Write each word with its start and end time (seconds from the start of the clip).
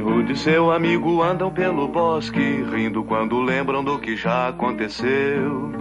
Robin 0.00 0.02
Hood 0.02 0.32
e 0.32 0.36
seu 0.36 0.72
amigo 0.72 1.22
andam 1.22 1.50
pelo 1.50 1.86
bosque, 1.86 2.64
rindo 2.72 3.04
quando 3.04 3.40
lembram 3.40 3.84
do 3.84 3.98
que 3.98 4.16
já 4.16 4.48
aconteceu. 4.48 5.72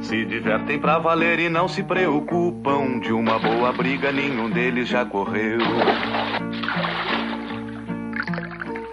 Se 0.00 0.24
divertem 0.24 0.78
pra 0.78 0.98
valer 0.98 1.38
e 1.38 1.48
não 1.48 1.68
se 1.68 1.82
preocupam. 1.82 2.98
De 3.00 3.12
uma 3.12 3.38
boa 3.38 3.72
briga 3.72 4.10
nenhum 4.10 4.48
deles 4.50 4.88
já 4.88 5.04
correu. 5.04 5.58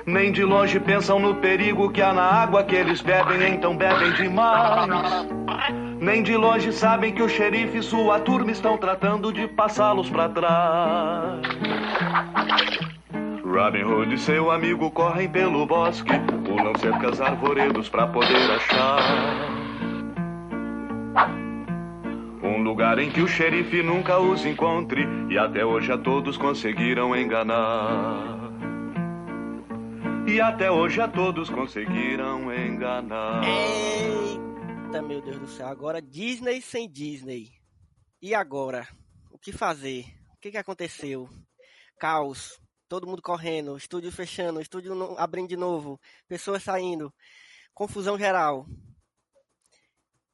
Nem 0.06 0.32
de 0.32 0.44
longe 0.44 0.80
pensam 0.80 1.20
no 1.20 1.36
perigo 1.36 1.90
que 1.90 2.02
há 2.02 2.14
na 2.14 2.24
água 2.24 2.64
que 2.64 2.76
eles 2.76 3.02
bebem, 3.02 3.56
então 3.56 3.76
bebem 3.76 4.12
demais. 4.14 5.28
Nem 6.00 6.24
de 6.24 6.36
longe 6.36 6.72
sabem 6.72 7.14
que 7.14 7.22
o 7.22 7.30
xerife 7.30 7.78
e 7.78 7.84
sua 7.84 8.20
turma 8.20 8.52
estão 8.52 8.78
tratando 8.78 9.34
de 9.34 9.48
passá-los 9.48 10.10
pra 10.10 10.30
trás. 10.30 11.42
Robin 13.58 13.84
Hood 13.86 14.14
e 14.14 14.20
seu 14.20 14.52
amigo 14.52 14.92
correm 14.92 15.28
pelo 15.28 15.66
bosque, 15.66 16.14
pulam 16.46 16.78
cercas 16.78 17.20
arvoredos 17.20 17.90
pra 17.90 18.06
poder 18.06 18.52
achar 18.52 19.00
um 22.44 22.62
lugar 22.62 23.00
em 23.00 23.10
que 23.10 23.20
o 23.20 23.28
xerife 23.28 23.82
nunca 23.82 24.20
os 24.20 24.46
encontre 24.46 25.08
e 25.32 25.40
até 25.40 25.66
hoje 25.66 25.92
a 25.92 25.98
todos 25.98 26.38
conseguiram 26.38 27.16
enganar. 27.16 28.38
E 30.28 30.40
até 30.40 30.70
hoje 30.70 31.02
a 31.02 31.08
todos 31.08 31.50
conseguiram 31.50 32.54
enganar. 32.54 33.42
Eita, 33.44 35.02
meu 35.02 35.20
Deus 35.20 35.40
do 35.40 35.48
céu. 35.48 35.68
Agora 35.68 36.00
Disney 36.00 36.62
sem 36.62 36.88
Disney. 36.88 37.48
E 38.22 38.36
agora? 38.36 38.88
O 39.32 39.40
que 39.40 39.52
fazer? 39.52 40.06
O 40.36 40.40
que, 40.40 40.52
que 40.52 40.58
aconteceu? 40.58 41.28
Caos. 42.00 42.67
Todo 42.88 43.08
mundo 43.08 43.22
correndo. 43.22 43.76
Estúdio 43.76 44.12
fechando. 44.12 44.62
Estúdio 44.62 45.18
abrindo 45.18 45.50
de 45.50 45.58
novo. 45.58 46.00
Pessoas 46.28 46.64
saindo. 46.64 47.14
Confusão 47.74 48.18
geral. 48.18 48.66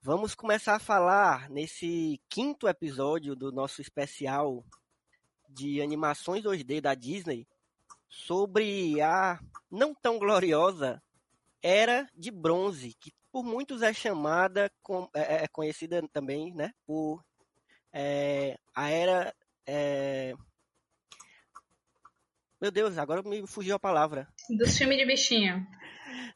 Vamos 0.02 0.36
começar 0.36 0.76
a 0.76 0.80
falar 0.80 1.50
nesse 1.50 2.22
quinto 2.30 2.68
episódio 2.68 3.36
do 3.36 3.52
nosso 3.52 3.82
especial 3.82 4.64
de 5.50 5.82
animações 5.82 6.44
2D 6.44 6.82
da 6.82 6.94
Disney 6.94 7.48
sobre 8.10 9.02
a 9.02 9.40
não 9.72 9.96
tão 9.96 10.20
gloriosa 10.20 11.02
Era 11.62 12.08
de 12.14 12.30
Bronze, 12.30 12.94
que 13.00 13.14
por 13.32 13.44
muitos 13.44 13.82
é 13.82 13.94
chamada, 13.94 14.72
com, 14.82 15.10
é, 15.14 15.46
é 15.46 15.48
conhecida 15.48 16.06
também, 16.12 16.54
né, 16.54 16.72
por 16.86 17.24
é, 17.92 18.60
a 18.76 18.90
Era... 18.90 19.34
é, 19.66 20.36
Meu 22.64 22.72
Deus, 22.72 22.98
agora 22.98 23.22
me 23.22 23.46
fugiu 23.46 23.76
a 23.76 23.80
palavra. 23.80 24.26
Dos 24.50 24.78
filmes 24.78 24.98
de 24.98 25.06
bichinho. 25.06 25.68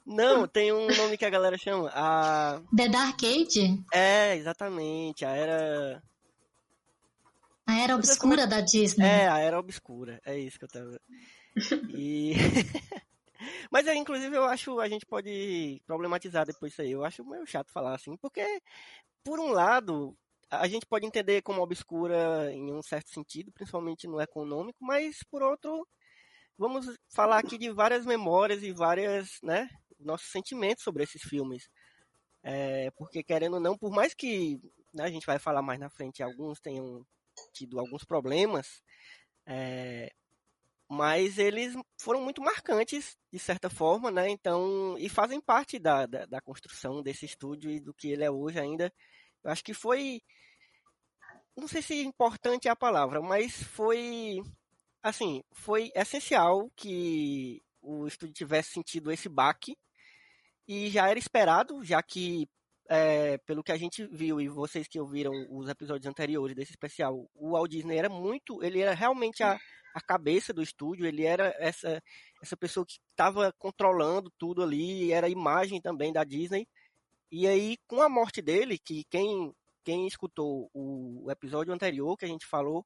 Não, 0.05 0.45
tem 0.45 0.73
um 0.73 0.85
nome 0.93 1.17
que 1.17 1.23
a 1.23 1.29
galera 1.29 1.57
chama. 1.57 1.89
A... 1.93 2.61
The 2.75 2.89
Dark 2.89 3.23
Age? 3.23 3.81
É, 3.93 4.35
exatamente, 4.35 5.23
a 5.23 5.29
Era... 5.29 6.03
A 7.65 7.79
era 7.79 7.95
obscura 7.95 8.41
como 8.41 8.49
da 8.49 8.59
Disney. 8.59 9.05
É, 9.05 9.29
a 9.29 9.39
Era 9.39 9.57
Obscura, 9.57 10.19
é 10.25 10.37
isso 10.37 10.59
que 10.59 10.65
eu 10.65 10.69
tava... 10.69 10.99
E... 11.95 12.33
Mas, 13.71 13.87
é, 13.87 13.95
inclusive, 13.95 14.35
eu 14.35 14.43
acho 14.43 14.81
a 14.81 14.89
gente 14.89 15.05
pode 15.05 15.81
problematizar 15.87 16.45
depois 16.45 16.73
isso 16.73 16.81
aí. 16.81 16.91
Eu 16.91 17.05
acho 17.05 17.23
meio 17.23 17.45
chato 17.45 17.71
falar 17.71 17.95
assim, 17.95 18.17
porque, 18.17 18.61
por 19.23 19.39
um 19.39 19.51
lado, 19.51 20.13
a 20.49 20.67
gente 20.67 20.85
pode 20.85 21.05
entender 21.05 21.41
como 21.41 21.61
obscura 21.61 22.51
em 22.51 22.73
um 22.73 22.81
certo 22.81 23.11
sentido, 23.11 23.49
principalmente 23.49 24.07
no 24.07 24.19
econômico, 24.19 24.79
mas, 24.81 25.23
por 25.31 25.41
outro, 25.41 25.87
vamos 26.57 26.87
falar 27.09 27.39
aqui 27.39 27.57
de 27.57 27.71
várias 27.71 28.05
memórias 28.05 28.63
e 28.63 28.71
várias, 28.71 29.39
né, 29.43 29.69
nossos 29.99 30.31
sentimentos 30.31 30.83
sobre 30.83 31.03
esses 31.03 31.21
filmes. 31.21 31.69
É, 32.43 32.91
porque, 32.91 33.23
querendo 33.23 33.55
ou 33.55 33.59
não, 33.59 33.77
por 33.77 33.91
mais 33.91 34.13
que 34.13 34.59
né, 34.93 35.03
a 35.03 35.09
gente 35.09 35.25
vai 35.25 35.39
falar 35.39 35.61
mais 35.61 35.79
na 35.79 35.89
frente, 35.89 36.23
alguns 36.23 36.59
tenham 36.59 37.05
tido 37.53 37.79
alguns 37.79 38.03
problemas, 38.03 38.81
é, 39.45 40.11
mas 40.89 41.37
eles 41.37 41.75
foram 41.99 42.21
muito 42.21 42.41
marcantes 42.41 43.17
de 43.31 43.39
certa 43.39 43.69
forma, 43.69 44.09
né? 44.09 44.29
Então, 44.29 44.97
e 44.97 45.09
fazem 45.09 45.41
parte 45.41 45.77
da, 45.77 46.05
da, 46.05 46.25
da, 46.25 46.41
construção 46.41 47.03
desse 47.03 47.25
estúdio 47.25 47.69
e 47.69 47.79
do 47.79 47.93
que 47.93 48.09
ele 48.09 48.23
é 48.23 48.31
hoje 48.31 48.59
ainda. 48.59 48.93
Eu 49.43 49.51
acho 49.51 49.63
que 49.63 49.73
foi, 49.73 50.21
não 51.55 51.67
sei 51.67 51.81
se 51.81 52.01
importante 52.01 52.67
é 52.67 52.71
a 52.71 52.75
palavra, 52.75 53.21
mas 53.21 53.61
foi, 53.63 54.41
assim, 55.07 55.43
foi 55.51 55.91
essencial 55.95 56.69
que 56.75 57.61
o 57.81 58.07
estúdio 58.07 58.33
tivesse 58.33 58.71
sentido 58.71 59.11
esse 59.11 59.29
baque 59.29 59.77
e 60.67 60.89
já 60.89 61.09
era 61.09 61.17
esperado, 61.17 61.83
já 61.83 62.01
que 62.03 62.47
é, 62.89 63.37
pelo 63.39 63.63
que 63.63 63.71
a 63.71 63.77
gente 63.77 64.05
viu 64.07 64.39
e 64.39 64.47
vocês 64.47 64.87
que 64.87 64.99
ouviram 64.99 65.31
os 65.49 65.69
episódios 65.69 66.05
anteriores 66.05 66.55
desse 66.55 66.71
especial, 66.71 67.29
o 67.33 67.51
Walt 67.51 67.69
Disney 67.69 67.97
era 67.97 68.09
muito, 68.09 68.63
ele 68.63 68.81
era 68.81 68.93
realmente 68.93 69.43
a, 69.43 69.57
a 69.93 70.01
cabeça 70.01 70.53
do 70.53 70.61
estúdio, 70.61 71.05
ele 71.05 71.25
era 71.25 71.53
essa, 71.57 72.01
essa 72.41 72.57
pessoa 72.57 72.85
que 72.85 72.99
estava 73.11 73.53
controlando 73.57 74.31
tudo 74.37 74.63
ali, 74.63 75.11
era 75.11 75.27
a 75.27 75.29
imagem 75.29 75.81
também 75.81 76.13
da 76.13 76.23
Disney. 76.23 76.67
E 77.31 77.45
aí, 77.47 77.77
com 77.87 78.01
a 78.01 78.07
morte 78.07 78.41
dele, 78.41 78.77
que 78.77 79.03
quem, 79.09 79.53
quem 79.83 80.07
escutou 80.07 80.69
o, 80.73 81.29
episódio 81.29 81.73
anterior 81.73 82.15
que 82.15 82.25
a 82.25 82.27
gente 82.27 82.45
falou 82.45 82.85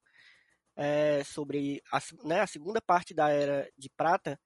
é, 0.76 1.22
sobre 1.24 1.82
a, 1.92 1.98
né, 2.24 2.40
a 2.40 2.46
segunda 2.46 2.80
parte 2.80 3.14
da 3.14 3.28
Era 3.28 3.68
de 3.76 3.88
Prata, 3.90 4.38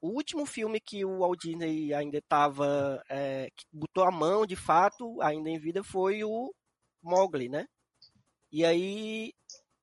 o 0.00 0.08
último 0.08 0.44
filme 0.44 0.80
que 0.80 1.04
o 1.04 1.20
Walt 1.20 1.40
Disney 1.40 1.94
ainda 1.94 2.18
estava, 2.18 3.02
é, 3.08 3.48
que 3.56 3.64
botou 3.72 4.04
a 4.04 4.10
mão 4.10 4.44
de 4.44 4.56
fato, 4.56 5.20
ainda 5.22 5.48
em 5.48 5.58
vida, 5.58 5.84
foi 5.84 6.24
o 6.24 6.52
Mowgli, 7.02 7.48
né? 7.48 7.66
E 8.50 8.64
aí 8.64 9.32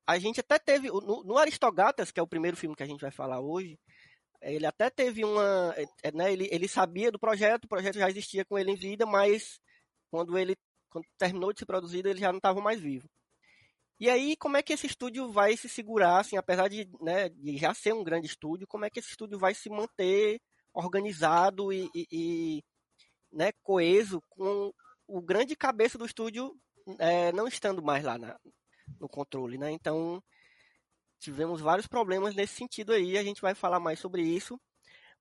a 0.05 0.19
gente 0.19 0.39
até 0.39 0.59
teve, 0.59 0.89
no, 0.89 1.23
no 1.23 1.37
Aristogatas, 1.37 2.11
que 2.11 2.19
é 2.19 2.23
o 2.23 2.27
primeiro 2.27 2.57
filme 2.57 2.75
que 2.75 2.83
a 2.83 2.87
gente 2.87 3.01
vai 3.01 3.11
falar 3.11 3.39
hoje, 3.39 3.79
ele 4.41 4.65
até 4.65 4.89
teve 4.89 5.23
uma, 5.23 5.75
né, 6.13 6.31
ele, 6.31 6.47
ele 6.51 6.67
sabia 6.67 7.11
do 7.11 7.19
projeto, 7.19 7.65
o 7.65 7.69
projeto 7.69 7.95
já 7.99 8.09
existia 8.09 8.45
com 8.45 8.57
ele 8.57 8.71
em 8.71 8.75
vida, 8.75 9.05
mas 9.05 9.59
quando 10.09 10.37
ele 10.37 10.55
quando 10.89 11.05
terminou 11.17 11.53
de 11.53 11.59
ser 11.59 11.65
produzido, 11.65 12.09
ele 12.09 12.19
já 12.19 12.31
não 12.31 12.37
estava 12.37 12.59
mais 12.61 12.81
vivo. 12.81 13.07
E 13.99 14.09
aí, 14.09 14.37
como 14.37 14.55
é 14.55 14.63
que 14.63 14.71
esse 14.71 14.87
estúdio 14.87 15.29
vai 15.31 15.57
se 15.57 15.67
segurar, 15.67 16.19
assim, 16.19 16.37
apesar 16.37 16.69
de, 16.69 16.89
né, 17.01 17.27
de 17.29 17.57
já 17.57 17.73
ser 17.73 17.93
um 17.93 18.03
grande 18.03 18.27
estúdio, 18.27 18.67
como 18.67 18.85
é 18.85 18.89
que 18.89 18.99
esse 18.99 19.09
estúdio 19.09 19.37
vai 19.37 19.53
se 19.53 19.69
manter 19.69 20.39
organizado 20.73 21.73
e, 21.73 21.89
e, 21.93 22.07
e 22.11 22.63
né, 23.31 23.51
coeso 23.61 24.21
com 24.29 24.71
o 25.05 25.21
grande 25.21 25.55
cabeça 25.55 25.97
do 25.97 26.05
estúdio 26.05 26.55
é, 26.97 27.31
não 27.33 27.47
estando 27.47 27.83
mais 27.83 28.03
lá 28.05 28.17
na, 28.17 28.39
no 28.99 29.09
controle, 29.09 29.57
né? 29.57 29.69
Então, 29.71 30.23
tivemos 31.19 31.59
vários 31.59 31.87
problemas 31.87 32.33
nesse 32.33 32.55
sentido 32.55 32.93
aí, 32.93 33.17
a 33.17 33.23
gente 33.23 33.41
vai 33.41 33.53
falar 33.53 33.79
mais 33.79 33.99
sobre 33.99 34.21
isso. 34.21 34.59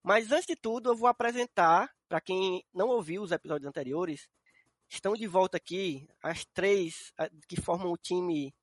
Mas 0.02 0.30
antes 0.30 0.46
de 0.46 0.54
tudo, 0.54 0.90
eu 0.90 0.96
vou 0.96 1.08
apresentar, 1.08 1.90
para 2.08 2.20
quem 2.20 2.64
não 2.72 2.88
ouviu 2.88 3.22
os 3.22 3.32
episódios 3.32 3.68
anteriores, 3.68 4.28
estão 4.88 5.14
de 5.14 5.26
volta 5.26 5.56
aqui 5.56 6.08
as 6.22 6.44
três 6.46 7.12
que 7.48 7.60
formam 7.60 7.92
o 7.92 7.98
time 7.98 8.54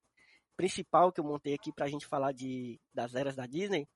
principal 0.55 1.11
que 1.11 1.19
eu 1.19 1.25
montei 1.25 1.53
aqui 1.53 1.71
para 1.71 1.85
a 1.85 1.89
gente 1.89 2.05
falar 2.05 2.31
de, 2.31 2.79
das 2.93 3.15
eras 3.15 3.35
da 3.35 3.45
Disney. 3.45 3.87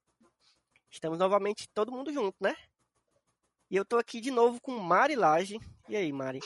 Estamos 0.92 1.18
novamente 1.18 1.68
todo 1.74 1.92
mundo 1.92 2.12
junto, 2.12 2.36
né? 2.42 2.56
E 3.70 3.76
eu 3.76 3.86
tô 3.86 3.98
aqui 3.98 4.20
de 4.20 4.32
novo 4.32 4.60
com 4.62 4.78
Mari 4.80 5.16
Lage. 5.16 5.60
E 5.88 5.96
aí, 5.96 6.12
Mari? 6.12 6.40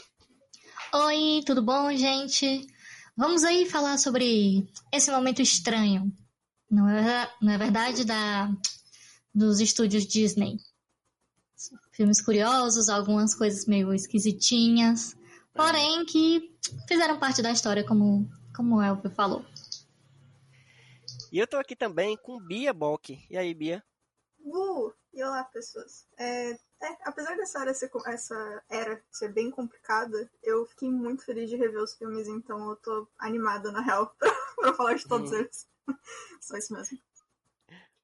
Oi, 0.94 1.42
tudo 1.46 1.62
bom, 1.62 1.92
gente? 1.96 2.68
Vamos 3.16 3.44
aí 3.44 3.70
falar 3.70 3.98
sobre 3.98 4.68
esse 4.92 5.12
momento 5.12 5.42
estranho, 5.42 6.12
não 6.70 6.90
é, 6.90 7.32
não 7.40 7.54
é 7.54 7.58
verdade, 7.58 8.04
da, 8.04 8.52
dos 9.34 9.60
estúdios 9.60 10.06
Disney. 10.06 10.58
Filmes 11.92 12.20
curiosos, 12.20 12.90
algumas 12.90 13.36
coisas 13.36 13.66
meio 13.66 13.94
esquisitinhas, 13.94 15.16
porém 15.54 16.06
que 16.06 16.54
fizeram 16.88 17.20
parte 17.20 17.42
da 17.42 17.52
história, 17.52 17.86
como, 17.86 18.28
como 18.56 18.78
o 18.78 18.82
Elvio 18.82 19.12
falou. 19.12 19.46
E 21.34 21.38
eu 21.40 21.46
tô 21.46 21.58
aqui 21.58 21.76
também 21.76 22.16
com 22.16 22.40
Bia 22.40 22.72
Bock. 22.72 23.20
E 23.30 23.36
aí, 23.36 23.54
Bia? 23.54 23.84
Uh, 24.46 24.94
e 25.14 25.24
olá, 25.24 25.44
pessoas. 25.46 26.08
É, 26.18 26.52
é, 26.52 26.58
apesar 27.06 27.36
dessa 27.36 27.60
era, 27.62 27.74
ser, 27.74 27.90
essa 28.06 28.64
era 28.70 29.04
ser 29.12 29.34
bem 29.34 29.50
complicada, 29.50 30.30
eu 30.44 30.66
fiquei 30.68 30.90
muito 30.92 31.26
feliz 31.26 31.50
de 31.50 31.56
rever 31.56 31.82
os 31.82 31.96
filmes, 31.98 32.28
então 32.28 32.70
eu 32.70 32.76
tô 32.76 33.08
animada, 33.18 33.72
na 33.72 33.82
real, 33.82 34.14
pra, 34.20 34.32
pra 34.58 34.74
falar 34.76 34.94
de 34.94 35.08
todos 35.08 35.32
Uhum. 35.32 35.40
eles. 35.40 35.68
Só 36.40 36.56
isso 36.56 36.72
mesmo. 36.74 37.00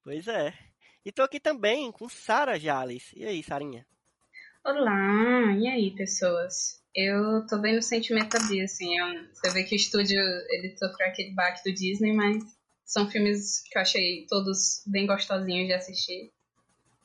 Pois 0.02 0.26
é. 0.28 0.52
E 1.04 1.12
tô 1.12 1.22
aqui 1.22 1.40
também 1.40 1.90
com 1.92 2.08
Sara 2.08 2.58
Jales. 2.58 3.12
E 3.14 3.24
aí, 3.24 3.42
Sarinha? 3.42 3.86
Olá, 4.64 5.52
e 5.58 5.66
aí, 5.68 5.94
pessoas? 5.94 6.80
Eu 6.94 7.46
tô 7.46 7.58
bem 7.58 7.76
no 7.76 7.82
sentimento 7.82 8.30
da 8.30 8.46
Bia, 8.46 8.64
assim, 8.64 8.98
é 8.98 9.04
um- 9.04 9.28
você 9.32 9.50
vê 9.50 9.64
que 9.64 9.74
o 9.74 9.76
estúdio, 9.76 10.18
ele 10.18 10.76
sofreu 10.76 11.06
aquele 11.08 11.32
baque 11.34 11.62
do 11.64 11.74
Disney, 11.74 12.12
mas 12.12 12.42
são 12.92 13.08
filmes 13.10 13.62
que 13.70 13.78
eu 13.78 13.82
achei 13.82 14.26
todos 14.28 14.82
bem 14.86 15.06
gostosinhos 15.06 15.66
de 15.68 15.74
assistir. 15.74 16.32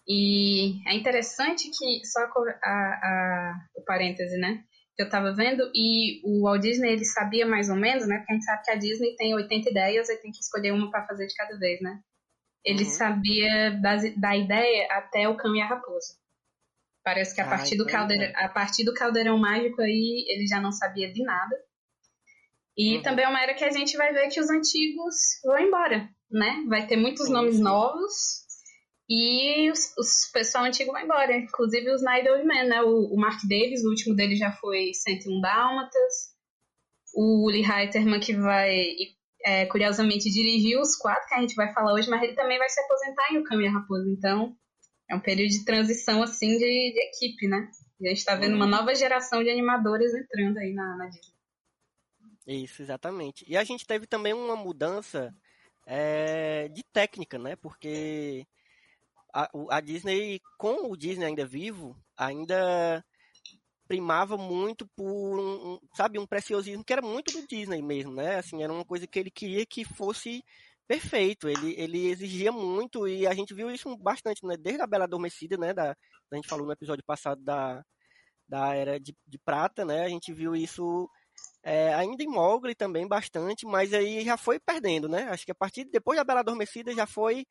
E 0.07 0.81
é 0.87 0.95
interessante 0.95 1.69
que, 1.69 2.05
só 2.05 2.19
a, 2.21 2.69
a, 2.69 3.67
o 3.75 3.83
parêntese, 3.83 4.37
né, 4.37 4.63
que 4.95 5.03
eu 5.03 5.09
tava 5.09 5.33
vendo, 5.33 5.71
e 5.75 6.21
o 6.23 6.43
Walt 6.43 6.61
Disney, 6.61 6.91
ele 6.93 7.05
sabia 7.05 7.45
mais 7.45 7.69
ou 7.69 7.75
menos, 7.75 8.07
né, 8.07 8.17
porque 8.19 8.31
a 8.33 8.35
gente 8.35 8.45
sabe 8.45 8.63
que 8.63 8.71
a 8.71 8.75
Disney 8.75 9.15
tem 9.17 9.35
80 9.35 9.69
ideias 9.69 10.09
e 10.09 10.17
tem 10.21 10.31
que 10.31 10.39
escolher 10.39 10.71
uma 10.73 10.91
pra 10.91 11.07
fazer 11.07 11.27
de 11.27 11.35
cada 11.35 11.57
vez, 11.57 11.81
né. 11.81 11.99
Ele 12.65 12.85
Uhum. 12.85 12.85
sabia 12.85 13.71
da 14.17 14.35
ideia 14.37 14.87
até 14.91 15.29
o 15.29 15.37
cão 15.37 15.55
e 15.55 15.61
a 15.61 15.67
raposa. 15.67 16.15
Parece 17.03 17.33
que 17.35 17.41
a 17.41 17.47
Ah, 17.47 17.47
partir, 17.47 17.77
do 17.77 17.85
então 17.85 17.87
caldeirão, 17.87 18.33
a 18.35 18.49
partir 18.49 18.83
do 18.83 18.93
caldeirão 18.93 19.37
mágico 19.37 19.81
aí 19.81 20.25
ele 20.27 20.45
já 20.47 20.59
não 20.59 20.71
sabia 20.73 21.11
de 21.13 21.23
nada. 21.23 21.55
E 22.77 22.97
Uhum. 22.97 23.03
também 23.03 23.25
é 23.25 23.29
uma 23.29 23.41
era 23.41 23.53
que 23.53 23.63
a 23.63 23.71
gente 23.71 23.95
vai 23.95 24.11
ver 24.13 24.27
que 24.27 24.39
os 24.39 24.49
antigos 24.49 25.15
vão 25.43 25.59
embora, 25.59 26.09
né? 26.29 26.63
Vai 26.67 26.85
ter 26.87 26.97
muitos 26.97 27.27
Sim, 27.27 27.33
nomes 27.33 27.55
sim. 27.55 27.63
novos 27.63 28.45
e 29.09 29.69
os, 29.71 29.93
os 29.97 30.31
pessoal 30.33 30.65
antigo 30.65 30.91
vai 30.91 31.03
embora. 31.03 31.37
Inclusive 31.37 31.91
os 31.91 32.01
Night 32.03 32.27
Men, 32.43 32.67
né? 32.67 32.81
O, 32.81 33.13
o 33.13 33.17
Mark 33.17 33.39
Davis, 33.47 33.83
o 33.85 33.89
último 33.89 34.15
dele 34.15 34.35
já 34.35 34.51
foi 34.51 34.93
101 34.93 35.39
Dálmatas. 35.41 36.35
O 37.13 37.45
Uli 37.45 37.63
Heiterman 37.63 38.19
que 38.19 38.33
vai, 38.33 38.75
é, 39.45 39.65
curiosamente, 39.67 40.29
dirigir 40.29 40.77
os 40.77 40.97
quatro 40.97 41.27
que 41.29 41.35
a 41.35 41.39
gente 41.39 41.55
vai 41.55 41.71
falar 41.73 41.93
hoje, 41.93 42.09
mas 42.09 42.21
ele 42.23 42.33
também 42.33 42.57
vai 42.57 42.67
se 42.67 42.81
aposentar 42.81 43.31
em 43.31 43.37
O 43.37 43.67
a 43.67 43.71
Raposa. 43.71 44.09
Então, 44.09 44.53
é 45.09 45.15
um 45.15 45.21
período 45.21 45.51
de 45.51 45.63
transição, 45.63 46.21
assim, 46.23 46.57
de, 46.57 46.57
de 46.57 46.99
equipe, 46.99 47.47
né? 47.47 47.69
E 48.01 48.07
a 48.07 48.09
gente 48.09 48.25
tá 48.25 48.35
vendo 48.35 48.55
uma 48.55 48.67
nova 48.67 48.93
geração 48.93 49.41
de 49.41 49.49
animadores 49.49 50.13
entrando 50.13 50.57
aí 50.57 50.73
na, 50.73 50.97
na 50.97 51.05
Disney. 51.05 51.34
Isso, 52.47 52.81
exatamente. 52.81 53.43
E 53.47 53.57
a 53.57 53.63
gente 53.63 53.85
teve 53.85 54.05
também 54.05 54.33
uma 54.33 54.55
mudança 54.55 55.33
é, 55.85 56.67
de 56.69 56.83
técnica, 56.93 57.39
né? 57.39 57.55
Porque 57.55 58.45
a, 59.33 59.49
a 59.69 59.81
Disney, 59.81 60.39
com 60.57 60.91
o 60.91 60.95
Disney 60.95 61.25
ainda 61.25 61.45
vivo, 61.45 61.97
ainda 62.17 63.03
primava 63.87 64.37
muito 64.37 64.87
por 64.95 65.39
um, 65.39 65.79
sabe, 65.95 66.17
um 66.19 66.25
preciosismo 66.25 66.83
que 66.83 66.93
era 66.93 67.01
muito 67.01 67.31
do 67.33 67.47
Disney 67.47 67.81
mesmo, 67.81 68.13
né? 68.13 68.37
Assim, 68.37 68.63
era 68.63 68.73
uma 68.73 68.85
coisa 68.85 69.07
que 69.07 69.19
ele 69.19 69.31
queria 69.31 69.65
que 69.65 69.83
fosse 69.85 70.43
perfeito. 70.87 71.47
Ele, 71.49 71.73
ele 71.77 72.07
exigia 72.07 72.51
muito 72.51 73.07
e 73.07 73.27
a 73.27 73.33
gente 73.33 73.53
viu 73.53 73.71
isso 73.71 73.95
bastante, 73.97 74.45
né? 74.45 74.55
Desde 74.57 74.81
a 74.81 74.87
Bela 74.87 75.05
Adormecida, 75.05 75.57
né? 75.57 75.73
Da, 75.73 75.95
a 76.31 76.35
gente 76.35 76.47
falou 76.47 76.65
no 76.65 76.73
episódio 76.73 77.03
passado 77.05 77.41
da, 77.43 77.83
da 78.47 78.75
Era 78.75 78.99
de, 78.99 79.15
de 79.27 79.37
Prata, 79.39 79.85
né? 79.85 80.05
A 80.05 80.09
gente 80.09 80.33
viu 80.33 80.55
isso 80.55 81.09
é, 81.65 81.93
ainda 81.95 82.23
em 82.23 82.27
Mowgli 82.27 82.75
também 82.75 83.07
bastante, 83.07 83.65
mas 83.65 83.93
aí 83.93 84.23
já 84.23 84.37
foi 84.37 84.59
perdendo, 84.59 85.09
né? 85.09 85.23
Acho 85.31 85.45
que 85.45 85.51
a 85.51 85.55
partir 85.55 85.85
depois 85.85 86.17
da 86.17 86.23
Bela 86.23 86.41
Adormecida 86.41 86.93
já 86.93 87.07
foi. 87.07 87.45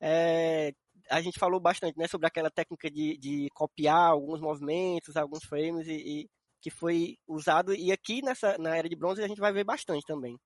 é, 0.00 0.72
a 1.10 1.20
gente 1.20 1.38
falou 1.38 1.60
bastante, 1.60 1.98
né, 1.98 2.08
sobre 2.08 2.26
aquela 2.28 2.50
técnica 2.50 2.90
de, 2.90 3.18
de 3.18 3.48
copiar 3.54 4.10
alguns 4.10 4.40
movimentos, 4.40 5.16
alguns 5.16 5.44
frames 5.44 5.86
e, 5.88 5.92
e 6.22 6.28
que 6.62 6.70
foi 6.70 7.16
usado 7.28 7.74
e 7.74 7.92
aqui 7.92 8.22
nessa 8.22 8.56
na 8.58 8.76
era 8.76 8.88
de 8.88 8.96
bronze 8.96 9.22
a 9.22 9.28
gente 9.28 9.40
vai 9.40 9.52
ver 9.52 9.64
bastante 9.64 10.04
também. 10.06 10.36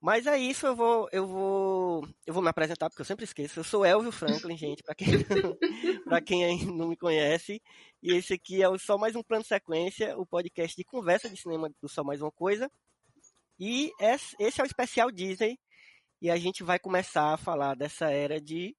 Mas 0.00 0.26
é 0.26 0.38
isso, 0.38 0.66
eu 0.66 0.74
vou 0.74 1.08
eu 1.12 1.26
vou 1.26 2.08
eu 2.26 2.32
vou 2.32 2.42
me 2.42 2.48
apresentar 2.48 2.88
porque 2.88 3.02
eu 3.02 3.06
sempre 3.06 3.24
esqueço. 3.24 3.60
Eu 3.60 3.64
sou 3.64 3.84
Elvio 3.84 4.10
Franklin, 4.10 4.56
gente, 4.56 4.82
para 4.82 4.94
quem 4.94 5.06
para 6.04 6.20
quem 6.22 6.44
ainda 6.44 6.72
não 6.72 6.88
me 6.88 6.96
conhece. 6.96 7.60
E 8.02 8.14
esse 8.14 8.32
aqui 8.32 8.62
é 8.62 8.68
o 8.68 8.78
Só 8.78 8.96
Mais 8.96 9.14
Um 9.14 9.22
Plano 9.22 9.44
Sequência, 9.44 10.16
o 10.18 10.24
podcast 10.24 10.74
de 10.74 10.84
conversa 10.84 11.28
de 11.28 11.36
cinema 11.36 11.70
do 11.82 11.88
Só 11.88 12.02
Mais 12.02 12.22
Uma 12.22 12.32
Coisa. 12.32 12.70
E 13.58 13.92
esse 14.00 14.34
esse 14.40 14.60
é 14.60 14.64
o 14.64 14.66
especial 14.66 15.10
Disney. 15.10 15.58
E 16.22 16.30
a 16.30 16.36
gente 16.36 16.62
vai 16.62 16.78
começar 16.78 17.34
a 17.34 17.38
falar 17.38 17.74
dessa 17.74 18.10
era 18.10 18.40
de 18.40 18.74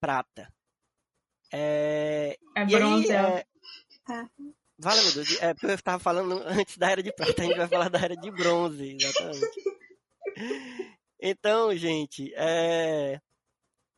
prata. 0.00 0.52
É, 1.52 2.36
É 2.56 2.60
aí, 2.60 2.66
bronze, 2.66 3.12
é... 3.12 3.44
É. 4.10 4.26
Vale, 4.76 5.02
meu 5.02 5.12
Deus, 5.12 5.40
é 5.40 5.54
porque 5.54 5.66
eu 5.66 5.74
estava 5.76 6.00
falando 6.00 6.42
antes 6.44 6.76
da 6.76 6.90
era 6.90 7.02
de 7.02 7.12
prata, 7.12 7.42
a 7.42 7.44
gente 7.44 7.56
vai 7.56 7.68
falar 7.68 7.88
da 7.88 8.00
era 8.00 8.16
de 8.16 8.30
bronze, 8.32 8.96
exatamente. 9.00 9.73
Então, 11.20 11.74
gente, 11.76 12.32
é... 12.34 13.20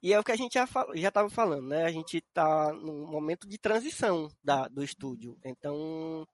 E 0.02 0.12
é 0.12 0.20
o 0.20 0.24
que 0.24 0.32
a 0.32 0.36
gente 0.36 0.54
já 0.54 0.66
fal... 0.66 0.94
estava 0.94 1.28
falando, 1.28 1.68
né? 1.68 1.84
A 1.84 1.90
gente 1.90 2.18
está 2.18 2.72
num 2.72 3.06
momento 3.06 3.48
de 3.48 3.58
transição 3.58 4.28
da, 4.42 4.68
do 4.68 4.84
estúdio. 4.84 5.36
Então, 5.44 6.26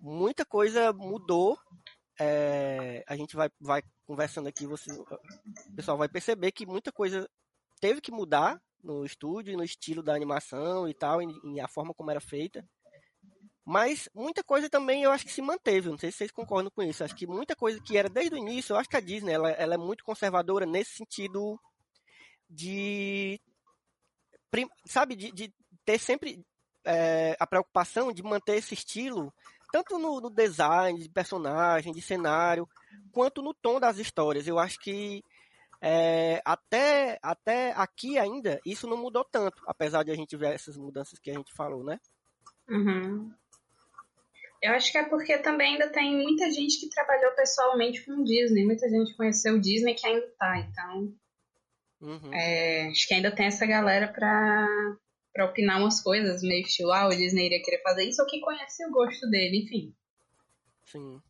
muita 0.00 0.44
coisa 0.44 0.92
mudou. 0.92 1.56
É... 2.20 3.02
A 3.06 3.16
gente 3.16 3.34
vai, 3.34 3.48
vai 3.60 3.82
conversando 4.06 4.48
aqui, 4.48 4.66
você... 4.66 4.92
o 4.92 5.74
pessoal 5.74 5.96
vai 5.96 6.08
perceber 6.08 6.52
que 6.52 6.66
muita 6.66 6.92
coisa 6.92 7.28
teve 7.80 8.00
que 8.00 8.12
mudar 8.12 8.60
no 8.82 9.04
estúdio, 9.04 9.56
no 9.56 9.64
estilo 9.64 10.02
da 10.02 10.14
animação 10.14 10.88
e 10.88 10.94
tal, 10.94 11.22
e 11.22 11.60
a 11.60 11.68
forma 11.68 11.94
como 11.94 12.10
era 12.10 12.20
feita. 12.20 12.64
Mas 13.64 14.08
muita 14.14 14.42
coisa 14.42 14.68
também 14.68 15.04
eu 15.04 15.10
acho 15.10 15.24
que 15.24 15.32
se 15.32 15.40
manteve. 15.40 15.88
Não 15.88 15.98
sei 15.98 16.10
se 16.10 16.18
vocês 16.18 16.30
concordam 16.32 16.70
com 16.70 16.82
isso. 16.82 17.04
Acho 17.04 17.14
que 17.14 17.26
muita 17.26 17.54
coisa 17.54 17.80
que 17.80 17.96
era 17.96 18.08
desde 18.08 18.34
o 18.34 18.38
início, 18.38 18.72
eu 18.72 18.76
acho 18.76 18.88
que 18.88 18.96
a 18.96 19.00
Disney 19.00 19.32
ela, 19.32 19.50
ela 19.52 19.74
é 19.74 19.78
muito 19.78 20.04
conservadora 20.04 20.66
nesse 20.66 20.96
sentido 20.96 21.58
de. 22.48 23.40
Sabe, 24.84 25.16
de, 25.16 25.32
de 25.32 25.54
ter 25.84 25.98
sempre 25.98 26.44
é, 26.84 27.36
a 27.38 27.46
preocupação 27.46 28.12
de 28.12 28.22
manter 28.22 28.56
esse 28.56 28.74
estilo, 28.74 29.32
tanto 29.72 29.98
no, 29.98 30.20
no 30.20 30.28
design 30.28 30.98
de 30.98 31.08
personagem, 31.08 31.92
de 31.92 32.02
cenário, 32.02 32.68
quanto 33.10 33.40
no 33.40 33.54
tom 33.54 33.80
das 33.80 33.98
histórias. 33.98 34.46
Eu 34.46 34.58
acho 34.58 34.78
que 34.80 35.24
é, 35.80 36.42
até, 36.44 37.18
até 37.22 37.72
aqui 37.72 38.18
ainda 38.18 38.60
isso 38.66 38.86
não 38.86 38.96
mudou 38.96 39.24
tanto, 39.24 39.62
apesar 39.66 40.02
de 40.02 40.10
a 40.10 40.14
gente 40.14 40.36
ver 40.36 40.54
essas 40.54 40.76
mudanças 40.76 41.18
que 41.18 41.30
a 41.30 41.34
gente 41.34 41.52
falou, 41.54 41.82
né? 41.82 41.98
Uhum. 42.68 43.32
Eu 44.62 44.72
acho 44.74 44.92
que 44.92 44.98
é 44.98 45.04
porque 45.04 45.36
também 45.38 45.72
ainda 45.72 45.90
tem 45.90 46.14
muita 46.22 46.50
gente 46.52 46.78
que 46.78 46.88
trabalhou 46.88 47.32
pessoalmente 47.32 48.04
com 48.04 48.12
o 48.12 48.24
Disney, 48.24 48.64
muita 48.64 48.88
gente 48.88 49.14
conheceu 49.16 49.54
o 49.56 49.60
Disney 49.60 49.94
que 49.94 50.06
ainda 50.06 50.26
tá, 50.38 50.56
então 50.58 51.12
Uhum. 52.00 52.32
é, 52.32 52.86
acho 52.88 53.06
que 53.08 53.14
ainda 53.14 53.34
tem 53.34 53.46
essa 53.46 53.66
galera 53.66 54.06
pra, 54.12 54.66
pra 55.32 55.46
opinar 55.46 55.80
umas 55.80 56.00
coisas, 56.00 56.42
meio 56.42 56.62
estilo, 56.62 56.92
ah, 56.92 57.06
o 57.08 57.10
Disney 57.16 57.46
iria 57.46 57.62
querer 57.62 57.82
fazer 57.82 58.04
isso, 58.04 58.22
ou 58.22 58.28
que 58.28 58.40
conhece 58.40 58.84
o 58.86 58.90
gosto 58.92 59.28
dele, 59.28 59.64
enfim. 59.64 59.94
Sim. 60.84 61.20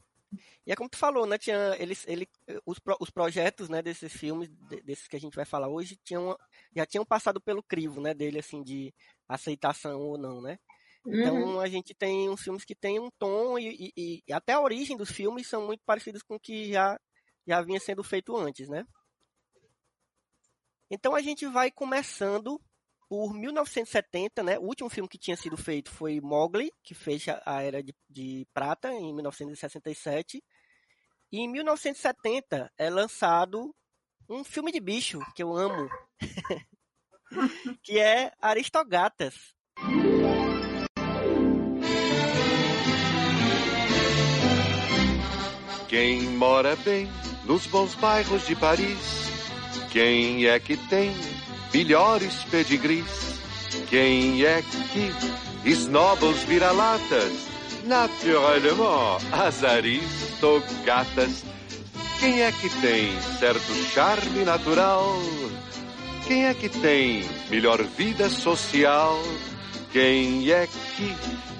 E 0.67 0.73
é 0.73 0.77
como 0.77 0.89
tu 0.89 0.97
falou, 0.97 1.27
né? 1.27 1.37
Tinha 1.39 1.77
eles, 1.79 2.07
ele, 2.07 2.27
os, 2.65 2.79
pro- 2.79 2.97
os 3.01 3.11
projetos, 3.11 3.69
né, 3.69 3.83
desses 3.83 4.13
filmes, 4.13 4.49
de- 4.69 4.81
desses 4.83 5.09
que 5.09 5.17
a 5.17 5.21
gente 5.21 5.35
vai 5.35 5.45
falar 5.45 5.69
hoje, 5.69 5.99
tinham, 6.05 6.37
já 6.75 6.87
tinham 6.87 7.05
passado 7.05 7.41
pelo 7.41 7.63
crivo, 7.63 8.01
né, 8.01 8.15
dele, 8.15 8.39
assim, 8.39 8.63
de 8.63 8.95
aceitação 9.29 10.01
ou 10.01 10.17
não, 10.19 10.41
né? 10.41 10.59
Então 11.07 11.37
Uhum. 11.37 11.61
a 11.61 11.69
gente 11.69 11.95
tem 11.95 12.31
uns 12.31 12.43
filmes 12.43 12.65
que 12.65 12.75
têm 12.75 13.01
um 13.01 13.11
tom 13.19 13.59
e, 13.59 13.93
e- 13.97 14.23
e 14.27 14.33
até 14.33 14.53
a 14.53 14.61
origem 14.61 14.97
dos 14.97 15.11
filmes 15.11 15.49
são 15.49 15.67
muito 15.67 15.83
parecidos 15.85 16.23
com 16.23 16.37
o 16.37 16.41
que 16.41 16.73
já, 16.73 16.99
já 17.47 17.61
vinha 17.63 17.81
sendo 17.81 18.03
feito 18.05 18.37
antes, 18.37 18.69
né? 18.69 18.85
Então 20.91 21.15
a 21.15 21.21
gente 21.23 21.47
vai 21.47 21.71
começando 21.71 22.61
por 23.09 23.35
1970, 23.35 24.43
né? 24.43 24.59
O 24.59 24.63
último 24.67 24.89
filme 24.89 25.09
que 25.09 25.19
tinha 25.19 25.37
sido 25.37 25.57
feito 25.57 25.91
foi 25.91 26.21
Mowgli, 26.21 26.71
que 26.83 26.95
fecha 26.95 27.43
a 27.45 27.63
era 27.63 27.83
de, 27.83 27.95
de 28.09 28.47
prata 28.55 28.93
em 28.93 29.13
1967. 29.15 30.43
E 31.31 31.39
em 31.41 31.49
1970 31.49 32.71
é 32.79 32.91
lançado 32.91 33.75
um 34.29 34.45
filme 34.45 34.71
de 34.71 34.81
bicho 34.81 35.19
que 35.35 35.43
eu 35.43 35.55
amo, 35.57 35.89
que 37.83 37.99
é 37.99 38.33
Aristogatas. 38.41 39.55
Quem 45.93 46.23
mora 46.23 46.75
bem 46.75 47.07
nos 47.45 47.67
bons 47.67 47.95
bairros 47.97 48.47
de 48.47 48.57
Paris? 48.57 49.29
Quem 49.91 50.47
é 50.47 50.59
que 50.59 50.75
tem 50.75 51.15
melhores 51.71 52.33
pedigrees? 52.45 53.39
Quem 53.91 54.43
é 54.43 54.63
que 54.63 55.69
esnoba 55.69 56.25
os 56.25 56.39
vira-latas 56.45 57.31
Naturellement, 57.85 59.21
as 59.33 59.63
aristogatas. 59.63 61.45
Quem 62.21 62.41
é 62.41 62.51
que 62.51 62.71
tem 62.81 63.21
certo 63.39 63.75
charme 63.93 64.47
natural? 64.47 65.21
Quem 66.27 66.47
é 66.47 66.55
que 66.55 66.71
tem 66.71 67.29
melhor 67.51 67.83
vida 67.83 68.31
social? 68.31 69.23
Quem 69.93 70.51
é 70.51 70.67
que 70.97 71.15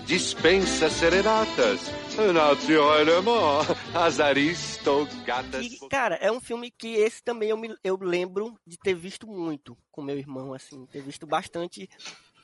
dispensa 0.07 0.89
serenatas? 0.89 2.02
Naturellement, 2.17 3.63
as 3.95 4.21
aristogatas. 4.21 5.65
E, 5.65 5.89
cara, 5.89 6.17
é 6.17 6.31
um 6.31 6.41
filme 6.41 6.71
que 6.71 6.89
esse 6.95 7.23
também 7.23 7.51
eu, 7.51 7.57
me, 7.57 7.75
eu 7.83 7.97
lembro 8.01 8.59
de 8.67 8.77
ter 8.79 8.95
visto 8.95 9.27
muito 9.27 9.77
com 9.91 10.03
meu 10.03 10.19
irmão, 10.19 10.53
assim, 10.53 10.85
ter 10.87 11.03
visto 11.03 11.27
bastante, 11.27 11.89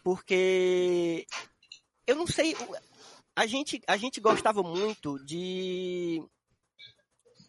porque 0.02 1.26
eu 2.06 2.16
não 2.16 2.26
sei, 2.26 2.56
a 3.36 3.46
gente, 3.46 3.80
a 3.86 3.96
gente 3.96 4.20
gostava 4.20 4.62
muito 4.62 5.18
de 5.24 6.22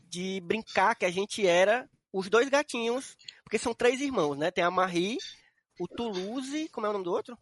de 0.10 0.42
brincar 0.42 0.96
que 0.96 1.06
a 1.06 1.12
gente 1.12 1.46
era 1.46 1.88
os 2.12 2.30
dois 2.30 2.50
gatinhos, 2.50 3.16
porque 3.44 3.60
são 3.60 3.74
três 3.74 4.02
irmãos, 4.02 4.36
né? 4.36 4.50
Tem 4.50 4.64
a 4.64 4.72
Marie, 4.72 5.18
o 5.80 5.88
Toulouse, 5.88 6.68
como 6.70 6.88
é 6.88 6.90
o 6.90 6.94
nome 6.94 7.06
do 7.06 7.12
outro? 7.12 7.38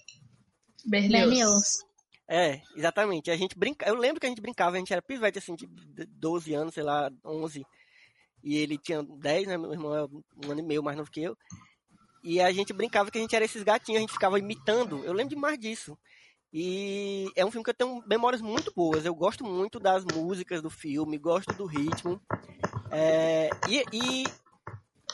Berlioz. 0.85 1.86
É, 2.27 2.61
exatamente. 2.75 3.31
A 3.31 3.37
gente 3.37 3.57
brinca, 3.57 3.87
eu 3.87 3.95
lembro 3.95 4.19
que 4.19 4.25
a 4.25 4.29
gente 4.29 4.41
brincava, 4.41 4.75
a 4.75 4.79
gente 4.79 4.91
era 4.91 5.01
pivete 5.01 5.37
assim 5.37 5.55
de 5.55 5.65
12 5.65 6.53
anos, 6.53 6.73
sei 6.73 6.83
lá, 6.83 7.09
11. 7.23 7.65
E 8.43 8.57
ele 8.57 8.77
tinha 8.77 9.01
10, 9.01 9.47
né? 9.47 9.57
Meu 9.57 9.71
irmão 9.71 9.95
é 9.95 10.03
um 10.05 10.51
ano 10.51 10.59
e 10.59 10.63
meio 10.63 10.83
mais 10.83 10.97
novo 10.97 11.09
que 11.09 11.21
eu. 11.21 11.37
E 12.23 12.41
a 12.41 12.51
gente 12.51 12.73
brincava 12.73 13.09
que 13.09 13.17
a 13.17 13.21
gente 13.21 13.35
era 13.35 13.45
esses 13.45 13.63
gatinhos, 13.63 13.97
a 13.97 14.01
gente 14.01 14.13
ficava 14.13 14.37
imitando. 14.37 15.03
Eu 15.05 15.13
lembro 15.13 15.33
demais 15.33 15.57
disso. 15.57 15.97
E 16.51 17.29
é 17.35 17.45
um 17.45 17.51
filme 17.51 17.63
que 17.63 17.69
eu 17.69 17.73
tenho 17.73 18.03
memórias 18.07 18.41
muito 18.41 18.71
boas. 18.73 19.05
Eu 19.05 19.15
gosto 19.15 19.45
muito 19.45 19.79
das 19.79 20.03
músicas 20.03 20.61
do 20.61 20.69
filme, 20.69 21.17
gosto 21.17 21.53
do 21.53 21.65
ritmo. 21.65 22.21
É, 22.91 23.49
e, 23.69 23.83
e 23.93 24.23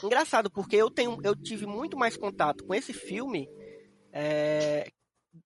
engraçado, 0.02 0.50
porque 0.50 0.76
eu 0.76 0.90
tenho, 0.90 1.18
eu 1.22 1.34
tive 1.34 1.66
muito 1.66 1.96
mais 1.96 2.16
contato 2.16 2.64
com 2.64 2.74
esse 2.74 2.92
filme 2.92 3.48
é, 4.12 4.90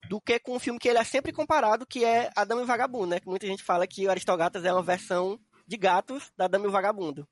do 0.09 0.21
que 0.21 0.39
com 0.39 0.57
o 0.57 0.61
filme 0.61 0.79
que 0.79 0.89
ele 0.89 0.99
é 0.99 1.05
sempre 1.05 1.33
comparado, 1.33 1.87
que 1.87 2.05
é 2.05 2.31
A 2.37 2.45
Dama 2.45 2.61
e 2.61 2.65
o 2.65 2.67
Vagabundo, 2.67 3.07
né? 3.09 3.21
Que 3.21 3.29
muita 3.29 3.47
gente 3.47 3.63
fala 3.63 3.87
que 3.87 4.07
o 4.07 4.11
Aristogatas 4.11 4.65
é 4.65 4.73
uma 4.73 4.83
versão 4.83 5.39
de 5.67 5.77
gatos 5.77 6.31
da 6.37 6.47
Dama 6.47 6.67
e 6.67 6.69
o 6.69 6.73
Vagabundo. 6.73 7.27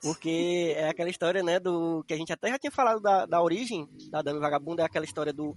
Porque 0.00 0.74
é 0.76 0.88
aquela 0.88 1.08
história, 1.08 1.42
né, 1.42 1.58
do 1.58 2.04
que 2.04 2.12
a 2.12 2.16
gente 2.16 2.32
até 2.32 2.50
já 2.50 2.58
tinha 2.58 2.70
falado 2.70 3.00
da, 3.00 3.24
da 3.24 3.40
origem 3.40 3.88
da 4.10 4.20
Dama 4.20 4.36
e 4.36 4.40
o 4.40 4.42
Vagabundo, 4.42 4.82
é 4.82 4.84
aquela 4.84 5.04
história 5.04 5.32
do, 5.32 5.56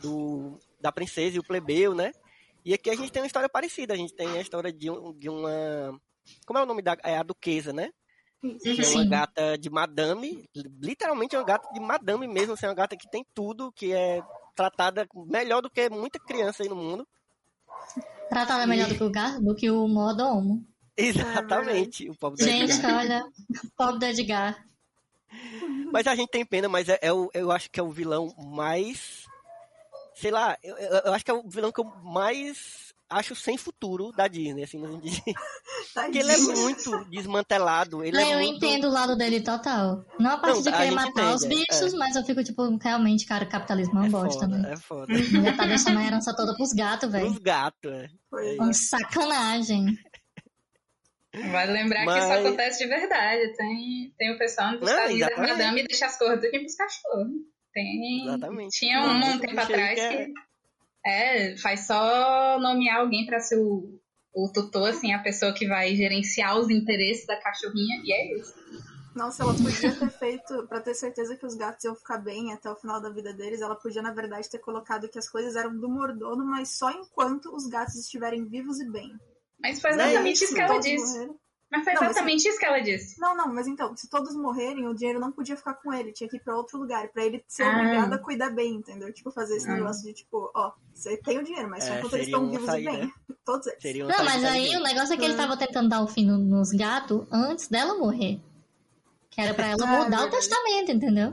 do 0.00 0.58
da 0.80 0.92
princesa 0.92 1.36
e 1.36 1.38
o 1.38 1.44
plebeu, 1.44 1.94
né? 1.94 2.12
E 2.64 2.74
aqui 2.74 2.90
a 2.90 2.96
gente 2.96 3.12
tem 3.12 3.22
uma 3.22 3.26
história 3.26 3.48
parecida, 3.48 3.94
a 3.94 3.96
gente 3.96 4.14
tem 4.14 4.28
a 4.28 4.40
história 4.40 4.72
de, 4.72 4.90
um, 4.90 5.12
de 5.16 5.28
uma 5.28 5.98
como 6.44 6.58
é 6.58 6.62
o 6.62 6.66
nome 6.66 6.82
da 6.82 6.96
é 7.04 7.16
a 7.16 7.22
duquesa, 7.22 7.72
né? 7.72 7.90
Que 8.62 8.82
é 8.82 8.88
uma 8.88 9.04
gata 9.04 9.56
de 9.56 9.70
madame, 9.70 10.44
literalmente 10.80 11.34
é 11.34 11.38
uma 11.38 11.44
gata 11.44 11.68
de 11.72 11.80
madame 11.80 12.28
mesmo, 12.28 12.52
assim, 12.52 12.66
é 12.66 12.68
uma 12.68 12.74
gata 12.74 12.96
que 12.96 13.08
tem 13.08 13.24
tudo, 13.34 13.72
que 13.72 13.92
é 13.92 14.22
tratada 14.56 15.06
melhor 15.14 15.60
do 15.62 15.70
que 15.70 15.88
muita 15.90 16.18
criança 16.18 16.62
aí 16.62 16.68
no 16.68 16.74
mundo. 16.76 17.06
Tratada 18.28 18.66
melhor 18.66 18.88
do 18.88 18.96
que 18.96 19.04
o 19.04 19.10
gato, 19.10 19.40
do 19.40 19.54
que 19.54 19.70
o 19.70 19.86
mordomo. 19.86 20.66
Exatamente, 20.96 22.08
o 22.08 22.16
pobre 22.16 22.42
Gente, 22.42 22.72
Edgar. 22.72 22.98
olha, 22.98 23.24
pobre 23.76 23.98
do 24.00 24.04
Edgar. 24.06 24.66
Mas 25.92 26.06
a 26.06 26.14
gente 26.14 26.30
tem 26.30 26.44
pena, 26.44 26.68
mas 26.68 26.88
é, 26.88 26.98
é 27.02 27.12
o, 27.12 27.30
eu 27.34 27.52
acho 27.52 27.70
que 27.70 27.78
é 27.78 27.82
o 27.82 27.90
vilão 27.92 28.34
mais. 28.38 29.26
Sei 30.14 30.30
lá, 30.30 30.56
eu- 30.62 30.76
eu 30.76 31.12
acho 31.12 31.24
que 31.24 31.30
é 31.30 31.34
o 31.34 31.46
vilão 31.48 31.70
que 31.70 31.80
eu 31.80 31.84
mais 32.02 32.94
acho 33.08 33.34
sem 33.36 33.56
futuro 33.56 34.10
da 34.12 34.26
Disney, 34.28 34.64
assim, 34.64 34.80
de- 35.00 35.22
porque 35.94 36.18
ele 36.18 36.32
é 36.32 36.38
muito 36.38 37.04
desmantelado. 37.10 38.04
Ele 38.04 38.16
Não, 38.16 38.22
é 38.22 38.34
eu 38.34 38.38
muito... 38.38 38.56
entendo 38.64 38.88
o 38.88 38.90
lado 38.90 39.16
dele 39.16 39.40
total. 39.40 40.04
Não 40.18 40.32
a 40.32 40.38
parte 40.38 40.56
Não, 40.56 40.62
de 40.62 40.68
a 40.68 40.72
querer 40.76 40.90
matar 40.90 41.34
os 41.34 41.44
entende, 41.44 41.64
bichos, 41.70 41.94
mas 41.94 42.16
eu 42.16 42.24
fico 42.24 42.42
tipo, 42.44 42.76
realmente, 42.78 43.24
cara, 43.26 43.44
o 43.44 43.48
capitalismo 43.48 43.94
é 43.98 44.00
uma 44.02 44.06
É 44.06 44.10
bosta, 44.10 44.40
foda, 44.40 44.58
né? 44.58 44.72
é 44.72 44.76
foda. 44.76 45.06
Já 45.44 45.56
tá 45.56 45.66
deixando 45.66 45.98
a 45.98 46.04
herança 46.04 46.34
toda 46.36 46.54
pros 46.54 46.72
gatos, 46.72 47.10
velho. 47.10 47.26
Os 47.26 47.38
gatos, 47.38 47.92
é. 47.92 48.08
Uma 48.58 48.72
sacanagem. 48.72 49.86
Vale 51.50 51.72
lembrar 51.72 52.00
que 52.00 52.06
Mas- 52.06 52.24
isso 52.24 52.32
acontece 52.32 52.78
de 52.82 52.86
verdade. 52.88 53.56
Tem, 53.56 54.14
tem 54.16 54.34
o 54.34 54.38
pessoal 54.38 54.70
dos 54.72 54.80
Não, 54.80 54.88
Estados 54.88 55.10
Unidos, 55.10 55.28
exatamente. 55.28 55.52
madame, 55.58 55.80
e 55.80 55.86
deixa 55.86 56.06
as 56.06 56.18
cores 56.18 56.42
aqui 56.44 56.58
pros 56.60 56.74
cachorros. 56.74 57.28
Tem. 57.74 58.22
Exatamente. 58.26 58.78
Tinha 58.78 59.02
um, 59.02 59.16
um 59.18 59.38
tempo 59.38 59.60
atrás 59.60 59.94
que 59.94 60.00
é- 60.00 60.24
que. 60.26 60.32
É, 61.06 61.56
faz 61.58 61.86
só 61.86 62.58
nomear 62.58 62.98
alguém 63.00 63.24
pra 63.24 63.38
ser 63.38 63.58
o, 63.58 64.00
o 64.34 64.50
tutor, 64.52 64.88
assim, 64.88 65.12
a 65.12 65.22
pessoa 65.22 65.54
que 65.54 65.68
vai 65.68 65.94
gerenciar 65.94 66.58
os 66.58 66.68
interesses 66.68 67.24
da 67.26 67.40
cachorrinha, 67.40 68.02
e 68.04 68.12
é 68.12 68.38
isso. 68.38 68.54
Nossa, 69.14 69.44
ela 69.44 69.54
podia 69.54 69.96
ter 69.96 70.10
feito, 70.10 70.66
pra 70.66 70.80
ter 70.80 70.94
certeza 70.94 71.36
que 71.36 71.46
os 71.46 71.54
gatos 71.54 71.84
iam 71.84 71.94
ficar 71.94 72.18
bem 72.18 72.52
até 72.52 72.68
o 72.70 72.76
final 72.76 73.00
da 73.00 73.08
vida 73.08 73.32
deles, 73.32 73.62
ela 73.62 73.76
podia, 73.76 74.02
na 74.02 74.12
verdade, 74.12 74.50
ter 74.50 74.58
colocado 74.58 75.08
que 75.08 75.18
as 75.18 75.28
coisas 75.28 75.56
eram 75.56 75.74
do 75.78 75.88
mordomo, 75.88 76.44
mas 76.44 76.76
só 76.76 76.90
enquanto 76.90 77.54
os 77.54 77.66
gatos 77.66 77.94
estiverem 77.94 78.44
vivos 78.44 78.78
e 78.80 78.90
bem. 78.90 79.10
Mas 79.58 79.80
foi 79.80 79.92
Não 79.92 80.04
é 80.04 80.10
exatamente 80.10 80.34
isso, 80.34 80.44
isso, 80.44 80.54
que 80.54 80.60
ela 80.60 80.78
disse. 80.78 81.14
morreram. 81.14 81.38
Mas 81.70 81.82
foi 81.82 81.94
Não, 81.94 82.02
mas 82.02 82.10
exatamente 82.12 82.48
isso 82.48 82.58
que 82.58 82.64
ela 82.64 82.78
disse. 82.80 83.20
Não, 83.20 83.36
não, 83.36 83.52
mas 83.52 83.66
então, 83.66 83.94
se 83.96 84.08
todos 84.08 84.36
morrerem, 84.36 84.86
o 84.86 84.94
dinheiro 84.94 85.18
não 85.18 85.32
podia 85.32 85.56
ficar 85.56 85.74
com 85.74 85.92
ele, 85.92 86.12
tinha 86.12 86.28
que 86.30 86.36
ir 86.36 86.40
pra 86.40 86.56
outro 86.56 86.78
lugar, 86.78 87.08
pra 87.08 87.24
ele 87.24 87.44
ser 87.48 87.64
Ah. 87.64 87.72
obrigado 87.76 88.12
a 88.12 88.18
cuidar 88.18 88.50
bem, 88.50 88.74
entendeu? 88.76 89.12
Tipo, 89.12 89.32
fazer 89.32 89.56
esse 89.56 89.68
Ah. 89.68 89.74
negócio 89.74 90.04
de 90.04 90.12
tipo, 90.12 90.48
ó, 90.54 90.72
você 90.94 91.16
tem 91.16 91.38
o 91.38 91.44
dinheiro, 91.44 91.68
mas 91.68 91.82
só 91.84 91.94
É, 91.94 91.98
enquanto 91.98 92.12
eles 92.14 92.26
estão 92.26 92.48
vivos 92.48 92.66
saída. 92.66 92.90
e 92.92 92.96
bem. 92.98 93.12
Todos 93.44 93.66
eles. 93.66 93.82
Seria 93.82 94.04
Não, 94.06 94.24
mas 94.24 94.44
aí 94.44 94.60
o 94.60 94.64
inteligente. 94.66 94.82
negócio 94.94 95.14
é 95.14 95.16
que 95.16 95.24
ele 95.24 95.34
Hum. 95.34 95.38
tava 95.38 95.56
tentando 95.56 95.88
dar 95.88 96.02
o 96.02 96.06
fim 96.08 96.24
no- 96.24 96.38
nos 96.38 96.70
gatos 96.70 97.26
antes 97.32 97.66
dela 97.68 97.98
morrer. 97.98 98.40
Que 99.30 99.40
era 99.40 99.52
pra 99.52 99.66
ela 99.66 99.84
Ah, 99.84 100.04
mudar 100.04 100.26
o 100.26 100.30
testamento, 100.30 100.92
entendeu? 100.92 101.32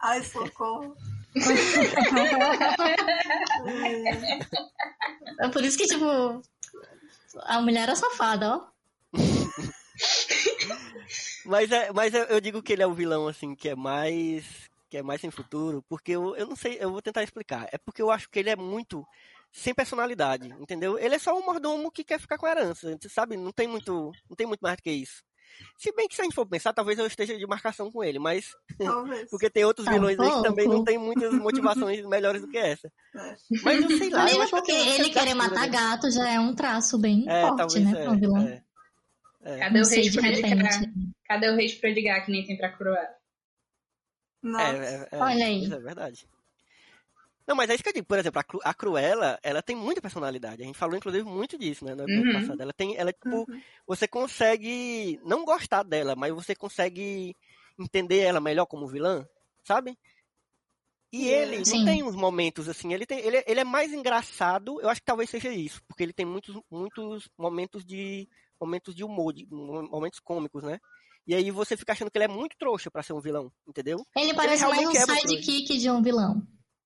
Ai, 0.00 0.22
socorro. 0.24 0.96
É 5.38 5.48
por 5.48 5.62
isso 5.62 5.76
que, 5.76 5.86
tipo, 5.86 6.06
a 7.42 7.60
mulher 7.60 7.82
era 7.84 7.96
safada, 7.96 8.56
ó. 8.56 8.75
Mas, 11.44 11.70
é, 11.70 11.92
mas 11.92 12.12
eu, 12.12 12.24
eu 12.24 12.40
digo 12.40 12.62
que 12.62 12.72
ele 12.72 12.82
é 12.82 12.86
o 12.86 12.92
vilão, 12.94 13.28
assim, 13.28 13.54
que 13.54 13.68
é 13.68 13.76
mais. 13.76 14.44
que 14.90 14.96
é 14.96 15.02
mais 15.02 15.20
sem 15.20 15.30
futuro, 15.30 15.84
porque 15.88 16.12
eu, 16.12 16.34
eu 16.36 16.46
não 16.46 16.56
sei, 16.56 16.76
eu 16.80 16.90
vou 16.90 17.00
tentar 17.00 17.22
explicar. 17.22 17.68
É 17.72 17.78
porque 17.78 18.02
eu 18.02 18.10
acho 18.10 18.28
que 18.28 18.38
ele 18.40 18.50
é 18.50 18.56
muito 18.56 19.06
sem 19.52 19.72
personalidade, 19.72 20.48
entendeu? 20.60 20.98
Ele 20.98 21.14
é 21.14 21.18
só 21.18 21.38
um 21.38 21.44
mordomo 21.44 21.90
que 21.90 22.04
quer 22.04 22.18
ficar 22.20 22.36
com 22.36 22.46
a 22.46 22.50
herança, 22.50 22.96
você 23.00 23.08
sabe? 23.08 23.36
Não 23.36 23.52
tem 23.52 23.68
muito, 23.68 24.10
não 24.28 24.36
tem 24.36 24.46
muito 24.46 24.60
mais 24.60 24.76
do 24.76 24.82
que 24.82 24.90
isso. 24.90 25.22
Se 25.78 25.92
bem 25.92 26.08
que 26.08 26.16
se 26.16 26.20
a 26.20 26.24
gente 26.24 26.34
for 26.34 26.44
pensar, 26.44 26.72
talvez 26.72 26.98
eu 26.98 27.06
esteja 27.06 27.38
de 27.38 27.46
marcação 27.46 27.90
com 27.92 28.02
ele, 28.02 28.18
mas 28.18 28.50
porque 29.30 29.48
tem 29.48 29.64
outros 29.64 29.86
Tá 29.86 29.92
vilões 29.92 30.18
aí 30.18 30.28
que 30.30 30.42
também 30.42 30.68
não 30.68 30.82
tem 30.84 30.98
muitas 30.98 31.32
motivações 31.32 32.04
melhores 32.04 32.42
do 32.42 32.48
que 32.48 32.58
essa. 32.58 32.90
É. 33.14 33.36
Mas 33.62 33.82
eu 33.88 33.96
sei 33.96 34.10
lá. 34.10 34.24
Mesmo 34.24 34.50
porque 34.50 34.72
tenho 34.72 34.94
ele 34.94 35.10
querer 35.10 35.34
matar 35.34 35.60
dele. 35.60 35.72
gato 35.72 36.10
já 36.10 36.28
é 36.28 36.40
um 36.40 36.52
traço 36.54 36.98
bem 36.98 37.24
É, 37.28 37.42
forte, 37.42 37.78
né, 37.78 38.02
pra 38.02 38.10
um 38.10 38.18
vilão. 38.18 38.46
é, 38.48 38.62
é. 39.54 39.58
Cadê 39.58 39.80
Não 39.80 39.86
o 39.86 39.90
rei 39.90 40.08
de 40.08 40.20
repente. 40.20 40.92
Cadê 41.24 41.48
o 41.50 41.56
rei 41.56 41.66
de 41.66 41.76
predicar 41.76 42.24
que 42.24 42.30
nem 42.32 42.46
tem 42.46 42.56
pra 42.56 42.72
Cruella? 42.76 43.14
Nossa. 44.42 44.64
É, 44.64 44.94
é, 44.94 45.08
é, 45.12 45.22
Olha 45.22 45.46
aí. 45.46 45.64
Isso 45.64 45.74
é 45.74 45.78
verdade. 45.80 46.28
Não, 47.46 47.54
mas 47.54 47.70
é 47.70 47.74
isso 47.74 47.82
que 47.82 47.88
eu 47.88 47.92
digo. 47.92 48.06
Por 48.06 48.18
exemplo, 48.18 48.40
a, 48.40 48.44
Cru- 48.44 48.60
a 48.64 48.74
Cruella, 48.74 49.38
ela 49.42 49.62
tem 49.62 49.76
muita 49.76 50.00
personalidade. 50.02 50.62
A 50.62 50.66
gente 50.66 50.78
falou, 50.78 50.96
inclusive, 50.96 51.24
muito 51.24 51.56
disso, 51.56 51.84
né? 51.84 51.94
No 51.94 52.02
episódio 52.04 52.26
Uhum. 52.26 52.40
passado. 52.40 52.60
Ela 52.60 52.72
tem, 52.72 52.96
ela, 52.96 53.12
tipo, 53.12 53.48
Uhum. 53.48 53.60
você 53.86 54.08
consegue 54.08 55.20
não 55.24 55.44
gostar 55.44 55.84
dela, 55.84 56.16
mas 56.16 56.32
você 56.34 56.54
consegue 56.56 57.36
entender 57.78 58.18
ela 58.20 58.40
melhor 58.40 58.66
como 58.66 58.88
vilã, 58.88 59.26
sabe? 59.62 59.96
E 61.12 61.30
É. 61.30 61.42
ele 61.42 61.64
Sim. 61.64 61.78
não 61.78 61.84
tem 61.84 62.02
uns 62.02 62.16
momentos 62.16 62.68
assim, 62.68 62.92
ele, 62.92 63.06
tem, 63.06 63.20
ele, 63.20 63.42
ele 63.46 63.60
é 63.60 63.64
mais 63.64 63.92
engraçado, 63.92 64.80
eu 64.80 64.88
acho 64.88 65.00
que 65.00 65.06
talvez 65.06 65.30
seja 65.30 65.50
isso, 65.50 65.80
porque 65.86 66.02
ele 66.02 66.12
tem 66.12 66.26
muitos, 66.26 66.60
muitos 66.70 67.28
momentos 67.38 67.84
de 67.84 68.28
momentos 68.60 68.94
de 68.94 69.04
humor, 69.04 69.32
de, 69.32 69.46
momentos 69.50 70.20
cômicos, 70.20 70.62
né? 70.62 70.78
E 71.26 71.34
aí 71.34 71.50
você 71.50 71.76
fica 71.76 71.92
achando 71.92 72.10
que 72.10 72.16
ele 72.16 72.26
é 72.26 72.28
muito 72.28 72.56
trouxa 72.56 72.90
pra 72.90 73.02
ser 73.02 73.12
um 73.12 73.20
vilão, 73.20 73.50
entendeu? 73.66 73.98
Ele 74.16 74.32
parece 74.32 74.64
mais 74.66 74.86
um 74.86 74.90
é 74.90 75.18
sidekick 75.20 75.76
de 75.78 75.90
um 75.90 76.00
vilão. 76.00 76.40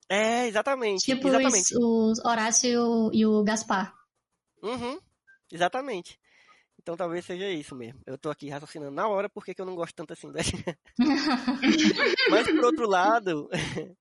É, 0.09 0.47
exatamente. 0.49 1.05
Tipo 1.05 1.29
exatamente. 1.29 1.77
os, 1.77 2.19
os 2.19 2.25
Horácio 2.25 2.69
e 2.69 2.77
o, 2.77 3.11
e 3.12 3.27
o 3.27 3.45
Gaspar. 3.45 3.95
Uhum, 4.62 4.99
exatamente. 5.53 6.19
Então 6.81 6.97
talvez 6.97 7.27
seja 7.27 7.49
isso 7.50 7.77
mesmo. 7.77 8.00
Eu 8.07 8.17
tô 8.17 8.31
aqui 8.31 8.49
raciocinando 8.49 8.91
na 8.91 9.07
hora 9.07 9.29
porque 9.29 9.55
que 9.55 9.61
eu 9.61 9.67
não 9.67 9.75
gosto 9.75 9.95
tanto 9.95 10.15
assim. 10.15 10.33
Da... 10.33 10.41
Mas 12.31 12.47
por 12.50 12.65
outro 12.65 12.89
lado, 12.89 13.49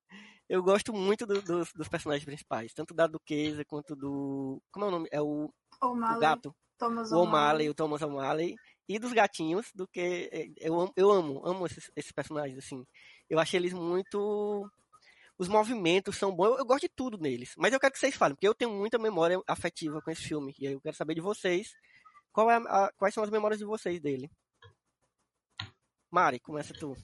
eu 0.47 0.63
gosto 0.63 0.93
muito 0.93 1.25
do- 1.25 1.41
dos, 1.41 1.73
dos 1.73 1.89
personagens 1.89 2.23
principais, 2.25 2.73
tanto 2.73 2.93
da 2.93 3.05
Duquesa 3.05 3.65
quanto 3.65 3.95
do. 3.95 4.61
Como 4.71 4.85
é 4.85 4.87
o 4.87 4.91
nome? 4.91 5.09
É 5.11 5.21
o, 5.21 5.53
o 5.83 5.87
O'Malley, 5.87 6.21
gato. 6.21 6.55
Thomas 6.79 7.11
O 7.11 7.17
O'Malley, 7.19 7.69
o 7.69 7.73
Thomas 7.75 8.01
O'Malley. 8.01 8.55
E 8.87 8.97
dos 8.97 9.13
gatinhos, 9.13 9.67
do 9.75 9.87
que. 9.87 10.51
Eu 10.57 10.79
amo, 10.79 10.93
eu 10.95 11.11
amo, 11.11 11.41
amo 11.45 11.65
esses, 11.67 11.91
esses 11.95 12.11
personagens, 12.11 12.57
assim. 12.57 12.83
Eu 13.29 13.37
achei 13.39 13.59
eles 13.59 13.73
muito. 13.73 14.67
os 15.37 15.47
movimentos 15.47 16.17
são 16.17 16.35
bons. 16.35 16.45
Eu, 16.47 16.57
eu 16.59 16.65
gosto 16.65 16.81
de 16.81 16.89
tudo 16.89 17.17
neles. 17.17 17.53
Mas 17.57 17.71
eu 17.71 17.79
quero 17.79 17.93
que 17.93 17.99
vocês 17.99 18.15
falem, 18.15 18.33
porque 18.35 18.47
eu 18.47 18.55
tenho 18.55 18.71
muita 18.71 18.97
memória 18.97 19.39
afetiva 19.47 20.01
com 20.01 20.09
esse 20.09 20.23
filme. 20.23 20.55
E 20.59 20.65
aí 20.67 20.73
eu 20.73 20.81
quero 20.81 20.95
saber 20.97 21.13
de 21.15 21.21
vocês. 21.21 21.69
Qual 22.31 22.49
é 22.49 22.55
a- 22.55 22.85
a- 22.85 22.91
quais 22.97 23.13
são 23.13 23.23
as 23.23 23.29
memórias 23.29 23.59
de 23.59 23.65
vocês 23.65 23.99
dele? 24.01 24.29
Mari, 26.11 26.39
começa 26.39 26.73
tu. 26.73 26.95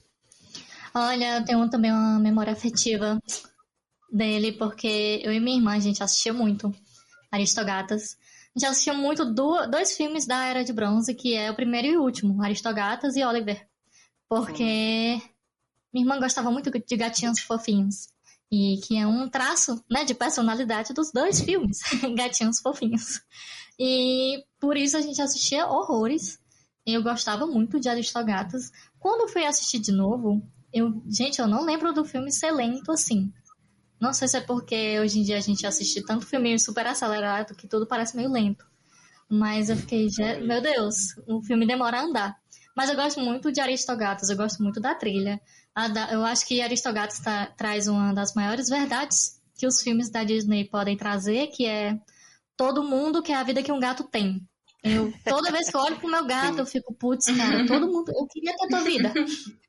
Olha, 0.94 1.38
eu 1.38 1.44
tenho 1.44 1.70
também 1.70 1.92
uma 1.92 2.18
memória 2.18 2.52
afetiva 2.52 3.20
dele, 4.10 4.52
porque 4.52 5.20
eu 5.22 5.32
e 5.32 5.38
minha 5.38 5.56
irmã, 5.58 5.74
a 5.74 5.78
gente 5.80 6.02
assistia 6.02 6.32
muito 6.32 6.74
Aristogatas. 7.30 8.16
A 8.56 8.58
gente 8.58 8.70
assistia 8.70 8.94
muito 8.94 9.24
do- 9.24 9.66
dois 9.66 9.94
filmes 9.96 10.26
da 10.26 10.44
Era 10.46 10.64
de 10.64 10.72
Bronze, 10.72 11.14
que 11.14 11.34
é 11.34 11.50
o 11.50 11.54
primeiro 11.54 11.86
e 11.88 11.96
o 11.98 12.02
último, 12.02 12.42
Aristogatas 12.42 13.14
e 13.14 13.22
Oliver. 13.22 13.68
Porque 14.28 15.20
minha 15.92 16.04
irmã 16.04 16.18
gostava 16.18 16.50
muito 16.50 16.70
de 16.70 16.96
gatinhos 16.96 17.40
fofinhos. 17.40 18.08
E 18.50 18.78
que 18.86 18.96
é 18.96 19.06
um 19.06 19.28
traço, 19.28 19.84
né, 19.90 20.04
de 20.04 20.14
personalidade 20.14 20.94
dos 20.94 21.10
dois 21.12 21.40
filmes, 21.40 21.80
gatinhos 22.16 22.60
fofinhos. 22.60 23.20
E 23.78 24.44
por 24.60 24.76
isso 24.76 24.96
a 24.96 25.00
gente 25.00 25.20
assistia 25.20 25.66
horrores. 25.66 26.38
Eu 26.86 27.02
gostava 27.02 27.46
muito 27.46 27.80
de 27.80 27.88
Aristogatas. 27.88 28.70
Quando 28.98 29.28
fui 29.30 29.44
assistir 29.44 29.80
de 29.80 29.90
novo, 29.92 30.40
eu, 30.72 31.02
gente, 31.08 31.40
eu 31.40 31.46
não 31.48 31.64
lembro 31.64 31.92
do 31.92 32.04
filme 32.04 32.30
ser 32.32 32.52
lento 32.52 32.90
assim. 32.92 33.32
Não 34.00 34.12
sei 34.12 34.28
se 34.28 34.36
é 34.36 34.40
porque 34.40 34.98
hoje 35.00 35.18
em 35.20 35.22
dia 35.22 35.36
a 35.38 35.40
gente 35.40 35.66
assiste 35.66 36.02
tanto 36.04 36.26
filme 36.26 36.58
super 36.58 36.86
acelerado 36.86 37.54
que 37.54 37.66
tudo 37.66 37.86
parece 37.86 38.16
meio 38.16 38.30
lento. 38.30 38.64
Mas 39.28 39.70
eu 39.70 39.76
fiquei, 39.76 40.08
"Je- 40.08 40.38
meu 40.40 40.60
Deus, 40.60 40.96
o 41.26 41.42
filme 41.42 41.66
demora 41.66 41.98
a 41.98 42.02
andar. 42.02 42.36
Mas 42.76 42.90
eu 42.90 42.96
gosto 42.96 43.20
muito 43.20 43.50
de 43.50 43.60
Aristogatas, 43.60 44.28
eu 44.28 44.36
gosto 44.36 44.62
muito 44.62 44.80
da 44.80 44.94
trilha. 44.94 45.40
Eu 46.12 46.24
acho 46.24 46.46
que 46.46 46.60
Aristogatas 46.60 47.18
tá- 47.20 47.46
traz 47.56 47.88
uma 47.88 48.12
das 48.12 48.34
maiores 48.34 48.68
verdades 48.68 49.40
que 49.58 49.66
os 49.66 49.80
filmes 49.80 50.10
da 50.10 50.22
Disney 50.24 50.64
podem 50.68 50.96
trazer, 50.96 51.46
que 51.48 51.64
é 51.66 51.98
todo 52.56 52.82
mundo 52.84 53.22
quer 53.22 53.34
a 53.36 53.42
vida 53.42 53.62
que 53.62 53.72
um 53.72 53.80
gato 53.80 54.04
tem. 54.04 54.40
Eu, 54.84 55.12
toda 55.24 55.50
vez 55.50 55.68
que 55.70 55.76
eu 55.76 55.80
olho 55.80 55.96
pro 55.98 56.08
meu 56.10 56.24
gato, 56.26 56.58
eu 56.60 56.66
fico, 56.66 56.94
putz, 56.94 57.26
cara, 57.26 57.66
todo 57.66 57.86
mundo, 57.90 58.12
eu 58.14 58.26
queria 58.26 58.54
ter 58.56 58.68
tua 58.68 58.82
vida. 58.82 59.12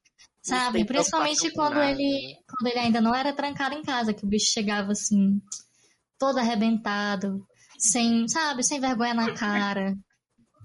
Sabe? 0.42 0.80
Principalmente 0.86 1.52
quando 1.52 1.78
ele, 1.82 2.34
né? 2.34 2.40
Quando 2.58 2.72
ele 2.72 2.80
ainda 2.80 3.00
não 3.00 3.14
era 3.14 3.34
trancado 3.34 3.76
em 3.76 3.84
casa, 3.84 4.14
que 4.14 4.26
o 4.26 4.28
bicho 4.28 4.52
chegava 4.52 4.92
assim, 4.92 5.40
todo 6.18 6.40
arrebentado, 6.40 7.46
sem, 7.78 8.28
sabe, 8.28 8.64
sem 8.64 8.80
vergonha 8.80 9.14
na 9.14 9.34
cara. 9.34 9.96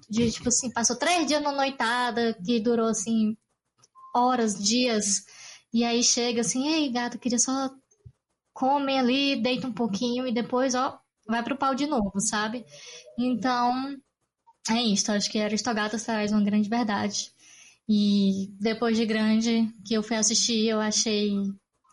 De, 0.09 0.31
tipo 0.31 0.49
assim, 0.49 0.71
passou 0.73 0.97
três 0.97 1.27
dias 1.27 1.43
na 1.43 1.53
noitada, 1.53 2.35
que 2.45 2.61
durou 2.61 2.89
assim, 2.89 3.37
horas, 4.15 4.59
dias. 4.59 5.25
E 5.73 5.85
aí 5.85 6.03
chega 6.03 6.41
assim, 6.41 6.69
ei, 6.69 6.91
gato, 6.91 7.19
queria 7.19 7.39
só 7.39 7.71
come 8.53 8.99
ali, 8.99 9.37
deita 9.37 9.67
um 9.67 9.73
pouquinho 9.73 10.27
e 10.27 10.33
depois, 10.33 10.75
ó, 10.75 10.99
vai 11.27 11.43
pro 11.43 11.57
pau 11.57 11.75
de 11.75 11.87
novo, 11.87 12.21
sabe? 12.21 12.65
Então, 13.19 13.97
é 14.71 14.83
isso. 14.83 15.11
Acho 15.13 15.31
que 15.31 15.39
Aristogatas 15.39 16.05
traz 16.05 16.33
uma 16.33 16.43
grande 16.43 16.69
verdade. 16.69 17.31
E 17.89 18.49
depois 18.61 18.97
de 18.97 19.05
grande, 19.05 19.69
que 19.87 19.95
eu 19.95 20.03
fui 20.03 20.17
assistir, 20.17 20.67
eu 20.67 20.81
achei 20.81 21.33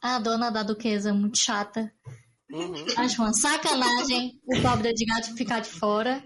a 0.02 0.20
dona 0.20 0.50
da 0.50 0.64
duquesa 0.64 1.14
muito 1.14 1.38
chata. 1.38 1.92
Uhum. 2.52 2.74
Acho 2.98 3.22
uma 3.22 3.34
sacanagem 3.34 4.40
o 4.46 4.62
pobre 4.62 4.94
de 4.94 5.06
gato 5.06 5.36
ficar 5.36 5.60
de 5.60 5.70
fora. 5.70 6.24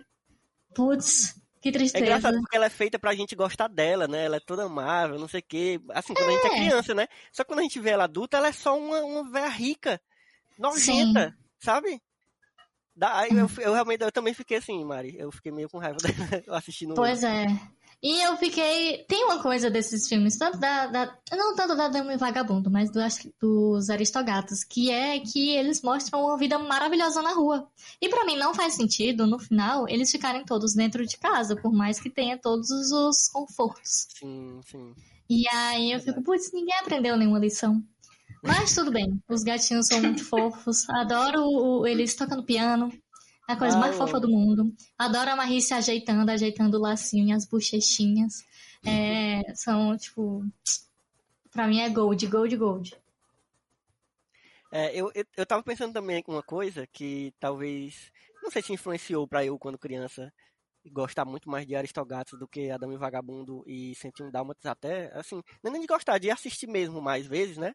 Putz, 0.74 1.36
que 1.62 1.70
É 1.70 1.72
tristeza. 1.72 2.04
engraçado 2.04 2.40
porque 2.40 2.56
ela 2.56 2.66
é 2.66 2.70
feita 2.70 2.98
pra 2.98 3.14
gente 3.14 3.36
gostar 3.36 3.68
dela, 3.68 4.08
né? 4.08 4.26
Ela 4.26 4.38
é 4.38 4.40
toda 4.40 4.64
amável, 4.64 5.20
não 5.20 5.28
sei 5.28 5.42
o 5.42 5.46
quê. 5.48 5.80
Assim, 5.92 6.14
quando 6.14 6.30
a 6.30 6.32
gente 6.34 6.46
é 6.48 6.56
É. 6.56 6.60
criança, 6.66 6.94
né? 6.94 7.08
Só 7.32 7.44
que 7.44 7.50
quando 7.50 7.60
a 7.60 7.64
gente 7.64 7.80
vê 7.80 7.92
ela 7.92 8.06
adulta, 8.06 8.38
ela 8.38 8.48
é 8.48 8.52
só 8.52 8.78
uma, 8.78 9.00
uma 9.02 9.30
véia 9.30 9.50
rica, 9.50 10.02
nojenta, 10.58 11.36
sabe? 11.60 12.02
Da, 12.96 13.28
eu, 13.28 13.50
eu 13.60 13.74
realmente 13.74 14.02
eu 14.04 14.12
também 14.12 14.34
fiquei 14.34 14.58
assim, 14.58 14.84
Mari. 14.86 15.16
Eu 15.18 15.32
fiquei 15.32 15.52
meio 15.52 15.68
com 15.70 15.78
raiva 15.80 15.98
dela 16.46 16.58
assistindo. 16.58 16.94
Pois 16.96 17.24
é. 17.24 17.46
E 18.06 18.20
eu 18.22 18.36
fiquei. 18.36 19.06
Tem 19.08 19.24
uma 19.24 19.42
coisa 19.42 19.70
desses 19.72 20.10
filmes, 20.10 20.38
tanto 20.38 20.58
da. 20.58 20.88
da- 20.88 21.18
não 21.32 21.56
tanto 21.56 21.74
da 21.74 21.88
Dama 21.88 22.14
e 22.14 22.18
Vagabundo, 22.18 22.70
mas 22.70 22.92
do- 22.92 23.00
dos 23.40 23.90
Aristogatos, 23.90 24.62
que 24.66 24.92
é 24.92 25.20
que 25.22 25.52
eles 25.56 25.82
mostram 25.82 26.26
uma 26.26 26.38
vida 26.38 26.60
maravilhosa 26.60 27.22
na 27.22 27.32
rua. 27.34 27.66
E 28.02 28.10
pra 28.10 28.26
mim 28.26 28.36
não 28.36 28.54
faz 28.54 28.74
sentido, 28.74 29.26
no 29.26 29.40
final, 29.40 29.88
eles 29.88 30.12
ficarem 30.12 30.44
todos 30.44 30.74
dentro 30.74 31.06
de 31.06 31.18
casa, 31.18 31.56
por 31.56 31.72
mais 31.72 31.98
que 31.98 32.10
tenha 32.10 32.38
todos 32.38 32.70
os 32.70 33.30
confortos. 33.30 34.08
Sim, 34.20 34.60
sim. 34.70 34.94
E 35.30 35.48
aí 35.48 35.94
eu 35.94 36.02
fico, 36.02 36.22
putz, 36.22 36.52
ninguém 36.52 36.76
aprendeu 36.82 37.16
nenhuma 37.16 37.40
lição. 37.40 37.82
Mas 38.44 38.76
tudo 38.76 38.92
bem, 38.92 39.18
os 39.30 39.42
gatinhos 39.44 39.88
são 39.88 40.02
muito 40.02 40.26
fofos. 40.26 40.90
Adoro 40.90 41.42
o- 41.46 41.88
eles 41.88 42.14
tocando 42.14 42.44
piano. 42.44 42.92
É 43.48 43.54
a 43.54 43.58
coisa 43.58 43.76
Ah, 43.78 43.80
mais 43.80 43.94
eu 43.94 43.98
fofa 43.98 44.20
do 44.20 44.30
mundo. 44.30 44.74
Adoro 44.98 45.32
a 45.32 45.36
Marie 45.36 45.62
se 45.62 45.74
ajeitando, 45.74 46.30
ajeitando 46.30 46.78
o 46.78 46.82
lacinho 46.82 47.28
e 47.28 47.32
as 47.32 47.46
bochechinhas. 47.46 48.46
É, 48.86 49.54
são, 49.56 49.98
tipo. 49.98 50.46
Pra 51.52 51.68
mim 51.68 51.80
é 51.80 51.90
gold, 51.90 52.26
gold, 52.28 52.56
gold. 52.58 52.96
É, 54.72 54.96
eu, 54.96 55.12
eu, 55.14 55.26
eu 55.38 55.46
tava 55.46 55.62
pensando 55.62 55.94
também 55.94 56.18
em 56.18 56.32
uma 56.32 56.42
coisa 56.42 56.88
que 56.88 57.34
talvez. 57.40 58.12
Não 58.42 58.50
sei 58.50 58.62
se 58.62 58.74
influenciou 58.74 59.28
pra 59.28 59.46
eu, 59.46 59.58
quando 59.60 59.78
criança, 59.78 60.34
gostar 60.92 61.26
muito 61.26 61.50
mais 61.50 61.66
de 61.66 61.76
Aristogatos 61.76 62.38
do 62.40 62.48
que 62.48 62.72
Adão 62.72 62.92
e 62.92 62.98
Vagabundo 62.98 63.64
e 63.68 63.94
Sentir 63.96 64.24
um 64.24 64.32
Dálmatas 64.32 64.66
até. 64.66 65.12
Assim, 65.18 65.42
não 65.62 65.70
é 65.70 65.74
nem 65.74 65.82
de 65.82 65.88
gostar, 65.88 66.18
de 66.18 66.32
assistir 66.32 66.68
mesmo 66.68 67.02
mais 67.02 67.28
vezes, 67.28 67.58
né? 67.58 67.74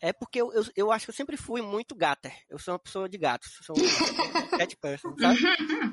É 0.00 0.12
porque 0.12 0.40
eu, 0.40 0.52
eu, 0.52 0.62
eu 0.76 0.92
acho 0.92 1.06
que 1.06 1.10
eu 1.10 1.14
sempre 1.14 1.36
fui 1.38 1.62
muito 1.62 1.94
gatter. 1.94 2.32
Eu 2.50 2.58
sou 2.58 2.74
uma 2.74 2.78
pessoa 2.78 3.08
de 3.08 3.16
gatos. 3.16 3.48
Sou 3.62 3.74
um 3.76 3.80
cat 4.58 4.76
person, 4.76 5.14
sabe? 5.18 5.38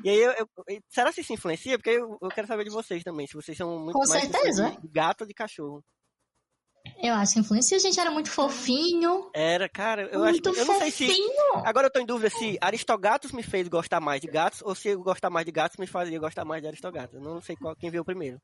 E 0.04 0.10
aí, 0.10 0.18
eu, 0.22 0.32
eu- 0.32 0.48
será 0.90 1.10
que 1.12 1.22
isso 1.22 1.32
influencia? 1.32 1.78
Porque 1.78 1.90
eu, 1.90 2.18
eu 2.20 2.28
quero 2.28 2.46
saber 2.46 2.64
de 2.64 2.70
vocês 2.70 3.02
também. 3.02 3.26
Se 3.26 3.32
vocês 3.34 3.56
são 3.56 3.78
muito 3.78 3.94
Com 3.98 4.06
mais 4.06 4.22
certeza. 4.24 4.76
de 4.80 4.88
gato 4.88 5.22
ou 5.22 5.26
de 5.26 5.32
cachorro. 5.32 5.82
Eu 7.02 7.14
acho 7.14 7.32
que 7.32 7.40
influencia. 7.40 7.78
A 7.78 7.80
gente 7.80 7.98
era 7.98 8.10
muito 8.10 8.30
fofinho. 8.30 9.30
Era, 9.34 9.70
cara, 9.70 10.02
eu 10.12 10.22
acho 10.22 10.32
muito 10.32 10.52
que. 10.52 10.60
Eu 10.60 10.66
não 10.66 10.78
sei 10.78 10.90
se. 10.90 11.06
fofinho. 11.06 11.54
Agora 11.64 11.86
eu 11.86 11.90
tô 11.90 11.98
em 11.98 12.04
dúvida 12.04 12.28
se 12.28 12.58
Aristogatos 12.60 13.32
me 13.32 13.42
fez 13.42 13.68
gostar 13.68 14.00
mais 14.00 14.20
de 14.20 14.26
gatos 14.26 14.60
ou 14.62 14.74
se 14.74 14.88
eu 14.88 15.02
gostar 15.02 15.30
mais 15.30 15.46
de 15.46 15.52
gatos 15.52 15.78
me 15.78 15.86
fazia 15.86 16.18
gostar 16.20 16.44
mais 16.44 16.60
de 16.60 16.68
Aristogatos. 16.68 17.14
Eu 17.14 17.22
não 17.22 17.40
sei 17.40 17.56
qual, 17.56 17.74
quem 17.74 17.90
veio 17.90 18.04
primeiro. 18.04 18.38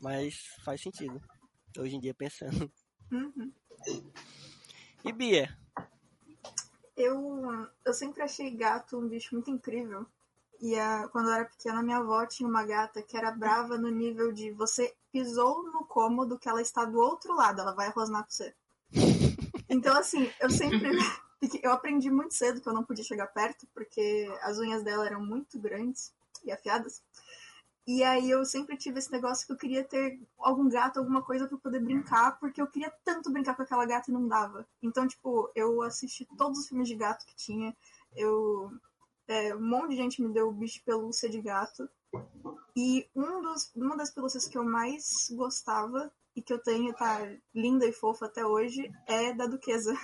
Mas 0.00 0.36
faz 0.64 0.80
sentido. 0.80 1.20
Hoje 1.76 1.96
em 1.96 2.00
dia 2.00 2.14
pensando. 2.14 2.70
Uhum. 3.10 3.52
E 5.06 5.12
Bia? 5.12 5.56
Eu, 6.96 7.68
eu 7.84 7.94
sempre 7.94 8.22
achei 8.22 8.50
gato 8.50 8.98
um 8.98 9.06
bicho 9.06 9.36
muito 9.36 9.48
incrível. 9.48 10.04
E 10.60 10.76
a, 10.76 11.06
quando 11.12 11.28
eu 11.28 11.34
era 11.34 11.44
pequena, 11.44 11.80
minha 11.80 11.98
avó 11.98 12.26
tinha 12.26 12.48
uma 12.48 12.64
gata 12.64 13.00
que 13.00 13.16
era 13.16 13.30
brava 13.30 13.78
no 13.78 13.88
nível 13.88 14.32
de 14.32 14.50
você 14.50 14.96
pisou 15.12 15.62
no 15.70 15.84
cômodo 15.84 16.38
que 16.38 16.48
ela 16.48 16.60
está 16.60 16.84
do 16.84 16.98
outro 16.98 17.36
lado, 17.36 17.60
ela 17.60 17.72
vai 17.72 17.88
rosnar 17.90 18.24
pra 18.24 18.32
você. 18.32 18.52
Então, 19.68 19.96
assim, 19.96 20.28
eu 20.40 20.50
sempre. 20.50 20.90
Eu 21.62 21.70
aprendi 21.70 22.10
muito 22.10 22.34
cedo 22.34 22.62
que 22.62 22.68
eu 22.68 22.72
não 22.72 22.82
podia 22.82 23.04
chegar 23.04 23.26
perto, 23.26 23.68
porque 23.74 24.26
as 24.40 24.58
unhas 24.58 24.82
dela 24.82 25.06
eram 25.06 25.24
muito 25.24 25.60
grandes 25.60 26.12
e 26.42 26.50
afiadas. 26.50 27.02
E 27.86 28.02
aí 28.02 28.28
eu 28.30 28.44
sempre 28.44 28.76
tive 28.76 28.98
esse 28.98 29.12
negócio 29.12 29.46
que 29.46 29.52
eu 29.52 29.56
queria 29.56 29.84
ter 29.84 30.20
algum 30.38 30.68
gato, 30.68 30.98
alguma 30.98 31.22
coisa 31.22 31.46
pra 31.46 31.56
poder 31.56 31.80
brincar, 31.80 32.38
porque 32.40 32.60
eu 32.60 32.66
queria 32.66 32.92
tanto 33.04 33.30
brincar 33.30 33.54
com 33.54 33.62
aquela 33.62 33.86
gata 33.86 34.10
e 34.10 34.14
não 34.14 34.26
dava. 34.26 34.66
Então, 34.82 35.06
tipo, 35.06 35.50
eu 35.54 35.82
assisti 35.82 36.26
todos 36.36 36.58
os 36.58 36.68
filmes 36.68 36.88
de 36.88 36.96
gato 36.96 37.24
que 37.24 37.36
tinha. 37.36 37.76
Eu. 38.16 38.72
é, 39.28 39.54
um 39.54 39.60
monte 39.60 39.90
de 39.90 39.96
gente 39.96 40.20
me 40.20 40.32
deu 40.32 40.50
bicho 40.50 40.74
de 40.74 40.84
pelúcia 40.84 41.28
de 41.28 41.40
gato. 41.40 41.88
E 42.76 43.08
um 43.14 43.40
dos, 43.40 43.72
uma 43.76 43.96
das 43.96 44.10
pelúcias 44.10 44.48
que 44.48 44.58
eu 44.58 44.64
mais 44.64 45.04
gostava 45.30 46.12
e 46.34 46.42
que 46.42 46.52
eu 46.52 46.58
tenho, 46.58 46.92
tá 46.92 47.20
linda 47.54 47.86
e 47.86 47.92
fofa 47.92 48.26
até 48.26 48.44
hoje, 48.44 48.92
é 49.06 49.32
da 49.32 49.46
Duquesa. 49.46 49.96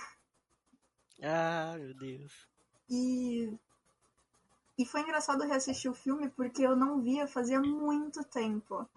Ah, 1.21 1.75
meu 1.77 1.93
Deus. 1.93 2.47
E, 2.89 3.53
e 4.77 4.85
foi 4.85 5.01
engraçado 5.01 5.43
reassistir 5.43 5.89
o 5.89 5.95
filme 5.95 6.29
porque 6.29 6.63
eu 6.63 6.75
não 6.75 7.01
via 7.01 7.27
fazia 7.27 7.59
muito 7.61 8.23
tempo. 8.23 8.87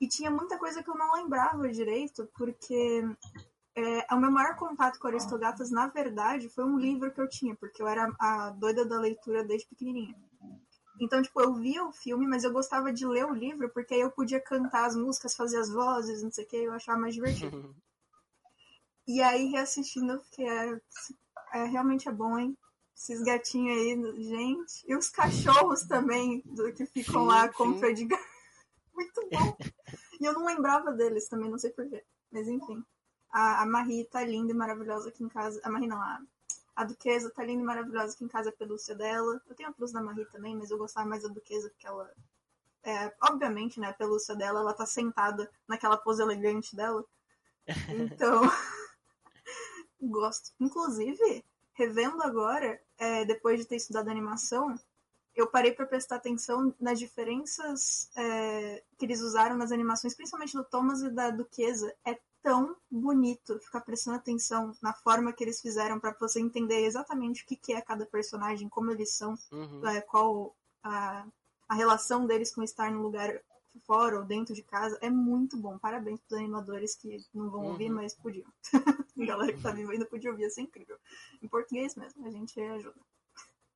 E 0.00 0.08
tinha 0.08 0.30
muita 0.30 0.58
coisa 0.58 0.82
que 0.82 0.90
eu 0.90 0.96
não 0.96 1.14
lembrava 1.14 1.68
direito, 1.68 2.28
porque 2.36 3.02
é, 3.74 4.14
o 4.14 4.18
meu 4.18 4.30
maior 4.30 4.56
contato 4.56 4.98
com 4.98 5.06
Aristogatas, 5.06 5.70
na 5.70 5.86
verdade, 5.86 6.48
foi 6.48 6.64
um 6.64 6.78
livro 6.78 7.10
que 7.12 7.20
eu 7.20 7.28
tinha, 7.28 7.54
porque 7.54 7.82
eu 7.82 7.88
era 7.88 8.14
a 8.18 8.50
doida 8.50 8.84
da 8.84 8.98
leitura 8.98 9.44
desde 9.44 9.68
pequenininha. 9.68 10.14
Então, 11.00 11.20
tipo, 11.20 11.40
eu 11.40 11.54
via 11.54 11.84
o 11.84 11.92
filme, 11.92 12.26
mas 12.26 12.42
eu 12.42 12.52
gostava 12.52 12.92
de 12.92 13.06
ler 13.06 13.26
o 13.26 13.34
livro, 13.34 13.68
porque 13.70 13.94
aí 13.94 14.00
eu 14.00 14.10
podia 14.10 14.40
cantar 14.40 14.86
as 14.86 14.96
músicas, 14.96 15.36
fazer 15.36 15.58
as 15.58 15.70
vozes, 15.70 16.22
não 16.22 16.30
sei 16.30 16.44
o 16.44 16.48
que, 16.48 16.56
eu 16.56 16.72
achava 16.72 16.98
mais 16.98 17.14
divertido. 17.14 17.74
E 19.08 19.22
aí, 19.22 19.46
reassistindo, 19.46 20.14
eu 20.14 20.20
fiquei, 20.20 20.48
é, 20.48 20.80
é, 21.54 21.64
realmente 21.66 22.08
é 22.08 22.12
bom, 22.12 22.36
hein? 22.36 22.58
Esses 22.96 23.22
gatinhos 23.22 23.76
aí, 23.76 24.24
gente. 24.24 24.84
E 24.88 24.96
os 24.96 25.10
cachorros 25.10 25.82
também, 25.82 26.42
do, 26.46 26.72
que 26.72 26.86
ficam 26.86 27.22
Sim, 27.22 27.28
lá 27.28 27.48
com 27.48 27.68
o 27.68 27.94
de 27.94 28.06
gato. 28.06 28.24
Muito 28.94 29.28
bom. 29.30 29.56
E 30.18 30.24
eu 30.24 30.32
não 30.32 30.46
lembrava 30.46 30.90
deles 30.92 31.28
também, 31.28 31.50
não 31.50 31.58
sei 31.58 31.70
porquê. 31.70 32.02
Mas 32.32 32.48
enfim. 32.48 32.82
A, 33.30 33.62
a 33.62 33.66
Marie 33.66 34.06
tá 34.06 34.24
linda 34.24 34.52
e 34.52 34.56
maravilhosa 34.56 35.10
aqui 35.10 35.22
em 35.22 35.28
casa. 35.28 35.60
A 35.62 35.68
Marie 35.68 35.86
não, 35.86 36.00
a, 36.00 36.22
A 36.74 36.84
Duquesa 36.84 37.30
tá 37.30 37.44
linda 37.44 37.62
e 37.62 37.66
maravilhosa 37.66 38.14
aqui 38.14 38.24
em 38.24 38.28
casa, 38.28 38.48
a 38.48 38.52
pelúcia 38.52 38.94
dela. 38.94 39.42
Eu 39.46 39.54
tenho 39.54 39.68
a 39.68 39.72
pelúcia 39.72 40.00
da 40.00 40.04
Marie 40.04 40.24
também, 40.30 40.56
mas 40.56 40.70
eu 40.70 40.78
gostava 40.78 41.06
mais 41.06 41.22
da 41.22 41.28
Duquesa 41.28 41.68
porque 41.68 41.86
ela. 41.86 42.10
É, 42.82 43.12
obviamente, 43.20 43.78
né, 43.78 43.88
a 43.88 43.92
pelúcia 43.92 44.34
dela, 44.34 44.60
ela 44.60 44.72
tá 44.72 44.86
sentada 44.86 45.50
naquela 45.68 45.98
pose 45.98 46.22
elegante 46.22 46.74
dela. 46.74 47.04
Então. 47.90 48.42
gosto. 50.00 50.52
Inclusive, 50.58 51.44
revendo 51.74 52.22
agora, 52.22 52.80
é, 52.98 53.24
depois 53.24 53.60
de 53.60 53.66
ter 53.66 53.76
estudado 53.76 54.08
animação, 54.08 54.78
eu 55.34 55.46
parei 55.46 55.72
para 55.72 55.86
prestar 55.86 56.16
atenção 56.16 56.74
nas 56.80 56.98
diferenças 56.98 58.10
é, 58.16 58.82
que 58.98 59.04
eles 59.04 59.20
usaram 59.20 59.56
nas 59.56 59.70
animações, 59.70 60.14
principalmente 60.14 60.56
do 60.56 60.64
Thomas 60.64 61.02
e 61.02 61.10
da 61.10 61.30
Duquesa. 61.30 61.94
É 62.06 62.18
tão 62.42 62.76
bonito 62.90 63.58
ficar 63.58 63.80
prestando 63.80 64.16
atenção 64.16 64.72
na 64.80 64.92
forma 64.94 65.32
que 65.32 65.44
eles 65.44 65.60
fizeram 65.60 65.98
para 66.00 66.16
você 66.18 66.40
entender 66.40 66.84
exatamente 66.86 67.42
o 67.42 67.46
que, 67.46 67.56
que 67.56 67.72
é 67.72 67.80
cada 67.82 68.06
personagem, 68.06 68.68
como 68.68 68.90
eles 68.90 69.12
são, 69.14 69.34
Uhum. 69.52 69.86
é, 69.88 70.00
qual 70.00 70.54
a, 70.82 71.26
a 71.68 71.74
relação 71.74 72.26
deles 72.26 72.54
com 72.54 72.62
estar 72.62 72.90
num 72.90 73.02
lugar 73.02 73.40
fora 73.80 74.18
ou 74.18 74.24
dentro 74.24 74.54
de 74.54 74.62
casa. 74.62 74.98
É 75.00 75.10
muito 75.10 75.56
bom. 75.56 75.78
Parabéns 75.78 76.20
pros 76.20 76.38
animadores 76.38 76.94
que 76.96 77.18
não 77.34 77.50
vão 77.50 77.66
ouvir, 77.66 77.88
Uhum. 77.88 77.96
mas 77.96 78.14
podiam. 78.14 78.50
a 79.20 79.24
galera 79.24 79.52
que 79.52 79.62
tá 79.62 79.70
viva 79.72 79.92
ainda 79.92 80.06
podia 80.06 80.30
ouvir, 80.30 80.42
ia 80.42 80.50
ser 80.50 80.62
incrível. 80.62 80.98
Em 81.42 81.48
português 81.48 81.94
mesmo, 81.94 82.26
a 82.26 82.30
gente 82.30 82.60
ajuda 82.60 83.00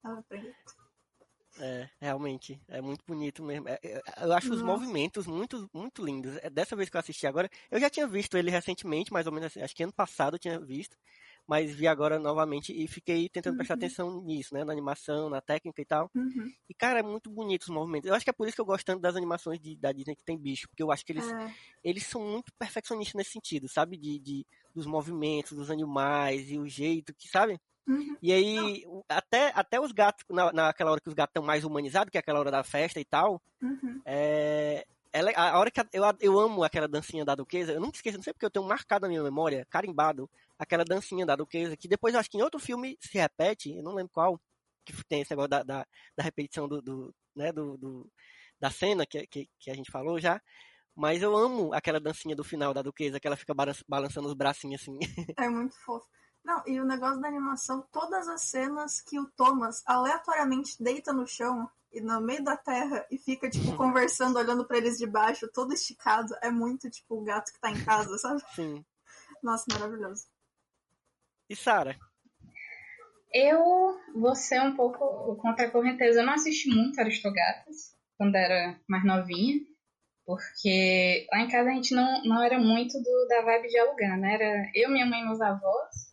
a 0.05 0.19
aprender. 0.19 0.55
É, 1.59 1.91
realmente, 2.01 2.61
é 2.69 2.81
muito 2.81 3.05
bonito 3.07 3.43
mesmo. 3.43 3.69
É, 3.69 3.79
é, 3.83 4.01
eu 4.23 4.33
acho 4.33 4.55
os 4.55 4.63
Nossa. 4.63 4.81
movimentos 4.81 5.27
muito, 5.27 5.69
muito 5.75 6.05
lindos. 6.05 6.37
É, 6.39 6.49
Dessa 6.49 6.77
vez 6.77 6.89
que 6.89 6.97
eu 6.97 7.01
assisti 7.01 7.27
agora, 7.27 7.51
eu 7.71 7.79
já 7.81 7.91
tinha 7.91 8.07
visto 8.07 8.37
ele 8.37 8.51
recentemente, 8.51 9.13
mais 9.13 9.27
ou 9.27 9.33
menos 9.33 9.49
assim, 9.49 9.61
acho 9.61 9.75
que 9.75 9.83
ano 9.83 9.93
passado 9.93 10.37
eu 10.37 10.39
tinha 10.39 10.59
visto, 10.59 10.97
mas 11.47 11.75
vi 11.75 11.87
agora 11.89 12.19
novamente 12.19 12.73
e 12.73 12.87
fiquei 12.89 13.29
tentando 13.29 13.57
prestar 13.57 13.75
Uhum. 13.75 13.77
atenção 13.77 14.23
nisso, 14.23 14.55
né, 14.55 14.65
na 14.65 14.73
animação, 14.73 15.29
na 15.31 15.41
técnica 15.41 15.81
e 15.83 15.85
tal. 15.85 16.11
Uhum. 16.15 16.53
E 16.69 16.75
cara, 16.75 17.01
é 17.01 17.03
muito 17.03 17.31
bonito 17.31 17.63
os 17.63 17.69
movimentos. 17.69 18.09
Eu 18.09 18.15
acho 18.15 18.25
que 18.25 18.31
é 18.31 18.33
por 18.33 18.47
isso 18.47 18.55
que 18.57 18.61
eu 18.61 18.67
gosto 18.67 18.87
tanto 18.87 19.01
das 19.01 19.17
animações 19.17 19.61
de- 19.61 19.77
da 19.77 19.93
Disney 19.93 20.17
que 20.17 20.25
tem 20.25 20.39
bicho, 20.39 20.69
porque 20.69 20.83
eu 20.83 20.93
acho 20.93 21.05
que 21.05 21.13
eles, 21.13 21.27
É, 21.33 21.51
eles 21.85 22.07
são 22.07 22.23
muito 22.23 22.53
perfeccionistas 22.59 23.15
nesse 23.17 23.33
sentido, 23.33 23.69
sabe? 23.69 23.97
De, 23.97 24.19
de- 24.21 24.47
dos 24.75 24.87
movimentos, 24.87 25.57
dos 25.57 25.71
animais 25.71 26.51
e 26.51 26.59
o 26.59 26.69
jeito 26.69 27.15
que, 27.15 27.29
sabe? 27.29 27.59
uhum. 27.89 28.17
E 28.23 28.33
aí, 28.33 28.85
até, 29.09 29.53
até 29.55 29.81
os 29.81 29.93
gatos, 29.93 30.25
na, 30.31 30.53
naquela 30.53 30.93
hora 30.93 31.01
que 31.01 31.09
os 31.09 31.15
gatos 31.15 31.31
estão 31.33 31.43
mais 31.43 31.65
humanizados, 31.65 32.11
que 32.11 32.19
é 32.19 32.21
aquela 32.21 32.41
hora 32.41 32.51
da 32.51 32.63
festa 32.63 33.01
e 33.01 33.05
tal, 33.05 33.41
Uhum. 33.63 34.03
é, 34.05 34.87
ela, 35.13 35.31
a 35.37 35.59
hora 35.59 35.71
que 35.71 35.81
eu, 35.93 36.03
eu 36.21 36.39
amo 36.39 36.63
aquela 36.63 36.87
dancinha 36.89 37.25
da 37.25 37.35
Duquesa, 37.35 37.73
eu 37.73 37.81
nunca 37.81 37.97
esqueço, 37.97 38.17
não 38.19 38.23
sei 38.25 38.33
porque 38.33 38.47
eu 38.47 38.51
tenho 38.51 38.67
marcado 38.67 39.03
na 39.03 39.09
minha 39.09 39.23
memória, 39.23 39.67
carimbado, 39.71 40.31
aquela 40.59 40.85
dancinha 40.85 41.27
da 41.27 41.35
Duquesa, 41.37 41.77
que 41.77 41.89
depois 41.89 42.15
eu 42.15 42.21
acho 42.21 42.31
que 42.31 42.39
em 42.39 42.43
outro 42.43 42.61
filme 42.61 42.97
se 43.01 43.19
repete, 43.19 43.77
eu 43.77 43.83
não 43.83 43.95
lembro 43.95 44.13
qual, 44.13 44.41
que 44.85 44.93
tem 45.09 45.23
esse 45.23 45.31
negócio 45.33 45.51
da, 45.51 45.63
da, 45.63 45.87
da 46.17 46.23
repetição 46.23 46.69
do, 46.69 46.81
do, 46.81 47.15
né, 47.35 47.53
do, 47.53 47.77
do- 47.77 48.11
da 48.61 48.71
cena 48.71 49.07
que, 49.07 49.27
que, 49.27 49.49
que 49.59 49.71
a 49.71 49.75
gente 49.75 49.91
falou 49.91 50.21
já. 50.21 50.41
Mas 50.95 51.23
eu 51.23 51.35
amo 51.35 51.73
aquela 51.73 51.99
dancinha 51.99 52.37
do 52.37 52.45
final 52.45 52.75
da 52.75 52.83
Duquesa, 52.83 53.19
que 53.19 53.27
ela 53.27 53.37
fica 53.37 53.55
balan- 53.55 53.73
balançando 53.89 54.29
os 54.29 54.35
bracinhos 54.35 54.83
assim. 54.83 54.99
É 55.39 55.49
muito 55.49 55.75
fofo. 55.85 56.07
Não, 56.45 56.63
e 56.67 56.79
o 56.81 56.85
negócio 56.85 57.21
da 57.21 57.29
animação, 57.29 57.87
todas 57.93 58.29
as 58.29 58.43
cenas 58.43 59.01
que 59.01 59.19
o 59.19 59.27
Thomas 59.37 59.83
aleatoriamente 59.87 60.83
deita 60.83 61.13
no 61.13 61.27
chão 61.27 61.71
e 61.93 62.01
no 62.01 62.21
meio 62.21 62.45
da 62.45 62.57
terra 62.57 63.07
e 63.11 63.19
fica, 63.19 63.51
tipo, 63.51 63.77
conversando, 63.77 64.39
olhando 64.39 64.65
pra 64.65 64.79
eles 64.79 64.99
de 64.99 65.07
baixo, 65.07 65.51
todo 65.53 65.75
esticado, 65.75 66.35
é 66.43 66.51
muito, 66.51 66.89
tipo, 66.91 67.17
o 67.17 67.25
gato 67.25 67.53
que 67.53 67.61
tá 67.61 67.71
em 67.71 67.85
casa, 67.85 68.17
sabe? 68.19 68.43
Sim. 68.55 68.85
Nossa, 69.43 69.65
maravilhoso. 69.73 70.27
E 71.49 71.57
Sara? 71.57 71.99
Eu 73.33 73.97
vou 74.15 74.35
ser 74.35 74.61
um 74.61 74.75
pouco 74.75 75.37
contra 75.37 75.67
a 75.67 75.71
correnteza. 75.71 76.21
Eu 76.21 76.27
não 76.27 76.35
assisti 76.35 76.69
muito 76.69 77.01
Aristogatas 77.01 77.97
quando 78.17 78.35
era 78.35 78.79
mais 78.89 79.05
novinha, 79.05 79.61
porque 80.27 81.27
lá 81.33 81.41
em 81.41 81.49
casa 81.49 81.71
a 81.71 81.73
gente 81.73 81.95
não, 81.95 82.23
não 82.25 82.43
era 82.43 82.59
muito 82.59 83.01
do, 83.01 83.27
da 83.29 83.43
vibe 83.43 83.69
de 83.69 83.79
alugar, 83.79 84.19
né? 84.19 84.35
Era 84.35 84.71
eu, 84.75 84.91
minha 84.91 85.07
mãe 85.07 85.21
e 85.21 85.25
meus 85.25 85.41
avós. 85.41 86.10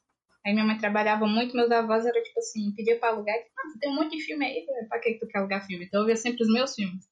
Aí 0.48 0.54
minha 0.54 0.64
mãe 0.64 0.78
trabalhava 0.78 1.28
muito, 1.28 1.54
meus 1.54 1.70
avós 1.70 2.06
eram 2.06 2.24
tipo 2.24 2.40
assim, 2.40 2.74
pedia 2.74 2.98
pra 2.98 3.10
alugar. 3.10 3.36
Ah, 3.36 3.70
você 3.70 3.80
tem 3.80 3.92
um 3.92 3.96
monte 3.96 4.16
de 4.16 4.24
filme 4.24 4.46
aí, 4.46 4.66
pra 4.88 4.98
que 4.98 5.16
tu 5.16 5.28
quer 5.28 5.40
alugar 5.40 5.68
filme? 5.68 5.84
Então 5.84 6.00
eu 6.00 6.06
via 6.06 6.16
sempre 6.16 6.42
os 6.42 6.50
meus 6.50 6.74
filmes. 6.74 7.04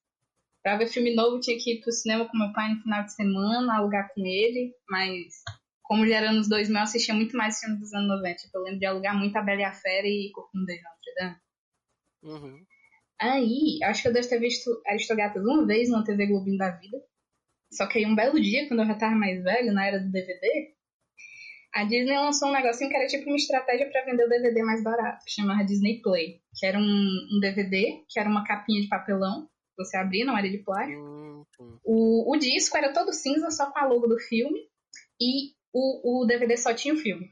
Pra 0.64 0.78
ver 0.78 0.88
filme 0.88 1.14
novo, 1.14 1.42
tinha 1.42 1.58
que 1.60 1.74
ir 1.74 1.82
pro 1.82 1.92
cinema 1.92 2.26
com 2.30 2.38
meu 2.38 2.54
pai 2.54 2.74
no 2.74 2.82
final 2.82 3.04
de 3.04 3.14
semana, 3.14 3.76
alugar 3.76 4.10
com 4.16 4.26
ele, 4.26 4.74
mas 4.90 5.34
como 5.84 6.08
já 6.08 6.16
era 6.16 6.32
nos 6.32 6.48
2000, 6.48 6.78
eu 6.78 6.84
assistia 6.84 7.14
muito 7.14 7.36
mais 7.36 7.60
filme 7.60 7.78
dos 7.78 7.94
anos 7.94 8.08
90. 8.08 8.36
Tipo, 8.38 8.58
eu 8.58 8.64
lembro 8.64 8.80
de 8.80 8.86
alugar 8.86 9.18
muito 9.18 9.36
A 9.36 9.42
Bela 9.42 9.60
e 9.60 9.64
a 9.66 9.74
Fera 9.74 10.08
e 10.08 10.32
Corcunda 10.34 10.74
de 10.74 10.82
Notre 10.82 11.14
Dame. 11.20 11.36
Uhum. 12.24 12.66
Aí, 13.20 13.80
acho 13.84 14.02
que 14.02 14.08
eu 14.08 14.14
devo 14.14 14.30
ter 14.30 14.40
visto 14.40 14.82
Aristogatas 14.88 15.44
uma 15.44 15.68
vez 15.68 15.90
na 15.90 16.06
TV 16.06 16.28
Globinho 16.28 16.58
da 16.58 16.72
Vida. 16.72 16.98
Só 17.70 17.86
que 17.86 17.98
aí 17.98 18.06
um 18.06 18.16
belo 18.16 18.42
dia, 18.42 18.66
quando 18.70 18.80
eu 18.80 18.86
já 18.86 18.96
tava 18.96 19.14
mais 19.14 19.44
velho, 19.44 19.74
na 19.74 19.86
era 19.86 20.00
do 20.00 20.10
DVD, 20.10 20.75
a 21.76 21.84
Disney 21.84 22.18
lançou 22.18 22.48
um 22.48 22.54
negocinho 22.54 22.90
que 22.90 22.96
era 22.96 23.06
tipo 23.06 23.30
uma 23.30 23.36
estratégia 23.36 23.90
pra 23.92 24.06
vender 24.06 24.24
o 24.24 24.30
DVD 24.30 24.64
mais 24.64 24.82
barato, 24.82 25.26
que 25.26 25.32
chamava 25.34 25.66
Disney 25.66 26.02
Play. 26.02 26.40
Que 26.58 26.66
era 26.66 26.80
um, 26.80 27.28
um 27.34 27.40
DVD, 27.42 28.02
que 28.08 28.18
era 28.18 28.30
uma 28.30 28.46
capinha 28.46 28.82
de 28.82 28.88
papelão, 28.88 29.50
você 29.78 29.98
abria, 29.98 30.24
não 30.24 30.38
era 30.38 30.50
de 30.50 30.60
plástico. 30.60 31.02
Hum, 31.02 31.44
hum. 31.60 31.78
O, 31.84 32.34
o 32.34 32.38
disco 32.38 32.78
era 32.78 32.94
todo 32.94 33.12
cinza, 33.12 33.52
só 33.52 33.70
com 33.70 33.78
a 33.78 33.86
logo 33.86 34.08
do 34.08 34.18
filme, 34.18 34.58
e 35.20 35.52
o, 35.74 36.22
o 36.22 36.26
DVD 36.26 36.56
só 36.56 36.74
tinha 36.74 36.94
o 36.94 36.98
filme. 36.98 37.30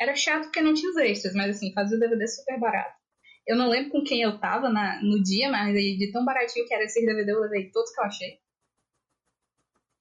Era 0.00 0.16
chato 0.16 0.44
porque 0.44 0.62
não 0.62 0.72
tinha 0.72 0.90
os 0.90 0.96
extras, 0.96 1.34
mas 1.34 1.56
assim, 1.56 1.74
fazia 1.74 1.98
o 1.98 2.00
DVD 2.00 2.26
super 2.26 2.58
barato. 2.58 2.96
Eu 3.46 3.56
não 3.56 3.68
lembro 3.68 3.90
com 3.90 4.02
quem 4.02 4.22
eu 4.22 4.38
tava 4.38 4.70
na, 4.70 5.02
no 5.02 5.22
dia, 5.22 5.50
mas 5.50 5.74
de 5.74 6.10
tão 6.10 6.24
baratinho 6.24 6.66
que 6.66 6.72
era 6.72 6.84
esse 6.84 7.04
DVD, 7.04 7.30
eu 7.30 7.40
levei 7.40 7.70
todos 7.70 7.92
que 7.92 8.00
eu 8.00 8.04
achei. 8.04 8.38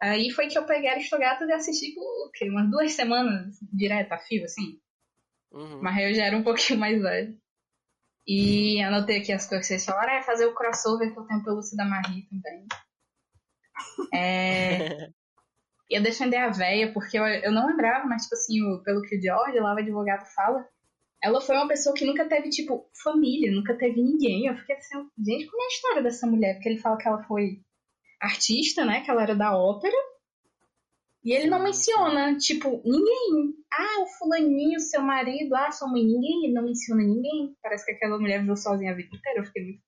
Aí 0.01 0.31
foi 0.31 0.47
que 0.47 0.57
eu 0.57 0.65
peguei 0.65 0.89
Aristogatas 0.89 1.47
e 1.47 1.51
assisti 1.53 1.93
por 1.93 2.01
o 2.27 2.31
quê? 2.33 2.49
umas 2.49 2.69
duas 2.71 2.91
semanas 2.93 3.55
direto 3.71 4.11
a 4.11 4.17
fio, 4.17 4.43
assim. 4.43 4.79
Uhum. 5.51 5.81
Mas 5.81 6.01
eu 6.01 6.13
já 6.13 6.25
era 6.25 6.37
um 6.37 6.43
pouquinho 6.43 6.79
mais 6.79 6.99
velho. 6.99 7.37
E 8.25 8.81
anotei 8.81 9.19
aqui 9.19 9.31
as 9.31 9.47
coisas 9.47 9.67
que 9.67 9.73
vocês 9.73 9.85
falaram. 9.85 10.13
É 10.13 10.23
fazer 10.23 10.45
o 10.45 10.55
crossover 10.55 11.11
que 11.13 11.19
eu 11.19 11.25
tenho 11.25 11.43
pelo 11.43 11.59
da 11.77 11.85
Marie 11.85 12.27
também. 12.29 12.65
É... 14.13 15.09
ia 15.89 16.01
defender 16.01 16.37
a 16.37 16.49
véia, 16.49 16.91
porque 16.93 17.19
eu, 17.19 17.25
eu 17.25 17.51
não 17.51 17.67
lembrava, 17.67 18.05
mas, 18.07 18.23
tipo 18.23 18.35
assim, 18.35 18.63
o- 18.63 18.81
pelo 18.83 19.01
que 19.01 19.17
o 19.17 19.21
George, 19.21 19.59
lá 19.59 19.75
o 19.75 19.77
advogado 19.77 20.25
fala, 20.33 20.65
ela 21.21 21.41
foi 21.41 21.55
uma 21.55 21.67
pessoa 21.67 21.93
que 21.93 22.05
nunca 22.05 22.27
teve, 22.27 22.49
tipo, 22.49 22.89
família, 23.03 23.51
nunca 23.51 23.77
teve 23.77 24.01
ninguém. 24.01 24.47
Eu 24.47 24.55
fiquei 24.55 24.77
assim, 24.77 24.97
gente, 25.19 25.45
como 25.47 25.61
é 25.61 25.65
a 25.65 25.67
história 25.67 26.01
dessa 26.03 26.25
mulher? 26.25 26.53
Porque 26.55 26.69
ele 26.69 26.79
fala 26.79 26.97
que 26.97 27.07
ela 27.07 27.21
foi 27.23 27.61
artista, 28.21 28.85
né? 28.85 29.01
Que 29.01 29.11
ela 29.11 29.23
era 29.23 29.35
da 29.35 29.57
ópera. 29.57 29.95
E 31.23 31.33
ele 31.33 31.47
não 31.47 31.61
menciona, 31.61 32.37
tipo, 32.37 32.81
ninguém. 32.83 33.55
Ah, 33.71 34.01
o 34.01 34.07
fulaninho, 34.07 34.79
seu 34.79 35.01
marido, 35.01 35.55
ah, 35.55 35.71
sua 35.71 35.87
mãe, 35.87 36.03
ninguém. 36.03 36.45
Ele 36.45 36.53
não 36.53 36.63
menciona 36.63 37.03
ninguém. 37.03 37.55
Parece 37.61 37.85
que 37.85 37.91
aquela 37.91 38.17
mulher 38.19 38.39
viveu 38.39 38.55
sozinha 38.55 38.91
a 38.91 38.95
vida 38.95 39.15
inteira. 39.15 39.39
Eu 39.39 39.45
fiquei 39.45 39.63
muito... 39.63 39.81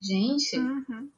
Gente, 0.00 0.58
Uhum. 0.58 1.10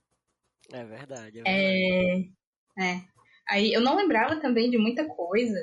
É 0.72 0.84
verdade. 0.84 1.40
É 1.40 1.42
verdade. 1.42 2.34
é. 2.78 2.92
É. 2.92 3.00
Aí 3.48 3.72
eu 3.72 3.80
não 3.80 3.96
lembrava 3.96 4.36
também 4.40 4.70
de 4.70 4.78
muita 4.78 5.06
coisa. 5.06 5.58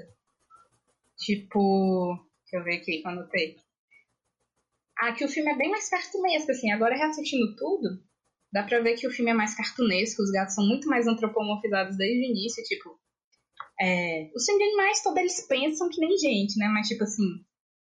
Tipo. 1.18 2.18
Deixa 2.42 2.58
eu 2.58 2.64
ver 2.64 2.78
aqui 2.78 3.02
quando 3.02 3.22
eu 3.22 3.30
tenho. 3.30 3.56
Ah, 4.98 5.14
que 5.14 5.24
o 5.24 5.30
filme 5.30 5.52
é 5.52 5.58
bem 5.58 5.70
mais 5.70 5.90
cartunesco, 5.90 6.52
assim. 6.52 6.72
Agora 6.72 6.96
reassistindo 6.96 7.56
tudo, 7.56 8.04
dá 8.56 8.64
pra 8.64 8.80
ver 8.80 8.96
que 8.96 9.06
o 9.06 9.12
filme 9.12 9.32
é 9.32 9.34
mais 9.34 9.54
cartunesco, 9.54 10.22
os 10.24 10.32
gatos 10.32 10.56
são 10.56 10.66
muito 10.66 10.88
mais 10.88 11.06
antropomorfizados 11.08 11.98
desde 11.98 12.20
o 12.26 12.30
início, 12.32 12.64
tipo. 12.64 12.98
É, 13.80 14.32
os 14.34 14.46
filmes 14.46 14.64
de 14.64 14.70
animais 14.70 15.04
todos 15.04 15.20
eles 15.20 15.46
pensam 15.48 15.90
que 15.90 16.00
nem 16.00 16.18
gente, 16.18 16.58
né? 16.58 16.68
Mas 16.70 16.88
tipo 16.88 17.04
assim, 17.04 17.28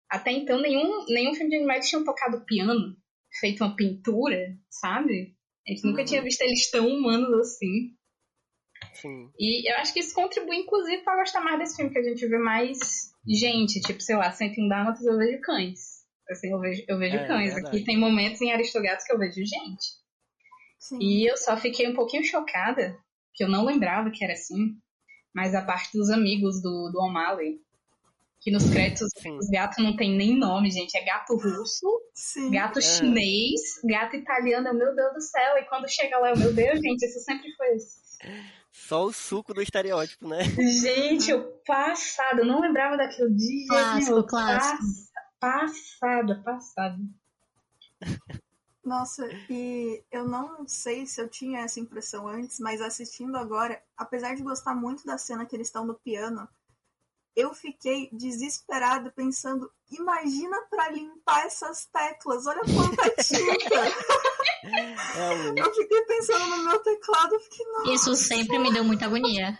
até 0.09 0.31
então 0.31 0.59
nenhum, 0.61 1.05
nenhum 1.07 1.33
filme 1.33 1.49
de 1.49 1.55
animais 1.55 1.87
tinha 1.87 2.03
tocado 2.03 2.43
piano, 2.45 2.95
feito 3.39 3.63
uma 3.63 3.73
pintura, 3.75 4.57
sabe? 4.69 5.33
A 5.65 5.71
gente 5.71 5.85
nunca 5.85 6.01
Uhum. 6.01 6.05
tinha 6.05 6.21
visto 6.21 6.41
eles 6.41 6.69
tão 6.69 6.85
humanos 6.87 7.39
assim. 7.39 7.95
Sim. 8.93 9.29
E 9.39 9.71
eu 9.71 9.77
acho 9.77 9.93
que 9.93 9.99
isso 10.01 10.13
contribui, 10.13 10.57
inclusive, 10.57 11.01
pra 11.03 11.15
gostar 11.15 11.41
mais 11.41 11.57
desse 11.59 11.77
filme, 11.77 11.91
que 11.91 11.99
a 11.99 12.03
gente 12.03 12.27
vê 12.27 12.37
mais 12.37 12.77
gente. 13.25 13.79
Tipo, 13.81 14.01
sei 14.01 14.15
lá, 14.17 14.31
101 14.31 14.67
Dálmatas 14.67 15.05
eu 15.05 15.17
vejo 15.17 15.39
cães. 15.41 15.79
Assim, 16.29 16.51
eu 16.51 16.59
vejo, 16.59 16.83
eu 16.87 16.97
vejo 16.97 17.15
É, 17.15 17.27
cães. 17.27 17.53
verdade. 17.53 17.77
Aqui 17.77 17.85
tem 17.85 17.97
momentos 17.97 18.41
em 18.41 18.51
Aristogatos 18.51 19.05
que 19.05 19.13
eu 19.13 19.17
vejo 19.17 19.35
gente. 19.35 19.85
Sim. 20.79 20.97
E 21.01 21.29
eu 21.29 21.37
só 21.37 21.57
fiquei 21.57 21.87
um 21.89 21.93
pouquinho 21.95 22.23
chocada, 22.23 22.97
que 23.33 23.43
eu 23.43 23.49
não 23.49 23.65
lembrava 23.65 24.11
que 24.11 24.23
era 24.23 24.33
assim, 24.33 24.77
mas 25.33 25.53
a 25.55 25.61
parte 25.61 25.97
dos 25.97 26.09
amigos 26.09 26.61
do, 26.61 26.89
do 26.91 26.99
O'Malley. 26.99 27.59
Que 28.41 28.51
nos 28.51 28.69
créditos 28.69 29.09
Sim. 29.17 29.35
os 29.39 29.47
gatos 29.49 29.83
não 29.83 29.95
tem 29.95 30.15
nem 30.15 30.37
nome, 30.37 30.69
gente. 30.69 30.95
É 30.95 31.03
gato 31.03 31.35
russo, 31.35 31.87
Sim. 32.13 32.51
gato 32.51 32.77
É. 32.77 32.81
chinês, 32.83 33.59
gato 33.83 34.15
italiano, 34.15 34.71
meu 34.71 34.95
Deus 34.95 35.13
do 35.15 35.21
céu. 35.21 35.57
E 35.57 35.63
quando 35.63 35.89
chega 35.89 36.19
lá, 36.19 36.29
eu, 36.29 36.37
meu 36.37 36.53
Deus, 36.53 36.79
gente, 36.79 37.03
isso 37.03 37.19
sempre 37.21 37.51
foi. 37.55 37.69
Só 38.71 39.03
o 39.05 39.11
suco 39.11 39.51
do 39.51 39.63
estereótipo, 39.63 40.27
né? 40.27 40.43
Gente, 40.43 41.33
o 41.33 41.53
passado, 41.65 42.39
eu 42.41 42.45
não 42.45 42.61
lembrava 42.61 42.95
daquilo 42.97 43.33
de 43.35 43.45
jeito 43.45 43.67
Clássico, 43.67 44.11
nenhum. 44.11 44.27
clássico. 44.27 44.83
Pass- 45.39 45.71
passada, 45.99 46.43
passada. 46.43 46.97
Nossa, 48.85 49.27
e 49.49 50.03
eu 50.11 50.27
não 50.27 50.67
sei 50.67 51.07
se 51.07 51.19
eu 51.19 51.27
tinha 51.27 51.61
essa 51.61 51.79
impressão 51.79 52.27
antes, 52.27 52.59
mas 52.59 52.81
assistindo 52.81 53.35
agora, 53.35 53.81
apesar 53.97 54.35
de 54.35 54.43
gostar 54.43 54.75
muito 54.75 55.03
da 55.03 55.17
cena 55.17 55.43
que 55.43 55.55
eles 55.55 55.67
estão 55.67 55.83
no 55.83 55.95
piano, 55.95 56.47
eu 57.35 57.51
fiquei 57.51 58.09
desesperada 58.13 59.11
pensando, 59.11 59.69
imagina 59.91 60.55
pra 60.69 60.89
limpar 60.91 61.47
essas 61.47 61.87
teclas, 61.87 62.45
olha 62.45 62.61
quanta 62.61 63.09
tinta. 63.21 63.75
Realmente. 65.15 65.59
eu 65.59 65.73
fiquei 65.73 66.01
pensando 66.03 66.45
no 66.45 66.65
meu 66.65 66.79
teclado, 66.79 67.33
eu 67.33 67.39
fiquei. 67.39 67.65
Isso 67.93 68.15
sempre 68.15 68.59
me 68.59 68.71
deu 68.71 68.83
muita 68.83 69.05
agonia. 69.05 69.59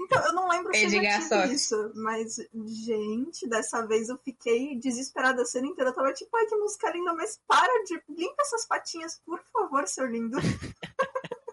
Então, 0.00 0.26
eu 0.26 0.32
não 0.32 0.48
lembro 0.48 0.74
se 0.74 0.84
eu 0.84 0.90
já 0.90 1.20
tive 1.20 1.54
isso, 1.54 1.92
mas, 1.94 2.36
gente, 2.84 3.48
dessa 3.48 3.86
vez 3.86 4.08
eu 4.08 4.18
fiquei 4.18 4.78
desesperada 4.78 5.42
a 5.42 5.44
cena 5.44 5.66
inteira. 5.66 5.90
Eu 5.90 5.94
tava 5.94 6.12
tipo, 6.12 6.36
ai, 6.36 6.46
que 6.46 6.56
música 6.56 6.90
linda, 6.90 7.14
mas 7.14 7.40
para 7.46 7.84
de. 7.84 8.02
Limpa 8.08 8.42
essas 8.42 8.66
patinhas, 8.66 9.20
por 9.24 9.40
favor, 9.52 9.86
seu 9.86 10.06
lindo. 10.06 10.38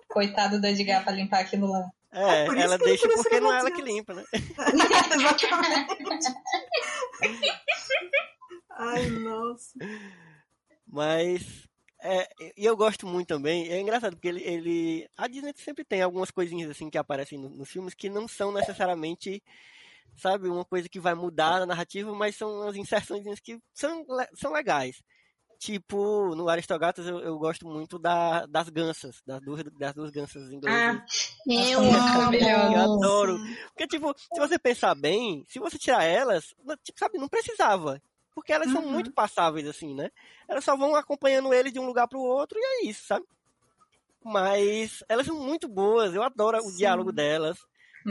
Coitado 0.10 0.60
do 0.60 0.68
Edgar 0.68 1.04
pra 1.04 1.14
limpar 1.14 1.42
aquilo 1.42 1.72
lá. 1.72 1.90
É, 2.12 2.46
por 2.46 2.58
isso 2.58 2.66
ela 2.66 2.78
que 2.78 2.84
ele 2.84 2.98
deixa 2.98 3.08
porque 3.08 3.40
não 3.40 3.54
é 3.54 3.60
ela 3.60 3.72
que 3.72 3.82
limpa, 3.82 4.14
né? 4.14 4.26
Exatamente. 5.14 6.36
Ai, 8.72 9.10
nossa. 9.10 9.78
Mas. 10.88 11.69
É, 12.02 12.28
e 12.58 12.66
eu 12.66 12.78
gosto 12.78 13.06
muito 13.06 13.28
também. 13.28 13.68
É 13.70 13.80
engraçado 13.80 14.14
porque 14.16 14.28
ele, 14.30 14.42
ele. 14.44 15.10
A 15.18 15.28
Disney 15.28 15.54
sempre 15.56 15.84
tem 15.84 16.02
algumas 16.02 16.32
coisinhas 16.32 16.70
assim 16.70 16.90
que 16.90 16.98
aparecem 16.98 17.38
no- 17.38 17.50
nos 17.50 17.70
filmes 17.70 17.94
que 17.94 18.10
não 18.10 18.28
são 18.28 18.52
necessariamente. 18.52 19.44
Sabe, 20.18 20.50
uma 20.50 20.66
coisa 20.66 20.90
que 20.90 21.00
vai 21.00 21.14
mudar 21.16 21.62
a 21.62 21.66
narrativa, 21.66 22.14
mas 22.14 22.36
são 22.36 22.52
umas 22.62 22.76
inserções 22.76 23.40
que 23.40 23.58
são, 23.74 24.06
são 24.36 24.52
legais. 24.52 25.02
Tipo, 25.58 26.36
no 26.36 26.48
Aristogatas 26.50 27.06
eu, 27.06 27.20
eu 27.20 27.38
gosto 27.38 27.68
muito 27.68 28.00
da, 28.00 28.46
das 28.46 28.70
gansas, 28.70 29.22
das 29.26 29.42
duas, 29.42 29.62
das 29.78 29.94
duas 29.94 30.10
gansas 30.10 30.52
inglesas. 30.52 30.96
Ah, 30.98 31.06
Eu 31.48 31.82
Nossa, 31.82 31.82
amo. 31.82 31.92
maravilhosa. 31.92 32.74
Eu 32.74 32.82
adoro. 32.82 33.40
Porque, 33.68 33.88
tipo, 33.88 34.14
se 34.18 34.40
você 34.40 34.58
pensar 34.58 34.96
bem, 34.96 35.46
se 35.50 35.60
você 35.60 35.78
tirar 35.78 36.04
elas, 36.04 36.54
tipo, 36.84 36.98
sabe, 37.00 37.18
não 37.18 37.28
precisava. 37.28 38.02
Porque 38.40 38.54
elas 38.54 38.72
são 38.72 38.84
Uhum. 38.84 38.92
muito 38.92 39.12
passáveis, 39.12 39.68
assim, 39.68 39.94
né? 39.94 40.10
Elas 40.48 40.64
só 40.64 40.76
vão 40.78 40.96
acompanhando 40.96 41.54
ele 41.54 41.72
de 41.72 41.80
um 41.80 41.86
lugar 41.86 42.08
pro 42.08 42.20
outro 42.20 42.58
e 42.58 42.64
é 42.64 42.86
isso, 42.90 43.06
sabe? 43.06 43.26
Mas 44.24 45.04
elas 45.08 45.26
são 45.26 45.36
muito 45.40 45.68
boas, 45.68 46.14
eu 46.14 46.24
adoro 46.24 46.58
o 46.58 46.62
Sim. 46.72 46.78
diálogo 46.78 47.12
delas. 47.12 47.58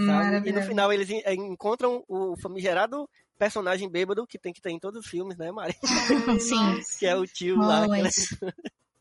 Sabe? 0.07 0.49
E 0.49 0.53
no 0.53 0.62
final 0.62 0.93
eles 0.93 1.09
en- 1.11 1.23
encontram 1.27 2.05
o 2.07 2.35
famigerado 2.41 3.09
personagem 3.38 3.88
bêbado 3.88 4.27
que 4.27 4.38
tem 4.38 4.53
que 4.53 4.61
ter 4.61 4.71
em 4.71 4.79
todos 4.79 5.01
os 5.05 5.11
filmes, 5.11 5.37
né, 5.38 5.51
Mari? 5.51 5.75
Ai, 5.83 6.38
Sim. 6.41 6.81
Que 6.99 7.07
é 7.07 7.17
o 7.17 7.27
tio 7.27 7.57
lá. 7.57 7.81
que 7.81 7.85
ela- 7.85 7.97
Always. 7.97 8.29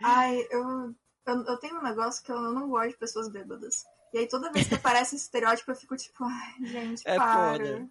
Ai, 0.02 0.38
eu, 0.50 0.96
eu, 1.28 1.44
eu 1.46 1.58
tenho 1.60 1.78
um 1.78 1.84
negócio 1.84 2.24
que 2.24 2.32
eu 2.32 2.40
não 2.54 2.70
gosto 2.70 2.92
de 2.92 2.98
pessoas 2.98 3.30
bêbadas. 3.30 3.84
E 4.14 4.20
aí 4.20 4.28
toda 4.28 4.52
vez 4.52 4.68
que 4.68 4.76
aparece 4.76 5.16
esse 5.16 5.26
estereótipo, 5.26 5.72
eu 5.72 5.76
fico 5.76 5.96
tipo, 5.98 6.24
ai, 6.24 6.54
gente, 6.66 7.02
É 7.06 7.16
para. 7.16 7.34
foda. 7.58 7.90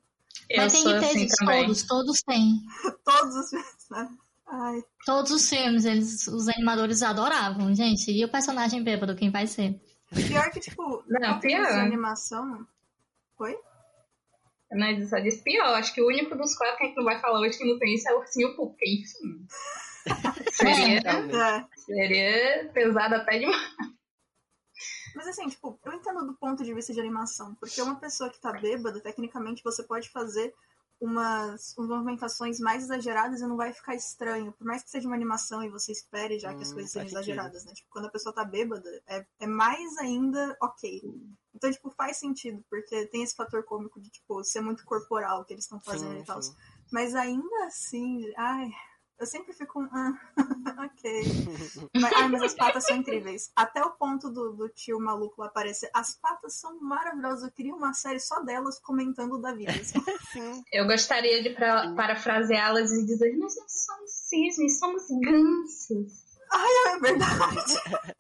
Eu 0.50 0.62
Mas 0.62 0.72
tem 0.72 0.84
que 0.84 0.90
ter 0.90 0.96
assim 1.06 1.24
isso, 1.24 1.36
também. 1.36 1.64
todos, 1.66 1.82
todos 1.84 2.22
têm. 2.22 2.60
Todos 3.04 3.34
os 3.36 3.48
filmes, 3.50 3.86
né? 3.90 4.08
Ai, 4.48 4.84
Todos 5.04 5.30
os 5.32 5.48
filmes, 5.48 5.84
eles, 5.84 6.26
os 6.28 6.48
animadores 6.48 7.02
adoravam, 7.02 7.74
gente. 7.74 8.10
E 8.12 8.24
o 8.24 8.28
personagem 8.30 8.82
bêbado, 8.82 9.16
quem 9.16 9.30
vai 9.30 9.46
ser? 9.46 9.80
pior 10.14 10.50
que, 10.50 10.60
tipo, 10.60 11.02
Não, 11.08 11.34
de 11.34 11.40
pior. 11.40 11.66
animação. 11.66 12.64
Oi? 13.40 13.56
Mas 14.72 15.00
eu 15.00 15.08
só 15.08 15.18
disse 15.18 15.42
pior. 15.42 15.74
Acho 15.74 15.92
que 15.92 16.00
o 16.00 16.06
único 16.06 16.36
dos 16.36 16.56
quatro 16.56 16.76
que 16.76 16.84
a 16.84 16.86
gente 16.86 16.96
não 16.96 17.04
vai 17.04 17.20
falar 17.20 17.40
hoje 17.40 17.58
que 17.58 17.64
não 17.64 17.78
tem 17.78 17.94
isso 17.94 18.08
é 18.08 18.14
o 18.14 18.18
Ursinho 18.20 18.54
porque 18.56 18.84
enfim. 18.88 19.46
Seria, 20.52 21.00
Realmente. 21.00 21.36
É. 21.36 21.64
seria 21.76 22.70
pesado 22.72 23.14
até 23.16 23.38
demais. 23.38 23.60
Mas 25.16 25.26
assim, 25.28 25.48
tipo, 25.48 25.80
eu 25.82 25.92
entendo 25.94 26.26
do 26.26 26.34
ponto 26.34 26.62
de 26.62 26.74
vista 26.74 26.92
de 26.92 27.00
animação, 27.00 27.54
porque 27.54 27.80
uma 27.80 27.96
pessoa 27.96 28.28
que 28.28 28.38
tá 28.38 28.52
bêbada, 28.52 29.00
tecnicamente 29.00 29.64
você 29.64 29.82
pode 29.82 30.10
fazer 30.10 30.54
umas, 31.00 31.74
umas 31.76 31.88
movimentações 31.88 32.60
mais 32.60 32.82
exageradas 32.84 33.40
e 33.40 33.46
não 33.46 33.56
vai 33.56 33.72
ficar 33.72 33.94
estranho. 33.94 34.52
Por 34.52 34.66
mais 34.66 34.82
que 34.82 34.90
seja 34.90 35.06
uma 35.08 35.16
animação 35.16 35.62
e 35.64 35.70
você 35.70 35.90
espere 35.90 36.38
já 36.38 36.52
que 36.52 36.62
as 36.62 36.70
Hum, 36.70 36.74
coisas 36.74 36.90
sejam 36.92 37.08
sentido. 37.08 37.22
exageradas, 37.22 37.64
né? 37.64 37.72
Tipo, 37.72 37.88
quando 37.90 38.06
a 38.06 38.10
pessoa 38.10 38.34
tá 38.34 38.44
bêbada, 38.44 39.02
é, 39.06 39.26
é 39.40 39.46
mais 39.46 39.96
ainda 39.96 40.54
ok. 40.60 41.02
Então, 41.54 41.70
tipo, 41.70 41.90
faz 41.90 42.18
sentido, 42.18 42.62
porque 42.68 43.06
tem 43.06 43.22
esse 43.22 43.34
fator 43.34 43.62
cômico 43.64 43.98
de, 43.98 44.10
tipo, 44.10 44.44
ser 44.44 44.60
muito 44.60 44.84
corporal 44.84 45.46
que 45.46 45.54
eles 45.54 45.64
estão 45.64 45.80
fazendo 45.80 46.12
Sim, 46.16 46.22
e 46.22 46.24
tal. 46.26 46.40
Mas 46.92 47.14
ainda 47.14 47.64
assim, 47.64 48.30
ai, 48.36 48.70
eu 49.18 49.26
sempre 49.26 49.52
fico 49.52 49.80
um, 49.80 49.88
ah, 49.92 50.12
ok. 50.84 51.22
Mas, 51.94 52.12
ai, 52.12 52.28
mas 52.28 52.42
as 52.42 52.54
patas 52.54 52.84
são 52.84 52.96
incríveis. 52.96 53.50
Até 53.56 53.82
o 53.82 53.90
ponto 53.92 54.30
do, 54.30 54.52
do 54.52 54.68
tio 54.68 55.00
maluco 55.00 55.42
aparecer. 55.42 55.90
As 55.94 56.14
patas 56.14 56.54
são 56.54 56.78
maravilhosas. 56.80 57.44
Eu 57.44 57.50
queria 57.52 57.74
uma 57.74 57.94
série 57.94 58.20
só 58.20 58.40
delas 58.42 58.78
comentando 58.78 59.38
da 59.40 59.52
vida. 59.54 59.72
assim. 59.72 59.98
Sim. 60.32 60.62
Eu 60.72 60.86
gostaria 60.86 61.42
de 61.42 61.50
pra- 61.50 61.92
parafraseá-las 61.94 62.92
e 62.92 63.06
dizer: 63.06 63.36
Nós 63.36 63.56
não 63.56 63.68
somos 63.68 64.10
cisnes, 64.10 64.78
somos 64.78 65.02
gansos. 65.08 66.26
É 66.86 66.98
verdade. 67.00 67.74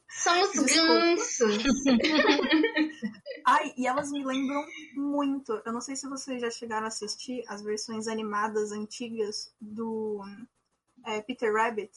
Somos 0.08 0.52
gansos. 0.54 1.62
Ai, 3.46 3.72
e 3.76 3.86
elas 3.86 4.10
me 4.10 4.24
lembram 4.24 4.64
muito. 4.94 5.60
Eu 5.64 5.72
não 5.72 5.80
sei 5.80 5.94
se 5.94 6.08
vocês 6.08 6.40
já 6.40 6.50
chegaram 6.50 6.84
a 6.86 6.88
assistir 6.88 7.44
as 7.48 7.62
versões 7.62 8.08
animadas 8.08 8.72
antigas 8.72 9.52
do 9.60 10.20
é, 11.06 11.22
Peter 11.22 11.52
Rabbit. 11.54 11.90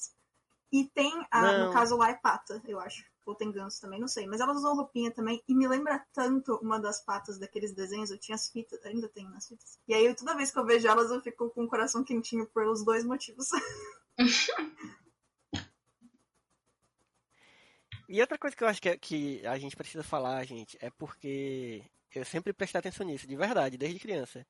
E 0.71 0.85
tem, 0.85 1.25
a, 1.31 1.57
no 1.65 1.73
caso 1.73 1.97
lá 1.97 2.09
é 2.11 2.13
pata, 2.13 2.61
eu 2.67 2.79
acho. 2.79 3.03
Ou 3.25 3.35
tem 3.35 3.51
ganso 3.51 3.81
também, 3.81 3.99
não 3.99 4.07
sei. 4.07 4.25
Mas 4.27 4.39
elas 4.39 4.57
usam 4.57 4.75
roupinha 4.75 5.11
também. 5.11 5.43
E 5.47 5.53
me 5.53 5.67
lembra 5.67 6.03
tanto 6.13 6.55
uma 6.61 6.79
das 6.79 7.03
patas 7.03 7.37
daqueles 7.37 7.73
desenhos. 7.73 8.11
Eu 8.11 8.17
tinha 8.17 8.35
as 8.35 8.49
fitas, 8.49 8.83
ainda 8.85 9.09
tenho 9.09 9.29
nas 9.29 9.47
fitas. 9.47 9.79
E 9.87 9.93
aí 9.93 10.13
toda 10.15 10.35
vez 10.35 10.51
que 10.51 10.57
eu 10.59 10.65
vejo 10.65 10.87
elas, 10.87 11.11
eu 11.11 11.21
fico 11.21 11.49
com 11.49 11.63
o 11.63 11.67
coração 11.67 12.03
quentinho 12.03 12.47
pelos 12.47 12.83
dois 12.83 13.03
motivos. 13.03 13.49
E 18.07 18.19
outra 18.21 18.39
coisa 18.39 18.55
que 18.55 18.63
eu 18.63 18.67
acho 18.67 18.81
que, 18.81 18.89
é- 18.89 18.97
que 18.97 19.45
a 19.45 19.55
gente 19.59 19.75
precisa 19.75 20.03
falar, 20.03 20.43
gente, 20.43 20.75
é 20.81 20.89
porque 20.89 21.83
eu 22.15 22.25
sempre 22.25 22.51
prestei 22.51 22.79
atenção 22.79 23.05
nisso, 23.05 23.27
de 23.27 23.35
verdade, 23.35 23.77
desde 23.77 23.99
criança. 23.99 24.45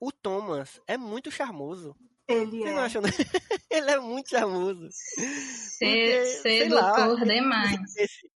O 0.00 0.10
Thomas 0.10 0.80
é 0.86 0.96
muito 0.96 1.30
charmoso. 1.30 1.94
Ele 2.28 2.62
Vocês 2.62 2.76
é. 2.76 2.78
acham? 2.78 3.02
não? 3.02 3.10
Ele 3.70 3.90
é 3.90 3.98
muito 3.98 4.30
charmoso. 4.30 4.88
Ser, 4.92 6.26
sei 6.42 6.68
lá. 6.68 6.94
sedutor 6.94 7.24
demais. 7.24 7.96
Esse, 7.96 8.30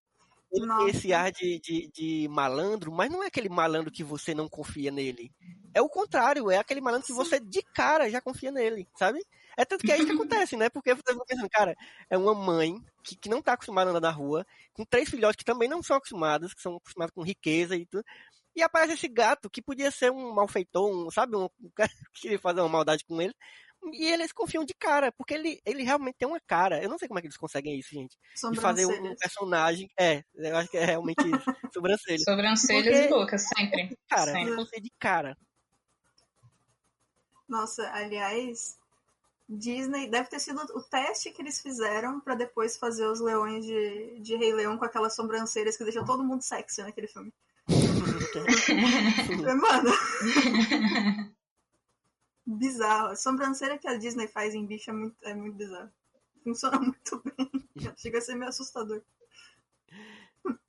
ele 0.51 0.89
esse 0.89 1.13
ar 1.13 1.31
de, 1.31 1.59
de, 1.59 1.89
de 1.93 2.27
malandro, 2.29 2.91
mas 2.91 3.09
não 3.09 3.23
é 3.23 3.27
aquele 3.27 3.49
malandro 3.49 3.91
que 3.91 4.03
você 4.03 4.33
não 4.33 4.49
confia 4.49 4.91
nele. 4.91 5.31
É 5.73 5.81
o 5.81 5.89
contrário, 5.89 6.51
é 6.51 6.57
aquele 6.57 6.81
malandro 6.81 7.07
que 7.07 7.13
Sim. 7.13 7.17
você 7.17 7.39
de 7.39 7.61
cara 7.73 8.09
já 8.09 8.19
confia 8.19 8.51
nele, 8.51 8.87
sabe? 8.97 9.25
É 9.57 9.63
tanto 9.63 9.85
que 9.85 9.91
é 9.91 9.97
isso 9.97 10.05
que 10.05 10.11
acontece, 10.47 10.57
né? 10.57 10.69
Porque 10.69 10.93
você 10.93 11.13
fica 11.13 11.25
pensando, 11.25 11.49
cara, 11.49 11.75
é 12.09 12.17
uma 12.17 12.35
mãe 12.35 12.75
que, 13.03 13.15
que 13.15 13.29
não 13.29 13.41
tá 13.41 13.53
acostumada 13.53 13.89
a 13.89 13.91
andar 13.91 14.01
na 14.01 14.11
rua, 14.11 14.45
com 14.73 14.83
três 14.83 15.09
filhotes 15.09 15.37
que 15.37 15.45
também 15.45 15.69
não 15.69 15.81
são 15.81 15.95
acostumados, 15.95 16.53
que 16.53 16.61
são 16.61 16.75
acostumados 16.75 17.13
com 17.13 17.23
riqueza 17.23 17.75
e 17.75 17.85
tudo. 17.85 18.03
E 18.53 18.61
aparece 18.61 18.93
esse 18.93 19.07
gato 19.07 19.49
que 19.49 19.61
podia 19.61 19.89
ser 19.89 20.11
um 20.11 20.33
malfeitor, 20.33 20.89
um, 20.89 21.09
sabe? 21.09 21.37
Um, 21.37 21.45
um 21.45 21.69
cara 21.75 21.89
que 22.13 22.21
queria 22.21 22.39
fazer 22.39 22.59
uma 22.59 22.69
maldade 22.69 23.05
com 23.05 23.21
ele. 23.21 23.33
E 23.93 24.05
eles 24.05 24.31
confiam 24.31 24.63
de 24.63 24.73
cara, 24.75 25.11
porque 25.11 25.33
ele, 25.33 25.59
ele 25.65 25.83
realmente 25.83 26.15
tem 26.17 26.27
uma 26.27 26.39
cara. 26.39 26.81
Eu 26.83 26.89
não 26.89 26.97
sei 26.99 27.07
como 27.07 27.17
é 27.17 27.21
que 27.21 27.27
eles 27.27 27.37
conseguem 27.37 27.77
isso, 27.79 27.89
gente. 27.91 28.15
De 28.51 28.59
fazer 28.59 28.85
um 28.85 28.89
Sobrancelhas. 28.89 29.19
personagem. 29.19 29.89
É, 29.99 30.23
eu 30.35 30.55
acho 30.57 30.69
que 30.69 30.77
é 30.77 30.85
realmente 30.85 31.21
isso. 31.27 31.43
Sobrancelha. 31.73 32.19
Sobrancelhas 32.19 32.83
Porque- 32.95 33.05
e 33.05 33.09
boca, 33.09 33.37
sempre. 33.37 33.97
Cara, 34.07 34.31
Sempre. 34.31 34.55
confio 34.55 34.81
de 34.81 34.91
cara. 34.99 35.37
Nossa, 37.49 37.89
aliás, 37.91 38.77
Disney 39.49 40.07
deve 40.09 40.29
ter 40.29 40.39
sido 40.39 40.59
o 40.75 40.81
teste 40.83 41.31
que 41.31 41.41
eles 41.41 41.59
fizeram 41.59 42.19
pra 42.21 42.35
depois 42.35 42.77
fazer 42.77 43.05
os 43.07 43.19
leões 43.19 43.65
de, 43.65 44.19
de 44.19 44.35
Rei 44.35 44.53
Leão 44.53 44.77
com 44.77 44.85
aquelas 44.85 45.15
sobrancelhas 45.15 45.75
que 45.75 45.83
deixam 45.83 46.05
todo 46.05 46.23
mundo 46.23 46.41
sexy 46.43 46.81
naquele 46.83 47.07
filme. 47.07 47.33
Mano. 49.61 49.91
bizarro. 52.45 53.07
A 53.09 53.15
sobrancelha 53.15 53.77
que 53.77 53.87
a 53.87 53.97
Disney 53.97 54.27
faz 54.27 54.53
em 54.53 54.65
bicho 54.65 54.89
é 54.89 54.93
muito, 54.93 55.15
é 55.23 55.33
muito 55.33 55.55
bizarro. 55.55 55.91
Funciona 56.43 56.79
muito 56.79 57.23
bem. 57.23 57.69
Chega 57.97 58.17
a 58.17 58.21
ser 58.21 58.35
meio 58.35 58.49
assustador. 58.49 59.01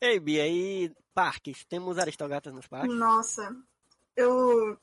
Ei, 0.01 0.21
Bia, 0.21 0.43
aí 0.43 0.95
parques? 1.15 1.65
Temos 1.65 1.99
aristogatas 1.99 2.53
nos 2.53 2.67
parques? 2.67 2.95
Nossa, 2.95 3.57
eu. 4.17 4.79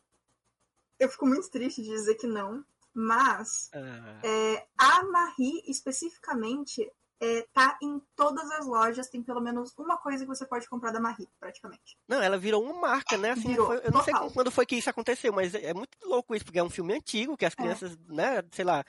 Eu 1.00 1.10
fico 1.10 1.26
muito 1.26 1.50
triste 1.50 1.82
de 1.82 1.90
dizer 1.90 2.16
que 2.16 2.28
não, 2.28 2.66
mas 2.94 3.70
Ah, 3.74 4.20
É, 4.24 4.68
a 4.78 5.04
Marie, 5.04 5.64
especificamente, 5.68 6.92
é, 7.22 7.46
tá 7.54 7.78
em 7.82 8.02
todas 8.16 8.50
as 8.52 8.66
lojas, 8.66 9.10
tem 9.10 9.22
pelo 9.22 9.42
menos 9.42 9.74
uma 9.78 9.98
coisa 9.98 10.24
que 10.24 10.28
você 10.28 10.46
pode 10.46 10.68
comprar 10.70 10.92
da 10.92 11.00
Marie, 11.00 11.28
praticamente. 11.40 11.98
Não, 12.08 12.22
ela 12.22 12.38
virou 12.38 12.64
uma 12.64 12.74
marca, 12.74 13.18
né? 13.18 13.32
Assim, 13.32 13.50
Virou, 13.50 13.68
foi- 13.68 13.82
eu 13.84 13.92
não 13.92 14.04
sei 14.04 14.14
quando 14.34 14.52
foi 14.52 14.66
que 14.66 14.76
isso 14.78 14.90
aconteceu, 14.90 15.34
mas 15.34 15.54
é 15.54 15.66
é 15.66 15.74
muito 15.74 15.98
louco 16.06 16.34
isso, 16.36 16.46
porque 16.46 16.60
é 16.60 16.64
um 16.64 16.70
filme 16.70 16.94
antigo, 16.94 17.36
que 17.38 17.46
as 17.46 17.54
crianças, 17.56 17.98
né, 18.08 18.44
sei 18.52 18.64
lá, 18.66 18.84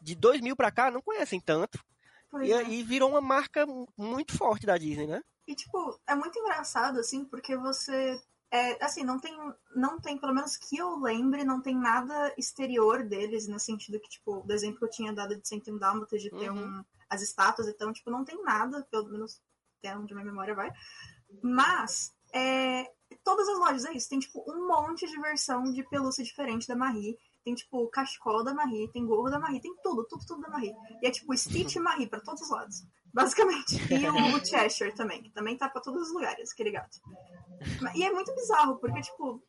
de 0.00 0.14
2000 0.14 0.56
pra 0.56 0.70
cá 0.70 0.90
não 0.90 1.02
conhecem 1.02 1.40
tanto. 1.40 1.78
Pois 2.30 2.48
E, 2.48 2.52
é. 2.52 2.68
e 2.68 2.82
virou 2.82 3.10
uma 3.10 3.20
marca 3.20 3.66
mu- 3.66 3.86
muito 3.96 4.36
forte 4.36 4.66
da 4.66 4.76
Disney, 4.78 5.06
né? 5.06 5.22
E, 5.46 5.54
tipo, 5.54 6.00
é 6.06 6.14
muito 6.14 6.38
engraçado, 6.38 6.98
assim, 6.98 7.24
porque 7.24 7.54
você. 7.56 8.18
É, 8.54 8.84
assim, 8.84 9.02
não 9.02 9.18
tem, 9.18 9.36
não 9.74 9.98
tem, 9.98 10.16
pelo 10.16 10.32
menos 10.32 10.56
que 10.56 10.76
eu 10.76 11.00
lembre, 11.00 11.42
não 11.42 11.60
tem 11.60 11.76
nada 11.76 12.32
exterior 12.38 13.02
deles, 13.02 13.48
no 13.48 13.58
sentido 13.58 13.98
que, 13.98 14.08
tipo, 14.08 14.42
do 14.42 14.52
exemplo 14.52 14.78
que 14.78 14.84
eu 14.84 14.90
tinha 14.90 15.12
dado 15.12 15.34
de 15.36 15.48
101 15.48 15.76
Dálmatas, 15.76 16.22
de 16.22 16.30
ter 16.30 16.52
Uhum. 16.52 16.78
um, 16.78 16.84
as 17.10 17.20
estátuas, 17.20 17.66
então, 17.66 17.92
tipo, 17.92 18.12
não 18.12 18.24
tem 18.24 18.40
nada, 18.44 18.86
pelo 18.88 19.08
menos 19.08 19.42
até 19.80 19.98
onde 19.98 20.14
minha 20.14 20.24
memória 20.24 20.54
vai. 20.54 20.70
Mas, 21.42 22.14
é, 22.32 22.92
todas 23.24 23.48
as 23.48 23.58
lojas 23.58 23.84
é 23.86 23.92
isso, 23.92 24.08
tem, 24.08 24.20
tipo, 24.20 24.44
um 24.46 24.68
monte 24.68 25.04
de 25.04 25.20
versão 25.20 25.64
de 25.64 25.82
pelúcia 25.88 26.22
diferente 26.22 26.68
da 26.68 26.76
Marie. 26.76 27.18
Tem, 27.44 27.54
tipo, 27.54 27.86
cachecol 27.88 28.42
da 28.42 28.54
Marie, 28.54 28.90
tem 28.90 29.04
gorro 29.04 29.28
da 29.28 29.38
Marie, 29.38 29.60
tem 29.60 29.74
tudo, 29.82 30.04
tudo, 30.08 30.24
tudo 30.26 30.40
da 30.40 30.48
Marie. 30.48 30.72
E 31.02 31.06
é, 31.06 31.10
tipo, 31.10 31.36
Stitch 31.36 31.74
e 31.76 31.80
Marie 31.80 32.06
pra 32.06 32.20
todos 32.20 32.40
os 32.40 32.50
lados. 32.50 32.82
Basicamente. 33.12 33.76
E 33.92 34.08
o 34.34 34.44
Cheshire 34.44 34.94
também, 34.94 35.22
que 35.22 35.30
também 35.30 35.56
tá 35.56 35.68
pra 35.68 35.82
todos 35.82 36.08
os 36.08 36.14
lugares, 36.14 36.50
aquele 36.52 36.70
gato. 36.70 36.98
E 37.94 38.02
é 38.02 38.10
muito 38.10 38.34
bizarro, 38.34 38.76
porque, 38.76 39.00
tipo, 39.02 39.42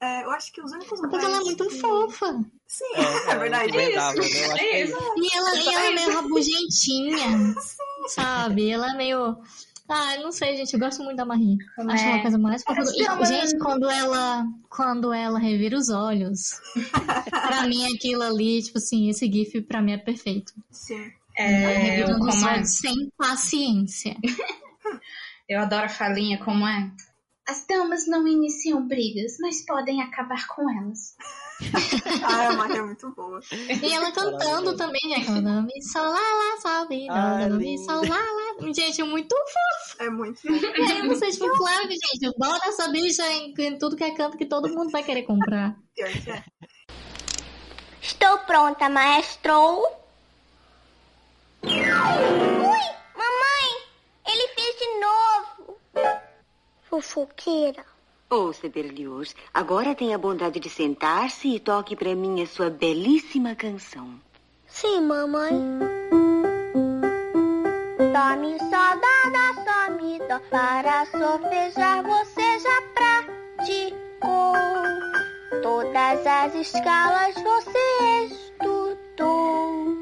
é, 0.00 0.22
eu 0.24 0.30
acho 0.32 0.52
que 0.52 0.60
os 0.62 0.70
únicos 0.72 1.00
Porque 1.00 1.16
ela 1.16 1.24
é 1.24 1.38
lugares 1.38 1.46
muito 1.46 1.68
que- 1.68 1.80
fofa. 1.80 2.44
Sim, 2.66 2.84
é, 2.94 3.36
verdade. 3.38 3.72
Né? 3.72 3.94
Eu 3.96 4.00
acho 4.02 4.20
que 4.20 4.36
É 4.36 4.74
é 4.80 4.84
isso. 4.84 4.96
isso. 4.96 5.14
E 5.16 5.36
ela, 5.36 5.56
e 5.56 5.68
ela 5.74 5.84
é 5.86 5.90
meio 5.94 6.12
rabugentinha, 6.14 7.54
sabe? 8.08 8.70
Ela 8.70 8.92
é 8.92 8.96
meio... 8.96 9.36
Ah, 9.90 10.14
eu 10.16 10.22
não 10.22 10.30
sei, 10.32 10.56
gente. 10.56 10.72
Eu 10.72 10.78
gosto 10.80 11.02
muito 11.02 11.16
da 11.16 11.24
Marie. 11.24 11.58
Acho 11.88 12.04
é? 12.04 12.08
uma 12.12 12.22
coisa 12.22 12.38
mais 12.38 12.62
fofa. 12.62 12.82
do- 12.82 12.90
Não, 12.96 13.16
E, 13.16 13.18
mas- 13.18 13.28
gente, 13.28 13.58
quando 13.58 13.90
ela, 13.90 14.46
quando 14.68 15.12
ela 15.12 15.38
revira 15.38 15.76
os 15.76 15.88
olhos, 15.90 16.60
pra 17.30 17.66
mim 17.66 17.92
aquilo 17.94 18.22
ali, 18.22 18.62
tipo 18.62 18.78
assim, 18.78 19.08
esse 19.08 19.26
gif 19.30 19.60
pra 19.62 19.82
mim 19.82 19.92
é 19.92 19.98
perfeito. 19.98 20.52
Sim. 20.70 21.10
É, 21.36 22.04
os 22.04 22.16
como 22.18 22.48
é? 22.48 22.64
sem 22.64 23.10
paciência. 23.16 24.16
Eu 25.48 25.60
adoro 25.60 25.86
a 25.86 25.88
falinha, 25.88 26.38
como 26.44 26.66
é? 26.66 26.90
As 27.48 27.66
damas 27.66 28.06
não 28.06 28.28
iniciam 28.28 28.86
brigas, 28.86 29.36
mas 29.40 29.64
podem 29.66 30.00
acabar 30.02 30.46
com 30.46 30.70
elas. 30.70 31.16
Ah, 32.22 32.48
a 32.48 32.52
Marie 32.52 32.78
é 32.78 32.82
muito 32.82 33.10
boa. 33.10 33.40
E 33.50 33.92
ela 33.92 34.12
cantando 34.12 34.76
também, 34.76 35.00
né? 35.08 35.24
Do 35.24 35.62
Mi, 35.62 35.82
Sol, 35.82 36.02
Lá, 36.04 36.12
Lá, 36.12 36.60
Sol, 36.60 36.88
Mi, 36.88 37.06
Do, 37.06 37.12
Ai, 37.12 37.48
Do, 37.48 37.56
Mi, 37.56 37.64
lindo. 37.76 37.84
Sol, 37.84 37.96
Lá, 37.96 38.16
Lá. 38.16 38.72
Gente, 38.72 39.02
muito 39.02 39.34
É 39.98 40.08
muito 40.10 40.40
E 40.46 40.82
aí 40.92 41.06
você, 41.08 41.30
tipo, 41.30 41.48
claro 41.56 41.88
que, 41.88 41.94
gente, 41.94 42.38
bota 42.38 42.68
essa 42.68 42.88
bicha 42.88 43.26
em, 43.32 43.54
em 43.58 43.78
tudo 43.78 43.96
que 43.96 44.04
é 44.04 44.14
canto 44.14 44.36
que 44.36 44.46
todo 44.46 44.68
mundo 44.68 44.90
vai 44.90 45.02
querer 45.02 45.22
comprar. 45.22 45.76
que 45.94 46.02
é. 46.02 46.44
Estou 48.02 48.38
pronta, 48.38 48.88
maestro. 48.88 49.82
Ui, 51.62 51.70
mamãe, 53.14 53.68
ele 54.26 54.48
fez 54.54 54.76
de 54.78 55.00
novo. 55.00 55.78
Fofoqueira. 56.88 57.84
Ouça, 58.32 58.68
Berlioz, 58.68 59.34
agora 59.52 59.92
tenha 59.92 60.14
a 60.14 60.18
bondade 60.18 60.60
de 60.60 60.70
sentar-se 60.70 61.48
e 61.48 61.58
toque 61.58 61.96
para 61.96 62.14
mim 62.14 62.40
a 62.40 62.46
sua 62.46 62.70
belíssima 62.70 63.56
canção. 63.56 64.20
Sim, 64.68 65.00
mamãe. 65.00 65.50
Mi, 68.38 68.56
sol, 68.60 68.94
dó, 69.00 69.30
dó, 69.32 69.46
sol, 69.64 69.96
mi, 69.96 70.18
dó. 70.28 70.38
Para 70.48 71.06
solfejar 71.06 72.04
você 72.04 72.60
já 72.60 72.82
praticou. 72.94 74.54
Todas 75.60 76.24
as 76.24 76.54
escalas 76.54 77.34
você 77.34 78.26
estudou. 78.26 79.96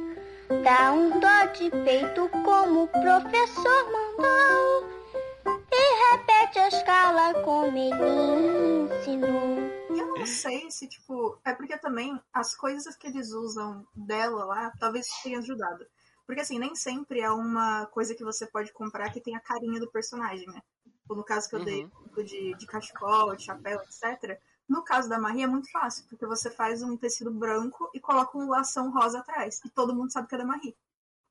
Dá 0.63 0.93
um 0.93 1.19
dó 1.19 1.47
de 1.55 1.71
peito 1.71 2.29
como 2.45 2.83
o 2.83 2.89
professor 2.89 3.91
mandou. 3.91 4.98
E 6.09 6.17
repete 6.17 6.59
a 6.59 6.69
escala 6.69 7.35
como 7.45 7.77
ele 7.77 7.93
ensinou. 8.85 9.59
E 9.95 9.99
eu 9.99 10.07
não 10.19 10.27
sei 10.27 10.71
se, 10.71 10.89
tipo. 10.89 11.39
É 11.45 11.53
porque 11.55 11.77
também 11.79 12.21
as 12.33 12.55
coisas 12.55 12.97
que 12.97 13.07
eles 13.07 13.31
usam 13.33 13.87
dela 13.95 14.45
lá 14.45 14.73
talvez 14.79 15.07
tenha 15.23 15.39
ajudado. 15.39 15.87
Porque, 16.27 16.41
assim, 16.41 16.59
nem 16.59 16.75
sempre 16.75 17.21
é 17.21 17.31
uma 17.31 17.87
coisa 17.87 18.15
que 18.15 18.25
você 18.25 18.47
pode 18.47 18.73
comprar 18.73 19.11
que 19.11 19.21
tem 19.21 19.35
a 19.35 19.41
carinha 19.41 19.81
do 19.81 19.91
personagem, 19.91 20.47
né? 20.47 20.63
Tipo, 21.03 21.15
no 21.15 21.25
caso 21.25 21.49
que 21.49 21.57
eu 21.57 21.65
dei 21.65 21.85
Uhum. 21.85 22.25
de, 22.25 22.55
de 22.55 22.67
cachecol, 22.67 23.35
de 23.35 23.45
chapéu, 23.45 23.81
etc. 23.81 24.39
No 24.69 24.83
caso 24.85 25.09
da 25.09 25.19
Marie 25.19 25.43
é 25.43 25.47
muito 25.47 25.71
fácil, 25.71 26.05
porque 26.09 26.27
você 26.27 26.51
faz 26.51 26.83
um 26.83 26.97
tecido 26.99 27.31
branco 27.31 27.91
e 27.95 28.01
coloca 28.01 28.37
um 28.37 28.49
lação 28.49 28.91
rosa 28.91 29.21
atrás. 29.21 29.61
E 29.65 29.71
todo 29.71 29.95
mundo 29.95 30.13
sabe 30.13 30.29
que 30.29 30.35
é 30.35 30.39
da 30.39 30.45
Marie. 30.45 30.77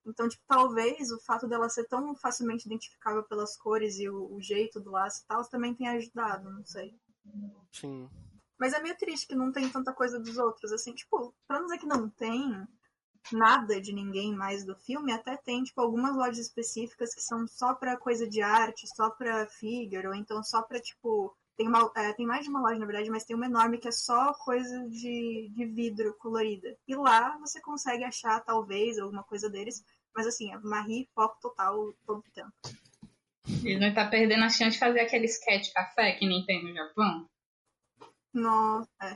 Então, 0.09 0.27
tipo, 0.27 0.43
talvez 0.47 1.11
o 1.11 1.19
fato 1.19 1.47
dela 1.47 1.69
ser 1.69 1.85
tão 1.85 2.15
facilmente 2.15 2.65
identificável 2.65 3.23
pelas 3.23 3.57
cores 3.57 3.99
e 3.99 4.09
o, 4.09 4.33
o 4.33 4.41
jeito 4.41 4.79
do 4.79 4.91
laço 4.91 5.23
e 5.23 5.27
tal 5.27 5.43
também 5.45 5.73
tenha 5.73 5.91
ajudado, 5.91 6.49
não 6.49 6.65
sei. 6.65 6.95
Sim. 7.71 8.09
Mas 8.57 8.73
é 8.73 8.81
meio 8.81 8.97
triste 8.97 9.27
que 9.27 9.35
não 9.35 9.51
tem 9.51 9.69
tanta 9.69 9.93
coisa 9.93 10.19
dos 10.19 10.37
outros, 10.37 10.71
assim, 10.71 10.93
tipo, 10.93 11.33
pra 11.47 11.59
não 11.59 11.67
dizer 11.67 11.77
que 11.77 11.85
não 11.85 12.09
tem 12.09 12.67
nada 13.31 13.79
de 13.79 13.93
ninguém 13.93 14.33
mais 14.33 14.65
do 14.65 14.75
filme, 14.75 15.11
até 15.11 15.35
tem, 15.37 15.63
tipo, 15.63 15.79
algumas 15.81 16.15
lojas 16.15 16.39
específicas 16.39 17.13
que 17.13 17.21
são 17.21 17.47
só 17.47 17.73
pra 17.73 17.97
coisa 17.97 18.27
de 18.27 18.41
arte, 18.41 18.87
só 18.95 19.09
pra 19.09 19.47
figure, 19.47 20.07
ou 20.07 20.15
então 20.15 20.41
só 20.41 20.61
pra, 20.61 20.79
tipo, 20.79 21.35
tem, 21.57 21.67
uma, 21.67 21.91
é, 21.95 22.13
tem 22.13 22.25
mais 22.25 22.43
de 22.43 22.49
uma 22.49 22.61
loja, 22.61 22.79
na 22.79 22.85
verdade, 22.85 23.09
mas 23.09 23.25
tem 23.25 23.35
uma 23.35 23.47
enorme 23.47 23.77
que 23.79 23.87
é 23.87 23.91
só 23.91 24.33
coisa 24.33 24.87
de, 24.89 25.49
de 25.53 25.65
vidro 25.65 26.15
colorida. 26.19 26.77
E 26.87 26.95
lá 26.95 27.37
você 27.39 27.59
consegue 27.59 28.03
achar, 28.03 28.39
talvez, 28.41 28.97
alguma 28.97 29.23
coisa 29.23 29.49
deles, 29.49 29.83
mas 30.17 30.25
assim, 30.25 30.51
é 30.51 30.57
Marie, 30.57 31.07
foco 31.13 31.37
total 31.39 31.93
todo 32.03 32.21
o 32.21 32.31
tempo. 32.33 32.51
Ele 33.63 33.79
não 33.79 33.93
tá 33.93 34.09
perdendo 34.09 34.43
a 34.43 34.49
chance 34.49 34.71
de 34.71 34.79
fazer 34.79 34.99
aquele 35.01 35.25
sketch 35.27 35.71
café 35.71 36.13
que 36.13 36.25
nem 36.25 36.43
tem 36.43 36.63
no 36.63 36.73
Japão. 36.73 37.29
Nossa, 38.33 38.89
é. 39.03 39.15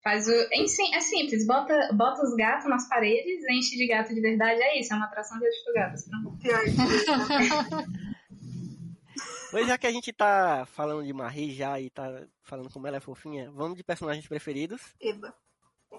Faz 0.00 0.28
o. 0.28 0.30
É, 0.30 0.62
é 0.94 1.00
simples, 1.00 1.44
bota, 1.44 1.92
bota 1.92 2.22
os 2.22 2.36
gatos 2.36 2.70
nas 2.70 2.88
paredes, 2.88 3.44
enche 3.50 3.76
de 3.76 3.88
gato 3.88 4.14
de 4.14 4.20
verdade, 4.20 4.62
é 4.62 4.78
isso, 4.78 4.92
é 4.92 4.96
uma 4.96 5.06
atração 5.06 5.40
de 5.40 5.46
gatos 5.74 6.06
gatos. 6.06 6.76
Mas 9.52 9.66
já 9.66 9.76
que 9.76 9.88
a 9.88 9.92
gente 9.92 10.12
tá 10.12 10.64
falando 10.66 11.04
de 11.04 11.12
Marie 11.12 11.52
já 11.52 11.80
e 11.80 11.90
tá 11.90 12.26
falando 12.42 12.70
como 12.70 12.86
ela 12.86 12.98
é 12.98 13.00
fofinha, 13.00 13.50
vamos 13.50 13.76
de 13.76 13.82
personagens 13.82 14.28
preferidos. 14.28 14.94
Eba. 15.00 15.34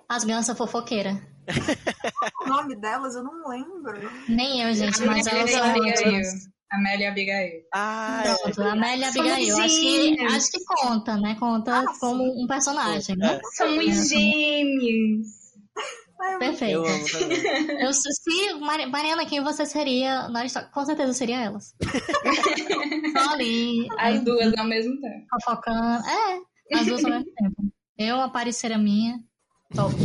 As 0.10 0.24
ganças 0.24 0.58
fofoqueiras. 0.58 1.18
O 2.42 2.48
nome 2.48 2.76
delas 2.78 3.16
eu 3.16 3.24
não 3.24 3.48
lembro. 3.50 4.00
Nem 4.30 4.62
eu, 4.62 4.74
gente, 4.74 5.02
mas 5.06 5.26
elas 5.28 5.50
são 5.52 5.62
ótimas. 5.70 6.28
Amélia 6.72 7.06
e 7.06 7.08
Abigail. 7.08 7.52
Ah, 7.74 8.24
Pronto, 8.44 8.62
Amélia 8.64 9.12
Somos 9.12 9.32
Abigail. 9.32 9.58
Acho 9.58 9.76
que, 9.80 10.22
acho 10.26 10.52
que 10.52 10.64
conta, 10.66 11.18
né? 11.18 11.36
Conta 11.40 11.80
Ah, 11.80 11.86
como 12.00 12.24
um 12.24 12.48
personagem, 12.48 13.16
né? 13.18 13.40
Somos 13.58 13.86
É. 13.88 14.16
gêmeos. 14.16 15.28
Ai, 16.22 16.36
eu- 16.36 16.40
Perfeito. 16.40 16.72
eu 16.74 16.86
amo 16.86 17.06
também. 17.12 17.82
Eu, 17.82 17.94
se 17.94 18.54
Mari- 18.62 18.86
Mariana, 18.88 19.26
quem 19.26 19.44
você 19.44 19.66
seria 19.66 20.28
na 20.30 20.46
história? 20.46 20.70
Com 20.70 20.86
certeza 20.86 21.14
seria 21.14 21.42
elas. 21.42 21.74
Só 23.18 23.34
ali, 23.34 23.88
As 23.98 24.22
duas 24.24 24.54
ao 24.58 24.66
mesmo 24.66 25.00
tempo. 25.02 25.26
fofocando. 25.30 26.04
É, 26.08 26.76
as 26.78 26.86
duas 26.88 27.04
ao 27.04 27.12
mesmo 27.12 27.26
tempo. 27.36 27.56
Eu, 27.98 28.22
a 28.22 28.30
parceira 28.30 28.78
minha. 28.78 29.20
Top. 29.76 29.94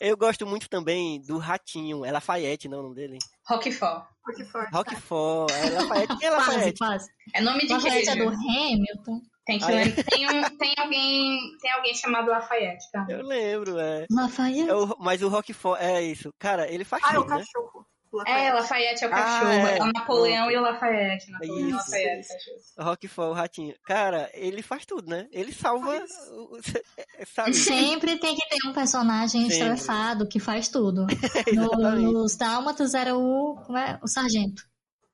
Eu 0.00 0.16
gosto 0.16 0.44
muito 0.46 0.68
também 0.68 1.20
do 1.22 1.38
Ratinho, 1.38 2.04
é 2.04 2.10
Lafayette, 2.10 2.68
não 2.68 2.78
é 2.78 2.80
o 2.80 2.82
nome 2.84 2.96
dele? 2.96 3.18
Roquefort. 3.46 4.04
Porque 4.24 4.44
for. 4.44 4.66
Roquefort, 4.72 5.50
é 5.52 5.70
Lafayette. 5.70 6.16
Quem 6.18 6.28
é 6.28 6.30
Quase, 6.32 6.50
Lafayette? 6.50 6.78
quase. 6.78 7.08
É 7.34 7.40
nome 7.40 7.66
de 7.66 7.72
Lafayette 7.72 8.08
é 8.08 8.16
do 8.16 8.28
Hamilton. 8.28 9.20
Tem, 9.44 9.58
que 9.58 9.64
Ah, 9.64 9.72
é? 9.72 9.88
tem, 9.90 10.26
um, 10.28 10.56
tem, 10.56 10.74
alguém, 10.78 11.38
tem 11.60 11.70
alguém 11.72 11.94
chamado 11.94 12.30
Lafayette, 12.30 12.84
tá? 12.92 13.04
Eu 13.08 13.22
lembro, 13.24 13.78
é. 13.78 14.06
Lafayette. 14.10 14.68
É 14.70 14.74
o- 14.74 14.96
mas 15.00 15.20
o 15.22 15.28
Roquefort, 15.28 15.80
é 15.80 16.02
isso. 16.02 16.32
Cara, 16.38 16.68
ele 16.70 16.84
faz 16.84 17.02
Ah, 17.04 17.14
é 17.14 17.18
o 17.18 17.24
né? 17.24 17.38
cachorro. 17.38 17.81
O 18.12 18.20
É, 18.20 18.52
Lafayette. 18.52 18.54
Lafayette 18.54 19.04
é 19.04 19.08
o 19.08 19.10
Ah, 19.10 19.14
cachorro. 19.16 19.52
é. 19.52 19.78
é. 19.78 19.82
o 19.82 19.86
Napoleão 19.92 20.50
e 20.50 20.56
o 20.56 20.60
Lafayette. 20.60 21.30
Napoleão 21.30 21.58
e 21.58 21.62
o 21.62 21.66
Isso, 21.68 21.76
Lafayette, 21.76 22.28
cachorro. 22.28 22.56
O 22.78 22.82
Roquefort, 22.84 23.30
o 23.30 23.32
Ratinho. 23.32 23.74
Cara, 23.86 24.30
ele 24.34 24.62
faz 24.62 24.84
tudo, 24.84 25.08
né? 25.08 25.26
Ele 25.32 25.52
salva, 25.52 26.04
o-? 26.30 26.58
Sempre 27.54 28.18
tem 28.18 28.34
que 28.36 28.48
ter 28.48 28.68
um 28.68 28.72
personagem 28.72 29.42
Sempre. 29.42 29.56
estressado 29.56 30.28
que 30.28 30.38
faz 30.38 30.68
tudo. 30.68 31.06
No- 31.54 32.12
nos 32.12 32.36
Dálmatas 32.36 32.94
era 32.94 33.16
o, 33.16 33.56
como 33.66 33.78
é? 33.78 33.98
o 34.02 34.06
sargento. 34.08 34.62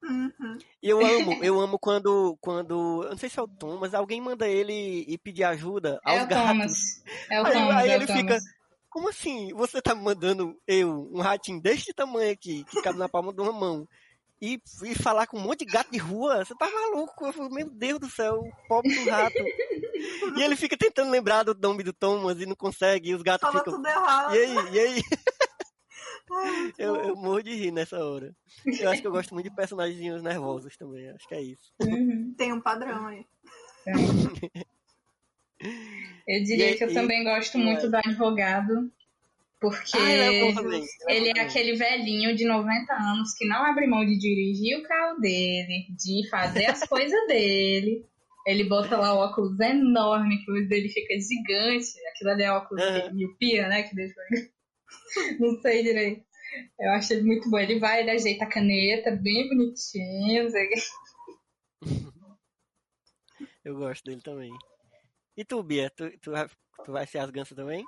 Uhum. 0.03 0.59
E 0.83 0.89
eu 0.89 1.05
amo, 1.05 1.33
eu 1.45 1.61
amo 1.61 1.79
quando, 1.79 2.37
quando, 2.41 3.03
eu 3.05 3.11
não 3.11 3.17
sei 3.19 3.29
se 3.29 3.39
é 3.39 3.43
o 3.43 3.49
Tom, 3.49 3.77
mas 3.79 3.95
alguém 3.95 4.21
manda 4.21 4.47
ele 4.47 5.05
ir 5.07 5.19
pedir 5.19 5.45
ajuda 5.45 6.01
aos 6.05 6.17
É 6.19 6.23
o 6.23 6.27
gatos. 6.27 6.49
Thomas. 6.49 7.03
É 7.31 7.43
o 7.43 7.47
Aí- 7.47 7.53
Thomas. 7.53 7.77
aí 7.77 7.89
é 7.91 7.93
o 7.93 7.97
ele 7.97 8.07
Thomas. 8.07 8.43
Como 8.89 9.09
assim? 9.09 9.53
Você 9.55 9.81
tá 9.81 9.95
mandando 9.95 10.57
eu, 10.67 11.09
um 11.13 11.21
ratinho 11.21 11.61
deste 11.61 11.93
tamanho 11.93 12.33
aqui, 12.33 12.65
que 12.65 12.83
cabe 12.83 12.99
na 12.99 13.09
palma 13.09 13.33
de 13.33 13.41
uma 13.41 13.53
mão, 13.53 13.89
e, 14.41 14.61
e 14.85 14.95
falar 14.95 15.27
com 15.27 15.37
um 15.37 15.43
monte 15.43 15.65
de 15.65 15.73
gato 15.73 15.91
de 15.91 15.99
rua? 15.99 16.45
Você 16.45 16.55
tá 16.55 16.71
maluco? 16.71 17.27
Eu 17.27 17.33
falei, 17.33 17.51
meu 17.51 17.71
Deus 17.71 17.99
do 17.99 18.11
céu, 18.11 18.41
o 18.41 18.69
pobre 18.69 18.95
do 18.95 19.11
rato. 19.11 19.35
e 20.37 20.43
ele 20.43 20.57
fica 20.57 20.77
tentando 20.77 21.11
lembrar 21.11 21.43
do 21.43 21.55
nome 21.55 21.83
do 21.83 21.93
Thomas 21.93 22.41
e 22.41 22.47
não 22.47 22.55
consegue, 22.55 23.11
e 23.11 23.15
os 23.15 23.23
gatos 23.23 23.47
Fala 23.49 23.59
ficam. 23.59 23.75
tudo 23.75 23.87
errado. 23.87 24.35
E 24.35 24.39
aí, 24.39 24.55
e 24.73 24.81
aí? 24.81 25.03
Ai, 26.31 26.73
Eu, 26.79 26.97
eu 26.97 27.17
morro 27.17 27.43
de 27.43 27.55
rir 27.55 27.71
nessa 27.71 28.05
hora. 28.05 28.35
Eu 28.67 28.91
acho 28.91 29.01
que 29.01 29.07
eu 29.07 29.13
gosto 29.13 29.35
muito 29.35 29.49
de 29.49 29.57
personagens 29.57 30.23
nervosos 30.23 30.77
também, 30.77 31.09
acho 31.11 31.27
que 31.27 31.35
é 31.35 31.43
isso. 31.43 31.73
Uhum. 31.83 32.35
Tem 32.37 32.53
um 32.53 32.61
padrão 32.61 33.07
aí. 33.07 33.27
Eu 35.61 36.45
diria 36.45 36.71
E- 36.73 36.77
que 36.77 36.85
eu 36.85 36.91
e- 36.91 36.95
também 36.95 37.25
gosto 37.25 37.59
muito 37.59 37.89
do 37.91 37.97
advogado, 37.97 38.93
porque 39.61 39.97
Ah, 39.99 40.13
ele 41.09 41.29
é 41.31 41.39
é 41.39 41.41
aquele 41.41 41.75
velhinho 41.75 42.37
de 42.37 42.45
90 42.45 42.93
anos 42.95 43.35
que 43.35 43.47
não 43.47 43.65
abre 43.65 43.87
mão 43.87 44.05
de 44.07 44.17
dirigir 44.19 44.79
o 44.79 44.83
carro 44.83 45.19
dele, 45.21 45.87
de 45.97 46.29
fazer 46.29 46.67
as 46.67 46.81
coisas 46.89 47.27
dele. 47.27 48.05
Ele 48.47 48.65
bota 48.65 48.97
lá 48.97 49.15
o 49.15 49.19
óculos 49.19 49.59
enorme, 49.61 50.43
que 50.45 50.51
o 50.51 50.55
olho 50.55 50.69
dele 50.69 50.89
fica 50.89 51.15
gigante. 51.21 51.89
Aquilo 52.15 52.31
ali 52.31 52.45
é 52.45 52.53
óculos 52.53 52.83
Aham. 52.83 53.09
de 53.09 53.15
miopia, 53.15 53.69
né? 53.69 53.83
Que 53.83 53.95
deixa... 53.95 54.15
Não 55.41 55.61
sei 55.61 55.83
direito. 55.83 56.25
Eu 56.81 56.91
acho 56.93 57.13
ele 57.13 57.25
muito 57.25 57.51
bom. 57.51 57.59
Ele 57.59 57.79
vai, 57.79 58.01
ele 58.01 58.11
ajeita 58.11 58.45
a 58.45 58.49
caneta, 58.49 59.11
bem 59.11 59.49
bonitinho. 59.49 60.49
Eu 63.65 63.77
gosto 63.77 64.05
dele 64.05 64.23
também. 64.23 64.51
E 65.39 65.45
tu, 65.45 65.63
Bia? 65.63 65.89
Tu, 65.97 66.11
tu, 66.21 66.33
vai- 66.33 66.49
tu 66.85 66.91
vai 66.93 67.07
ser 67.07 67.19
as 67.21 67.31
gansas 67.31 67.57
também? 67.57 67.85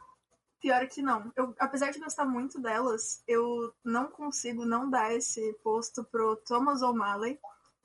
Pior 0.60 0.86
que 0.88 1.02
não. 1.02 1.32
Eu, 1.36 1.52
apesar 1.58 1.90
de 1.90 1.98
gostar 1.98 2.24
muito 2.24 2.60
delas, 2.60 3.22
eu 3.26 3.74
não 3.84 4.06
consigo 4.06 4.64
não 4.64 4.88
dar 4.88 5.12
esse 5.12 5.52
posto 5.64 6.04
pro 6.04 6.36
Thomas 6.46 6.80
O'Malley 6.80 7.38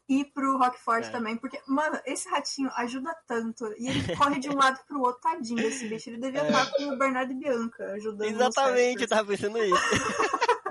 e 0.07 0.23
pro 0.23 0.57
Rockford 0.59 1.07
É. 1.07 1.09
também, 1.09 1.35
porque, 1.35 1.59
mano, 1.67 1.99
esse 2.05 2.29
ratinho 2.29 2.69
ajuda 2.75 3.11
tanto. 3.27 3.65
E 3.77 3.87
ele 3.87 4.15
corre 4.15 4.39
de 4.39 4.49
um 4.49 4.55
lado 4.55 4.79
pro 4.87 4.99
outro, 5.01 5.19
tadinho 5.21 5.63
desse 5.63 5.87
bicho. 5.89 6.11
Ele 6.11 6.19
devia 6.19 6.41
É. 6.41 6.47
estar 6.47 6.71
com 6.73 6.83
o 6.93 6.97
Bernardo 6.97 7.31
e 7.31 7.35
Bianca 7.35 7.93
ajudando. 7.93 8.29
Exatamente, 8.29 9.01
eu 9.01 9.07
tava 9.07 9.27
pensando 9.27 9.57
isso. 9.57 9.81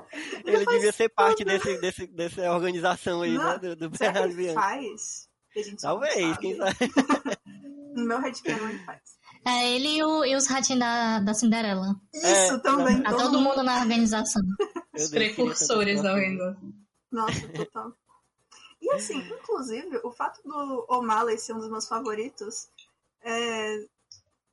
Ele 0.46 0.64
devia 0.66 0.92
ser 0.92 1.08
parte 1.08 1.42
desse, 1.44 1.76
desse, 1.80 2.06
dessa 2.06 2.52
organização 2.52 3.22
aí, 3.22 3.32
Não, 3.36 3.44
né? 3.44 3.58
Do, 3.58 3.74
do 3.74 3.90
Bernardo 3.90 4.28
ele 4.28 4.34
Bianchi. 4.34 4.54
faz? 4.54 5.28
Talvez, 5.80 6.36
quem 6.38 6.56
sabe. 6.56 6.76
No 7.94 8.06
meu 8.06 8.18
headcanon 8.20 8.68
ele 8.68 8.78
faz. 8.84 9.00
É 9.46 9.70
ele 9.72 9.96
e, 9.98 10.02
o- 10.02 10.24
e 10.24 10.34
os 10.36 10.46
ratinhos 10.46 10.80
da, 10.80 11.20
da 11.20 11.34
Cinderela. 11.34 11.94
Isso 12.14 12.26
É, 12.54 12.58
também. 12.60 13.02
Tá 13.02 13.14
todo 13.14 13.40
mundo 13.40 13.62
na 13.62 13.78
organização. 13.80 14.42
Os 14.94 15.10
precursores 15.10 16.02
da 16.02 16.12
organização. 16.14 16.72
Nossa, 17.12 17.48
total. 17.48 17.92
E 18.80 18.90
assim, 18.92 19.18
inclusive, 19.18 20.00
o 20.04 20.10
fato 20.12 20.40
do 20.44 20.86
O'Malley 20.88 21.36
ser 21.38 21.52
um 21.54 21.58
dos 21.58 21.70
meus 21.70 21.86
favoritos, 21.88 22.68
é... 23.22 23.76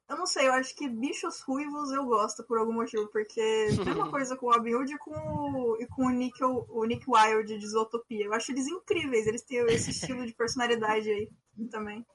eu 0.10 0.18
não 0.18 0.26
sei, 0.26 0.48
eu 0.48 0.54
acho 0.54 0.76
que 0.76 0.88
bichos 0.89 1.42
ruivos 1.42 1.92
eu 1.92 2.06
gosto 2.06 2.44
por 2.44 2.58
algum 2.58 2.74
motivo, 2.74 3.08
porque 3.08 3.68
tem 3.84 3.94
uma 3.94 4.10
coisa 4.12 4.36
com 4.36 4.48
o 4.48 4.52
Robin 4.52 4.74
Hood 4.76 4.94
e 4.94 4.98
com 4.98 5.12
o, 5.12 5.78
e 5.82 5.88
com 5.88 6.06
o, 6.06 6.10
Nick, 6.10 6.44
o 6.44 6.84
Nick 6.86 7.06
Wilde 7.08 7.58
de 7.60 7.66
Isotopia. 7.66 8.26
Eu 8.26 8.34
acho 8.34 8.52
eles 8.52 8.68
incríveis, 8.68 9.26
eles 9.28 9.44
têm 9.44 9.60
esse 9.68 9.92
estilo 9.92 10.26
de 10.26 10.34
personalidade 10.34 11.10
aí 11.10 11.30
também. 11.70 12.06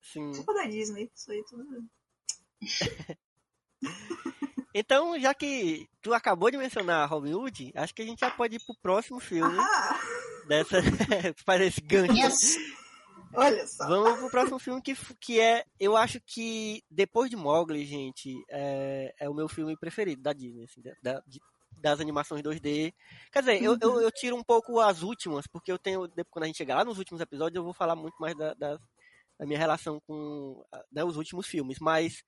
Sim. 0.00 0.32
Culpa 0.32 0.54
da 0.54 0.64
Disney, 0.64 1.10
isso 1.14 1.30
aí 1.30 1.42
tudo. 1.48 1.84
Então, 4.74 5.18
já 5.18 5.34
que 5.34 5.88
tu 6.02 6.12
acabou 6.12 6.50
de 6.50 6.58
mencionar 6.58 7.08
Robin 7.08 7.32
Hood, 7.34 7.72
acho 7.74 7.94
que 7.94 8.02
a 8.02 8.04
gente 8.04 8.20
já 8.20 8.30
pode 8.30 8.56
ir 8.56 8.60
pro 8.64 8.76
próximo 8.80 9.18
filme 9.18 9.56
Ah, 9.58 9.98
dessa. 10.46 10.76
Faz 11.44 11.60
esse 11.62 11.80
gancho. 11.80 12.12
Yes. 12.12 12.56
olha 13.34 13.66
só. 13.66 13.88
Vamos 13.88 14.18
pro 14.20 14.30
próximo 14.30 14.58
filme 14.58 14.80
que, 14.82 14.94
que 15.20 15.40
é. 15.40 15.64
Eu 15.80 15.96
acho 15.96 16.20
que 16.20 16.82
depois 16.90 17.30
de 17.30 17.34
Mowgli, 17.36 17.84
gente, 17.86 18.44
é, 18.50 19.12
é 19.18 19.28
o 19.28 19.34
meu 19.34 19.48
filme 19.48 19.76
preferido 19.76 20.22
da 20.22 20.32
Disney, 20.32 20.64
assim, 20.64 20.82
da- 20.82 20.94
da- 21.14 21.22
de- 21.26 21.40
das 21.80 21.98
animações 22.00 22.42
2D. 22.42 22.92
Quer 23.32 23.40
dizer, 23.40 23.62
eu, 23.62 23.76
eu, 23.80 24.00
eu 24.00 24.12
tiro 24.12 24.36
um 24.36 24.44
pouco 24.44 24.80
as 24.80 25.02
últimas, 25.02 25.46
porque 25.46 25.72
eu 25.72 25.78
tenho. 25.78 26.06
depois, 26.08 26.26
Quando 26.30 26.42
a 26.44 26.46
gente 26.46 26.58
chegar 26.58 26.76
lá 26.76 26.84
nos 26.84 26.98
últimos 26.98 27.20
episódios, 27.20 27.56
eu 27.56 27.64
vou 27.64 27.72
falar 27.72 27.96
muito 27.96 28.16
mais 28.20 28.36
da, 28.36 28.52
da, 28.54 28.78
da 29.38 29.46
minha 29.46 29.58
relação 29.58 30.00
com 30.06 30.64
ah, 30.72 30.84
né, 30.90 31.04
os 31.04 31.16
últimos 31.16 31.46
filmes. 31.46 31.78
Mas 31.78 32.22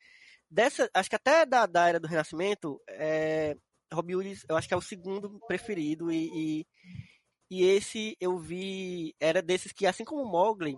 dessa. 0.50 0.90
Acho 0.94 1.11
que 1.11 1.16
até 1.16 1.44
da, 1.44 1.66
da 1.66 1.88
Era 1.88 2.00
do 2.00 2.08
Renascimento, 2.08 2.80
é, 2.88 3.56
Robin 3.92 4.14
Hood, 4.14 4.42
eu 4.48 4.56
acho 4.56 4.68
que 4.68 4.74
é 4.74 4.76
o 4.76 4.82
segundo 4.82 5.40
preferido 5.46 6.11
e, 6.11 6.30
e, 6.32 6.66
e 7.50 7.64
esse 7.64 8.16
eu 8.20 8.38
vi. 8.38 9.14
Era 9.20 9.42
desses 9.42 9.72
que, 9.72 9.86
assim 9.86 10.04
como 10.04 10.30
Mowgli, 10.30 10.76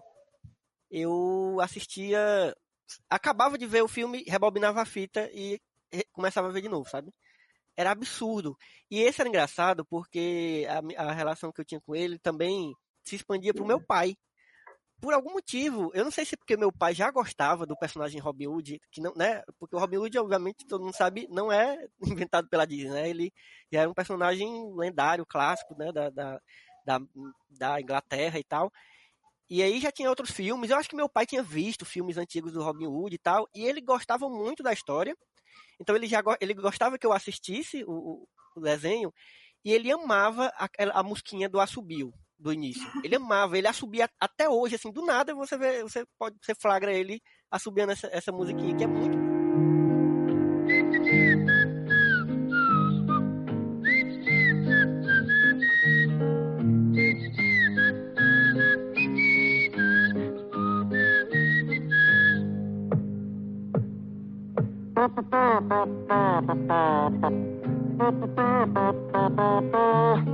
eu 0.90 1.58
assistia. 1.60 2.54
Acabava 3.08 3.56
de 3.56 3.66
ver 3.66 3.82
o 3.82 3.88
filme, 3.88 4.24
rebobinava 4.26 4.82
a 4.82 4.86
fita 4.86 5.30
e 5.32 5.58
começava 6.12 6.48
a 6.48 6.52
ver 6.52 6.60
de 6.60 6.68
novo, 6.68 6.88
sabe? 6.88 7.12
Era 7.76 7.90
absurdo. 7.90 8.56
E 8.90 9.00
esse 9.00 9.20
era 9.20 9.28
engraçado 9.28 9.84
porque 9.86 10.66
a, 10.68 11.08
a 11.08 11.12
relação 11.12 11.50
que 11.50 11.60
eu 11.60 11.64
tinha 11.64 11.80
com 11.80 11.94
ele 11.94 12.18
também 12.18 12.74
se 13.02 13.16
expandia 13.16 13.54
pro 13.54 13.66
meu 13.66 13.80
pai. 13.80 14.14
Por 15.02 15.12
algum 15.12 15.32
motivo, 15.32 15.90
eu 15.94 16.04
não 16.04 16.12
sei 16.12 16.24
se 16.24 16.36
porque 16.36 16.56
meu 16.56 16.70
pai 16.70 16.94
já 16.94 17.10
gostava 17.10 17.66
do 17.66 17.76
personagem 17.76 18.20
Robin 18.20 18.46
Hood, 18.46 18.80
que 18.92 19.00
não, 19.00 19.12
né? 19.16 19.42
Porque 19.58 19.74
o 19.74 19.78
Robin 19.78 19.96
Hood, 19.96 20.16
obviamente, 20.16 20.64
todo 20.64 20.84
mundo 20.84 20.94
sabe, 20.94 21.26
não 21.28 21.50
é 21.50 21.76
inventado 22.28 22.48
pela 22.48 22.64
Disney, 22.64 22.90
né? 22.90 23.10
Ele 23.10 23.32
já 23.72 23.80
era 23.80 23.90
um 23.90 23.94
personagem 23.94 24.48
lendário, 24.76 25.26
clássico, 25.26 25.76
né? 25.76 25.90
Da, 25.90 26.08
da, 26.08 26.40
da, 26.86 27.00
da 27.50 27.80
Inglaterra 27.80 28.38
e 28.38 28.44
tal. 28.44 28.72
E 29.50 29.62
aí 29.62 29.80
já 29.80 29.92
tinha 29.92 30.08
outros 30.08 30.30
filmes. 30.30 30.70
Eu 30.70 30.78
acho 30.78 30.88
que 30.88 30.96
meu 30.96 31.08
pai 31.08 31.26
tinha 31.26 31.42
visto 31.42 31.84
filmes 31.84 32.16
antigos 32.16 32.52
do 32.52 32.62
Robin 32.62 32.86
Hood 32.86 33.14
e 33.14 33.18
tal. 33.18 33.48
E 33.54 33.64
ele 33.66 33.80
gostava 33.80 34.28
muito 34.28 34.62
da 34.62 34.72
história. 34.72 35.16
Então 35.80 35.96
ele 35.96 36.06
já 36.06 36.22
ele 36.40 36.54
gostava 36.54 36.98
que 36.98 37.06
eu 37.06 37.12
assistisse 37.12 37.84
o, 37.84 38.26
o- 38.56 38.60
desenho. 38.60 39.12
E 39.64 39.72
ele 39.72 39.90
amava 39.92 40.46
aquela- 40.56 40.92
a, 40.94 41.02
musquinha 41.02 41.48
do 41.48 41.60
assobio 41.60 42.12
do 42.42 42.52
início. 42.52 42.86
Ele 43.04 43.14
amava, 43.16 43.56
ele 43.56 43.68
assobia 43.68 44.10
até 44.20 44.48
hoje, 44.48 44.74
assim, 44.74 44.90
do 44.90 45.04
nada 45.04 45.34
você 45.34 45.56
vê, 45.56 45.82
você 45.82 46.04
pode, 46.18 46.36
você 46.42 46.54
flagra 46.54 46.92
ele 46.92 47.22
assobiando 47.50 47.92
essa, 47.92 48.08
essa 48.08 48.32
musiquinha 48.32 48.76
que 48.76 48.84
é 48.84 48.86
muito. 48.86 49.16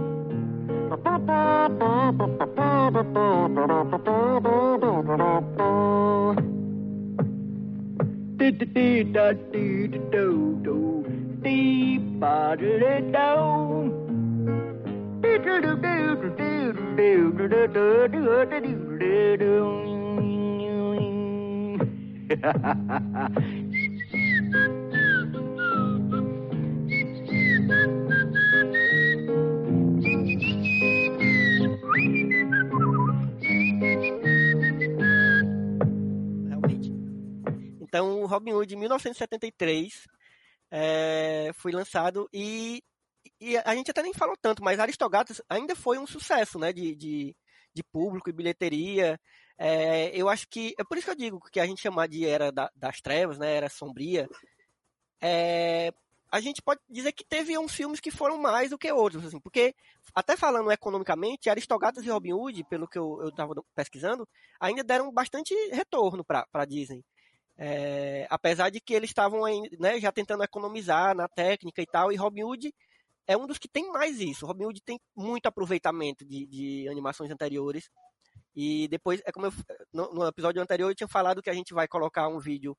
Ha 0.88 0.96
ha 1.04 1.18
ha 22.62 23.08
ha! 23.14 23.28
Então, 37.88 38.20
o 38.20 38.26
Robin 38.26 38.52
Hood, 38.52 38.74
em 38.74 38.78
1973, 38.78 40.06
é, 40.70 41.50
foi 41.54 41.72
lançado 41.72 42.28
e, 42.30 42.82
e 43.40 43.56
a 43.56 43.74
gente 43.74 43.90
até 43.90 44.02
nem 44.02 44.12
falou 44.12 44.36
tanto, 44.40 44.62
mas 44.62 44.78
Aristogatas 44.78 45.40
ainda 45.48 45.74
foi 45.74 45.98
um 45.98 46.06
sucesso, 46.06 46.58
né, 46.58 46.70
de, 46.70 46.94
de, 46.94 47.34
de 47.72 47.82
público 47.84 48.28
e 48.28 48.32
bilheteria. 48.34 49.18
É, 49.56 50.10
eu 50.14 50.28
acho 50.28 50.46
que, 50.50 50.74
é 50.78 50.84
por 50.84 50.98
isso 50.98 51.06
que 51.06 51.12
eu 51.12 51.16
digo 51.16 51.40
que 51.50 51.58
a 51.60 51.66
gente 51.66 51.80
chamar 51.80 52.08
de 52.08 52.26
Era 52.26 52.52
da- 52.52 52.70
das 52.76 53.00
Trevas, 53.00 53.38
né, 53.38 53.54
Era 53.56 53.70
Sombria, 53.70 54.28
é, 55.22 55.90
a 56.30 56.40
gente 56.40 56.60
pode 56.60 56.80
dizer 56.88 57.12
que 57.12 57.24
teve 57.24 57.56
uns 57.58 57.74
filmes 57.74 58.00
que 58.00 58.10
foram 58.10 58.36
mais 58.38 58.70
do 58.70 58.78
que 58.78 58.92
outros, 58.92 59.24
assim, 59.24 59.40
porque, 59.40 59.74
até 60.14 60.36
falando 60.36 60.70
economicamente, 60.70 61.48
Aristogatas 61.48 62.04
e 62.04 62.10
Robin 62.10 62.34
Hood, 62.34 62.64
pelo 62.64 62.86
que 62.86 62.98
eu 62.98 63.28
estava 63.28 63.54
pesquisando, 63.74 64.28
ainda 64.60 64.84
deram 64.84 65.10
bastante 65.10 65.54
retorno 65.72 66.22
para 66.24 66.64
Disney. 66.66 67.02
É, 67.60 68.24
apesar 68.30 68.70
de 68.70 68.80
que 68.80 68.94
eles 68.94 69.10
estavam 69.10 69.40
né, 69.80 69.98
já 69.98 70.12
tentando 70.12 70.44
economizar 70.44 71.14
na 71.14 71.26
técnica 71.26 71.82
e 71.82 71.86
tal, 71.86 72.12
e 72.12 72.16
Robin 72.16 72.44
Hood 72.44 72.72
é 73.26 73.36
um 73.36 73.46
dos 73.46 73.58
que 73.58 73.68
tem 73.68 73.90
mais 73.90 74.20
isso. 74.20 74.46
Robin 74.46 74.66
Hood 74.66 74.80
tem 74.82 75.00
muito 75.14 75.46
aproveitamento 75.46 76.24
de, 76.24 76.46
de 76.46 76.88
animações 76.88 77.30
anteriores. 77.30 77.90
E 78.54 78.88
depois, 78.88 79.20
é 79.26 79.32
como 79.32 79.46
eu, 79.46 79.52
no, 79.92 80.14
no, 80.14 80.26
episódio 80.26 80.62
anterior 80.62 80.90
eu 80.90 80.94
tinha 80.94 81.08
falado 81.08 81.42
que 81.42 81.50
a 81.50 81.54
gente 81.54 81.74
vai 81.74 81.86
colocar 81.86 82.28
um 82.28 82.38
vídeo 82.38 82.76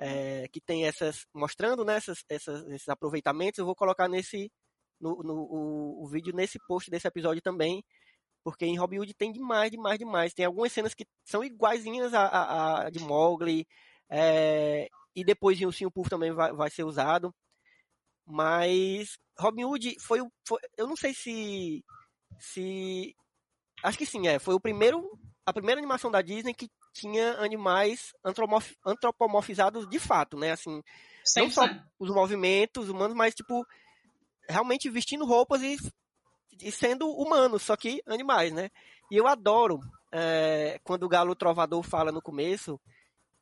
é, 0.00 0.48
que 0.48 0.60
tem 0.60 0.86
essas, 0.86 1.26
mostrando 1.32 1.84
né, 1.84 1.96
essas, 1.96 2.24
essas, 2.28 2.66
esses 2.68 2.88
aproveitamentos. 2.88 3.58
Eu 3.58 3.66
vou 3.66 3.76
colocar 3.76 4.08
nesse, 4.08 4.50
no, 5.00 5.22
no 5.22 5.34
o, 5.34 6.04
o, 6.04 6.08
vídeo 6.08 6.34
nesse 6.34 6.58
post 6.66 6.90
desse 6.90 7.06
episódio 7.06 7.42
também, 7.42 7.84
porque 8.42 8.66
em 8.66 8.76
Robin 8.76 8.98
Hood 8.98 9.14
tem 9.14 9.30
demais, 9.32 9.70
demais, 9.70 9.98
demais. 9.98 10.34
Tem 10.34 10.44
algumas 10.44 10.72
cenas 10.72 10.94
que 10.94 11.06
são 11.24 11.44
iguaizinhas 11.44 12.12
a, 12.14 12.26
a, 12.26 12.86
a 12.86 12.90
de 12.90 12.98
Mowgli, 12.98 13.66
é, 14.16 14.88
e 15.16 15.24
depois 15.24 15.60
em 15.60 15.66
Ursinho 15.66 15.90
Puff 15.90 16.08
também 16.08 16.32
vai, 16.32 16.52
vai 16.52 16.70
ser 16.70 16.84
usado. 16.84 17.34
Mas 18.24 19.18
Robin 19.36 19.64
Hood 19.64 19.96
foi, 20.00 20.20
foi 20.46 20.60
eu 20.78 20.86
não 20.86 20.96
sei 20.96 21.12
se 21.12 21.84
se 22.38 23.14
acho 23.82 23.98
que 23.98 24.06
sim, 24.06 24.28
é, 24.28 24.38
foi 24.38 24.54
o 24.54 24.60
primeiro 24.60 25.18
a 25.44 25.52
primeira 25.52 25.80
animação 25.80 26.12
da 26.12 26.22
Disney 26.22 26.54
que 26.54 26.70
tinha 26.92 27.32
animais 27.40 28.12
antropomorfizados 28.84 29.88
de 29.88 29.98
fato, 29.98 30.38
né? 30.38 30.52
Assim, 30.52 30.80
não 31.36 31.50
só 31.50 31.62
os 31.98 32.08
movimentos 32.08 32.88
humanos, 32.88 33.16
mas 33.16 33.34
tipo 33.34 33.66
realmente 34.48 34.88
vestindo 34.88 35.24
roupas 35.24 35.60
e, 35.60 35.76
e 36.62 36.70
sendo 36.70 37.08
humanos, 37.08 37.62
só 37.62 37.76
que 37.76 38.00
animais, 38.06 38.52
né? 38.52 38.70
E 39.10 39.16
eu 39.16 39.26
adoro 39.26 39.80
é, 40.12 40.78
quando 40.84 41.02
o 41.02 41.08
Galo 41.08 41.34
Trovador 41.34 41.82
fala 41.82 42.12
no 42.12 42.22
começo 42.22 42.80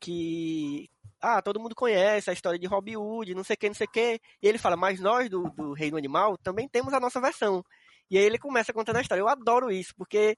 que 0.03 0.89
ah, 1.21 1.41
todo 1.41 1.59
mundo 1.59 1.73
conhece 1.73 2.29
a 2.29 2.33
história 2.33 2.59
de 2.59 2.67
Robin 2.67 2.97
Hood, 2.97 3.33
não 3.33 3.45
sei 3.45 3.53
o 3.53 3.57
que, 3.57 3.69
não 3.69 3.73
sei 3.73 3.87
o 3.87 3.89
que. 3.89 4.19
E 4.41 4.47
ele 4.47 4.57
fala, 4.57 4.75
mas 4.75 4.99
nós 4.99 5.29
do, 5.29 5.49
do 5.51 5.71
Reino 5.71 5.95
Animal 5.95 6.37
também 6.37 6.67
temos 6.67 6.93
a 6.93 6.99
nossa 6.99 7.21
versão. 7.21 7.63
E 8.11 8.17
aí 8.17 8.25
ele 8.25 8.37
começa 8.37 8.73
contando 8.73 8.97
a 8.97 9.01
história. 9.01 9.21
Eu 9.21 9.29
adoro 9.29 9.71
isso, 9.71 9.95
porque 9.95 10.37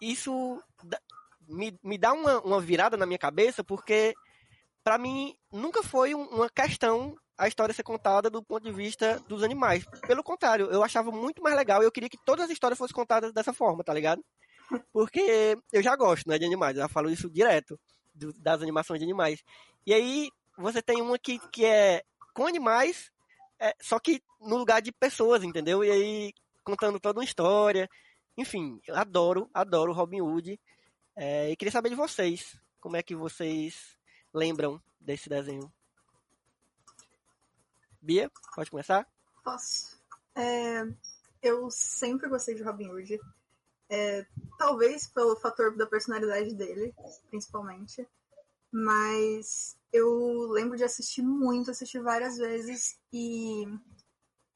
isso 0.00 0.58
me, 1.46 1.78
me 1.84 1.98
dá 1.98 2.14
uma, 2.14 2.40
uma 2.40 2.60
virada 2.60 2.96
na 2.96 3.04
minha 3.04 3.18
cabeça, 3.18 3.62
porque 3.62 4.14
para 4.82 4.96
mim 4.96 5.36
nunca 5.52 5.82
foi 5.82 6.14
uma 6.14 6.48
questão 6.48 7.14
a 7.36 7.46
história 7.46 7.74
ser 7.74 7.82
contada 7.82 8.30
do 8.30 8.42
ponto 8.42 8.62
de 8.62 8.72
vista 8.72 9.22
dos 9.28 9.42
animais. 9.42 9.84
Pelo 10.06 10.22
contrário, 10.22 10.70
eu 10.70 10.82
achava 10.82 11.10
muito 11.10 11.42
mais 11.42 11.54
legal 11.54 11.82
e 11.82 11.84
eu 11.84 11.92
queria 11.92 12.08
que 12.08 12.24
todas 12.24 12.46
as 12.46 12.50
histórias 12.50 12.78
fossem 12.78 12.94
contadas 12.94 13.32
dessa 13.32 13.52
forma, 13.52 13.84
tá 13.84 13.92
ligado? 13.92 14.24
Porque 14.92 15.58
eu 15.72 15.82
já 15.82 15.94
gosto 15.94 16.26
né, 16.28 16.38
de 16.38 16.46
animais, 16.46 16.76
eu 16.76 16.82
já 16.82 16.88
falo 16.88 17.10
isso 17.10 17.28
direto 17.28 17.78
do, 18.14 18.32
das 18.34 18.62
animações 18.62 19.00
de 19.00 19.04
animais. 19.04 19.42
E 19.86 19.92
aí 19.92 20.30
você 20.56 20.80
tem 20.80 21.02
uma 21.02 21.18
que, 21.18 21.38
que 21.50 21.64
é 21.64 22.04
com 22.32 22.46
animais, 22.46 23.10
é, 23.58 23.74
só 23.80 23.98
que 23.98 24.22
no 24.40 24.56
lugar 24.56 24.80
de 24.80 24.92
pessoas, 24.92 25.42
entendeu? 25.42 25.84
E 25.84 25.90
aí 25.90 26.34
contando 26.64 26.98
toda 26.98 27.18
uma 27.18 27.24
história. 27.24 27.88
Enfim, 28.36 28.80
eu 28.86 28.96
adoro, 28.96 29.48
adoro 29.52 29.92
Robin 29.92 30.20
Hood. 30.20 30.58
É, 31.16 31.50
e 31.50 31.56
queria 31.56 31.70
saber 31.70 31.90
de 31.90 31.94
vocês, 31.94 32.58
como 32.80 32.96
é 32.96 33.02
que 33.02 33.14
vocês 33.14 33.96
lembram 34.32 34.82
desse 35.00 35.28
desenho? 35.28 35.72
Bia, 38.00 38.30
pode 38.54 38.70
começar? 38.70 39.06
Posso. 39.44 39.98
É, 40.34 40.82
eu 41.42 41.70
sempre 41.70 42.28
gostei 42.28 42.54
de 42.54 42.62
Robin 42.62 42.88
Hood. 42.88 43.20
É, 43.90 44.26
talvez 44.58 45.06
pelo 45.08 45.36
fator 45.36 45.76
da 45.76 45.86
personalidade 45.86 46.54
dele, 46.54 46.94
principalmente. 47.28 48.06
Mas 48.72 49.76
eu 49.92 50.48
lembro 50.50 50.76
de 50.76 50.84
assistir 50.84 51.22
muito, 51.22 51.70
assistir 51.70 52.00
várias 52.00 52.36
vezes 52.36 52.98
e. 53.12 53.64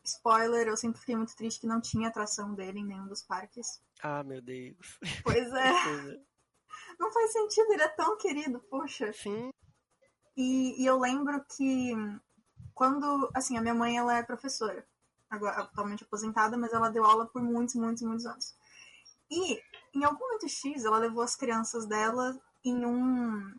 Spoiler, 0.05 0.67
eu 0.67 0.77
sempre 0.77 0.99
fiquei 0.99 1.15
muito 1.15 1.37
triste 1.37 1.61
que 1.61 1.67
não 1.67 1.83
tinha 1.83 2.09
atração 2.09 2.55
dele 2.55 2.79
em 2.79 2.87
nenhum 2.87 3.07
dos 3.07 3.21
parques. 3.21 3.81
Ah, 4.03 4.25
meu 4.25 4.41
Deus. 4.41 4.99
Pois 5.23 5.53
é. 5.53 5.73
não 6.99 7.13
faz 7.13 7.33
sentido, 7.33 7.73
ele 7.73 7.83
é 7.83 7.89
tão 7.89 8.17
querido, 8.17 8.59
poxa. 8.71 9.13
Sim. 9.13 9.51
E, 10.37 10.83
e 10.83 10.87
eu 10.87 10.99
lembro 10.99 11.45
que 11.57 11.93
quando. 12.75 13.31
Assim, 13.35 13.57
a 13.59 13.61
minha 13.61 13.75
mãe 13.75 13.97
ela 13.97 14.17
é 14.17 14.23
professora, 14.23 14.87
agora 15.29 15.63
atualmente 15.63 16.05
aposentada, 16.05 16.57
mas 16.57 16.73
ela 16.73 16.91
deu 16.91 17.05
aula 17.05 17.27
por 17.27 17.43
muitos, 17.43 17.75
muitos, 17.75 18.03
muitos 18.03 18.27
anos. 18.27 18.57
E, 19.31 19.61
em 19.95 20.05
algum 20.05 20.19
momento 20.19 20.49
X, 20.49 20.85
ela 20.85 20.99
levou 20.99 21.23
as 21.23 21.37
crianças 21.37 21.87
dela 21.87 22.39
em 22.65 22.85
um. 22.85 23.55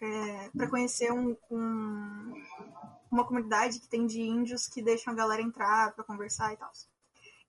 É, 0.00 0.50
para 0.56 0.70
conhecer 0.70 1.12
um, 1.12 1.36
um, 1.50 2.42
uma 3.10 3.26
comunidade 3.26 3.80
que 3.80 3.88
tem 3.88 4.06
de 4.06 4.22
índios 4.22 4.66
que 4.66 4.80
deixam 4.80 5.12
a 5.12 5.16
galera 5.16 5.42
entrar 5.42 5.92
para 5.92 6.04
conversar 6.04 6.54
e 6.54 6.56
tal. 6.56 6.72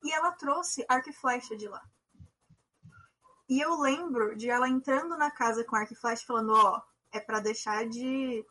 E 0.03 0.11
ela 0.11 0.31
trouxe 0.31 0.85
arco 0.89 1.09
e 1.09 1.13
flecha 1.13 1.55
de 1.55 1.67
lá. 1.67 1.81
E 3.47 3.59
eu 3.59 3.79
lembro 3.79 4.35
de 4.35 4.49
ela 4.49 4.67
entrando 4.67 5.17
na 5.17 5.29
casa 5.29 5.63
com 5.63 5.75
arco 5.75 5.93
e 5.93 5.95
flecha 5.95 6.25
falando, 6.25 6.53
ó, 6.53 6.81
é 7.11 7.19
para 7.19 7.39
deixar 7.39 7.87
de, 7.87 8.45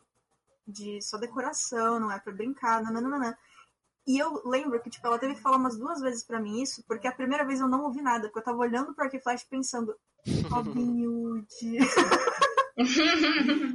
de 0.67 1.01
só 1.01 1.17
decoração, 1.17 1.99
não 1.99 2.11
é 2.11 2.19
para 2.19 2.33
brincar, 2.33 2.81
nananana. 2.81 3.37
E 4.07 4.17
eu 4.17 4.41
lembro 4.45 4.81
que, 4.81 4.89
tipo, 4.89 5.05
ela 5.05 5.19
teve 5.19 5.35
que 5.35 5.41
falar 5.41 5.57
umas 5.57 5.77
duas 5.77 6.01
vezes 6.01 6.23
para 6.23 6.39
mim 6.39 6.61
isso, 6.61 6.83
porque 6.87 7.07
a 7.07 7.11
primeira 7.11 7.45
vez 7.45 7.59
eu 7.59 7.67
não 7.67 7.83
ouvi 7.83 8.01
nada, 8.01 8.27
porque 8.27 8.39
eu 8.39 8.43
tava 8.43 8.57
olhando 8.57 8.93
pro 8.93 9.05
Arquiflash 9.05 9.45
pensando, 9.45 9.95
Robin 10.49 11.05
Hood. 11.05 11.47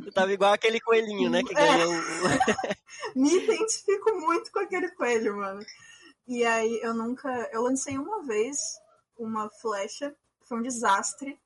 Eu 0.05 0.13
tava 0.13 0.33
igual 0.33 0.53
aquele 0.53 0.81
coelhinho, 0.81 1.31
né? 1.31 1.43
Que 1.43 1.55
ganhou. 1.55 1.93
É. 1.95 2.77
Me 3.15 3.37
identifico 3.37 4.15
muito 4.19 4.51
com 4.51 4.59
aquele 4.59 4.91
coelho, 4.91 5.37
mano. 5.37 5.65
E 6.27 6.45
aí 6.45 6.81
eu 6.83 6.93
nunca. 6.93 7.29
Eu 7.53 7.63
lancei 7.63 7.97
uma 7.97 8.23
vez 8.25 8.59
uma 9.17 9.49
flecha, 9.49 10.15
foi 10.49 10.59
um 10.59 10.63
desastre. 10.63 11.39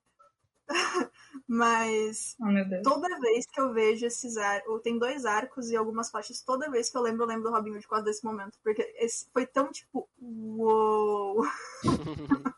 Mas 1.52 2.36
oh, 2.38 2.82
toda 2.84 3.18
vez 3.18 3.44
que 3.44 3.60
eu 3.60 3.72
vejo 3.72 4.06
esses 4.06 4.36
arcos, 4.36 4.82
tem 4.82 4.96
dois 4.96 5.24
arcos 5.24 5.68
e 5.68 5.76
algumas 5.76 6.08
faixas, 6.08 6.40
toda 6.40 6.70
vez 6.70 6.88
que 6.88 6.96
eu 6.96 7.02
lembro, 7.02 7.24
eu 7.24 7.26
lembro 7.26 7.50
do 7.50 7.50
Robin 7.50 7.72
Hood 7.72 7.82
por 7.82 7.88
causa 7.88 8.04
desse 8.04 8.24
momento. 8.24 8.56
Porque 8.62 8.82
esse 8.98 9.28
foi 9.32 9.44
tão 9.46 9.68
tipo, 9.72 10.08
uou! 10.22 11.42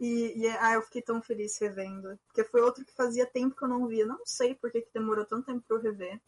e, 0.00 0.36
e 0.36 0.48
ah, 0.48 0.72
eu 0.72 0.82
fiquei 0.82 1.00
tão 1.00 1.22
feliz 1.22 1.56
revendo. 1.60 2.18
Porque 2.26 2.42
foi 2.42 2.60
outro 2.60 2.84
que 2.84 2.92
fazia 2.92 3.24
tempo 3.24 3.54
que 3.54 3.62
eu 3.62 3.68
não 3.68 3.86
via. 3.86 4.04
Não 4.04 4.18
sei 4.26 4.52
por 4.52 4.72
que, 4.72 4.80
que 4.80 4.92
demorou 4.92 5.24
tanto 5.24 5.46
tempo 5.46 5.62
pra 5.64 5.76
eu 5.76 5.80
rever. 5.80 6.20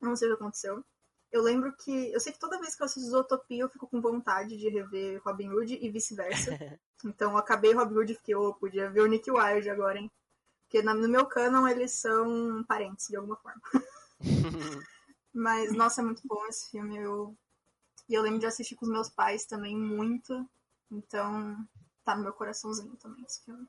Não 0.00 0.14
sei 0.14 0.28
o 0.28 0.36
que 0.36 0.40
aconteceu. 0.40 0.84
Eu 1.32 1.42
lembro 1.42 1.74
que. 1.76 2.12
Eu 2.12 2.20
sei 2.20 2.32
que 2.32 2.38
toda 2.38 2.60
vez 2.60 2.76
que 2.76 2.82
eu 2.84 2.86
assisto 2.86 3.10
Zootopia, 3.10 3.64
eu 3.64 3.68
fico 3.68 3.88
com 3.88 4.00
vontade 4.00 4.56
de 4.56 4.68
rever 4.68 5.20
Robin 5.24 5.48
Hood 5.48 5.80
e 5.82 5.90
vice-versa. 5.90 6.56
então 7.04 7.32
eu 7.32 7.38
acabei 7.38 7.72
Robin 7.72 7.96
Hood 7.96 8.12
e 8.12 8.16
fiquei, 8.16 8.36
oh, 8.36 8.54
podia 8.54 8.88
ver 8.88 9.00
o 9.00 9.06
Nick 9.06 9.28
Wilde 9.28 9.68
agora, 9.68 9.98
hein? 9.98 10.08
Porque 10.66 10.82
no 10.82 11.08
meu 11.08 11.26
canon 11.26 11.66
eles 11.68 11.92
são 11.92 12.64
parentes, 12.66 13.06
de 13.08 13.16
alguma 13.16 13.36
forma. 13.36 13.62
Mas, 15.32 15.72
nossa, 15.72 16.00
é 16.00 16.04
muito 16.04 16.22
bom 16.24 16.44
esse 16.46 16.70
filme. 16.70 16.96
Eu... 16.96 17.36
E 18.08 18.14
eu 18.14 18.22
lembro 18.22 18.38
de 18.38 18.46
assistir 18.46 18.76
com 18.76 18.86
os 18.86 18.92
meus 18.92 19.08
pais 19.08 19.46
também 19.46 19.76
muito. 19.76 20.48
Então, 20.90 21.56
tá 22.04 22.16
no 22.16 22.22
meu 22.22 22.32
coraçãozinho 22.32 22.96
também 22.96 23.24
esse 23.24 23.44
filme. 23.44 23.66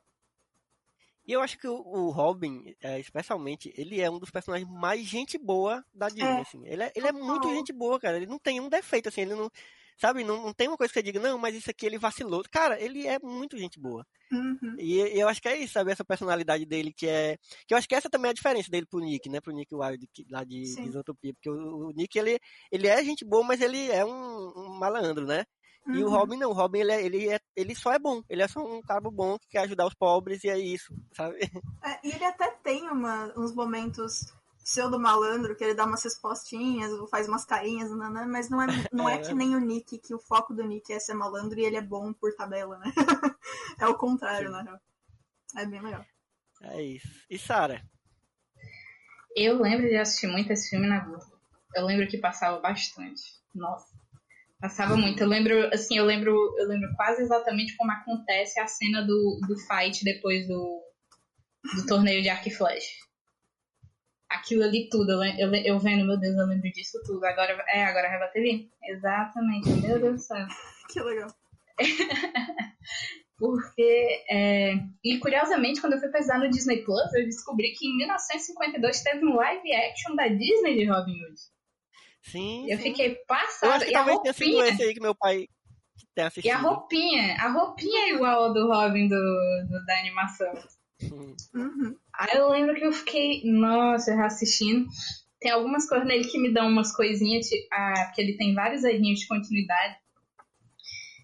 E 1.26 1.32
eu 1.32 1.42
acho 1.42 1.58
que 1.58 1.68
o, 1.68 2.08
Robin, 2.08 2.74
é, 2.80 2.98
especialmente, 2.98 3.70
ele 3.76 4.00
é 4.00 4.10
um 4.10 4.18
dos 4.18 4.30
personagens 4.30 4.70
mais 4.70 5.04
gente 5.04 5.36
boa 5.36 5.84
da 5.92 6.08
Disney, 6.08 6.24
é. 6.24 6.40
assim. 6.40 6.66
Ele 6.66 6.82
é, 6.82 6.92
ele 6.96 7.06
é 7.06 7.12
muito 7.12 7.50
gente 7.50 7.70
boa, 7.70 8.00
cara. 8.00 8.16
Ele 8.16 8.24
não 8.24 8.38
tem 8.38 8.60
um 8.60 8.68
defeito, 8.68 9.10
assim. 9.10 9.20
Ele 9.20 9.34
não, 9.34 9.50
sabe, 9.98 10.24
não, 10.24 10.44
não 10.44 10.54
tem 10.54 10.68
uma 10.68 10.76
coisa 10.76 10.92
que 10.92 10.98
você 10.98 11.02
diga, 11.02 11.20
não, 11.20 11.38
mas 11.38 11.54
isso 11.54 11.70
aqui 11.70 11.84
ele 11.84 11.98
vacilou. 11.98 12.42
Cara, 12.50 12.80
ele 12.80 13.06
é 13.06 13.18
muito 13.18 13.58
gente 13.58 13.78
boa. 13.78 14.06
Uhum. 14.30 14.76
E, 14.78 15.00
e, 15.00 15.20
eu 15.20 15.28
acho 15.28 15.42
que 15.42 15.48
é 15.48 15.56
isso, 15.56 15.72
sabe, 15.72 15.90
essa 15.90 16.04
personalidade 16.04 16.64
dele 16.64 16.92
que 16.92 17.06
é... 17.06 17.36
Que 17.66 17.74
eu 17.74 17.78
acho 17.78 17.88
que 17.88 17.94
essa 17.94 18.08
também 18.08 18.28
é 18.28 18.30
a 18.30 18.34
diferença 18.34 18.70
dele 18.70 18.86
pro 18.86 19.00
Nick, 19.00 19.28
né, 19.28 19.40
pro 19.40 19.52
Nick 19.52 19.74
Wilde, 19.74 20.08
lá 20.30 20.44
de, 20.44 20.62
de 20.62 20.90
Zootopia. 20.90 21.34
Porque 21.34 21.50
o, 21.50 21.88
o, 21.88 21.92
Nick, 21.92 22.18
ele, 22.18 22.38
ele 22.70 22.86
é 22.86 23.02
gente 23.02 23.24
boa, 23.24 23.44
mas 23.44 23.60
ele 23.60 23.90
é 23.90 24.04
um, 24.04 24.52
um 24.56 24.78
malandro, 24.78 25.26
né? 25.26 25.44
Uhum. 25.86 25.94
E 25.94 26.04
o 26.04 26.06
uhum. 26.06 26.12
Robin 26.12 26.36
não, 26.36 26.50
o 26.50 26.54
Robin 26.54 26.80
ele, 26.80 26.92
é, 26.92 27.04
ele, 27.04 27.28
é, 27.30 27.40
ele 27.56 27.74
só 27.74 27.92
é 27.92 27.98
bom, 27.98 28.22
ele 28.28 28.42
é 28.42 28.48
só 28.48 28.60
um 28.60 28.82
cabo 28.82 29.10
bom 29.10 29.38
que 29.38 29.48
quer 29.48 29.60
ajudar 29.60 29.86
os 29.86 29.94
pobres 29.94 30.44
e 30.44 30.48
é 30.48 30.58
isso, 30.58 30.94
sabe? 31.12 31.38
É, 31.82 32.06
e 32.06 32.10
ele 32.12 32.24
até 32.24 32.50
tem 32.62 32.88
uma, 32.90 33.32
uns 33.36 33.54
momentos 33.54 34.34
pseudo 34.68 35.00
malandro, 35.00 35.56
que 35.56 35.64
ele 35.64 35.74
dá 35.74 35.86
umas 35.86 36.04
respostinhas, 36.04 36.92
faz 37.10 37.26
umas 37.26 37.46
carinhas, 37.46 37.90
nanã, 37.90 38.26
mas 38.26 38.50
não 38.50 38.60
é, 38.60 38.66
não 38.92 39.08
é, 39.08 39.14
é 39.16 39.18
que 39.18 39.32
nem 39.32 39.56
o 39.56 39.60
Nick, 39.60 39.98
que 39.98 40.14
o 40.14 40.18
foco 40.18 40.52
do 40.52 40.62
Nick 40.62 40.92
é 40.92 41.00
ser 41.00 41.14
malandro 41.14 41.58
e 41.58 41.64
ele 41.64 41.76
é 41.76 41.80
bom 41.80 42.12
por 42.12 42.34
tabela, 42.34 42.76
né? 42.78 42.92
é 43.80 43.86
o 43.86 43.96
contrário, 43.96 44.50
na 44.50 44.62
real. 44.62 44.78
É 45.56 45.64
bem 45.64 45.80
legal. 45.80 46.04
É 46.60 46.82
isso. 46.82 47.08
E 47.30 47.38
Sara? 47.38 47.82
Eu 49.34 49.58
lembro 49.58 49.88
de 49.88 49.96
assistir 49.96 50.26
muito 50.26 50.52
esse 50.52 50.68
filme 50.68 50.86
na 50.86 51.00
Globo. 51.00 51.24
Eu 51.74 51.86
lembro 51.86 52.06
que 52.06 52.18
passava 52.18 52.60
bastante. 52.60 53.22
Nossa. 53.54 53.88
Passava 54.60 54.98
muito. 54.98 55.22
Eu 55.22 55.28
lembro, 55.28 55.72
assim, 55.72 55.96
eu 55.96 56.04
lembro, 56.04 56.32
eu 56.58 56.68
lembro 56.68 56.94
quase 56.94 57.22
exatamente 57.22 57.74
como 57.76 57.90
acontece 57.90 58.60
a 58.60 58.66
cena 58.66 59.00
do, 59.00 59.40
do 59.46 59.56
fight 59.56 60.04
depois 60.04 60.46
do, 60.46 60.82
do 61.74 61.86
torneio 61.86 62.20
de 62.20 62.28
arco 62.28 62.48
e 62.48 62.50
flash. 62.50 63.07
Aquilo 64.30 64.62
ali 64.64 64.88
tudo, 64.90 65.12
eu, 65.12 65.22
eu, 65.38 65.54
eu 65.54 65.78
vendo, 65.78 66.06
meu 66.06 66.18
Deus, 66.18 66.36
eu 66.36 66.46
lembro 66.46 66.70
disso 66.70 67.00
tudo. 67.06 67.24
Agora, 67.24 67.64
é, 67.68 67.84
agora 67.84 68.08
vai 68.10 68.18
bater 68.18 68.40
ali. 68.40 68.70
Exatamente, 68.84 69.68
meu 69.70 69.98
Deus 69.98 70.14
do 70.16 70.18
céu. 70.22 70.46
Que 70.92 71.00
legal. 71.00 71.28
Porque, 73.38 74.24
é, 74.28 74.72
e 75.04 75.18
curiosamente, 75.18 75.80
quando 75.80 75.92
eu 75.92 76.00
fui 76.00 76.08
pesquisar 76.08 76.38
no 76.38 76.50
Disney 76.50 76.78
Plus, 76.82 77.12
eu 77.14 77.24
descobri 77.24 77.72
que 77.72 77.86
em 77.86 77.96
1952 77.98 79.00
teve 79.02 79.24
um 79.24 79.36
live 79.36 79.72
action 79.74 80.16
da 80.16 80.26
Disney 80.26 80.74
de 80.76 80.84
Robin 80.86 81.12
Hood. 81.12 81.40
Sim. 82.22 82.70
Eu 82.70 82.76
sim. 82.78 82.82
fiquei 82.82 83.12
Eu 83.12 83.16
passada. 83.28 83.74
acho 83.76 83.84
que 83.84 83.92
E 83.92 83.94
a 83.94 83.98
talvez 83.98 84.18
tenha 84.20 84.32
sido 84.34 84.46
roupinha, 84.50 84.68
esse 84.74 84.82
aí 84.82 84.94
que 84.94 85.00
meu 85.00 85.14
pai 85.14 85.46
tenha 86.16 86.26
e 86.26 86.28
assistido. 86.28 86.52
a 86.52 86.56
roupinha, 86.58 87.36
a 87.38 87.48
roupinha 87.52 88.00
é 88.06 88.14
igual 88.14 88.44
ao 88.44 88.52
do 88.52 88.66
Robin 88.66 89.06
do, 89.08 89.14
do- 89.70 89.84
da 89.86 89.98
animação. 90.00 90.52
Hum. 91.04 91.36
Uhum. 91.54 91.96
Aí 92.18 92.36
eu 92.36 92.48
lembro 92.50 92.74
que 92.74 92.84
eu 92.84 92.92
fiquei, 92.92 93.42
nossa, 93.44 94.14
reassistindo. 94.14 94.86
Tem 95.40 95.52
algumas 95.52 95.88
coisas 95.88 96.06
nele 96.06 96.24
que 96.26 96.38
me 96.38 96.52
dão 96.52 96.66
umas 96.68 96.94
coisinhas, 96.94 97.46
tipo, 97.46 97.68
ah, 97.72 98.04
porque 98.06 98.20
ele 98.20 98.36
tem 98.36 98.54
vários 98.54 98.82
errinhos 98.82 99.20
de 99.20 99.28
continuidade. 99.28 99.94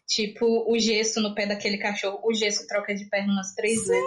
Tipo, 0.07 0.71
o 0.71 0.79
gesso 0.79 1.21
no 1.21 1.35
pé 1.35 1.47
daquele 1.47 1.79
cachorro. 1.79 2.21
O 2.23 2.33
gesso 2.33 2.67
troca 2.69 2.95
de 2.95 3.07
perna 3.07 3.33
umas 3.33 3.55
três 3.55 3.87
vezes. 3.87 4.05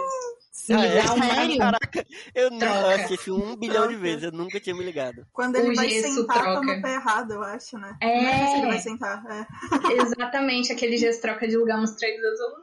Sim. 0.52 0.72
Ah, 0.74 0.78
Me 0.78 0.86
é? 0.86 1.02
dá 1.02 1.12
uma- 1.14 1.34
Sério? 1.34 1.58
Caraca, 1.58 2.06
eu 2.34 2.50
nunca 2.50 2.94
assisti 2.94 3.30
um 3.30 3.56
bilhão 3.56 3.82
de 3.82 3.88
Troca. 3.94 3.98
vezes, 4.02 4.22
eu 4.24 4.32
nunca 4.32 4.58
tinha 4.60 4.74
me 4.74 4.84
ligado. 4.84 5.26
Quando 5.32 5.56
ele 5.56 5.70
O 5.72 5.74
vai 5.74 5.90
sentar, 5.90 6.36
tá 6.36 6.42
troca. 6.42 6.76
no 6.76 6.82
pé 6.82 6.94
errado, 6.94 7.32
eu 7.32 7.42
acho, 7.42 7.76
né? 7.78 7.96
É. 8.00 8.22
Não 8.22 8.48
se 8.50 8.56
ele 8.58 8.66
vai 8.66 8.78
sentar. 8.78 9.22
É. 9.26 9.92
Exatamente, 10.02 10.72
aquele 10.72 10.96
gesso 10.96 11.20
troca 11.20 11.46
de 11.46 11.56
lugar 11.56 11.78
umas 11.78 11.94
três 11.96 12.18
vezes. 12.20 12.40
Eu, 12.40 12.48
não! 12.50 12.58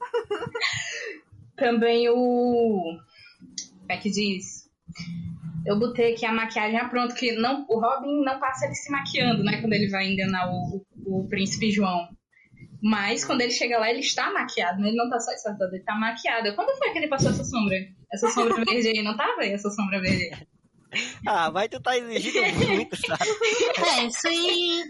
Também 1.56 2.08
o. 2.08 2.98
Como 3.80 3.92
é 3.92 3.96
que 3.96 4.10
diz? 4.10 4.66
Eu 5.66 5.78
botei 5.78 6.12
aqui 6.12 6.24
a 6.24 6.32
maquiagem 6.32 6.78
ah, 6.78 6.88
pronto, 6.88 7.14
que 7.14 7.32
não, 7.32 7.66
o 7.68 7.80
Robin 7.80 8.22
não 8.24 8.38
passa 8.38 8.66
ele 8.66 8.74
se 8.74 8.90
maquiando, 8.90 9.42
né? 9.42 9.60
Quando 9.60 9.72
ele 9.72 9.88
vai 9.88 10.06
enganar 10.06 10.48
o, 10.48 10.84
o, 11.04 11.20
o 11.20 11.28
príncipe 11.28 11.72
João. 11.72 12.08
Mas 12.82 13.24
quando 13.24 13.40
ele 13.40 13.50
chega 13.50 13.78
lá, 13.78 13.90
ele 13.90 14.00
está 14.00 14.32
maquiado, 14.32 14.80
né? 14.80 14.88
Ele 14.88 14.96
não 14.96 15.10
tá 15.10 15.18
só 15.18 15.32
disfarçado, 15.32 15.74
ele 15.74 15.82
tá 15.82 15.96
maquiado. 15.96 16.54
Quando 16.54 16.76
foi 16.78 16.92
que 16.92 16.98
ele 16.98 17.08
passou 17.08 17.30
essa 17.30 17.42
sombra? 17.42 17.76
Essa 18.12 18.28
sombra 18.28 18.64
verde 18.64 18.88
aí, 18.88 19.02
não 19.02 19.16
tava 19.16 19.40
aí 19.40 19.52
essa 19.52 19.70
sombra 19.70 20.00
verde 20.00 20.24
aí? 20.24 20.46
Ah, 21.26 21.50
vai 21.50 21.68
tu 21.68 21.80
tá 21.80 21.98
exigindo 21.98 22.66
muito, 22.68 22.96
sabe? 22.96 23.24
É, 23.98 24.06
isso 24.06 24.28
aí 24.28 24.84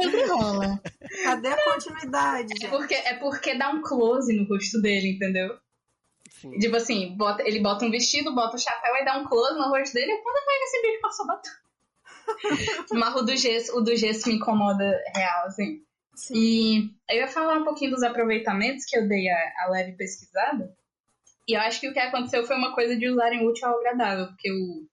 sempre 0.00 0.26
rola. 0.26 0.80
Cadê 1.24 1.48
a 1.48 1.64
continuidade, 1.64 2.52
É 2.62 2.68
porque, 2.68 2.94
é 2.94 3.14
porque 3.14 3.54
dá 3.54 3.70
um 3.70 3.80
close 3.80 4.36
no 4.36 4.46
rosto 4.46 4.80
dele, 4.80 5.12
entendeu? 5.12 5.56
Sim. 6.40 6.58
Tipo 6.58 6.76
assim, 6.76 7.14
bota, 7.16 7.42
ele 7.46 7.60
bota 7.60 7.84
um 7.84 7.90
vestido, 7.90 8.34
bota 8.34 8.56
o 8.56 8.58
chapéu 8.58 8.94
e 8.96 9.04
dá 9.04 9.18
um 9.18 9.26
close 9.26 9.58
no 9.58 9.68
rosto 9.68 9.92
dele. 9.92 10.12
E 10.12 10.22
quando 10.22 10.44
que 10.44 10.64
esse 10.64 10.82
bicho 10.82 11.00
passou 11.02 11.26
batom? 11.26 11.50
Mas 12.98 13.14
o 13.14 13.22
do 13.22 13.36
gesso, 13.36 13.76
o 13.76 13.82
do 13.82 13.94
gesso 13.94 14.26
me 14.28 14.36
incomoda 14.36 14.98
real, 15.14 15.44
assim. 15.46 15.82
Sim. 16.14 16.34
E 16.34 16.90
eu 17.10 17.16
ia 17.16 17.28
falar 17.28 17.58
um 17.58 17.64
pouquinho 17.64 17.90
dos 17.90 18.02
aproveitamentos 18.02 18.86
que 18.86 18.96
eu 18.96 19.06
dei 19.06 19.28
a, 19.28 19.52
a 19.64 19.70
leve 19.70 19.92
pesquisada. 19.92 20.74
E 21.46 21.54
eu 21.54 21.60
acho 21.60 21.80
que 21.80 21.88
o 21.88 21.92
que 21.92 21.98
aconteceu 21.98 22.46
foi 22.46 22.56
uma 22.56 22.74
coisa 22.74 22.96
de 22.96 23.08
usarem 23.08 23.46
útil 23.46 23.68
ao 23.68 23.78
agradável, 23.78 24.28
porque 24.28 24.50
o, 24.50 24.86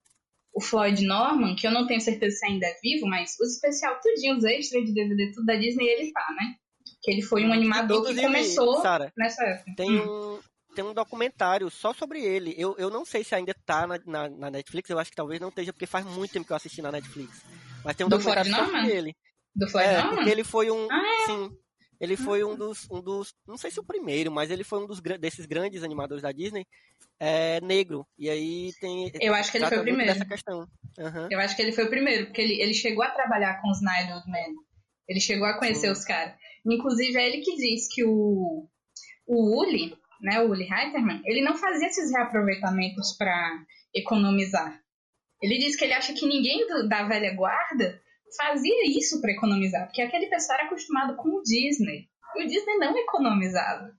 o 0.52 0.60
Floyd 0.60 1.02
Norman, 1.04 1.54
que 1.54 1.66
eu 1.66 1.70
não 1.70 1.86
tenho 1.86 2.00
certeza 2.00 2.36
se 2.36 2.46
ainda 2.46 2.66
é 2.66 2.74
vivo, 2.82 3.06
mas 3.06 3.36
os 3.40 3.54
especial 3.54 3.98
tudinho, 4.02 4.36
os 4.36 4.44
extras 4.44 4.84
de 4.84 4.92
DVD, 4.92 5.32
tudo 5.32 5.46
da 5.46 5.54
Disney, 5.54 5.86
ele 5.86 6.12
tá, 6.12 6.26
né? 6.38 6.56
Que 7.02 7.10
ele 7.10 7.22
foi 7.22 7.44
um 7.44 7.52
animador 7.52 8.04
que 8.04 8.20
começou 8.20 8.82
Sara, 8.82 9.12
nessa 9.16 9.44
época. 9.44 9.72
tem 9.76 10.00
um, 10.00 10.40
tem 10.74 10.84
um 10.84 10.94
documentário 10.94 11.70
só 11.70 11.92
sobre 11.92 12.20
ele. 12.24 12.54
Eu, 12.56 12.76
eu 12.78 12.90
não 12.90 13.04
sei 13.04 13.24
se 13.24 13.34
ainda 13.34 13.54
tá 13.66 13.86
na, 13.86 13.98
na, 14.06 14.28
na 14.28 14.50
Netflix, 14.50 14.88
eu 14.90 14.98
acho 14.98 15.10
que 15.10 15.16
talvez 15.16 15.40
não 15.40 15.48
esteja, 15.48 15.72
porque 15.72 15.86
faz 15.86 16.04
muito 16.06 16.32
tempo 16.32 16.46
que 16.46 16.52
eu 16.52 16.56
assisti 16.56 16.80
na 16.82 16.92
Netflix. 16.92 17.42
Mas 17.84 17.96
tem 17.96 18.06
um 18.06 18.08
Do 18.08 18.16
documentário 18.18 18.50
Floyd 18.50 18.66
só 18.66 18.72
Norman? 18.72 18.80
sobre 18.82 18.96
ele. 18.98 19.16
Do 19.54 19.68
Floyd 19.68 19.88
É, 19.88 19.96
Norman? 19.98 20.14
porque 20.16 20.30
ele 20.30 20.44
foi 20.44 20.70
um. 20.70 20.88
Ah, 20.90 21.26
Sim. 21.26 21.50
Ele 22.00 22.16
foi 22.16 22.44
um 22.44 22.54
dos, 22.54 22.88
um 22.92 23.02
dos. 23.02 23.34
Não 23.46 23.56
sei 23.56 23.72
se 23.72 23.80
o 23.80 23.84
primeiro, 23.84 24.30
mas 24.30 24.52
ele 24.52 24.62
foi 24.62 24.78
um 24.80 24.86
dos 24.86 25.00
desses 25.00 25.46
grandes 25.46 25.82
animadores 25.82 26.22
da 26.22 26.30
Disney 26.30 26.64
é, 27.18 27.60
negro. 27.60 28.06
E 28.16 28.30
aí 28.30 28.72
tem. 28.80 29.10
Eu 29.20 29.34
acho 29.34 29.50
que 29.50 29.58
ele 29.58 29.66
foi 29.66 29.78
o 29.78 29.82
primeiro. 29.82 30.12
Dessa 30.12 30.24
questão. 30.24 30.68
Aham. 30.96 31.26
Eu 31.28 31.40
acho 31.40 31.56
que 31.56 31.62
ele 31.62 31.72
foi 31.72 31.84
o 31.86 31.90
primeiro, 31.90 32.26
porque 32.26 32.40
ele, 32.40 32.62
ele 32.62 32.72
chegou 32.74 33.02
a 33.02 33.10
trabalhar 33.10 33.60
com 33.60 33.68
os 33.68 33.80
Nine 33.80 34.12
Men. 34.28 34.54
Ele 35.08 35.18
chegou 35.20 35.46
a 35.46 35.58
conhecer 35.58 35.86
Sim. 35.86 35.92
os 35.92 36.04
caras. 36.04 36.34
Inclusive, 36.64 37.18
é 37.18 37.26
ele 37.26 37.42
que 37.42 37.56
diz 37.56 37.88
que 37.92 38.04
o, 38.04 38.68
o 39.26 39.60
Uli, 39.60 39.96
né, 40.20 40.40
o 40.40 40.50
Uli 40.50 40.64
Heiterman, 40.64 41.20
ele 41.24 41.40
não 41.42 41.56
fazia 41.56 41.86
esses 41.88 42.10
reaproveitamentos 42.12 43.16
para 43.16 43.58
economizar. 43.94 44.80
Ele 45.40 45.58
diz 45.58 45.76
que 45.76 45.84
ele 45.84 45.92
acha 45.94 46.12
que 46.12 46.26
ninguém 46.26 46.66
do- 46.66 46.88
da 46.88 47.04
velha 47.04 47.34
guarda 47.34 48.00
fazia 48.36 48.86
isso 48.98 49.20
para 49.20 49.32
economizar, 49.32 49.86
porque 49.86 50.02
aquele 50.02 50.26
pessoal 50.26 50.58
era 50.58 50.66
acostumado 50.68 51.16
com 51.16 51.28
o 51.28 51.42
Disney. 51.42 52.08
E 52.36 52.44
o 52.44 52.46
Disney 52.46 52.76
não 52.78 52.96
economizava. 52.98 53.90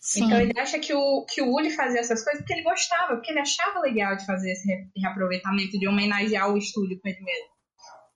Sim. 0.00 0.24
Então 0.26 0.40
ele 0.40 0.52
acha 0.58 0.78
que 0.78 0.92
o, 0.94 1.24
que 1.26 1.40
o 1.42 1.52
Uli 1.54 1.70
fazia 1.70 2.00
essas 2.00 2.22
coisas 2.22 2.40
porque 2.42 2.52
ele 2.52 2.62
gostava, 2.62 3.14
porque 3.16 3.30
ele 3.30 3.40
achava 3.40 3.80
legal 3.80 4.16
de 4.16 4.24
fazer 4.26 4.52
esse 4.52 4.66
re- 4.66 4.86
reaproveitamento, 4.96 5.78
de 5.78 5.88
homenagear 5.88 6.52
o 6.52 6.58
estúdio 6.58 7.00
com 7.00 7.08
ele 7.08 7.20
mesmo. 7.22 7.48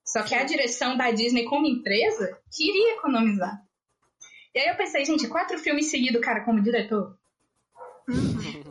Só 0.04 0.22
que 0.22 0.34
a 0.34 0.44
direção 0.44 0.96
da 0.96 1.10
Disney 1.10 1.44
como 1.44 1.66
empresa 1.66 2.38
queria 2.54 2.94
economizar. 2.96 3.58
E 4.54 4.58
aí 4.58 4.68
eu 4.68 4.76
pensei, 4.76 5.04
gente, 5.04 5.28
quatro 5.28 5.58
filmes 5.58 5.90
seguidos, 5.90 6.20
cara, 6.20 6.44
como 6.44 6.62
diretor. 6.62 7.16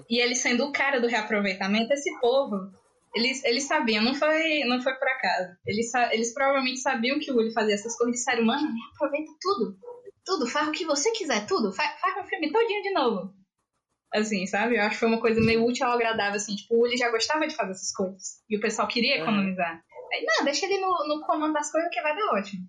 E 0.10 0.20
ele 0.20 0.36
sendo 0.36 0.66
o 0.66 0.72
cara 0.72 1.00
do 1.00 1.08
reaproveitamento, 1.08 1.94
esse 1.94 2.18
povo, 2.20 2.72
eles, 3.16 3.44
eles 3.44 3.64
sabiam, 3.64 4.04
não 4.04 4.16
foi, 4.16 4.64
não 4.66 4.82
foi 4.82 4.94
por 4.96 5.08
acaso. 5.08 5.56
Eles, 5.66 5.94
eles 6.12 6.34
provavelmente 6.34 6.80
sabiam 6.80 7.20
que 7.20 7.32
o 7.32 7.36
Uli 7.36 7.52
fazia 7.54 7.76
essas 7.76 7.96
coisas 7.98 8.16
e 8.16 8.18
disseram, 8.18 8.46
mano, 8.46 8.68
reaproveita 8.68 9.32
tudo. 9.40 9.78
Tudo, 10.26 10.48
faz 10.48 10.68
o 10.68 10.72
que 10.72 10.86
você 10.86 11.12
quiser, 11.12 11.46
tudo. 11.46 11.72
Faz, 11.72 12.00
faz 12.00 12.18
um 12.18 12.28
filme 12.28 12.52
todinho 12.52 12.84
de 12.84 12.92
novo. 12.92 13.34
Assim, 14.14 14.46
sabe? 14.46 14.78
Eu 14.78 14.84
acho 14.84 14.92
que 14.92 15.00
foi 15.00 15.08
uma 15.08 15.22
coisa 15.22 15.40
meio 15.42 15.66
útil 15.66 15.86
ao 15.86 15.94
agradável, 15.94 16.36
assim. 16.36 16.56
Tipo, 16.56 16.76
o 16.76 16.82
Uli 16.84 16.98
já 16.98 17.10
gostava 17.10 17.48
de 17.48 17.56
fazer 17.56 17.72
essas 17.72 17.94
coisas. 17.94 18.42
E 18.50 18.58
o 18.58 18.60
pessoal 18.60 18.88
queria 18.88 19.18
economizar. 19.22 19.82
Aí, 20.14 20.26
não, 20.26 20.46
deixa 20.46 20.66
ele 20.66 20.80
no, 20.80 21.08
no 21.08 21.26
comando 21.26 21.54
das 21.54 21.72
coisas 21.72 21.90
que 21.92 22.02
vai 22.02 22.16
dar 22.16 22.34
ótimo. 22.34 22.64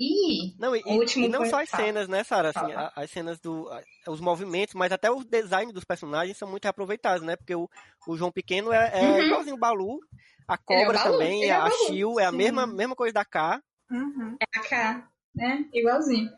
E 0.00 0.56
Não, 0.58 0.74
e, 0.74 0.82
O 0.84 0.94
último 0.98 1.26
e 1.26 1.28
não 1.28 1.44
só 1.46 1.60
as 1.62 1.68
fala. 1.70 1.84
cenas, 1.84 2.08
né, 2.08 2.24
Sara? 2.24 2.48
Assim, 2.50 2.72
a- 2.72 2.92
as 2.96 3.10
cenas 3.10 3.38
do. 3.38 3.68
a- 3.70 4.10
os 4.10 4.20
movimentos, 4.20 4.74
mas 4.74 4.90
até 4.92 5.10
o 5.10 5.22
design 5.22 5.72
dos 5.72 5.84
personagens 5.84 6.36
são 6.36 6.48
muito 6.48 6.64
reaproveitados, 6.64 7.24
né? 7.24 7.36
Porque 7.36 7.54
o, 7.54 7.68
o 8.08 8.16
João 8.16 8.32
Pequeno 8.32 8.72
é, 8.72 8.90
é 8.92 9.02
Uhum. 9.02 9.26
igualzinho 9.26 9.56
o 9.56 9.58
Balu, 9.58 10.00
a 10.48 10.54
Ele 10.54 10.82
é 10.82 10.84
Cobra 10.86 10.98
Balu, 10.98 11.12
também, 11.12 11.42
ele 11.42 11.50
é 11.50 11.54
a 11.54 11.70
Shio, 11.70 12.18
é 12.18 12.24
a 12.24 12.32
mesma, 12.32 12.66
mesma 12.66 12.96
coisa 12.96 13.14
da 13.14 13.24
K. 13.24 13.62
Uhum. 13.90 14.36
a 14.56 14.60
K, 14.60 15.08
né? 15.34 15.64
Igualzinho. 15.72 16.28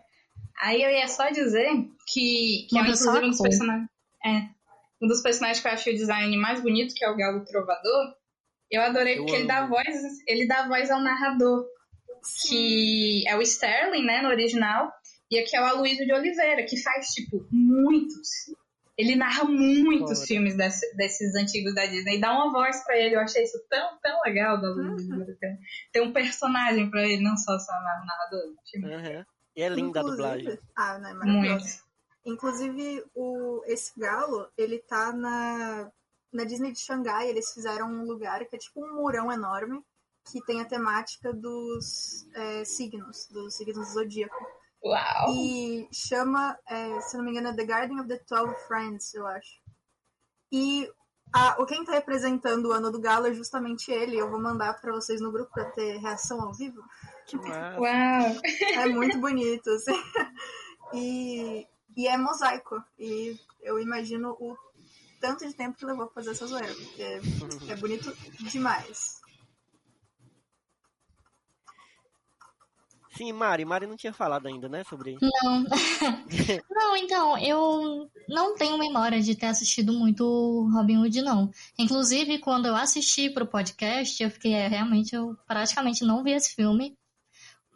Aí 0.60 0.82
eu 0.82 0.90
ia 0.90 1.08
só 1.08 1.30
dizer 1.30 1.70
que, 2.06 2.66
que 2.68 2.78
é 2.78 2.80
inclusive 2.82 3.18
um 3.24 3.30
dos 3.30 3.40
personagens. 3.40 3.88
É. 4.24 4.48
Um 5.02 5.06
dos 5.08 5.22
personagens 5.22 5.60
que 5.60 5.68
eu 5.68 5.72
acho 5.72 5.90
o 5.90 5.94
design 5.94 6.36
mais 6.38 6.60
bonito, 6.60 6.94
que 6.94 7.04
é 7.04 7.10
o 7.10 7.16
Galo 7.16 7.44
Trovador. 7.44 8.14
Eu 8.70 8.82
adorei 8.82 9.14
Eu 9.18 9.18
porque 9.18 9.32
ele 9.36 9.42
amo. 9.42 9.48
dá 9.48 9.66
voz, 9.66 9.86
ele 10.26 10.46
dá 10.46 10.66
voz 10.68 10.90
ao 10.90 11.00
narrador. 11.00 11.66
Que 12.48 13.24
é 13.28 13.36
o 13.36 13.42
Sterling, 13.42 14.04
né, 14.04 14.22
no 14.22 14.28
original, 14.28 14.92
e 15.30 15.38
aqui 15.38 15.56
é 15.56 15.60
o 15.60 15.64
Aloysio 15.64 16.06
de 16.06 16.12
Oliveira, 16.12 16.64
que 16.64 16.80
faz, 16.82 17.08
tipo, 17.08 17.46
muitos. 17.50 18.28
Ele 18.98 19.14
narra 19.14 19.44
muitos 19.44 20.20
filmes 20.26 20.56
desse- 20.56 20.96
desses 20.96 21.34
antigos 21.34 21.74
da 21.74 21.84
Disney 21.84 22.16
e 22.16 22.20
dá 22.20 22.32
uma 22.32 22.50
voz 22.50 22.82
pra 22.84 22.96
ele. 22.96 23.14
Eu 23.14 23.20
achei 23.20 23.42
isso 23.42 23.58
tão, 23.68 23.98
tão 24.02 24.20
legal 24.24 24.58
do 24.58 24.66
Aloysio 24.68 25.24
de 25.26 25.34
ter- 25.34 25.58
Ter 25.92 26.00
um 26.00 26.12
personagem 26.12 26.88
pra 26.90 27.02
ele, 27.06 27.22
não 27.22 27.36
só 27.36 27.58
só 27.58 27.72
o 27.72 28.06
narrador. 28.06 28.54
Aham. 28.84 29.26
E 29.54 29.62
é 29.62 29.68
linda 29.68 30.00
a 30.00 30.02
dublagem. 30.02 30.40
Inclusive- 30.42 30.62
Ah, 30.76 30.98
não, 30.98 31.10
é 31.10 31.14
maravilhoso. 31.14 31.64
Muito. 31.64 31.86
Inclusive, 32.24 33.04
o, 33.14 33.62
esse 33.66 33.92
galo, 33.98 34.48
ele 34.56 34.78
tá 34.78 35.12
na, 35.12 35.90
na 36.32 36.44
Disney 36.44 36.72
de 36.72 36.80
Xangai. 36.80 37.28
Eles 37.28 37.52
fizeram 37.52 37.88
um 37.90 38.04
lugar 38.04 38.44
que 38.46 38.56
é 38.56 38.58
tipo 38.58 38.84
um 38.84 38.94
murão 38.96 39.30
enorme, 39.30 39.80
que 40.30 40.44
tem 40.44 40.60
a 40.60 40.64
temática 40.64 41.32
dos 41.32 42.26
é, 42.34 42.64
signos, 42.64 43.28
dos 43.30 43.54
signos 43.54 43.88
do 43.88 43.94
zodíaco. 43.94 44.46
Uau! 44.84 45.34
E 45.34 45.88
chama, 45.92 46.58
é, 46.68 47.00
se 47.00 47.16
não 47.16 47.24
me 47.24 47.30
engano, 47.30 47.48
é 47.48 47.54
The 47.54 47.64
Garden 47.64 48.00
of 48.00 48.08
the 48.08 48.18
Twelve 48.18 48.54
Friends, 48.66 49.14
eu 49.14 49.26
acho. 49.26 49.60
E 50.52 50.88
a, 51.32 51.60
o 51.60 51.66
quem 51.66 51.84
tá 51.84 51.92
representando 51.92 52.66
o 52.66 52.72
ano 52.72 52.90
do 52.90 53.00
galo 53.00 53.26
é 53.26 53.34
justamente 53.34 53.90
ele. 53.90 54.16
Eu 54.16 54.30
vou 54.30 54.40
mandar 54.40 54.80
pra 54.80 54.92
vocês 54.92 55.20
no 55.20 55.32
grupo 55.32 55.50
pra 55.52 55.70
ter 55.70 55.98
reação 55.98 56.40
ao 56.40 56.52
vivo. 56.52 56.82
Massa. 57.34 57.80
Uau! 57.80 58.40
É 58.74 58.86
muito 58.86 59.18
bonito, 59.18 59.68
assim. 59.70 60.00
E, 60.92 61.66
e 61.96 62.06
é 62.06 62.16
mosaico. 62.16 62.80
E 62.98 63.36
eu 63.60 63.80
imagino 63.80 64.36
o 64.38 64.56
tanto 65.20 65.46
de 65.46 65.54
tempo 65.54 65.76
que 65.76 65.84
levou 65.84 66.06
pra 66.06 66.14
fazer 66.14 66.30
essa 66.30 66.46
zoeira, 66.46 66.72
porque 66.74 67.72
é 67.72 67.76
bonito 67.76 68.12
demais. 68.50 69.15
Sim, 73.16 73.32
Mari, 73.32 73.64
Mari 73.64 73.86
não 73.86 73.96
tinha 73.96 74.12
falado 74.12 74.46
ainda, 74.46 74.68
né, 74.68 74.84
sobre 74.84 75.16
Não. 75.22 75.64
não, 76.70 76.96
então, 76.96 77.38
eu 77.38 78.10
não 78.28 78.54
tenho 78.54 78.76
memória 78.76 79.20
de 79.22 79.34
ter 79.34 79.46
assistido 79.46 79.92
muito 79.92 80.68
Robin 80.72 80.98
Hood, 80.98 81.22
não. 81.22 81.50
Inclusive, 81.78 82.38
quando 82.38 82.66
eu 82.66 82.76
assisti 82.76 83.30
pro 83.30 83.46
podcast, 83.46 84.22
eu 84.22 84.30
fiquei, 84.30 84.52
é, 84.52 84.68
realmente, 84.68 85.14
eu 85.14 85.34
praticamente 85.46 86.04
não 86.04 86.22
vi 86.22 86.32
esse 86.32 86.54
filme. 86.54 86.94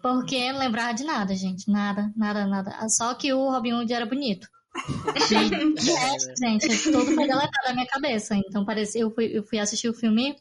Porque 0.03 0.53
lembrava 0.53 0.95
de 0.95 1.05
nada, 1.05 1.34
gente. 1.34 1.70
Nada, 1.70 2.12
nada, 2.16 2.47
nada. 2.47 2.88
Só 2.88 3.14
que 3.14 3.32
o 3.32 3.51
Robin 3.51 3.74
Hood 3.74 3.93
era 3.93 4.07
bonito. 4.07 4.47
E, 5.30 5.74
de 5.74 5.93
resto, 5.93 6.32
gente, 6.38 6.82
tudo 6.84 7.07
foi 7.07 7.26
deletado 7.26 7.66
da 7.66 7.72
minha 7.72 7.86
cabeça. 7.86 8.36
Então, 8.36 8.64
parece, 8.64 8.99
eu, 8.99 9.11
fui, 9.11 9.26
eu 9.36 9.43
fui 9.43 9.59
assistir 9.59 9.88
o 9.88 9.95
filme, 9.95 10.36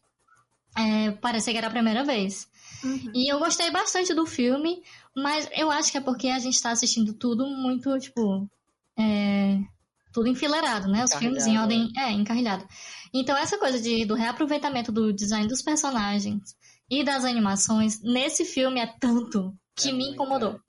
é, 0.78 1.12
parecia 1.12 1.54
que 1.54 1.58
era 1.58 1.68
a 1.68 1.72
primeira 1.72 2.04
vez. 2.04 2.49
Uhum. 2.84 3.11
E 3.13 3.32
eu 3.32 3.39
gostei 3.39 3.69
bastante 3.71 4.13
do 4.13 4.25
filme, 4.25 4.82
mas 5.15 5.49
eu 5.55 5.69
acho 5.71 5.91
que 5.91 5.97
é 5.97 6.01
porque 6.01 6.27
a 6.30 6.39
gente 6.39 6.61
tá 6.61 6.71
assistindo 6.71 7.13
tudo 7.13 7.45
muito, 7.47 7.97
tipo. 7.99 8.49
é, 8.97 9.57
tudo 10.13 10.27
enfileirado, 10.27 10.88
né? 10.88 11.03
Os 11.03 11.13
filmes 11.13 11.45
em 11.45 11.57
ordem. 11.57 11.91
É, 11.97 12.11
encarrilhado. 12.11 12.67
Então, 13.13 13.38
essa 13.38 13.57
coisa 13.57 13.80
de, 13.80 14.05
do 14.05 14.15
reaproveitamento 14.15 14.91
do 14.91 15.13
design 15.13 15.47
dos 15.47 15.61
personagens 15.61 16.55
e 16.89 17.03
das 17.03 17.25
animações 17.25 18.01
nesse 18.01 18.43
filme 18.45 18.80
é 18.80 18.88
tanto 18.99 19.53
que 19.75 19.89
É 19.89 19.93
me 19.93 20.09
incomodou. 20.09 20.59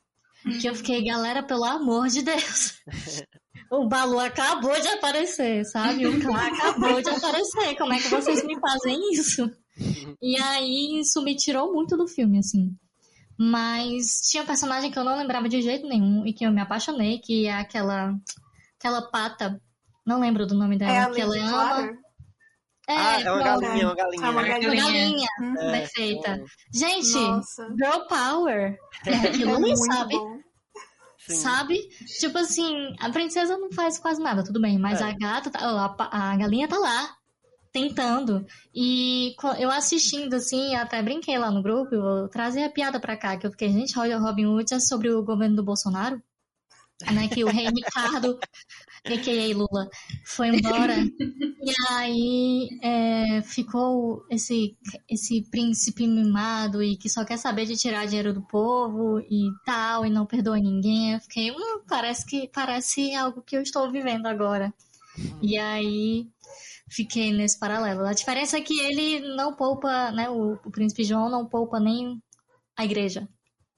Que 0.61 0.69
eu 0.69 0.75
fiquei, 0.75 1.05
galera, 1.05 1.43
pelo 1.43 1.65
amor 1.65 2.09
de 2.09 2.23
Deus. 2.23 2.75
O 3.73 3.87
Balu 3.87 4.19
acabou 4.19 4.81
de 4.81 4.89
aparecer, 4.89 5.65
sabe? 5.65 6.05
O 6.05 6.21
K 6.21 6.29
acabou 6.29 7.01
de 7.01 7.09
aparecer. 7.09 7.77
Como 7.79 7.93
é 7.93 7.99
que 8.01 8.09
vocês 8.09 8.45
me 8.45 8.59
fazem 8.59 8.99
isso? 9.13 9.49
E 10.23 10.37
aí, 10.41 11.01
isso 11.01 11.23
me 11.23 11.35
tirou 11.37 11.73
muito 11.73 11.97
do 11.97 12.07
filme, 12.07 12.39
assim. 12.39 12.75
Mas 13.39 14.21
tinha 14.31 14.43
um 14.43 14.47
personagem 14.47 14.91
que 14.91 14.99
eu 14.99 15.05
não 15.05 15.17
lembrava 15.17 15.49
de 15.49 15.63
jeito 15.63 15.87
nenhum 15.89 16.27
e 16.27 16.33
que 16.33 16.45
eu 16.45 16.53
me 16.53 16.61
apaixonei, 16.61 17.19
que 17.19 17.47
é 17.47 17.53
aquela, 17.55 18.15
aquela 18.79 19.03
pata. 19.11 19.61
Não 20.07 20.21
lembro 20.21 20.47
do 20.47 20.55
nome 20.55 20.77
dela. 20.77 20.93
É 20.93 20.99
a 21.01 21.11
que 21.11 21.21
ela 21.21 21.37
ama. 21.39 21.49
Clatter? 21.51 21.99
Ah, 22.89 23.21
é 23.21 23.31
uma 23.31 23.43
pronto. 23.43 23.61
galinha, 23.61 23.87
uma 23.87 23.95
galinha. 23.95 24.27
É 24.27 24.31
uma 24.31 24.31
Uma 24.33 24.43
galinha. 24.49 24.83
galinha. 24.83 25.29
Uhum. 25.41 25.59
É, 25.61 25.81
Perfeita. 25.81 26.45
Gente, 26.75 27.15
Nossa. 27.15 27.69
girl 27.77 28.01
power. 28.09 28.77
É 29.07 29.15
aquilo 29.15 29.67
É 29.67 29.77
sabe? 29.77 30.15
bom. 30.19 30.39
sim. 31.19 31.35
Sabe? 31.37 31.79
Tipo 32.19 32.39
assim, 32.39 32.95
a 32.99 33.09
princesa 33.11 33.57
não 33.57 33.71
faz 33.73 33.99
quase 33.99 34.21
nada, 34.21 34.43
tudo 34.45 34.61
bem, 34.61 34.79
mas 34.79 35.01
É. 35.01 35.05
a 35.05 35.13
gata, 35.13 35.51
tá- 35.51 35.61
a, 35.61 36.33
a 36.33 36.37
galinha 36.37 36.67
tá 36.67 36.79
lá, 36.79 37.15
tentando. 37.73 38.47
E 38.75 39.35
eu 39.59 39.71
assistindo, 39.71 40.35
assim, 40.35 40.75
até 40.75 41.03
brinquei 41.03 41.39
lá 41.39 41.51
no 41.51 41.63
grupo, 41.63 41.95
eu 41.95 42.29
trazer 42.29 42.65
a 42.65 42.71
piada 42.71 43.01
pra 43.01 43.17
cá, 43.17 43.37
que 43.37 43.47
eu 43.47 43.51
fiquei, 43.51 43.69
gente, 43.73 43.99
olha, 43.99 44.19
Robin 44.19 44.47
Hood 44.47 44.75
é 44.75 44.81
sobre 44.81 45.11
o 45.11 45.23
governo 45.23 45.57
do 45.57 45.65
Bolsonaro? 45.65 46.21
Né, 47.15 47.29
que 47.29 47.43
o 47.43 47.49
rei 47.49 47.67
Ricardo, 47.67 48.39
a.k.a. 49.07 49.57
Lula, 49.57 49.89
foi 50.27 50.49
embora. 50.49 50.97
E 51.63 51.73
aí 51.91 52.69
é, 52.83 53.43
ficou 53.43 54.25
esse, 54.31 54.77
esse 55.09 55.43
príncipe 55.51 56.07
mimado 56.07 56.83
e 56.83 56.97
que 56.97 57.09
só 57.09 57.23
quer 57.25 57.37
saber 57.37 57.67
de 57.67 57.77
tirar 57.77 58.07
dinheiro 58.07 58.33
do 58.33 58.43
povo 58.43 59.19
e 59.21 59.51
tal, 59.65 60.05
e 60.05 60.11
não 60.11 60.27
perdoa 60.27 60.59
ninguém. 60.59 61.13
Eu 61.13 61.21
fiquei, 61.21 61.51
hum, 61.51 61.81
parece 61.87 62.25
que 62.27 62.49
parece 62.49 63.15
algo 63.15 63.43
que 63.43 63.57
eu 63.57 63.63
estou 63.63 63.91
vivendo 63.91 64.27
agora. 64.27 64.73
E 65.43 65.59
aí 65.59 66.27
fiquei 66.91 67.33
nesse 67.33 67.59
paralelo. 67.59 68.05
A 68.05 68.13
diferença 68.13 68.59
é 68.59 68.61
que 68.61 68.79
ele 68.81 69.21
não 69.35 69.55
poupa, 69.55 70.11
né? 70.11 70.29
O, 70.29 70.55
o 70.65 70.71
príncipe 70.71 71.05
João 71.05 71.31
não 71.31 71.47
poupa 71.47 71.79
nem 71.79 72.21
a 72.77 72.85
igreja. 72.85 73.29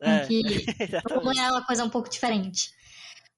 É, 0.01 0.27
Que 0.27 0.43
é 1.39 1.51
uma 1.51 1.65
coisa 1.65 1.85
um 1.85 1.91
pouco 1.91 2.09
diferente. 2.09 2.73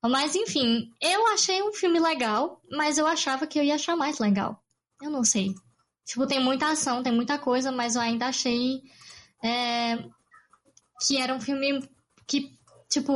Mas 0.02 0.34
enfim, 0.34 0.90
eu 1.00 1.26
achei 1.28 1.62
um 1.62 1.72
filme 1.72 1.98
legal, 1.98 2.60
mas 2.70 2.98
eu 2.98 3.06
achava 3.06 3.46
que 3.46 3.58
eu 3.58 3.64
ia 3.64 3.74
achar 3.74 3.96
mais 3.96 4.18
legal. 4.18 4.62
Eu 5.02 5.10
não 5.10 5.24
sei. 5.24 5.54
Tipo, 6.04 6.26
tem 6.26 6.42
muita 6.42 6.68
ação, 6.68 7.02
tem 7.02 7.12
muita 7.12 7.38
coisa, 7.38 7.72
mas 7.72 7.96
eu 7.96 8.02
ainda 8.02 8.26
achei 8.26 8.82
é, 9.42 9.96
que 11.06 11.16
era 11.16 11.34
um 11.34 11.40
filme 11.40 11.88
que, 12.26 12.58
tipo, 12.90 13.12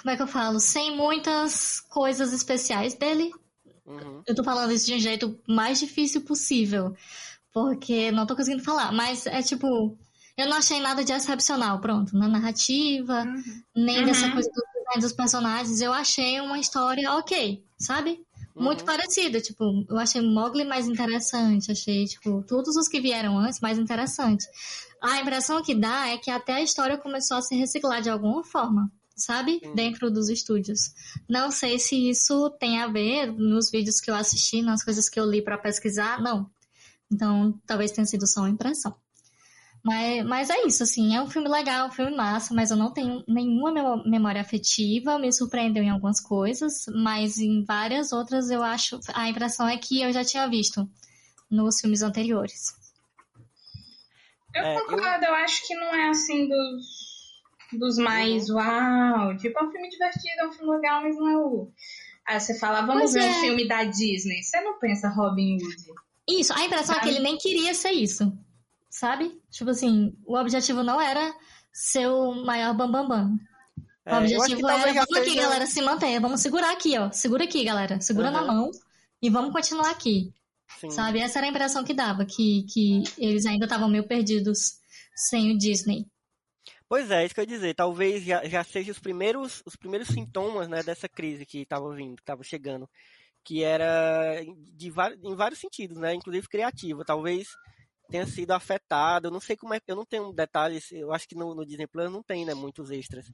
como 0.00 0.10
é 0.10 0.16
que 0.16 0.22
eu 0.22 0.26
falo? 0.26 0.58
Sem 0.58 0.96
muitas 0.96 1.80
coisas 1.80 2.32
especiais 2.32 2.94
dele. 2.94 3.30
Uhum. 3.88 4.22
Eu 4.26 4.34
tô 4.34 4.44
falando 4.44 4.72
isso 4.72 4.86
de 4.86 4.94
um 4.94 5.00
jeito 5.00 5.38
mais 5.48 5.78
difícil 5.80 6.20
possível. 6.22 6.94
Porque 7.52 8.10
não 8.12 8.26
tô 8.26 8.36
conseguindo 8.36 8.62
falar. 8.62 8.92
Mas 8.92 9.26
é 9.26 9.42
tipo. 9.42 9.96
Eu 10.36 10.46
não 10.48 10.56
achei 10.58 10.78
nada 10.80 11.02
de 11.02 11.12
excepcional, 11.12 11.80
pronto. 11.80 12.16
Na 12.16 12.28
narrativa, 12.28 13.24
Uhum. 13.24 13.62
nem 13.74 13.98
Uhum. 14.00 14.04
dessa 14.04 14.30
coisa 14.30 14.48
do 14.50 14.62
design 14.78 15.00
dos 15.00 15.12
personagens. 15.12 15.80
Eu 15.80 15.92
achei 15.92 16.40
uma 16.40 16.58
história 16.60 17.10
ok, 17.14 17.64
sabe? 17.76 18.20
Muito 18.54 18.80
Uhum. 18.80 18.86
parecida. 18.86 19.40
Tipo, 19.40 19.64
eu 19.88 19.98
achei 19.98 20.20
Mowgli 20.20 20.64
mais 20.64 20.86
interessante. 20.86 21.72
Achei, 21.72 22.04
tipo, 22.04 22.44
todos 22.46 22.76
os 22.76 22.86
que 22.86 23.00
vieram 23.00 23.36
antes 23.38 23.58
mais 23.60 23.78
interessante. 23.78 24.46
A 25.02 25.18
impressão 25.20 25.60
que 25.62 25.74
dá 25.74 26.08
é 26.08 26.18
que 26.18 26.30
até 26.30 26.54
a 26.54 26.62
história 26.62 26.98
começou 26.98 27.36
a 27.36 27.42
se 27.42 27.56
reciclar 27.56 28.00
de 28.02 28.10
alguma 28.10 28.44
forma. 28.44 28.90
Sabe? 29.18 29.60
Uhum. 29.64 29.74
Dentro 29.74 30.10
dos 30.10 30.28
estúdios. 30.28 30.94
Não 31.28 31.50
sei 31.50 31.78
se 31.78 32.08
isso 32.08 32.48
tem 32.60 32.80
a 32.80 32.86
ver 32.86 33.26
nos 33.32 33.70
vídeos 33.70 34.00
que 34.00 34.10
eu 34.10 34.14
assisti, 34.14 34.62
nas 34.62 34.82
coisas 34.84 35.08
que 35.08 35.18
eu 35.18 35.28
li 35.28 35.42
pra 35.42 35.58
pesquisar, 35.58 36.22
não. 36.22 36.48
Então, 37.12 37.60
talvez 37.66 37.90
tenha 37.90 38.06
sido 38.06 38.26
só 38.26 38.40
uma 38.40 38.50
impressão. 38.50 38.94
Mas, 39.82 40.24
mas 40.26 40.50
é 40.50 40.66
isso, 40.66 40.82
assim, 40.82 41.14
é 41.14 41.22
um 41.22 41.30
filme 41.30 41.48
legal, 41.48 41.88
um 41.88 41.90
filme 41.90 42.14
massa, 42.14 42.52
mas 42.52 42.70
eu 42.70 42.76
não 42.76 42.92
tenho 42.92 43.24
nenhuma 43.28 44.02
memória 44.04 44.40
afetiva, 44.40 45.18
me 45.18 45.32
surpreendeu 45.32 45.82
em 45.82 45.88
algumas 45.90 46.20
coisas, 46.20 46.84
mas 46.94 47.38
em 47.38 47.64
várias 47.64 48.12
outras 48.12 48.50
eu 48.50 48.62
acho, 48.62 48.98
a 49.14 49.28
impressão 49.28 49.68
é 49.68 49.78
que 49.78 50.02
eu 50.02 50.12
já 50.12 50.24
tinha 50.24 50.48
visto 50.48 50.88
nos 51.50 51.80
filmes 51.80 52.02
anteriores. 52.02 52.76
Eu 54.54 54.62
É, 54.64 54.76
eu- 54.76 54.80
concordo, 54.86 55.24
eu... 55.24 55.34
acho 55.36 55.66
que 55.66 55.74
não 55.74 55.94
é 55.94 56.08
assim 56.10 56.48
dos, 56.48 56.86
dos 57.72 57.98
mais 57.98 58.48
uau. 58.48 59.36
Tipo, 59.36 59.58
é 59.58 59.62
um 59.64 59.70
filme 59.70 59.88
divertido, 59.88 60.40
é 60.40 60.46
um 60.48 60.52
filme 60.52 60.72
legal, 60.76 61.02
mas 61.02 61.16
não 61.16 61.28
é 61.28 61.36
o. 61.36 61.70
Ah, 62.26 62.38
você 62.38 62.58
fala, 62.58 62.82
vamos 62.82 63.12
Pois 63.12 63.14
ver 63.14 63.24
é. 63.24 63.30
um 63.30 63.40
filme 63.40 63.66
da 63.68 63.84
Disney. 63.84 64.42
Você 64.42 64.60
não 64.60 64.78
pensa 64.78 65.08
Robin 65.08 65.56
Hood. 65.56 65.84
Isso, 66.28 66.52
a 66.52 66.64
impressão 66.64 66.94
é 66.94 66.98
que 67.00 67.04
Sabe? 67.06 67.16
ele 67.16 67.24
nem 67.24 67.38
queria 67.38 67.72
ser 67.72 67.92
isso, 67.92 68.30
sabe? 68.90 69.40
Tipo 69.50 69.70
assim, 69.70 70.14
o 70.26 70.36
objetivo 70.36 70.82
não 70.82 71.00
era 71.00 71.34
ser 71.72 72.06
o 72.06 72.34
maior 72.44 72.74
bambambam. 72.74 73.28
Bam, 73.30 73.36
bam. 73.36 73.38
É, 74.04 74.14
O 74.14 74.18
objetivo 74.18 74.68
era, 74.68 74.92
vamos 74.92 75.16
aqui, 75.16 75.24
seja- 75.30 75.40
galera, 75.42 75.66
se 75.66 75.80
manter, 75.82 76.20
vamos 76.20 76.40
segurar 76.42 76.70
aqui, 76.72 76.98
ó. 76.98 77.10
Segura 77.12 77.44
aqui, 77.44 77.64
galera. 77.64 77.98
Segura 78.00 78.30
na 78.30 78.40
Aham. 78.40 78.46
mão 78.54 78.70
e 79.22 79.30
vamos 79.30 79.52
continuar 79.52 79.90
aqui. 79.90 80.30
Sim. 80.80 80.90
Sabe? 80.90 81.18
Essa 81.20 81.38
era 81.38 81.46
a 81.46 81.50
impressão 81.50 81.82
que 81.82 81.94
dava, 81.94 82.26
que, 82.26 82.64
que 82.64 83.02
eles 83.16 83.46
ainda 83.46 83.64
estavam 83.64 83.88
meio 83.88 84.06
perdidos 84.06 84.80
sem 85.14 85.50
o 85.52 85.56
Disney. 85.58 86.04
Pois 86.88 87.10
é, 87.10 87.24
isso 87.24 87.34
que 87.34 87.40
eu 87.40 87.44
ia 87.44 87.48
dizer. 87.48 87.74
Talvez 87.74 88.24
já, 88.24 88.44
já 88.46 88.64
seja 88.64 88.92
os 88.92 88.98
primeiros, 88.98 89.62
os 89.66 89.76
primeiros 89.76 90.08
sintomas 90.08 90.68
né, 90.68 90.82
dessa 90.82 91.08
crise 91.08 91.44
que 91.44 91.58
estava 91.60 91.92
vindo, 91.94 92.16
que 92.16 92.22
estava 92.22 92.42
chegando. 92.42 92.88
Que 93.44 93.62
era 93.62 94.42
de, 94.74 94.88
em 94.88 95.34
vários 95.36 95.60
sentidos, 95.60 95.96
né? 95.98 96.14
Inclusive 96.14 96.48
criativa. 96.48 97.04
Talvez 97.04 97.48
tenha 98.10 98.26
sido 98.26 98.52
afetado. 98.52 99.28
Eu 99.28 99.30
não 99.30 99.40
sei 99.40 99.56
como 99.56 99.74
é. 99.74 99.80
Eu 99.86 99.96
não 99.96 100.04
tenho 100.04 100.32
detalhes. 100.32 100.90
Eu 100.92 101.12
acho 101.12 101.28
que 101.28 101.34
no, 101.34 101.54
no 101.54 101.64
Disney 101.64 101.86
Plus 101.86 102.10
não 102.10 102.22
tem, 102.22 102.44
né? 102.44 102.54
Muitos 102.54 102.90
extras. 102.90 103.26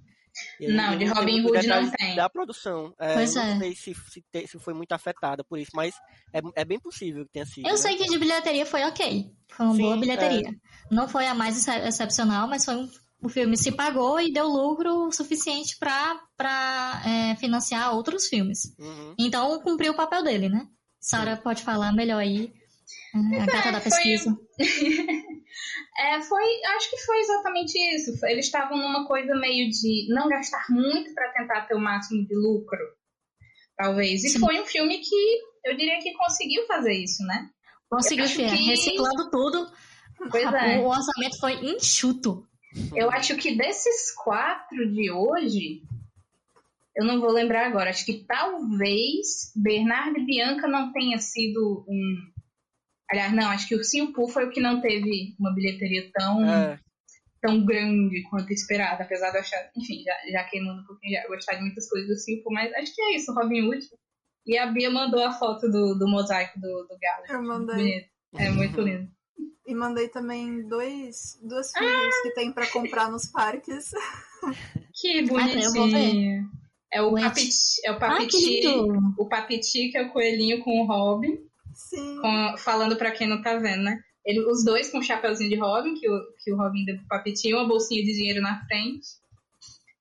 Não, 0.61 0.93
eu 0.93 0.99
de 0.99 1.05
Robin 1.07 1.45
Hood 1.45 1.67
não 1.67 1.91
tem. 1.91 2.17
Da 2.17 2.29
produção. 2.29 2.93
É, 2.99 3.15
Pois 3.15 3.37
eu 3.37 3.43
não 3.45 3.51
é. 3.53 3.59
sei 3.59 3.75
se, 3.77 3.95
se, 3.95 4.25
te- 4.33 4.47
se 4.49 4.59
foi 4.59 4.75
muito 4.75 4.93
afetada 4.93 5.45
por 5.45 5.59
isso, 5.59 5.71
mas 5.75 5.95
é, 6.33 6.41
é 6.57 6.65
bem 6.65 6.79
possível 6.81 7.25
que 7.25 7.33
tenha 7.33 7.47
sido. 7.47 7.67
Eu 7.67 7.73
né? 7.73 7.77
sei 7.77 7.97
que 7.97 8.05
de 8.05 8.19
bilheteria 8.19 8.67
foi 8.67 8.83
ok. 8.83 9.31
Foi 9.49 9.67
uma 9.67 9.75
Sim, 9.75 9.83
boa 9.83 9.97
é. 9.97 10.01
bilheteria. 10.01 10.55
Não 10.91 11.09
foi 11.09 11.27
a 11.29 11.35
mais 11.35 11.67
ex- 11.69 11.87
excepcional, 11.87 12.49
mas 12.49 12.65
foi 12.65 12.75
um, 12.75 12.91
o 13.25 13.29
filme 13.29 13.57
se 13.57 13.72
pagou 13.72 14.20
e 14.20 14.33
deu 14.33 14.47
lucro 14.47 15.11
suficiente 15.11 15.77
para 15.79 17.03
financiar 17.39 17.95
outros 17.95 18.27
filmes. 18.27 18.75
Uhum. 18.79 19.14
Então 19.18 19.59
cumpriu 19.61 19.93
o 19.93 19.97
papel 19.97 20.22
dele, 20.22 20.49
né? 20.49 20.66
Sara 21.01 21.37
pode 21.37 21.62
falar 21.62 21.93
melhor 21.93 22.18
aí. 22.18 22.53
É, 23.33 23.41
A 23.41 23.47
gata 23.47 23.72
da 23.72 23.81
foi- 23.81 23.91
pesquisa. 23.91 24.37
É, 25.97 26.20
foi, 26.22 26.43
acho 26.77 26.91
que 26.91 26.99
foi 27.07 27.18
exatamente 27.20 27.79
isso. 27.95 28.18
Foi- 28.18 28.33
Eles 28.33 28.47
estavam 28.47 28.77
numa 28.77 29.07
coisa 29.07 29.33
meio 29.37 29.70
de 29.70 30.12
não 30.12 30.29
gastar 30.29 30.66
muito 30.68 31.14
pra 31.14 31.33
tentar 31.33 31.62
ter 31.68 31.75
o 31.77 31.81
máximo 31.81 32.27
de 32.27 32.35
lucro, 32.35 32.79
talvez. 33.77 34.25
E 34.25 34.31
Sim. 34.31 34.41
foi 34.41 34.61
um 34.61 34.64
filme 34.66 34.99
que 34.99 35.39
eu 35.64 35.77
diria 35.77 36.01
que 36.01 36.12
conseguiu 36.14 36.66
fazer 36.66 36.93
isso, 36.95 37.22
né? 37.25 37.49
Conseguiu, 37.89 38.27
que- 38.27 38.43
reciclando 38.43 39.31
tudo. 39.31 39.70
Pois 40.31 40.47
A- 40.47 40.66
é. 40.66 40.81
O 40.81 40.89
orçamento 40.89 41.39
foi 41.39 41.53
enxuto. 41.64 42.45
Eu 42.95 43.11
acho 43.11 43.37
que 43.37 43.57
desses 43.57 44.12
quatro 44.12 44.93
de 44.93 45.11
hoje, 45.11 45.83
eu 46.97 47.05
não 47.05 47.20
vou 47.20 47.31
lembrar 47.31 47.66
agora. 47.66 47.91
Acho 47.91 48.05
que 48.05 48.25
talvez 48.25 49.53
Bernardo 49.55 50.18
e 50.18 50.25
Bianca 50.25 50.66
não 50.66 50.93
tenha 50.93 51.18
sido 51.18 51.85
um. 51.89 52.33
Aliás, 53.11 53.33
não, 53.33 53.49
acho 53.51 53.68
que 53.68 53.77
o 53.77 54.12
Poo 54.12 54.29
foi 54.29 54.47
o 54.47 54.51
que 54.51 54.61
não 54.61 54.81
teve 54.81 55.35
uma 55.39 55.55
bilheteria 55.55 56.11
tão, 56.12 56.45
É, 56.45 56.79
tão 57.41 57.64
grande 57.64 58.22
quanto 58.31 58.51
esperado, 58.53 59.03
apesar 59.03 59.31
de 59.31 59.37
eu 59.37 59.41
achar, 59.41 59.70
enfim, 59.77 60.03
já, 60.03 60.14
já 60.33 60.45
queimando 60.45 60.81
um 60.81 60.87
pouquinho, 60.87 61.12
já 61.12 61.29
gostar 61.29 61.55
de 61.57 61.61
muitas 61.61 61.89
coisas 61.89 62.09
do 62.09 62.16
Silpo, 62.16 62.51
mas 62.51 62.72
acho 62.72 62.95
que 62.95 63.03
é 63.03 63.16
isso, 63.16 63.35
Robin 63.35 63.68
Hood. 63.68 63.87
E 64.47 64.59
a 64.59 64.66
Bia 64.66 64.91
mandou 64.91 65.22
a 65.22 65.33
foto 65.33 65.70
do, 65.70 65.95
do 65.95 66.09
mosaico 66.09 66.59
do, 66.59 66.87
do 66.89 66.99
galo. 67.01 67.25
Eu 67.29 67.43
mandei. 67.43 67.77
Bonito. 67.77 68.09
É 68.37 68.51
muito 68.51 68.81
lindo. 68.81 69.11
E 69.66 69.74
mandei 69.74 70.09
também 70.09 70.66
dois, 70.68 71.39
duas 71.43 71.72
figuras 71.72 72.14
que 72.22 72.30
tem 72.35 72.53
pra 72.53 72.66
comprar 72.70 73.11
nos 73.11 73.26
parques. 73.26 73.91
Que 74.93 75.22
bonitinho. 75.22 76.49
É 76.93 77.03
o. 77.03 77.14
Papiti, 77.14 77.80
é 77.85 77.91
o 77.91 77.95
Ah, 77.95 77.99
que 77.99 78.01
Papiti, 78.01 78.61
lindo. 78.61 79.14
o 79.18 79.28
Papiti, 79.28 79.89
que 79.91 79.99
é 79.99 80.03
o 80.07 80.12
coelhinho 80.12 80.62
com 80.62 80.80
o 80.82 80.87
Robin, 80.87 81.39
Sim. 81.74 82.20
com- 82.20 82.55
falando 82.59 82.97
pra 82.97 83.11
quem 83.11 83.26
não 83.26 83.43
tá 83.43 83.57
vendo, 83.57 83.82
né? 83.82 83.99
Ele, 84.24 84.41
os 84.41 84.64
dois 84.64 84.91
com 84.91 84.99
o 84.99 85.03
chapeuzinho 85.03 85.51
de 85.51 85.57
Robin, 85.57 85.95
que 85.95 86.09
o, 86.09 86.20
que 86.43 86.53
o 86.53 86.57
Robin 86.57 86.85
deu 86.85 86.97
pro 86.99 87.09
Papiti, 87.09 87.53
uma 87.53 87.66
bolsinha 87.66 88.03
de 88.05 88.12
dinheiro 88.14 88.41
na 88.41 88.64
frente. 88.66 89.07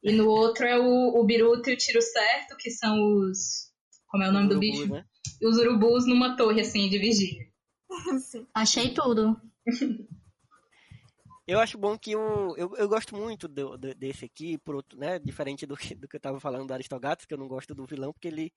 E 0.03 0.11
no 0.11 0.27
outro 0.29 0.65
é 0.65 0.77
o, 0.77 1.19
o 1.19 1.23
Biruta 1.25 1.71
e 1.71 1.73
o 1.73 1.77
Tiro 1.77 2.01
Certo, 2.01 2.55
que 2.57 2.69
são 2.69 3.01
os. 3.01 3.71
Como 4.07 4.23
é 4.23 4.29
o 4.29 4.31
nome 4.33 4.49
do 4.49 4.55
Urubus, 4.57 4.79
bicho? 4.81 4.93
né? 4.93 5.05
E 5.41 5.47
os 5.47 5.57
urubus 5.57 6.05
numa 6.05 6.35
torre, 6.37 6.61
assim, 6.61 6.87
de 6.89 6.99
vigília. 6.99 7.47
Sim. 8.19 8.47
Achei 8.53 8.93
tudo. 8.93 9.39
Eu 11.45 11.59
acho 11.59 11.77
bom 11.77 11.97
que 11.97 12.15
o. 12.15 12.55
Eu, 12.55 12.73
eu 12.77 12.87
gosto 12.87 13.15
muito 13.17 13.49
do- 13.49 13.77
do- 13.77 13.93
desse 13.95 14.23
aqui, 14.23 14.57
por 14.59 14.75
outro, 14.75 14.97
né? 14.97 15.19
Diferente 15.19 15.65
do 15.65 15.75
que, 15.75 15.93
do 15.93 16.07
que 16.07 16.15
eu 16.15 16.19
tava 16.19 16.39
falando 16.39 16.67
do 16.67 16.73
Aristogatos, 16.73 17.25
que 17.25 17.33
eu 17.33 17.37
não 17.37 17.49
gosto 17.49 17.75
do 17.75 17.85
vilão, 17.85 18.13
porque 18.13 18.29
ele. 18.29 18.51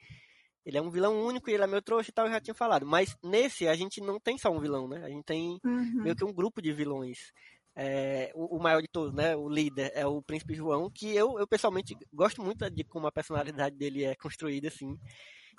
Ele 0.65 0.79
é 0.79 0.83
um 0.83 0.91
vilão 0.91 1.21
único 1.21 1.49
e 1.51 1.55
ele 1.55 1.63
é 1.63 1.67
meio 1.67 1.83
trouxa 1.83 2.11
e 2.11 2.13
tal, 2.13 2.27
eu 2.27 2.33
já 2.33 2.41
tinha 2.41 2.55
falado. 2.55 2.85
Mas 2.87 3.17
nesse 3.23 3.67
a 3.69 3.75
gente 3.77 4.01
não 4.01 4.19
tem 4.21 4.37
só 4.39 4.51
um 4.51 4.59
vilão, 4.61 4.89
né? 4.89 5.05
A 5.05 5.09
gente 5.09 5.25
tem 5.25 5.61
Uhum. 5.65 6.03
meio 6.03 6.15
que 6.17 6.25
um 6.25 6.33
grupo 6.33 6.61
de 6.63 6.73
vilões. 6.73 7.33
É, 7.77 8.33
o, 8.35 8.57
o 8.57 8.61
maior 8.63 8.81
de 8.81 8.89
todos, 8.89 9.13
né? 9.15 9.37
O 9.37 9.49
líder 9.49 9.93
é 9.95 10.05
o 10.07 10.21
Príncipe 10.23 10.55
João, 10.55 10.89
que 10.91 11.15
eu, 11.15 11.39
eu 11.39 11.47
pessoalmente 11.47 11.97
gosto 12.13 12.43
muito 12.43 12.69
de 12.71 12.83
como 12.85 13.07
a 13.07 13.13
personalidade 13.13 13.77
dele 13.77 14.05
é 14.05 14.15
construída, 14.17 14.67
assim. 14.69 14.97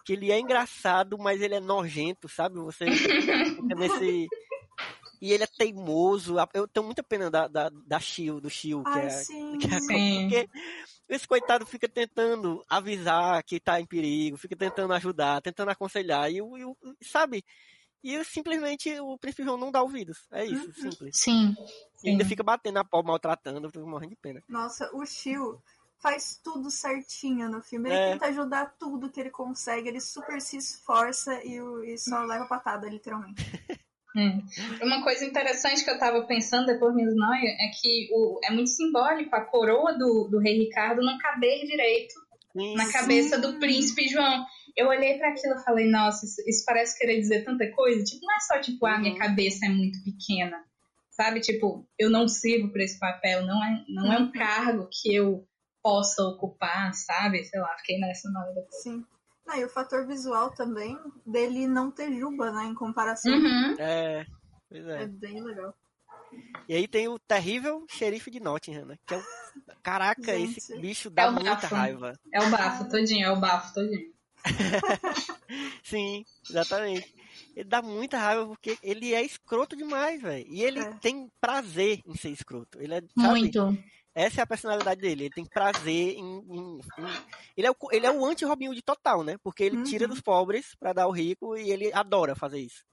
Que 0.07 0.13
ele 0.13 0.31
é 0.31 0.39
engraçado, 0.39 1.17
mas 1.17 1.41
ele 1.41 1.53
é 1.55 1.59
nojento, 1.59 2.29
sabe? 2.29 2.55
Você 2.59 2.89
fica 2.95 3.75
nesse. 3.77 4.29
E 5.19 5.33
ele 5.33 5.43
é 5.43 5.47
teimoso. 5.47 6.35
Eu 6.53 6.65
tenho 6.65 6.85
muita 6.85 7.03
pena 7.03 7.29
da, 7.29 7.45
da, 7.49 7.69
da 7.69 7.99
Shio, 7.99 8.39
do 8.39 8.49
Shio, 8.49 8.83
que 8.85 8.99
é, 8.99 9.09
sim. 9.09 9.57
que 9.59 9.67
é 9.67 9.75
a- 9.75 9.81
Sim. 9.81 10.21
porque 10.21 10.49
esse 11.09 11.27
coitado 11.27 11.65
fica 11.65 11.89
tentando 11.89 12.63
avisar 12.69 13.43
que 13.43 13.59
tá 13.59 13.81
em 13.81 13.85
perigo, 13.85 14.37
fica 14.37 14.55
tentando 14.55 14.93
ajudar, 14.93 15.41
tentando 15.41 15.71
aconselhar, 15.71 16.31
e, 16.31 16.37
e 16.39 17.05
sabe? 17.05 17.43
E 18.01 18.23
simplesmente 18.23 18.97
o 19.01 19.17
príncipe 19.17 19.43
João 19.43 19.57
não 19.57 19.71
dá 19.71 19.81
ouvidos. 19.81 20.19
É 20.31 20.45
isso, 20.45 20.67
Uhum. 20.67 20.73
simples. 20.73 21.17
Sim. 21.19 21.53
E 22.01 22.09
ainda 22.11 22.23
Sim. 22.23 22.29
fica 22.29 22.43
batendo 22.43 22.75
na 22.75 22.85
pau, 22.85 23.03
maltratando, 23.03 23.67
eu 23.67 23.71
fico 23.71 23.85
morrendo 23.89 24.11
de 24.11 24.15
pena. 24.15 24.41
Nossa, 24.47 24.89
o 24.95 25.05
Shio 25.05 25.61
faz 26.01 26.39
tudo 26.43 26.69
certinho 26.69 27.49
no 27.49 27.61
filme. 27.61 27.89
Ele 27.89 27.97
É. 27.97 28.11
tenta 28.11 28.25
ajudar 28.27 28.75
tudo 28.79 29.09
que 29.09 29.19
ele 29.19 29.29
consegue, 29.29 29.89
ele 29.89 29.99
super 30.01 30.39
se 30.41 30.57
esforça 30.57 31.33
e, 31.43 31.57
e 31.93 31.97
só 31.97 32.19
leva 32.23 32.45
patada, 32.45 32.87
literalmente. 32.87 33.43
Hum. 34.15 34.41
Uma 34.81 35.03
coisa 35.03 35.25
interessante 35.25 35.83
que 35.83 35.89
eu 35.89 35.99
tava 35.99 36.21
pensando 36.25 36.65
depois 36.67 36.93
minhas 36.95 37.15
noias 37.15 37.53
é 37.59 37.67
que 37.81 38.09
o, 38.11 38.39
é 38.43 38.51
muito 38.51 38.69
simbólico 38.69 39.35
a 39.35 39.41
coroa 39.45 39.93
do, 39.97 40.27
do 40.29 40.39
rei 40.39 40.57
Ricardo 40.57 41.01
não 41.03 41.17
caber 41.17 41.65
direito 41.65 42.13
Sim, 42.53 42.75
na 42.75 42.91
cabeça 42.91 43.37
do 43.37 43.59
príncipe 43.59 44.07
João. 44.07 44.45
Eu 44.75 44.87
olhei 44.87 45.17
para 45.17 45.29
aquilo 45.29 45.55
e 45.55 45.63
falei, 45.63 45.89
nossa, 45.89 46.25
isso, 46.25 46.41
isso 46.47 46.63
parece 46.65 46.97
querer 46.97 47.19
dizer 47.19 47.43
tanta 47.43 47.69
coisa. 47.71 48.03
Tipo, 48.03 48.25
não 48.25 48.35
é 48.35 48.39
só 48.39 48.59
tipo, 48.61 48.85
ah, 48.85 48.97
minha 48.99 49.13
Uhum. 49.13 49.19
cabeça 49.19 49.65
é 49.65 49.69
muito 49.69 50.03
pequena. 50.03 50.63
Sabe? 51.11 51.39
Tipo, 51.39 51.87
eu 51.97 52.11
não 52.11 52.27
sirvo 52.27 52.71
para 52.71 52.83
esse 52.83 52.99
papel, 52.99 53.43
não 53.43 53.63
é, 53.63 53.83
não 53.89 54.13
é 54.13 54.19
um 54.19 54.31
cargo 54.31 54.87
que 54.91 55.13
eu 55.15 55.47
possa 55.81 56.21
ocupar, 56.23 56.93
sabe? 56.93 57.43
Sei 57.45 57.59
lá, 57.59 57.75
fiquei 57.77 57.99
nessa 57.99 58.29
na 58.31 58.41
hora. 58.45 58.65
Sim. 58.71 59.05
Não, 59.45 59.55
e 59.55 59.63
o 59.63 59.69
fator 59.69 60.05
visual 60.05 60.51
também 60.53 60.99
dele 61.25 61.67
não 61.67 61.89
ter 61.89 62.11
juba, 62.17 62.51
né? 62.51 62.65
Em 62.65 62.73
comparação. 62.75 63.31
Uhum. 63.33 63.75
É, 63.79 64.25
pois 64.69 64.85
É 64.87 65.03
é. 65.03 65.07
bem 65.07 65.41
legal. 65.41 65.73
E 66.67 66.75
aí 66.75 66.87
tem 66.87 67.07
o 67.07 67.17
terrível 67.17 67.85
xerife 67.89 68.29
de 68.29 68.41
Nottingham, 68.41 68.85
né? 68.85 68.97
Que 69.07 69.13
é 69.13 69.17
o... 69.17 69.23
Caraca, 69.81 70.35
Gente. 70.37 70.57
esse 70.57 70.77
bicho 70.77 71.07
É 71.07 71.11
dá 71.11 71.29
o 71.29 71.33
muita 71.33 71.51
bafo. 71.55 71.73
raiva. 71.75 72.13
É 72.33 72.41
o 72.41 72.49
bafo 72.49 72.89
todinho, 72.89 73.25
é 73.25 73.31
o 73.31 73.39
bafo 73.39 73.73
todinho. 73.73 74.11
Sim, 75.83 76.25
exatamente. 76.49 77.15
Ele 77.55 77.67
dá 77.69 77.81
muita 77.81 78.17
raiva 78.17 78.45
porque 78.47 78.77
ele 78.83 79.13
é 79.13 79.23
escroto 79.23 79.75
demais, 79.75 80.21
velho. 80.21 80.45
E 80.49 80.61
ele 80.61 80.79
É. 80.79 80.93
tem 80.99 81.29
prazer 81.39 82.01
em 82.05 82.15
ser 82.15 82.29
escroto. 82.29 82.79
Ele 82.81 82.93
é, 82.95 83.01
sabe? 83.01 83.11
Muito. 83.15 83.77
Essa 84.19 84.41
é 84.41 84.43
a 84.43 84.47
personalidade 84.47 84.99
dele. 84.99 85.25
Ele 85.25 85.33
tem 85.33 85.45
prazer 85.45 86.15
em. 86.17 86.39
em- 86.39 86.79
em- 86.79 86.81
Ele 87.55 87.67
é 87.67 87.71
o, 87.71 87.75
ele 87.91 88.05
é 88.05 88.11
o 88.11 88.25
anti-Robin 88.25 88.69
Hood 88.69 88.81
total, 88.81 89.23
né? 89.23 89.37
Porque 89.43 89.63
ele 89.63 89.83
tira 89.83 90.05
Uhum. 90.05 90.09
dos 90.09 90.21
pobres 90.21 90.75
pra 90.79 90.91
dar 90.93 91.03
ao 91.03 91.11
rico 91.11 91.55
e 91.55 91.69
ele 91.71 91.91
adora 91.93 92.35
fazer 92.35 92.59
isso. 92.59 92.83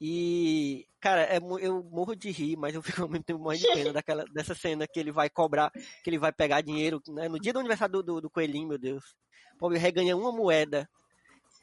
E, 0.00 0.86
cara, 1.00 1.22
é 1.22 1.38
eu 1.38 1.82
morro 1.84 2.14
de 2.14 2.30
rir, 2.30 2.56
mas 2.56 2.74
eu 2.74 2.82
fico 2.82 3.02
ao 3.02 3.08
mesmo 3.08 3.24
tempo 3.24 3.40
morrendo 3.40 3.62
de 3.62 3.72
pena 3.72 3.92
daquela, 3.94 4.24
dessa 4.32 4.54
cena 4.54 4.86
que 4.86 4.98
ele 5.00 5.10
vai 5.12 5.30
cobrar, 5.30 5.70
que 6.02 6.10
ele 6.10 6.18
vai 6.18 6.32
pegar 6.32 6.60
dinheiro, 6.60 7.00
né? 7.08 7.28
No 7.28 7.38
dia 7.40 7.52
do 7.52 7.60
aniversário 7.60 7.92
do, 7.94 8.02
do, 8.02 8.20
do 8.22 8.30
coelhinho, 8.30 8.68
meu 8.68 8.78
Deus. 8.78 9.04
O 9.54 9.58
pobre 9.58 9.78
reganha 9.78 10.16
uma 10.16 10.32
moeda. 10.32 10.88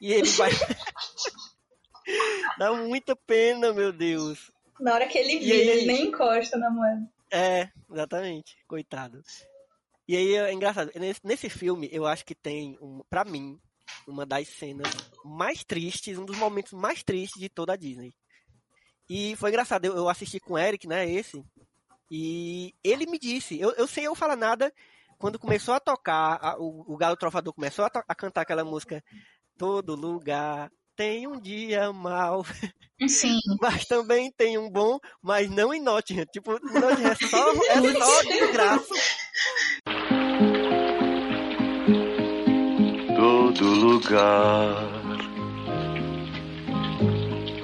E 0.00 0.12
ele 0.12 0.28
vai. 0.30 0.50
Dá 2.58 2.72
muita 2.72 3.14
pena, 3.16 3.72
meu 3.72 3.92
Deus. 3.92 4.50
Na 4.80 4.94
hora 4.94 5.06
que 5.06 5.16
ele 5.18 5.38
vira, 5.38 5.54
aí? 5.54 5.68
ele 5.78 5.86
nem 5.86 6.06
encosta 6.08 6.56
na 6.58 6.70
moeda. 6.70 7.08
É, 7.34 7.68
exatamente. 7.90 8.56
Coitado. 8.68 9.20
E 10.06 10.16
aí 10.16 10.34
é 10.36 10.52
engraçado. 10.52 10.90
Nesse, 10.94 11.20
nesse 11.24 11.48
filme, 11.48 11.88
eu 11.90 12.06
acho 12.06 12.24
que 12.24 12.34
tem, 12.34 12.78
um, 12.80 13.00
pra 13.10 13.24
mim, 13.24 13.58
uma 14.06 14.24
das 14.24 14.48
cenas 14.48 14.88
mais 15.24 15.64
tristes, 15.64 16.16
um 16.18 16.24
dos 16.24 16.36
momentos 16.38 16.72
mais 16.72 17.02
tristes 17.02 17.40
de 17.40 17.48
toda 17.48 17.72
a 17.72 17.76
Disney. 17.76 18.14
E 19.08 19.34
foi 19.36 19.50
engraçado, 19.50 19.84
eu, 19.84 19.96
eu 19.96 20.08
assisti 20.08 20.38
com 20.38 20.54
o 20.54 20.58
Eric, 20.58 20.86
né, 20.88 21.08
esse, 21.10 21.44
e 22.10 22.74
ele 22.82 23.04
me 23.06 23.18
disse, 23.18 23.58
eu, 23.60 23.70
eu 23.72 23.86
sei 23.86 24.06
eu 24.06 24.14
falar 24.14 24.36
nada, 24.36 24.72
quando 25.18 25.38
começou 25.38 25.74
a 25.74 25.80
tocar, 25.80 26.38
a- 26.42 26.56
o, 26.58 26.94
o 26.94 26.96
Galo 26.96 27.16
Trovador 27.16 27.52
começou 27.52 27.84
a, 27.84 27.90
a 28.08 28.14
cantar 28.14 28.42
aquela 28.42 28.64
música, 28.64 29.02
Todo 29.58 29.94
lugar 29.94 30.70
tem 30.96 31.26
um 31.26 31.40
dia 31.40 31.92
mau, 31.92 32.44
Sim. 33.08 33.38
mas 33.60 33.84
também 33.86 34.32
tem 34.36 34.58
um 34.58 34.70
bom, 34.70 34.98
mas 35.22 35.50
não 35.50 35.74
em 35.74 35.82
Nottingham. 35.82 36.26
Tipo, 36.32 36.52
Nottingham 36.52 37.10
é 37.10 37.28
só, 37.28 37.52
é 37.70 37.92
só 37.92 38.22
desgraça. 38.22 38.94
Todo 43.16 43.64
lugar 43.64 45.04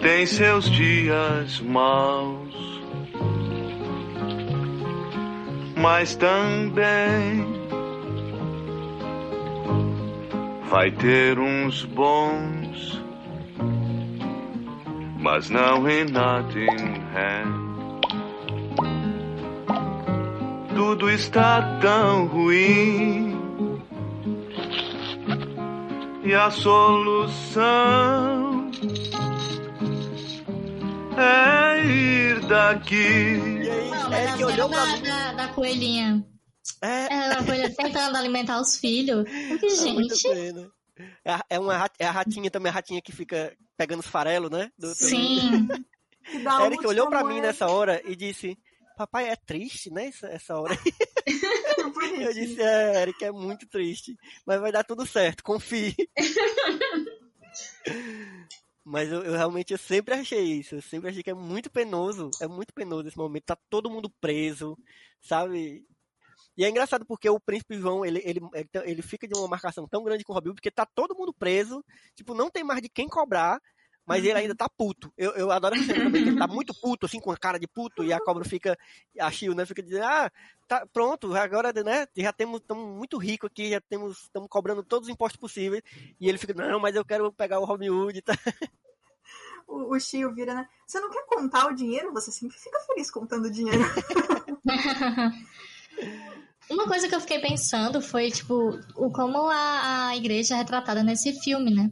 tem 0.03 0.27
seus 0.27 0.71
dias 0.71 1.61
maus, 1.61 2.55
mas 5.77 6.15
também 6.15 7.61
vai 10.71 10.91
ter 10.93 11.39
uns 11.39 11.85
bons, 11.85 13.00
mas 15.21 15.51
não 15.51 15.89
em 15.89 16.05
Nottingham. 16.07 17.71
Tudo 20.75 21.11
está 21.11 21.79
tão 21.81 22.27
ruim. 22.27 23.39
E 26.25 26.35
a 26.35 26.51
solução 26.51 27.91
é 31.17 31.85
ir 31.85 32.41
daqui. 32.47 32.95
E 32.95 33.71
aí, 33.71 33.91
Não, 33.91 34.09
mas 34.11 34.29
Eric 34.29 34.43
a 34.43 34.47
olhou 34.47 34.69
mim. 34.69 34.75
da, 35.03 35.33
da 35.33 35.49
coelhinha. 35.49 36.25
É, 36.83 37.13
É, 37.13 37.33
a 37.33 37.45
coelhinha 37.45 37.75
tentando 37.75 38.17
alimentar 38.17 38.61
os 38.61 38.77
filhos. 38.79 39.25
Porque, 39.49 39.67
dá 39.67 39.93
muita 39.93 40.15
gente. 40.15 40.71
É, 41.25 41.39
é 41.51 41.59
uma 41.59 41.91
é 41.99 42.07
a 42.07 42.11
ratinha 42.11 42.51
também, 42.51 42.71
a 42.71 42.75
ratinha 42.75 43.01
que 43.03 43.13
fica 43.13 43.53
pegando 43.81 44.01
os 44.01 44.07
farelos, 44.07 44.51
né? 44.51 44.71
Do- 44.79 44.89
do- 44.89 44.95
Sim. 44.95 45.67
A 46.47 46.67
Eric 46.67 46.87
olhou 46.87 47.09
pra 47.09 47.25
mim 47.25 47.41
nessa 47.41 47.67
hora 47.67 48.03
e 48.05 48.15
disse: 48.15 48.59
Papai, 48.95 49.31
é 49.31 49.37
triste, 49.37 49.91
né? 49.91 50.09
Essa, 50.09 50.27
essa 50.29 50.59
hora. 50.61 50.77
Eu 52.21 52.35
disse: 52.35 52.61
É, 52.61 53.01
Eric, 53.03 53.25
é 53.25 53.33
muito 53.33 53.67
triste. 53.67 54.15
Mas 54.47 54.61
vai 54.61 54.71
dar 54.71 54.85
tudo 54.85 55.07
certo, 55.07 55.43
confie. 55.43 55.97
Mas 58.85 59.11
eu, 59.11 59.23
eu 59.23 59.33
realmente 59.33 59.73
eu 59.73 59.79
sempre 59.79 60.15
achei 60.15 60.43
isso. 60.43 60.75
Eu 60.75 60.83
sempre 60.83 61.11
achei 61.11 61.23
que 61.23 61.31
é 61.31 61.35
muito 61.35 61.71
penoso. 61.71 62.31
É 62.41 62.47
muito 62.47 62.73
penoso 62.75 63.09
esse 63.09 63.17
momento. 63.17 63.45
Tá 63.45 63.57
todo 63.69 63.91
mundo 63.91 64.11
preso, 64.21 64.77
sabe? 65.21 65.85
E 66.61 66.65
é 66.67 66.69
engraçado 66.69 67.07
porque 67.07 67.27
o 67.27 67.41
Príncipe 67.41 67.79
João, 67.79 68.05
ele, 68.05 68.21
ele, 68.23 68.39
ele, 68.53 68.69
ele 68.85 69.01
fica 69.01 69.27
de 69.27 69.35
uma 69.35 69.49
marcação 69.49 69.89
tão 69.89 70.05
grande 70.05 70.23
com 70.23 70.35
o 70.35 70.37
Robin 70.37 70.53
porque 70.53 70.71
tá 70.71 70.85
todo 70.85 71.15
mundo 71.15 71.33
preso. 71.33 71.83
Tipo, 72.15 72.35
não 72.35 72.51
tem 72.51 72.63
mais 72.63 72.83
de 72.83 72.89
quem 72.91 73.09
cobrar. 73.09 73.59
Mas 74.05 74.23
ele 74.23 74.39
ainda 74.39 74.55
tá 74.55 74.69
puto. 74.69 75.11
Eu, 75.17 75.31
eu 75.33 75.51
adoro 75.51 75.75
essa 75.75 75.87
cena 75.87 76.05
também, 76.05 76.23
que 76.23 76.29
ele 76.29 76.39
tá 76.39 76.47
muito 76.47 76.79
puto, 76.79 77.07
assim, 77.07 77.19
com 77.19 77.31
a 77.31 77.37
cara 77.37 77.59
de 77.59 77.67
puto, 77.67 78.05
e 78.05 78.13
a 78.13 78.19
cobra 78.19 78.45
fica, 78.45 78.77
a 79.19 79.31
Shio, 79.31 79.55
né, 79.55 79.65
fica 79.65 79.83
dizendo, 79.83 80.05
ah, 80.05 80.31
tá 80.67 80.85
pronto, 80.93 81.33
agora, 81.37 81.73
né, 81.85 82.09
já 82.17 82.33
temos, 82.33 82.61
estamos 82.61 82.97
muito 82.97 83.19
ricos 83.19 83.49
aqui, 83.49 83.71
já 83.71 83.81
temos, 83.81 84.23
estamos 84.23 84.49
cobrando 84.49 84.83
todos 84.83 85.07
os 85.07 85.15
impostos 85.15 85.39
possíveis, 85.39 85.83
e 86.19 86.29
ele 86.29 86.39
fica, 86.39 86.55
não, 86.55 86.81
mas 86.81 86.97
eu 86.97 87.05
quero 87.05 87.33
pegar 87.33 87.61
o 87.61 87.65
Robin 87.65 87.91
Hood, 87.91 88.21
tá? 88.23 88.37
O, 89.69 89.95
o 89.95 90.01
Shio 90.01 90.35
vira, 90.35 90.55
né? 90.55 90.69
Você 90.85 90.99
não 90.99 91.11
quer 91.11 91.25
contar 91.27 91.69
o 91.69 91.75
dinheiro? 91.75 92.13
Você 92.15 92.33
sempre 92.33 92.59
fica 92.59 92.81
feliz 92.81 93.13
contando 93.13 93.45
o 93.45 93.53
dinheiro. 93.53 93.85
Uma 96.71 96.87
coisa 96.87 97.09
que 97.09 97.15
eu 97.15 97.21
fiquei 97.21 97.39
pensando 97.41 98.01
foi, 98.01 98.31
tipo, 98.31 98.79
o 98.97 99.11
como 99.13 99.49
a, 99.49 100.09
a 100.09 100.17
igreja 100.17 100.55
é 100.55 100.59
retratada 100.59 101.03
nesse 101.03 101.33
filme, 101.41 101.71
né? 101.71 101.91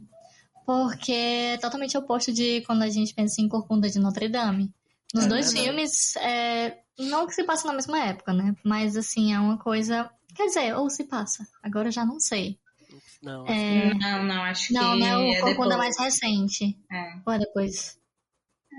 Porque 0.65 1.11
é 1.11 1.57
totalmente 1.57 1.97
oposto 1.97 2.31
de 2.31 2.61
quando 2.61 2.83
a 2.83 2.89
gente 2.89 3.13
pensa 3.13 3.41
em 3.41 3.49
Corcunda 3.49 3.89
de 3.89 3.99
Notre 3.99 4.29
Dame. 4.29 4.71
Nos 5.13 5.25
É 5.25 5.27
dois 5.27 5.45
verdade. 5.47 5.65
filmes, 5.67 6.15
é, 6.17 6.77
não 6.99 7.25
que 7.27 7.33
se 7.33 7.43
passa 7.43 7.67
na 7.67 7.73
mesma 7.73 7.99
época, 8.05 8.31
né? 8.33 8.55
Mas, 8.63 8.95
assim, 8.95 9.33
é 9.33 9.39
uma 9.39 9.57
coisa... 9.57 10.09
Quer 10.35 10.45
dizer, 10.45 10.75
ou 10.77 10.89
se 10.89 11.03
passa. 11.05 11.45
Agora 11.63 11.87
eu 11.87 11.91
já 11.91 12.05
não 12.05 12.19
sei. 12.19 12.57
Não, 13.21 13.45
É, 13.47 13.93
Não, 13.95 14.23
não, 14.23 14.43
acho 14.43 14.71
não, 14.71 14.93
que 14.93 14.99
não 14.99 15.07
é 15.07 15.17
o 15.17 15.21
é 15.33 15.41
Corcunda 15.41 15.69
depois. 15.75 15.97
mais 15.97 15.99
recente. 15.99 16.77
É, 16.91 17.13
Ou 17.25 17.33
é 17.33 17.39
depois? 17.39 17.97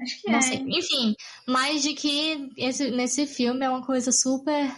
acho 0.02 0.22
que 0.22 0.30
Não 0.30 0.38
é. 0.38 0.42
sei. 0.42 0.64
Enfim, 0.66 1.14
mas 1.46 1.82
de 1.82 1.92
que 1.92 2.48
esse, 2.56 2.90
nesse 2.90 3.26
filme 3.26 3.66
é 3.66 3.68
uma 3.68 3.84
coisa 3.84 4.10
super. 4.12 4.72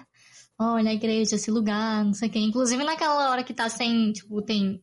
Olha, 0.58 0.90
a 0.90 0.94
igreja, 0.94 1.34
esse 1.36 1.50
lugar, 1.50 2.04
não 2.04 2.14
sei 2.14 2.28
o 2.28 2.32
quê. 2.32 2.38
Inclusive 2.38 2.84
naquela 2.84 3.30
hora 3.30 3.42
que 3.44 3.52
tá 3.54 3.68
sem. 3.68 4.12
Tipo, 4.12 4.40
tem. 4.42 4.82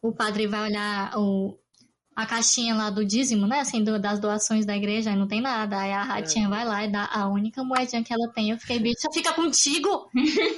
O 0.00 0.12
padre 0.12 0.46
vai 0.46 0.68
olhar 0.70 1.12
o, 1.18 1.56
a 2.16 2.26
caixinha 2.26 2.74
lá 2.74 2.90
do 2.90 3.04
dízimo, 3.04 3.46
né? 3.46 3.60
Assim, 3.60 3.84
do- 3.84 4.00
das 4.00 4.18
doações 4.18 4.66
da 4.66 4.76
igreja, 4.76 5.10
aí 5.10 5.16
não 5.16 5.28
tem 5.28 5.40
nada. 5.40 5.78
Aí 5.78 5.92
a 5.92 6.02
ratinha 6.02 6.48
vai 6.48 6.64
lá 6.64 6.84
e 6.84 6.90
dá 6.90 7.08
a 7.12 7.28
única 7.28 7.62
moedinha 7.62 8.02
que 8.02 8.12
ela 8.12 8.28
tem. 8.32 8.50
Eu 8.50 8.58
fiquei, 8.58 8.78
bicha, 8.80 9.08
fica 9.12 9.32
contigo! 9.32 10.08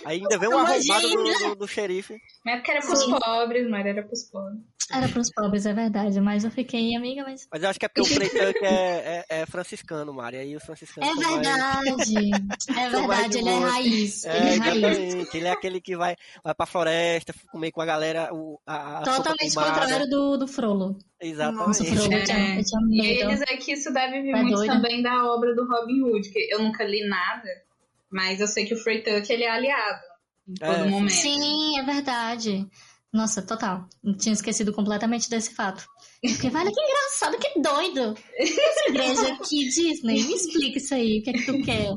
Ainda 0.04 0.38
vem 0.38 0.48
um 0.48 0.56
arrombado 0.58 1.08
do, 1.08 1.48
do, 1.48 1.54
do 1.56 1.68
xerife. 1.68 2.16
Mas 2.44 2.54
é 2.54 2.56
porque 2.58 2.70
era 2.70 2.80
pros 2.80 2.98
Sim. 3.00 3.18
pobres, 3.18 3.68
mas 3.68 3.86
era 3.86 4.02
pros 4.02 4.22
pobres. 4.30 4.60
Era 4.92 5.08
pros 5.08 5.30
pobres, 5.32 5.64
é 5.66 5.72
verdade. 5.72 6.20
Mas 6.20 6.44
eu 6.44 6.50
fiquei, 6.50 6.94
amiga, 6.94 7.22
mas. 7.22 7.46
Mas 7.50 7.62
eu 7.62 7.68
acho 7.70 7.78
que 7.78 7.86
é 7.86 7.88
porque 7.88 8.00
o 8.02 8.04
Frei 8.04 8.28
é, 8.62 9.24
é, 9.28 9.40
é 9.42 9.46
franciscano, 9.46 10.12
Mari. 10.12 10.36
Aí 10.36 10.54
os 10.56 10.62
franciscanos 10.62 11.08
É 11.08 11.14
mais- 11.14 11.34
verdade! 11.36 12.14
É 12.78 12.90
verdade, 12.90 13.28
de 13.30 13.38
ele 13.38 13.48
é 13.48 13.58
raiz. 13.58 14.24
Ele 14.24 14.34
É, 14.34 14.36
é 14.36 14.56
raiz. 14.56 14.76
exatamente. 14.76 15.36
Ele 15.36 15.46
é 15.46 15.50
aquele 15.50 15.80
que 15.80 15.96
vai, 15.96 16.16
vai 16.42 16.54
pra 16.54 16.66
floresta, 16.66 17.34
comer 17.50 17.70
com 17.72 17.80
a 17.80 17.86
galera 17.86 18.28
o, 18.32 18.60
a, 18.66 18.98
a 18.98 19.02
Totalmente 19.02 19.54
contrário 19.54 20.08
do, 20.08 20.36
do 20.36 20.46
Frollo. 20.46 20.98
Exatamente. 21.20 21.66
Nossa, 21.66 21.82
o 21.82 21.86
Frollo, 21.86 22.12
eu 22.12 22.24
tinha, 22.24 22.38
É. 22.38 22.58
eu 22.58 22.64
tinha 22.64 22.80
E 22.90 23.16
medo. 23.16 23.30
eles 23.30 23.40
é 23.42 23.56
que 23.56 23.72
isso 23.72 23.92
deve 23.92 24.22
vir 24.22 24.32
Tá 24.32 24.42
muito 24.42 24.56
doida? 24.56 24.72
também 24.74 25.02
da 25.02 25.24
obra 25.32 25.54
do 25.54 25.66
Robin 25.66 26.02
Hood, 26.02 26.30
que 26.30 26.48
eu 26.52 26.62
nunca 26.62 26.84
li 26.84 27.06
nada, 27.08 27.48
mas 28.10 28.40
eu 28.40 28.46
sei 28.46 28.64
que 28.66 28.74
o 28.74 28.78
Frey 28.78 29.02
Tuck 29.02 29.30
ele 29.32 29.44
é 29.44 29.50
aliado 29.50 30.00
em 30.48 30.54
todo 30.54 30.70
É, 30.72 30.84
momento. 30.90 31.10
Sim, 31.12 31.78
é 31.78 31.82
verdade. 31.82 32.66
Nossa, 33.14 33.40
total. 33.40 33.88
Eu 34.02 34.16
tinha 34.16 34.32
esquecido 34.32 34.72
completamente 34.72 35.30
desse 35.30 35.54
fato. 35.54 35.86
Eu 36.20 36.30
fiquei, 36.30 36.50
olha 36.50 36.72
que 36.72 36.80
engraçado, 36.80 37.38
que 37.38 37.60
doido. 37.60 38.18
Essa 38.36 38.88
igreja 38.90 39.32
aqui, 39.34 39.68
Disney, 39.68 40.24
me 40.24 40.34
explica 40.34 40.78
isso 40.78 40.92
aí, 40.94 41.20
o 41.20 41.22
que 41.22 41.30
é 41.30 41.32
que 41.32 41.46
tu 41.46 41.62
quer? 41.62 41.94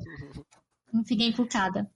Não 0.94 1.04
fiquei 1.04 1.28
encucada. 1.28 1.90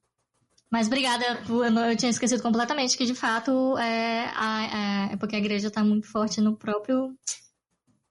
Mas 0.71 0.87
obrigada, 0.87 1.43
por- 1.45 1.65
eu, 1.65 1.69
não- 1.71 1.85
eu 1.85 1.95
tinha 1.95 2.09
esquecido 2.09 2.41
completamente 2.41 2.97
que, 2.97 3.05
de 3.05 3.13
fato, 3.13 3.77
é, 3.77 4.25
a- 4.35 5.09
é, 5.11 5.13
é 5.13 5.17
porque 5.17 5.35
a 5.35 5.39
igreja 5.39 5.69
tá 5.69 5.83
muito 5.83 6.07
forte 6.07 6.41
no 6.41 6.57
próprio... 6.57 7.15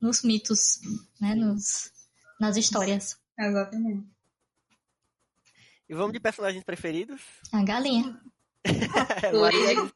nos 0.00 0.22
mitos, 0.22 0.78
né, 1.20 1.34
nos, 1.34 1.90
nas 2.40 2.56
histórias. 2.56 3.18
Exatamente. 3.38 4.06
E 5.88 5.94
vamos 5.94 6.12
de 6.12 6.20
personagens 6.20 6.62
preferidos? 6.62 7.20
A 7.52 7.64
galinha. 7.64 8.20
Maria- 9.40 9.92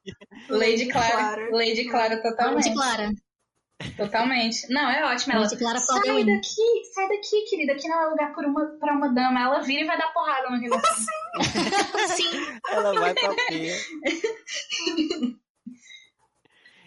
Lady 0.48 0.88
Clara, 0.88 1.10
Clara. 1.12 1.48
Lady 1.52 1.84
Clara 1.88 2.22
totalmente. 2.22 2.68
De 2.68 2.74
Clara. 2.74 3.10
Totalmente. 3.96 4.72
Não, 4.72 4.88
é 4.88 5.04
ótimo. 5.12 5.34
Ela, 5.34 5.42
Lady 5.42 5.58
Clara 5.58 5.78
sai 5.78 6.00
daqui, 6.00 6.84
sai 6.94 7.08
daqui, 7.08 7.44
querida. 7.50 7.72
Aqui 7.72 7.88
não 7.88 8.00
é 8.02 8.06
lugar 8.06 8.34
por 8.34 8.44
uma, 8.44 8.66
pra 8.78 8.92
uma 8.94 9.08
dama. 9.12 9.40
Ela 9.42 9.60
vira 9.60 9.82
e 9.82 9.86
vai 9.86 9.98
dar 9.98 10.12
porrada 10.12 10.48
no 10.50 10.58
negócio. 10.58 11.04
Sim. 12.16 12.60
Ela 12.68 12.94
vai 12.94 13.12
pra 13.14 13.34
feia. 13.48 13.76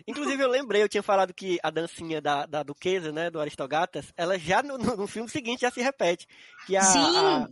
Inclusive, 0.07 0.41
eu 0.41 0.49
lembrei, 0.49 0.81
eu 0.81 0.87
tinha 0.87 1.03
falado 1.03 1.33
que 1.33 1.59
a 1.61 1.69
dancinha 1.69 2.21
da, 2.21 2.45
da 2.45 2.63
duquesa, 2.63 3.11
né, 3.11 3.29
do 3.29 3.41
Aristogatas, 3.41 4.13
ela 4.15 4.39
já 4.39 4.63
no, 4.63 4.77
no, 4.77 4.95
no 4.95 5.05
filme 5.07 5.29
seguinte 5.29 5.61
já 5.61 5.69
se 5.71 5.81
repete. 5.81 6.25
Que 6.65 6.77
a, 6.77 6.81
Sim. 6.81 7.17
a, 7.17 7.47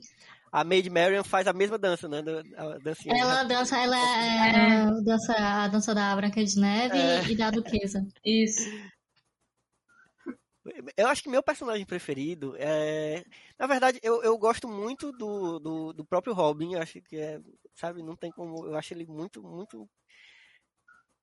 a 0.60 0.64
Maid 0.64 0.89
Marian 0.89 1.24
faz 1.24 1.47
a 1.47 1.53
mesma 1.53 1.78
dança, 1.78 2.08
né, 2.08 2.20
a 2.58 2.78
dancinha. 2.80 3.14
Ela 3.20 3.43
dança, 3.43 3.78
ela 3.78 3.97
é, 3.97 4.49
ela 4.84 5.01
dança 5.03 5.34
a 5.38 5.68
dança 5.68 5.93
da 5.93 6.16
Branca 6.16 6.43
de 6.43 6.60
Neve 6.60 6.97
É. 6.97 7.24
e 7.30 7.36
da 7.36 7.51
Duquesa. 7.51 8.06
Isso. 8.24 8.62
Eu 10.97 11.08
acho 11.08 11.22
que 11.22 11.30
meu 11.30 11.43
personagem 11.43 11.86
preferido 11.86 12.56
é. 12.58 13.24
Na 13.60 13.68
verdade, 13.68 13.99
eu, 14.01 14.24
eu 14.24 14.36
gosto 14.38 14.68
muito 14.68 15.12
do, 15.12 15.60
do, 15.60 15.93
do 15.93 16.06
próprio 16.06 16.34
Robin. 16.34 16.74
Eu 16.74 16.82
acho 16.82 16.99
que 17.03 17.18
é. 17.18 17.39
Sabe, 17.76 18.01
não 18.01 18.16
tem 18.16 18.32
como. 18.32 18.66
Eu 18.66 18.76
acho 18.76 18.93
ele 18.93 19.06
muito, 19.06 19.43
muito. 19.43 19.88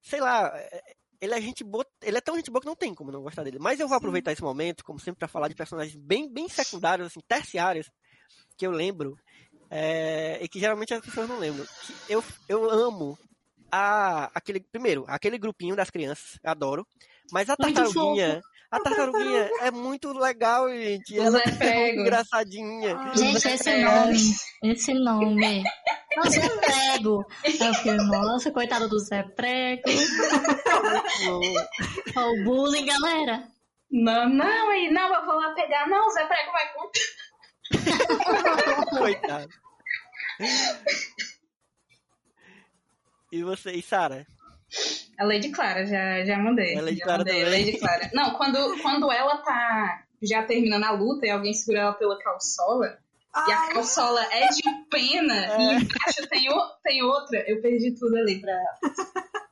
Sei 0.01 0.21
lá. 0.21 0.49
é- 0.55 0.83
Ele 1.21 1.35
é 1.35 1.41
gente 1.41 1.65
boa. 1.65 1.85
Ele 2.03 2.19
é 2.19 2.21
tão 2.21 2.37
gente 2.37 2.51
boa 2.53 2.61
que 2.61 2.67
não 2.69 2.77
tem 2.77 2.95
como 2.95 3.11
não 3.11 3.23
gostar 3.23 3.43
dele. 3.43 3.59
Mas 3.59 3.81
eu 3.81 3.89
vou 3.89 3.97
aproveitar 3.97 4.31
esse 4.31 4.43
momento, 4.43 4.85
como 4.85 5.01
sempre, 5.01 5.19
pra 5.19 5.27
falar 5.29 5.49
de 5.49 5.57
personagens 5.57 5.97
bem, 5.97 6.33
bem 6.33 6.49
secundários, 6.49 7.09
assim, 7.09 7.21
terciários, 7.27 7.91
que 8.63 8.67
eu 8.67 8.71
lembro. 8.71 9.19
é, 9.69 10.39
e 10.41 10.49
que 10.49 10.61
geralmente 10.61 10.95
as 10.95 11.05
pessoas 11.05 11.29
não 11.29 11.37
lembram. 11.39 11.67
Que 11.85 12.13
eu, 12.13 12.23
eu 12.49 12.71
amo 12.71 13.19
a, 13.73 14.31
aquele. 14.33 14.61
Primeiro, 14.61 15.05
aquele 15.09 15.37
grupinho 15.37 15.75
das 15.75 15.91
crianças. 15.91 16.39
Adoro. 16.45 16.87
Mas 17.33 17.51
a 17.51 17.57
Muito 17.59 17.75
tartaruguinha. 17.75 18.41
A 18.71 18.79
tartaruguinha 18.81 19.51
é 19.63 19.71
muito 19.73 20.13
legal, 20.13 20.69
gente. 20.69 21.19
Ela 21.19 21.41
é 21.61 21.93
engraçadinha. 21.95 22.97
Gente, 23.17 23.49
esse 23.49 23.83
nome, 23.83 24.19
esse 24.63 24.95
nome. 24.95 25.65
Nossa, 26.17 26.31
Zé 26.31 26.49
Prego. 26.49 27.25
Eu 27.45 27.75
fiquei, 27.75 27.97
nossa, 27.97 28.51
coitado 28.53 28.89
do 28.89 28.99
Zé 29.01 29.25
Prego. 29.25 29.83
Ó, 32.17 32.31
o 32.31 32.45
bullying, 32.45 32.87
galera. 32.87 33.49
Não, 33.91 34.29
não, 34.29 34.71
aí, 34.71 34.89
não, 34.91 35.13
eu 35.15 35.27
vou 35.27 35.35
lá 35.35 35.53
pegar. 35.55 35.87
Não, 35.89 36.07
o 36.07 36.11
Zé 36.11 36.25
Prego 36.27 36.53
vai 36.53 36.73
contar. 36.73 37.01
Coitado. 38.99 39.49
E 43.31 43.43
você, 43.43 43.73
e 43.73 43.83
Sara? 43.83 44.27
A 45.19 45.25
Lady 45.25 45.51
Clara, 45.51 45.87
já, 45.87 46.25
já 46.25 46.39
mandei. 46.39 46.77
A 46.77 46.83
Lady 46.83 46.97
já 46.99 47.05
Clara 47.05 47.19
mandei, 47.19 47.45
também. 47.45 47.65
Lady 47.67 47.79
Clara. 47.79 48.11
Não, 48.13 48.35
quando, 48.35 48.83
quando 48.83 49.11
ela 49.13 49.37
tá 49.39 50.05
já 50.23 50.43
terminando 50.45 50.85
a 50.85 50.91
luta 50.93 51.27
e 51.27 51.31
alguém 51.31 51.53
segura 51.53 51.81
ela 51.81 51.93
pela 51.95 52.19
calçola, 52.19 52.99
e 53.49 53.53
a 53.53 53.73
calçola 53.73 54.23
é 54.33 54.49
de 54.49 54.63
pena 54.91 55.35
É. 55.35 55.59
e 55.59 55.83
embaixo 55.83 56.29
tem, 56.29 56.51
o, 56.51 56.61
tem 56.83 57.03
outra, 57.03 57.43
eu 57.49 57.61
perdi 57.63 57.93
tudo 57.93 58.17
ali 58.17 58.41
pra 58.41 58.55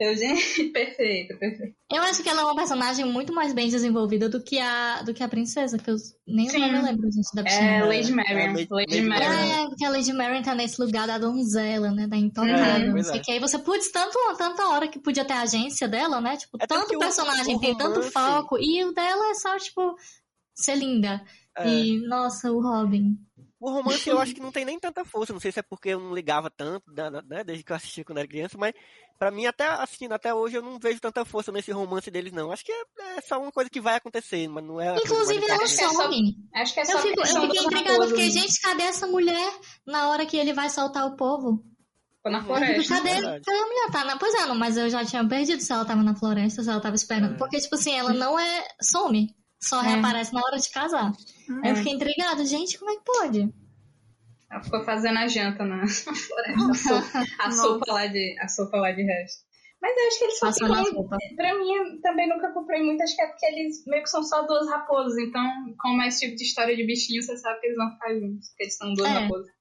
Eu, 0.00 0.16
gente, 0.16 0.64
perfeito, 0.72 1.36
perfeito. 1.38 1.74
Eu 1.92 2.02
acho 2.02 2.22
que 2.22 2.28
ela 2.28 2.42
é 2.42 2.44
uma 2.44 2.54
personagem 2.56 3.04
muito 3.04 3.32
mais 3.32 3.52
bem 3.52 3.68
desenvolvida 3.68 4.28
do 4.28 4.42
que 4.42 4.58
a, 4.58 5.02
do 5.02 5.12
que 5.14 5.22
a 5.22 5.28
princesa, 5.28 5.78
que 5.78 5.90
eu 5.90 5.96
nem 6.26 6.46
o 6.46 6.50
Sim. 6.50 6.58
nome 6.60 6.78
eu 6.78 6.82
lembro, 6.82 7.10
gente, 7.10 7.34
da 7.34 7.42
bichinha. 7.42 7.70
É 7.78 7.84
Lady 7.84 8.12
Marion. 8.12 8.38
É, 8.38 8.46
Lady- 8.52 8.68
Lady 8.70 8.94
Lady 8.96 9.02
Marion. 9.08 9.32
É, 9.32 9.66
porque 9.68 9.84
a 9.84 9.90
Lady 9.90 10.12
Marion 10.12 10.42
tá 10.42 10.54
nesse 10.54 10.80
lugar 10.80 11.06
da 11.06 11.18
donzela, 11.18 11.90
né? 11.90 12.06
Da 12.06 12.16
intocada, 12.16 12.52
É, 12.58 12.86
não 12.88 12.96
é. 12.98 13.18
que. 13.18 13.32
Aí 13.32 13.38
você, 13.40 13.58
putz, 13.58 13.90
tanto, 13.90 14.18
tanta 14.36 14.68
hora 14.68 14.86
que 14.88 14.98
podia 15.00 15.24
ter 15.24 15.32
a 15.34 15.42
agência 15.42 15.88
dela, 15.88 16.20
né? 16.20 16.36
Tipo, 16.36 16.58
É 16.60 16.66
tanto 16.66 16.94
o- 16.94 16.98
personagem 16.98 17.56
o 17.56 17.60
tem 17.60 17.76
tanto 17.76 18.02
foco. 18.02 18.58
E 18.58 18.84
o 18.84 18.92
dela 18.92 19.30
é 19.30 19.34
só, 19.34 19.56
tipo, 19.58 19.94
ser 20.54 20.76
linda. 20.76 21.22
É. 21.56 21.68
E, 21.68 22.06
nossa, 22.06 22.52
o 22.52 22.60
Robin. 22.60 23.16
O 23.60 23.70
romance 23.70 24.08
eu 24.08 24.20
acho 24.20 24.34
que 24.34 24.40
não 24.40 24.50
tem 24.52 24.64
nem 24.64 24.78
tanta 24.78 25.04
força. 25.04 25.32
Não 25.32 25.40
sei 25.40 25.50
se 25.50 25.58
é 25.58 25.62
porque 25.62 25.88
eu 25.90 26.00
não 26.00 26.14
ligava 26.14 26.48
tanto, 26.50 26.84
né, 27.26 27.42
desde 27.44 27.64
que 27.64 27.72
eu 27.72 27.76
assistia 27.76 28.04
quando 28.04 28.18
era 28.18 28.28
criança, 28.28 28.56
mas 28.56 28.72
pra 29.18 29.30
mim, 29.32 29.46
até 29.46 29.66
assistindo 29.66 30.12
até 30.12 30.32
hoje, 30.32 30.56
eu 30.56 30.62
não 30.62 30.78
vejo 30.78 31.00
tanta 31.00 31.24
força 31.24 31.50
nesse 31.50 31.72
romance 31.72 32.08
deles, 32.10 32.32
não. 32.32 32.52
Acho 32.52 32.64
que 32.64 32.70
é, 32.72 32.84
é 33.16 33.20
só 33.20 33.40
uma 33.40 33.50
coisa 33.50 33.68
que 33.68 33.80
vai 33.80 33.96
acontecer, 33.96 34.46
mas 34.48 34.64
não 34.64 34.80
é. 34.80 34.94
Inclusive, 34.96 35.44
ela 35.44 35.56
importante. 35.64 35.76
que 35.76 35.82
é 35.84 35.88
só- 35.88 36.02
some. 36.02 36.36
Acho 36.54 36.74
que 36.74 36.80
é 36.80 36.84
só 36.84 36.92
Eu, 36.92 36.98
fico, 37.02 37.20
eu 37.20 37.26
fiquei 37.26 37.62
intrigada, 37.64 38.06
fiquei, 38.08 38.30
gente, 38.30 38.60
cadê 38.60 38.82
essa 38.84 39.06
mulher 39.08 39.52
na 39.86 40.08
hora 40.10 40.24
que 40.24 40.36
ele 40.36 40.52
vai 40.52 40.70
soltar 40.70 41.04
o 41.06 41.16
povo? 41.16 41.64
Ficou 42.16 42.32
na 42.32 42.38
Uhum. 42.38 42.44
floresta. 42.46 42.94
Cadê? 42.96 43.10
Cadê 43.22 43.58
a 43.58 43.66
mulher? 43.66 43.90
Tá 43.92 44.04
na... 44.04 44.16
Pois 44.18 44.34
é, 44.34 44.46
não, 44.46 44.54
mas 44.54 44.76
eu 44.76 44.88
já 44.90 45.04
tinha 45.04 45.26
perdido 45.28 45.60
se 45.60 45.72
ela 45.72 45.84
tava 45.84 46.02
na 46.02 46.14
floresta, 46.16 46.62
se 46.62 46.70
ela 46.70 46.80
tava 46.80 46.94
esperando. 46.96 47.34
É. 47.34 47.36
Porque, 47.38 47.58
tipo 47.60 47.74
assim, 47.74 47.92
ela 47.96 48.12
não 48.12 48.38
é. 48.38 48.64
some. 48.82 49.36
Só 49.60 49.82
É. 49.82 49.88
reaparece 49.88 50.32
na 50.32 50.40
hora 50.40 50.58
de 50.58 50.70
casar. 50.70 51.12
Aí 51.62 51.70
eu 51.70 51.76
fiquei 51.76 51.92
intrigada, 51.92 52.44
gente, 52.44 52.78
como 52.78 52.90
é 52.90 52.96
que 52.96 53.04
pode? 53.04 53.52
Ela 54.50 54.62
ficou 54.62 54.82
fazendo 54.84 55.18
a 55.18 55.26
janta 55.28 55.64
na 55.64 55.82
floresta. 55.86 56.70
A 56.70 56.74
sopa, 56.74 57.26
a 57.38 57.50
sopa 57.50 57.92
lá 57.92 58.06
de, 58.06 58.36
a 58.40 58.48
sopa 58.48 58.76
lá 58.78 58.92
de 58.92 59.02
resto. 59.02 59.46
Mas 59.80 59.96
eu 59.96 60.08
acho 60.08 60.18
que 60.18 60.24
eles 60.24 60.38
só 60.38 60.52
ficam. 60.52 60.92
roupas. 60.94 61.18
Pra 61.36 61.54
mim, 61.58 62.00
também 62.02 62.28
nunca 62.28 62.52
comprei 62.52 62.82
muito, 62.82 63.00
acho 63.02 63.14
que 63.14 63.22
é 63.22 63.26
porque 63.28 63.46
eles 63.46 63.84
meio 63.86 64.02
que 64.02 64.10
são 64.10 64.22
só 64.24 64.42
duas 64.42 64.68
raposas. 64.68 65.16
Então, 65.18 65.42
como 65.78 66.02
é 66.02 66.08
esse 66.08 66.20
tipo 66.20 66.36
de 66.36 66.42
história 66.44 66.74
de 66.76 66.84
bichinho, 66.84 67.22
você 67.22 67.36
sabe 67.36 67.60
que 67.60 67.66
eles 67.66 67.76
vão 67.76 67.90
ficar 67.92 68.14
juntos, 68.14 68.48
porque 68.48 68.62
eles 68.64 68.76
são 68.76 68.92
duas 68.94 69.08
É. 69.08 69.14
raposas. 69.20 69.52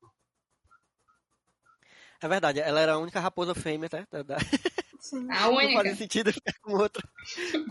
É 2.19 2.27
verdade, 2.27 2.59
ela 2.59 2.79
era 2.79 2.93
a 2.93 2.97
única 2.97 3.19
raposa 3.19 3.53
fêmea, 3.53 3.89
tá? 3.89 4.07
Sim. 4.99 5.27
A 5.31 5.41
Não 5.41 5.55
única. 5.55 5.83
faz 5.83 5.97
sentido 5.97 6.33
ficar 6.33 6.53
com 6.61 6.73
outro, 6.73 7.07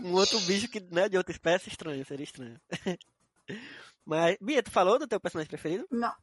com 0.01 0.13
outro 0.13 0.39
bicho 0.41 0.67
que, 0.69 0.79
né, 0.79 1.07
de 1.09 1.17
outra 1.17 1.31
espécie, 1.31 1.69
estranho, 1.69 2.05
seria 2.05 2.23
estranho. 2.23 2.59
Mas, 4.05 4.37
Bia, 4.41 4.63
tu 4.63 4.71
falou 4.71 4.97
do 4.97 5.07
teu 5.07 5.19
personagem 5.19 5.49
preferido? 5.49 5.85
Não. 5.91 6.13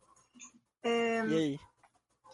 É, 0.83 1.25
E 1.27 1.35
aí? 1.37 1.61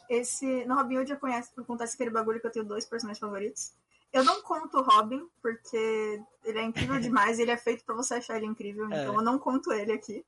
esse, 0.09 0.65
no 0.65 0.75
Robin 0.75 0.99
Hood 0.99 1.13
acontece, 1.13 1.51
acontece 1.57 1.95
aquele 1.95 2.11
bagulho 2.11 2.41
que 2.41 2.47
eu 2.47 2.53
tenho 2.53 2.65
dois 2.65 2.85
personagens 2.87 3.19
favoritos. 3.21 3.73
Eu 4.13 4.25
não 4.25 4.43
conto 4.43 4.79
o 4.79 4.83
Robin, 4.83 5.25
porque 5.41 6.21
ele 6.45 6.59
é 6.59 6.63
incrível 6.65 6.99
demais 7.01 7.39
e 7.39 7.43
ele 7.43 7.51
é 7.53 7.57
feito 7.57 7.85
pra 7.85 7.95
você 7.95 8.15
achar 8.15 8.37
ele 8.37 8.47
incrível, 8.47 8.85
É. 8.93 9.03
então 9.03 9.15
eu 9.17 9.23
não 9.23 9.39
conto 9.39 9.73
ele 9.73 9.93
aqui. 9.93 10.25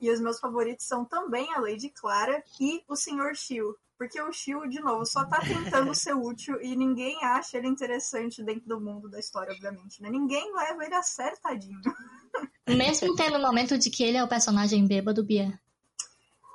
E 0.00 0.10
os 0.10 0.18
meus 0.20 0.40
favoritos 0.40 0.86
são 0.86 1.04
também 1.04 1.52
a 1.52 1.60
Lady 1.60 1.90
Clara 1.90 2.42
e 2.58 2.82
o 2.88 2.96
Sr. 2.96 3.34
Shio. 3.34 3.76
Porque 4.00 4.18
o 4.18 4.32
Shio, 4.32 4.66
de 4.66 4.80
novo, 4.80 5.04
só 5.04 5.26
tá 5.26 5.40
tentando 5.40 5.94
ser 5.94 6.14
útil 6.14 6.58
e 6.62 6.74
ninguém 6.74 7.22
acha 7.22 7.58
ele 7.58 7.68
interessante 7.68 8.42
dentro 8.42 8.66
do 8.66 8.80
mundo 8.80 9.10
da 9.10 9.18
história, 9.18 9.52
obviamente, 9.52 10.02
né? 10.02 10.08
Ninguém 10.08 10.50
leva 10.56 10.82
ele 10.86 10.94
acertadinho. 10.94 11.78
Mesmo 12.66 13.14
tendo 13.14 13.36
o 13.36 13.42
momento 13.42 13.76
de 13.76 13.90
que 13.90 14.02
ele 14.02 14.16
é 14.16 14.24
o 14.24 14.28
personagem 14.28 14.86
bêbado, 14.86 15.22
Bia. 15.22 15.52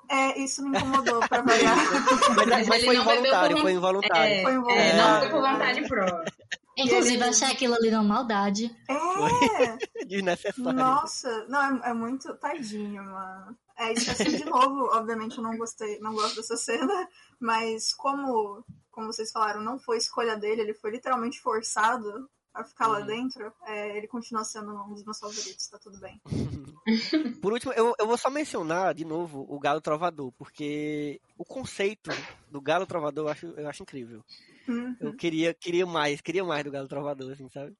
É, 0.10 0.40
isso 0.40 0.64
me 0.68 0.76
incomodou 0.76 1.20
pra 1.20 1.44
variar. 1.44 1.78
Mas, 2.36 2.48
Mas 2.48 2.68
mas 2.68 2.84
foi 2.84 2.96
involuntário, 2.96 3.56
por 3.58 3.62
foi 3.62 3.74
involuntário. 3.74 4.34
É, 4.34 4.42
Foi 4.42 4.52
é, 4.52 4.56
involuntário. 4.56 4.98
não 4.98 5.20
foi 5.20 5.30
por 5.30 5.42
vontade 5.42 5.88
própria. 5.88 6.34
Inclusive, 6.78 7.16
ele- 7.16 7.24
achei 7.26 7.52
aquilo 7.52 7.76
ali 7.76 7.90
uma 7.92 8.04
maldade. 8.04 8.76
É! 8.90 9.78
Desnecessário. 10.06 10.74
Nossa, 10.74 11.46
não, 11.48 11.84
é, 11.84 11.92
é 11.92 11.94
muito 11.94 12.34
tadinho, 12.38 13.04
mano. 13.04 13.56
É 13.78 13.92
isso 13.94 14.10
assim, 14.12 14.38
de 14.38 14.46
novo, 14.46 14.90
obviamente 14.96 15.38
eu 15.38 15.44
não 15.44 15.58
gostei, 15.58 16.00
não 16.00 16.14
gosto 16.14 16.38
dessa 16.38 16.56
cena, 16.56 17.10
mas 17.40 17.94
como, 17.94 18.64
como 18.90 19.08
vocês 19.08 19.32
falaram, 19.32 19.62
não 19.62 19.78
foi 19.78 19.98
escolha 19.98 20.38
dele, 20.38 20.62
ele 20.62 20.74
foi 20.74 20.92
literalmente 20.92 21.42
forçado 21.42 22.30
a 22.54 22.64
ficar 22.64 22.88
lá 22.88 23.00
Uhum. 23.00 23.06
dentro, 23.06 23.54
é, 23.66 23.98
ele 23.98 24.08
continua 24.08 24.46
sendo 24.46 24.74
um 24.74 24.94
dos 24.94 25.04
meus 25.04 25.20
favoritos, 25.20 25.68
tá 25.68 25.78
tudo 25.78 26.00
bem. 26.00 26.22
Por 27.42 27.52
último, 27.52 27.74
eu, 27.74 27.94
eu 28.00 28.08
vou 28.08 28.18
só 28.18 28.30
mencionar 28.30 28.94
de 28.94 29.04
novo 29.04 29.46
o 29.50 29.60
Galo 29.60 29.82
Trovador, 29.82 30.32
porque 30.38 31.20
o 31.38 31.44
conceito 31.44 32.12
do 32.50 32.62
Galo 32.62 32.86
Trovador 32.86 33.26
eu 33.26 33.30
acho, 33.30 33.46
eu 33.48 33.68
acho 33.68 33.84
incrível. 33.84 34.24
Uhum. 34.68 34.96
Eu 35.02 35.14
queria, 35.16 35.54
queria 35.54 35.86
mais, 35.86 36.22
queria 36.22 36.46
mais 36.46 36.64
do 36.64 36.72
Galo 36.72 36.88
Trovador, 36.88 37.34
assim, 37.34 37.50
sabe? 37.50 37.76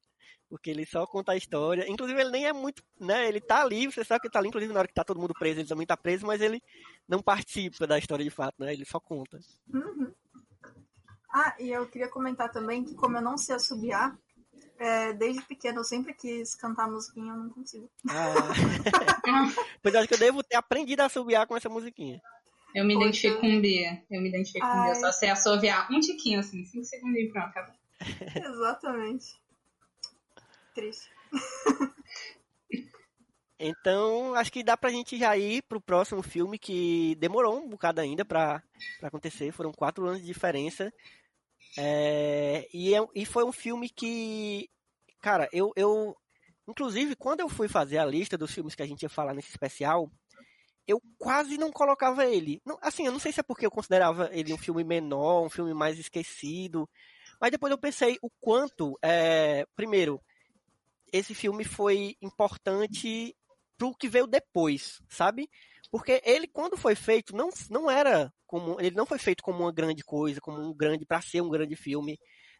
Porque 0.48 0.70
ele 0.70 0.86
só 0.86 1.06
conta 1.06 1.32
a 1.32 1.36
história. 1.36 1.90
Inclusive, 1.90 2.20
ele 2.20 2.30
nem 2.30 2.46
é 2.46 2.52
muito. 2.52 2.82
né? 3.00 3.26
Ele 3.28 3.40
tá 3.40 3.62
ali, 3.62 3.86
você 3.86 4.04
sabe 4.04 4.20
que 4.20 4.26
ele 4.28 4.32
tá 4.32 4.38
ali, 4.38 4.48
inclusive 4.48 4.72
na 4.72 4.80
hora 4.80 4.88
que 4.88 4.94
tá 4.94 5.04
todo 5.04 5.20
mundo 5.20 5.34
preso, 5.34 5.60
ele 5.60 5.68
também 5.68 5.86
tá 5.86 5.96
preso, 5.96 6.26
mas 6.26 6.40
ele 6.40 6.62
não 7.08 7.20
participa 7.20 7.86
da 7.86 7.98
história 7.98 8.24
de 8.24 8.30
fato, 8.30 8.54
né? 8.58 8.72
Ele 8.72 8.84
só 8.84 9.00
conta. 9.00 9.38
Uhum. 9.72 10.12
Ah, 11.32 11.54
e 11.58 11.70
eu 11.70 11.86
queria 11.86 12.08
comentar 12.08 12.50
também 12.50 12.84
que 12.84 12.94
como 12.94 13.16
eu 13.16 13.22
não 13.22 13.36
sei 13.36 13.56
assobiar, 13.56 14.16
é, 14.78 15.12
desde 15.12 15.42
pequeno 15.42 15.80
eu 15.80 15.84
sempre 15.84 16.14
quis 16.14 16.54
cantar 16.54 16.88
musiquinha, 16.88 17.32
eu 17.32 17.36
não 17.36 17.50
consigo. 17.50 17.90
Ah. 18.08 18.32
pois 19.82 19.94
eu 19.94 20.00
acho 20.00 20.08
que 20.08 20.14
eu 20.14 20.18
devo 20.18 20.42
ter 20.42 20.56
aprendido 20.56 21.00
a 21.00 21.06
assobiar 21.06 21.46
com 21.46 21.56
essa 21.56 21.68
musiquinha. 21.68 22.20
Eu 22.74 22.84
me 22.84 22.94
Poxa. 22.94 23.06
identifico 23.06 23.40
com 23.40 23.56
o 23.56 23.60
Bia. 23.60 24.02
Eu 24.10 24.20
me 24.20 24.28
identifico 24.28 24.66
com 24.66 24.72
o 24.72 24.82
Bia. 24.82 24.92
Ai. 24.92 24.94
Só 24.96 25.12
sei 25.12 25.30
assoviar 25.30 25.90
um 25.90 25.98
tiquinho, 25.98 26.40
assim, 26.40 26.64
cinco 26.64 26.84
segundinhos, 26.84 27.32
pronto, 27.32 27.48
acabou. 27.48 27.74
Exatamente. 28.50 29.26
Triste. 30.76 31.08
Então, 33.58 34.34
acho 34.34 34.52
que 34.52 34.62
dá 34.62 34.76
pra 34.76 34.90
gente 34.90 35.16
já 35.16 35.34
ir 35.36 35.62
pro 35.62 35.80
próximo 35.80 36.22
filme 36.22 36.58
que 36.58 37.14
demorou 37.16 37.56
um 37.56 37.68
bocado 37.68 38.02
ainda 38.02 38.22
pra, 38.24 38.62
pra 38.98 39.08
acontecer. 39.08 39.50
Foram 39.52 39.72
quatro 39.72 40.06
anos 40.06 40.20
de 40.20 40.26
diferença. 40.26 40.92
É, 41.78 42.68
e, 42.72 42.94
é- 42.94 43.06
e 43.14 43.24
foi 43.24 43.44
um 43.44 43.52
filme 43.52 43.88
que, 43.88 44.68
cara, 45.22 45.48
eu, 45.52 45.72
eu. 45.74 46.14
Inclusive, 46.68 47.16
quando 47.16 47.40
eu 47.40 47.48
fui 47.48 47.68
fazer 47.68 47.96
a 47.98 48.04
lista 48.04 48.36
dos 48.36 48.52
filmes 48.52 48.74
que 48.74 48.82
a 48.82 48.86
gente 48.86 49.02
ia 49.02 49.08
falar 49.08 49.32
nesse 49.32 49.48
especial, 49.48 50.10
eu 50.86 51.00
quase 51.18 51.56
não 51.56 51.72
colocava 51.72 52.26
ele. 52.26 52.60
Não, 52.64 52.78
assim, 52.82 53.06
eu 53.06 53.12
não 53.12 53.18
sei 53.18 53.32
se 53.32 53.40
é 53.40 53.42
porque 53.42 53.64
eu 53.64 53.70
considerava 53.70 54.28
ele 54.32 54.52
um 54.52 54.58
filme 54.58 54.84
menor, 54.84 55.42
um 55.44 55.50
filme 55.50 55.72
mais 55.72 55.98
esquecido. 55.98 56.86
Mas 57.40 57.50
depois 57.50 57.70
eu 57.70 57.78
pensei 57.78 58.18
o 58.20 58.28
quanto, 58.40 58.98
é, 59.02 59.66
primeiro, 59.74 60.20
esse 61.12 61.34
filme 61.34 61.64
foi 61.64 62.16
importante 62.22 63.34
pro 63.78 63.94
que 63.94 64.08
veio 64.08 64.26
depois, 64.26 65.00
sabe? 65.08 65.48
Porque 65.90 66.20
ele, 66.24 66.46
quando 66.48 66.76
foi 66.76 66.94
feito, 66.94 67.34
não, 67.36 67.48
não 67.70 67.90
era 67.90 68.32
como. 68.46 68.80
Ele 68.80 68.96
não 68.96 69.06
foi 69.06 69.18
feito 69.18 69.42
como 69.42 69.60
uma 69.64 69.72
grande 69.72 70.02
coisa, 70.02 70.40
como 70.40 70.58
um 70.60 70.74
grande. 70.74 71.06
para 71.06 71.20
ser 71.20 71.40
um 71.40 71.48
grande 71.48 71.76
filme 71.76 72.18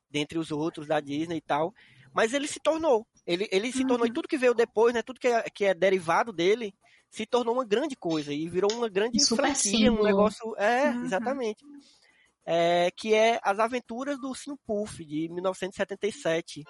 dentre 0.09 0.39
os 0.39 0.51
outros 0.53 0.87
da 0.87 1.01
Disney 1.01 1.39
e 1.39 1.41
tal. 1.41 1.73
Mas 2.15 2.33
ele 2.33 2.47
se 2.47 2.61
tornou. 2.61 3.07
Ele, 3.27 3.49
ele 3.51 3.73
se 3.73 3.85
tornou. 3.85 4.07
E 4.07 4.13
tudo 4.13 4.29
que 4.29 4.39
veio 4.39 4.55
depois, 4.55 4.95
né? 4.95 5.03
Tudo 5.03 5.19
que 5.21 5.27
é, 5.29 5.43
que 5.51 5.65
é 5.65 5.75
derivado 5.75 6.33
dele 6.33 6.73
se 7.11 7.27
tornou 7.27 7.55
uma 7.55 7.65
grande 7.65 7.97
coisa. 7.97 8.33
E 8.33 8.49
virou 8.49 8.73
uma 8.73 8.89
grande 8.89 9.19
super 9.21 9.45
franquia, 9.55 9.93
um 9.93 10.03
negócio. 10.05 10.55
É, 10.57 10.91
Uhum. 10.91 11.05
exatamente. 11.05 11.65
É, 12.47 12.91
que 12.97 13.13
é 13.13 13.41
As 13.43 13.59
Aventuras 13.59 14.19
do 14.21 14.33
Sino 14.35 14.57
Puff, 14.65 15.05
de 15.05 15.29
1977. 15.31 16.63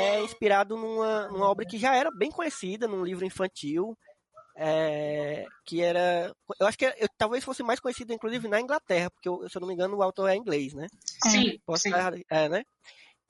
É 0.00 0.22
inspirado 0.22 0.76
numa, 0.76 1.28
numa 1.28 1.48
obra 1.48 1.64
que 1.66 1.78
já 1.78 1.94
era 1.94 2.10
bem 2.10 2.30
conhecida, 2.30 2.88
num 2.88 3.04
livro 3.04 3.24
infantil, 3.24 3.96
é, 4.56 5.46
que 5.64 5.80
era. 5.80 6.34
Eu 6.58 6.66
acho 6.66 6.76
que 6.78 6.84
eu, 6.84 7.08
talvez 7.16 7.44
fosse 7.44 7.62
mais 7.62 7.80
conhecido, 7.80 8.12
inclusive, 8.12 8.48
na 8.48 8.60
Inglaterra, 8.60 9.10
porque, 9.10 9.28
eu- 9.28 9.48
se 9.48 9.56
eu 9.56 9.60
não 9.60 9.68
me 9.68 9.74
engano, 9.74 9.96
o 9.96 10.02
autor 10.02 10.28
é 10.28 10.36
inglês, 10.36 10.74
né? 10.74 10.86
Sim, 11.26 11.58
Posso 11.64 11.82
sim. 11.84 11.88
estar 11.90 12.12
é, 12.30 12.48
né? 12.48 12.62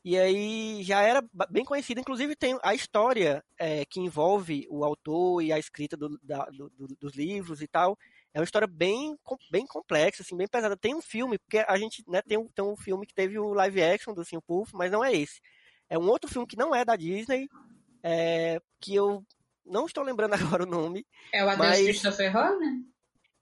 E 0.02 0.18
aí 0.18 0.82
já 0.82 1.02
era 1.02 1.22
bem 1.50 1.62
conhecido, 1.62 2.00
inclusive 2.00 2.34
tem 2.34 2.58
a 2.62 2.74
história 2.74 3.44
é, 3.58 3.84
que 3.84 4.00
envolve 4.00 4.66
o 4.70 4.82
autor 4.82 5.42
e 5.42 5.52
a 5.52 5.58
escrita 5.58 5.94
do- 5.94 6.18
da- 6.22 6.46
do- 6.46 6.70
do- 6.70 6.96
dos 6.98 7.14
livros 7.14 7.60
e 7.60 7.68
tal. 7.68 7.98
É 8.32 8.38
uma 8.38 8.44
história 8.44 8.66
bem, 8.66 9.14
bem 9.50 9.66
complexa, 9.66 10.22
assim, 10.22 10.34
bem 10.36 10.48
pesada. 10.48 10.74
Tem 10.74 10.94
um 10.94 11.02
filme, 11.02 11.36
porque 11.38 11.58
a 11.58 11.76
gente 11.76 12.02
né, 12.08 12.22
tem, 12.22 12.38
um, 12.38 12.48
tem 12.48 12.64
um 12.64 12.76
filme 12.76 13.06
que 13.06 13.12
teve 13.14 13.38
o 13.38 13.52
live 13.52 13.82
action 13.82 14.14
do 14.14 14.24
Sim 14.24 14.40
Puff, 14.40 14.74
mas 14.74 14.90
não 14.90 15.04
é 15.04 15.12
esse. 15.14 15.38
É 15.90 15.98
um 15.98 16.08
outro 16.08 16.30
filme 16.30 16.46
que 16.46 16.56
não 16.56 16.74
é 16.74 16.84
da 16.84 16.94
Disney, 16.96 17.48
é, 18.02 18.58
que 18.80 18.94
eu 18.94 19.22
não 19.66 19.84
estou 19.86 20.02
lembrando 20.04 20.32
agora 20.58 20.62
o 20.62 20.66
nome. 20.66 21.04
É 21.34 21.44
o 21.44 21.48
Adeus 21.48 21.68
Mas- 21.68 21.82
Christopher 21.84 22.32
Robin? 22.32 22.86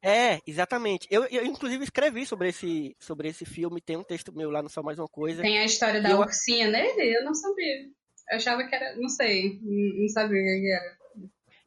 É, 0.00 0.38
exatamente. 0.46 1.06
Eu, 1.10 1.24
eu 1.24 1.44
inclusive 1.44 1.82
escrevi 1.82 2.24
sobre 2.24 2.48
esse, 2.50 2.96
sobre 3.00 3.28
esse 3.28 3.44
filme, 3.44 3.80
tem 3.80 3.96
um 3.96 4.04
texto 4.04 4.32
meu 4.32 4.48
lá 4.50 4.62
no 4.62 4.68
Só 4.70 4.80
Mais 4.82 4.98
Uma 4.98 5.08
Coisa. 5.08 5.42
Tem 5.42 5.58
a 5.58 5.64
história 5.64 6.00
da 6.00 6.10
Eu- 6.10 6.18
ursinha 6.20 6.68
nele? 6.70 7.16
Eu 7.18 7.24
não 7.24 7.34
sabia. 7.34 7.82
Eu 8.30 8.36
achava 8.36 8.64
que 8.64 8.74
era. 8.74 8.94
Não 8.96 9.08
sei. 9.08 9.58
Não 9.60 10.02
não 10.02 10.08
sabia 10.08 10.38
o 10.38 10.42
que 10.42 10.72
era. 10.72 10.98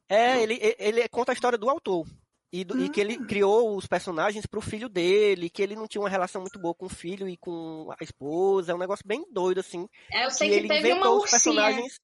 É, 0.07 0.41
ele, 0.43 0.59
ele 0.79 1.07
conta 1.09 1.31
a 1.31 1.33
história 1.33 1.57
do 1.57 1.69
autor. 1.69 2.05
E, 2.53 2.65
do- 2.65 2.77
e 2.83 2.89
que 2.89 2.99
ele 2.99 3.17
criou 3.25 3.77
os 3.77 3.87
personagens 3.87 4.45
pro 4.45 4.59
filho 4.59 4.89
dele, 4.89 5.49
que 5.49 5.61
ele 5.61 5.75
não 5.75 5.87
tinha 5.87 6.01
uma 6.01 6.09
relação 6.09 6.41
muito 6.41 6.59
boa 6.59 6.75
com 6.75 6.85
o 6.85 6.89
filho 6.89 7.29
e 7.29 7.37
com 7.37 7.89
a 7.97 8.03
esposa. 8.03 8.71
É 8.73 8.75
um 8.75 8.79
negócio 8.79 9.05
bem 9.07 9.25
doido, 9.31 9.59
assim. 9.59 9.87
É, 10.11 10.25
eu 10.25 10.31
sei 10.31 10.49
que 10.49 10.53
que, 10.55 10.59
ele 10.59 10.67
teve 10.67 10.87
uma 10.87 10.97
inventou 10.97 11.15
os 11.17 11.21
ursinha. 11.23 11.39
personagens. 11.39 11.99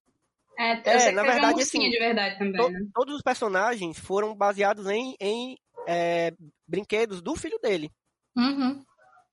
É, 0.58 0.72
eu 0.72 0.76
É, 0.84 0.98
sei 1.00 1.08
que 1.10 1.14
na 1.14 1.22
teve 1.22 1.32
verdade, 1.34 1.54
uma 1.54 1.62
assim, 1.62 1.90
de 1.90 1.98
verdade 1.98 2.38
também, 2.38 2.60
To- 2.62 2.70
né? 2.70 2.80
todos 2.94 3.14
os 3.16 3.22
personagens 3.22 3.98
foram 3.98 4.34
baseados 4.34 4.86
em, 4.88 5.14
em 5.20 5.56
é, 5.86 6.32
brinquedos 6.66 7.20
do 7.22 7.36
filho 7.36 7.58
dele. 7.62 7.90
Uhum. 8.36 8.82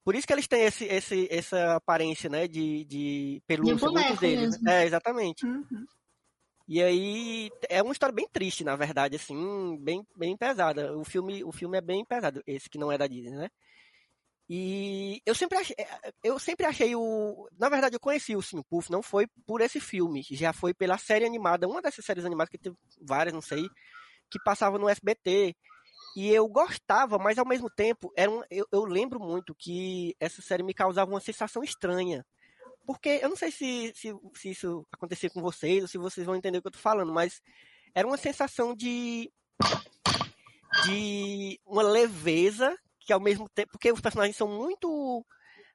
Por 0.03 0.15
isso 0.15 0.27
que 0.27 0.33
eles 0.33 0.47
têm 0.47 0.63
esse, 0.65 0.85
esse, 0.85 1.27
essa 1.31 1.75
aparência, 1.77 2.29
né, 2.29 2.47
de, 2.47 2.85
de 2.85 3.41
pelúcia, 3.47 3.77
boneco 3.87 3.93
muitos 4.09 4.19
deles. 4.19 4.49
mesmo. 4.51 4.69
É, 4.69 4.85
exatamente. 4.85 5.45
Uhum. 5.45 5.85
E 6.67 6.81
aí 6.81 7.51
é 7.69 7.81
uma 7.83 7.91
história 7.91 8.13
bem 8.13 8.27
triste, 8.31 8.63
na 8.63 8.75
verdade, 8.75 9.15
assim, 9.17 9.77
bem, 9.81 10.05
bem 10.15 10.35
pesada. 10.35 10.97
O 10.97 11.03
filme, 11.03 11.43
o 11.43 11.51
filme 11.51 11.77
é 11.77 11.81
bem 11.81 12.03
pesado, 12.03 12.41
esse 12.47 12.69
que 12.69 12.77
não 12.77 12.91
é 12.91 12.97
da 12.97 13.07
Disney, 13.07 13.35
né? 13.37 13.49
E 14.47 15.21
eu 15.25 15.33
sempre 15.33 15.57
achei, 15.57 15.75
eu 16.23 16.37
sempre 16.37 16.67
achei 16.67 16.95
o, 16.95 17.47
na 17.57 17.67
verdade 17.67 17.95
eu 17.95 17.99
conheci 17.99 18.35
o 18.35 18.43
Sim 18.43 18.61
Puff, 18.69 18.91
não 18.91 19.01
foi 19.01 19.25
por 19.45 19.59
esse 19.59 19.79
filme, 19.79 20.21
já 20.29 20.53
foi 20.53 20.71
pela 20.71 20.99
série 20.99 21.25
animada, 21.25 21.67
uma 21.67 21.81
dessas 21.81 22.05
séries 22.05 22.25
animadas 22.25 22.51
que 22.51 22.59
teve 22.59 22.75
várias, 23.01 23.33
não 23.33 23.41
sei, 23.41 23.67
que 24.29 24.39
passava 24.43 24.77
no 24.79 24.89
SBT. 24.89 25.55
E 26.15 26.29
eu 26.31 26.47
gostava, 26.47 27.17
mas 27.17 27.37
ao 27.37 27.47
mesmo 27.47 27.69
tempo, 27.69 28.11
era 28.15 28.31
um, 28.31 28.41
eu, 28.49 28.65
eu 28.71 28.85
lembro 28.85 29.19
muito 29.19 29.53
que 29.55 30.15
essa 30.19 30.41
série 30.41 30.63
me 30.63 30.73
causava 30.73 31.11
uma 31.11 31.19
sensação 31.19 31.63
estranha. 31.63 32.25
Porque 32.85 33.19
eu 33.21 33.29
não 33.29 33.35
sei 33.35 33.51
se, 33.51 33.91
se, 33.95 34.13
se 34.35 34.49
isso 34.51 34.85
acontecia 34.91 35.29
com 35.29 35.41
vocês, 35.41 35.81
ou 35.81 35.87
se 35.87 35.97
vocês 35.97 36.25
vão 36.25 36.35
entender 36.35 36.57
o 36.57 36.61
que 36.61 36.67
eu 36.67 36.71
tô 36.71 36.79
falando, 36.79 37.11
mas 37.13 37.41
era 37.93 38.07
uma 38.07 38.17
sensação 38.17 38.75
de. 38.75 39.31
de 40.85 41.59
uma 41.65 41.83
leveza, 41.83 42.77
que 42.99 43.13
ao 43.13 43.19
mesmo 43.19 43.49
tempo. 43.49 43.71
Porque 43.71 43.91
os 43.91 44.01
personagens 44.01 44.35
são 44.37 44.47
muito. 44.47 45.25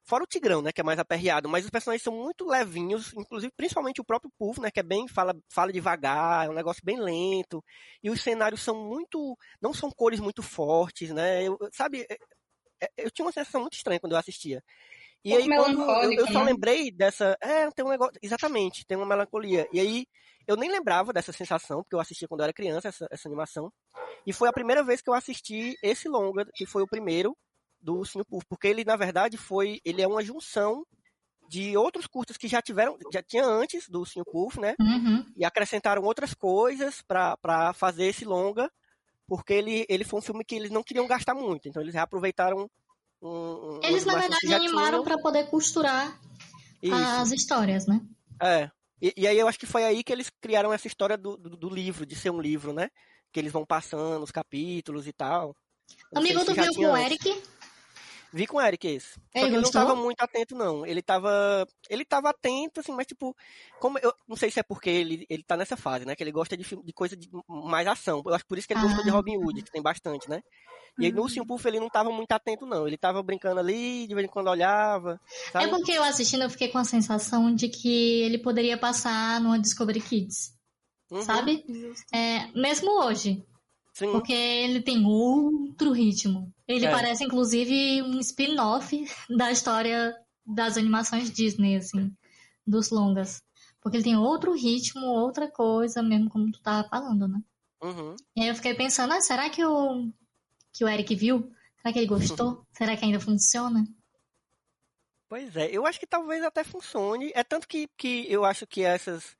Fora 0.02 0.24
o 0.24 0.26
Tigrão, 0.26 0.62
né, 0.62 0.72
que 0.72 0.80
é 0.80 0.84
mais 0.84 0.98
aperreado, 0.98 1.48
mas 1.48 1.64
os 1.64 1.70
personagens 1.70 2.02
são 2.02 2.14
muito 2.14 2.46
levinhos, 2.46 3.12
inclusive 3.14 3.52
principalmente 3.54 4.00
o 4.00 4.04
próprio 4.04 4.32
Puff, 4.38 4.58
né, 4.58 4.70
que 4.70 4.80
é 4.80 4.82
bem 4.82 5.06
fala, 5.06 5.36
fala 5.52 5.70
devagar, 5.70 6.46
é 6.46 6.50
um 6.50 6.54
negócio 6.54 6.82
bem 6.82 6.98
lento, 6.98 7.62
e 8.02 8.08
os 8.10 8.20
cenários 8.22 8.62
são 8.62 8.74
muito, 8.82 9.36
não 9.60 9.74
são 9.74 9.90
cores 9.90 10.18
muito 10.18 10.42
fortes, 10.42 11.10
né? 11.10 11.44
Eu, 11.46 11.58
sabe, 11.70 12.06
é- 12.10 12.16
é- 12.80 12.90
eu 12.96 13.10
tinha 13.10 13.26
uma 13.26 13.32
sensação 13.32 13.60
muito 13.60 13.74
estranha 13.74 14.00
quando 14.00 14.12
eu 14.12 14.18
assistia. 14.18 14.64
E 15.24 15.34
Um 15.34 15.36
aí 15.36 15.46
quando 15.48 15.82
eu, 15.82 16.12
eu 16.12 16.26
só 16.28 16.40
né? 16.40 16.46
lembrei 16.46 16.90
dessa, 16.90 17.36
é, 17.42 17.70
tem 17.70 17.84
um 17.84 17.90
negócio, 17.90 18.14
exatamente, 18.22 18.86
tem 18.86 18.96
uma 18.96 19.06
melancolia. 19.06 19.68
E 19.72 19.78
aí 19.78 20.06
eu 20.46 20.56
nem 20.56 20.70
lembrava 20.70 21.12
dessa 21.12 21.32
sensação, 21.32 21.82
porque 21.82 21.94
eu 21.94 22.00
assistia 22.00 22.26
quando 22.26 22.40
eu 22.40 22.44
era 22.44 22.52
criança 22.52 22.88
essa, 22.88 23.06
essa 23.10 23.28
animação. 23.28 23.70
E 24.26 24.32
foi 24.32 24.48
a 24.48 24.52
primeira 24.52 24.82
vez 24.82 25.02
que 25.02 25.10
eu 25.10 25.14
assisti 25.14 25.76
esse 25.82 26.08
longa, 26.08 26.46
que 26.54 26.64
foi 26.64 26.82
o 26.82 26.88
primeiro 26.88 27.36
do 27.80 27.96
Ursinho 27.96 28.24
Puff, 28.24 28.44
porque 28.48 28.68
ele 28.68 28.84
na 28.84 28.96
verdade 28.96 29.36
foi, 29.36 29.80
ele 29.84 30.02
é 30.02 30.08
uma 30.08 30.22
junção 30.22 30.84
de 31.48 31.76
outros 31.76 32.06
curtas 32.06 32.36
que 32.36 32.46
já 32.46 32.62
tiveram, 32.62 32.96
já 33.12 33.22
tinha 33.22 33.44
antes 33.44 33.88
do 33.88 34.00
Ursinho 34.00 34.24
Puff, 34.24 34.60
né? 34.60 34.74
Uhum. 34.80 35.24
E 35.36 35.44
acrescentaram 35.44 36.02
outras 36.02 36.32
coisas 36.32 37.02
pra 37.02 37.72
fazer 37.74 38.04
esse 38.04 38.24
longa, 38.24 38.70
porque 39.26 39.52
ele, 39.52 39.84
ele 39.88 40.04
foi 40.04 40.18
um 40.18 40.22
filme 40.22 40.44
que 40.44 40.54
eles 40.54 40.70
não 40.70 40.82
queriam 40.82 41.06
gastar 41.06 41.34
muito, 41.34 41.68
então 41.68 41.82
eles 41.82 41.94
reaproveitaram 41.94 42.70
um, 43.22 43.80
Eles, 43.82 44.04
na 44.04 44.18
verdade, 44.18 44.54
animaram 44.54 45.02
tinham. 45.02 45.04
pra 45.04 45.18
poder 45.18 45.48
costurar 45.48 46.18
Isso. 46.82 46.94
as 46.94 47.32
histórias, 47.32 47.86
né? 47.86 48.00
É. 48.42 48.70
E, 49.00 49.14
e 49.16 49.26
aí 49.26 49.38
eu 49.38 49.48
acho 49.48 49.58
que 49.58 49.66
foi 49.66 49.84
aí 49.84 50.02
que 50.02 50.12
eles 50.12 50.30
criaram 50.40 50.72
essa 50.72 50.86
história 50.86 51.16
do, 51.16 51.36
do, 51.36 51.56
do 51.56 51.68
livro, 51.68 52.06
de 52.06 52.14
ser 52.14 52.30
um 52.30 52.40
livro, 52.40 52.72
né? 52.72 52.90
Que 53.32 53.40
eles 53.40 53.52
vão 53.52 53.64
passando 53.64 54.22
os 54.22 54.30
capítulos 54.30 55.06
e 55.06 55.12
tal. 55.12 55.54
Não 56.12 56.20
Amigo, 56.20 56.44
tinha 56.44 56.72
com 56.72 56.92
o. 56.92 56.96
Eric? 56.96 57.42
Vi 58.32 58.46
com 58.46 58.58
o 58.58 58.60
Eric 58.60 58.86
esse. 58.86 59.14
Só 59.14 59.20
Ele 59.34 59.48
que 59.48 59.54
ele 59.56 59.62
não 59.62 59.70
tava 59.70 59.96
muito 59.96 60.20
atento, 60.22 60.54
não. 60.54 60.86
Ele 60.86 61.02
tava. 61.02 61.66
Ele 61.88 62.04
tava 62.04 62.30
atento, 62.30 62.80
assim, 62.80 62.92
mas 62.92 63.06
tipo. 63.06 63.36
Como 63.80 63.98
eu 63.98 64.14
não 64.28 64.36
sei 64.36 64.50
se 64.50 64.60
é 64.60 64.62
porque 64.62 64.88
ele, 64.88 65.26
ele 65.28 65.42
tá 65.42 65.56
nessa 65.56 65.76
fase, 65.76 66.04
né? 66.06 66.14
Que 66.14 66.22
ele 66.22 66.30
gosta 66.32 66.56
de, 66.56 66.62
filme- 66.64 66.84
de 66.84 66.92
coisa 66.92 67.16
de 67.16 67.28
mais 67.48 67.86
ação. 67.88 68.22
Eu 68.24 68.34
acho 68.34 68.46
por 68.46 68.56
isso 68.58 68.68
que 68.68 68.74
ele 68.74 68.82
gostou 68.82 69.02
de 69.02 69.10
Ah. 69.10 69.14
Robin 69.14 69.36
Hood, 69.36 69.62
que 69.62 69.70
tem 69.72 69.82
bastante, 69.82 70.28
né? 70.30 70.40
E 70.98 71.06
aí 71.06 71.12
no 71.12 71.22
Ursinho 71.22 71.46
Puff 71.46 71.66
ele 71.66 71.80
não 71.80 71.88
tava 71.88 72.10
muito 72.10 72.30
atento, 72.32 72.66
não. 72.66 72.86
Ele 72.86 72.98
tava 72.98 73.22
brincando 73.22 73.58
ali, 73.60 74.06
de 74.06 74.14
vez 74.14 74.26
em 74.26 74.30
quando 74.30 74.48
olhava. 74.48 75.20
É 75.48 75.52
Sabe? 75.52 75.68
porque 75.70 75.92
eu 75.92 76.02
assistindo 76.02 76.42
eu 76.42 76.50
fiquei 76.50 76.68
com 76.68 76.78
a 76.78 76.84
sensação 76.84 77.54
de 77.54 77.68
que 77.68 78.22
ele 78.22 78.38
poderia 78.38 78.76
passar 78.76 79.40
numa 79.40 79.58
Discovery 79.58 80.00
Kids, 80.00 80.52
Uhum, 81.10 81.22
sabe? 81.22 81.64
É, 82.12 82.46
mesmo 82.58 82.90
hoje, 83.04 83.42
Sim. 83.92 84.12
porque 84.12 84.32
ele 84.32 84.80
tem 84.80 85.04
outro 85.04 85.92
ritmo. 85.92 86.52
Ele 86.66 86.86
É. 86.86 86.90
parece, 86.90 87.24
inclusive, 87.24 88.02
um 88.02 88.18
spin-off 88.20 89.04
da 89.36 89.50
história 89.50 90.14
das 90.46 90.76
animações 90.76 91.30
Disney, 91.30 91.76
assim, 91.76 92.12
dos 92.66 92.90
longas. 92.90 93.42
Porque 93.80 93.96
ele 93.96 94.04
tem 94.04 94.16
outro 94.16 94.52
ritmo, 94.52 95.04
outra 95.06 95.50
coisa, 95.50 96.02
mesmo 96.02 96.28
como 96.28 96.50
tu 96.52 96.60
tava 96.60 96.88
falando, 96.88 97.26
né? 97.26 97.40
Uhum. 97.82 98.14
E 98.36 98.42
aí 98.42 98.48
eu 98.48 98.54
fiquei 98.54 98.74
pensando, 98.74 99.12
ah, 99.12 99.20
será 99.20 99.48
que 99.48 99.64
o, 99.64 100.12
que 100.72 100.84
o 100.84 100.88
Eric 100.88 101.14
viu? 101.14 101.50
Será 101.80 101.92
que 101.92 101.98
ele 101.98 102.06
gostou? 102.06 102.66
será 102.72 102.96
que 102.96 103.04
ainda 103.04 103.18
funciona? 103.18 103.84
Pois 105.28 105.54
é, 105.56 105.70
eu 105.70 105.86
acho 105.86 106.00
que 106.00 106.06
talvez 106.06 106.42
até 106.42 106.64
funcione. 106.64 107.30
É 107.34 107.44
tanto 107.44 107.68
que, 107.68 107.88
que 107.96 108.26
eu 108.28 108.44
acho 108.44 108.66
que 108.66 108.82
essas. 108.82 109.36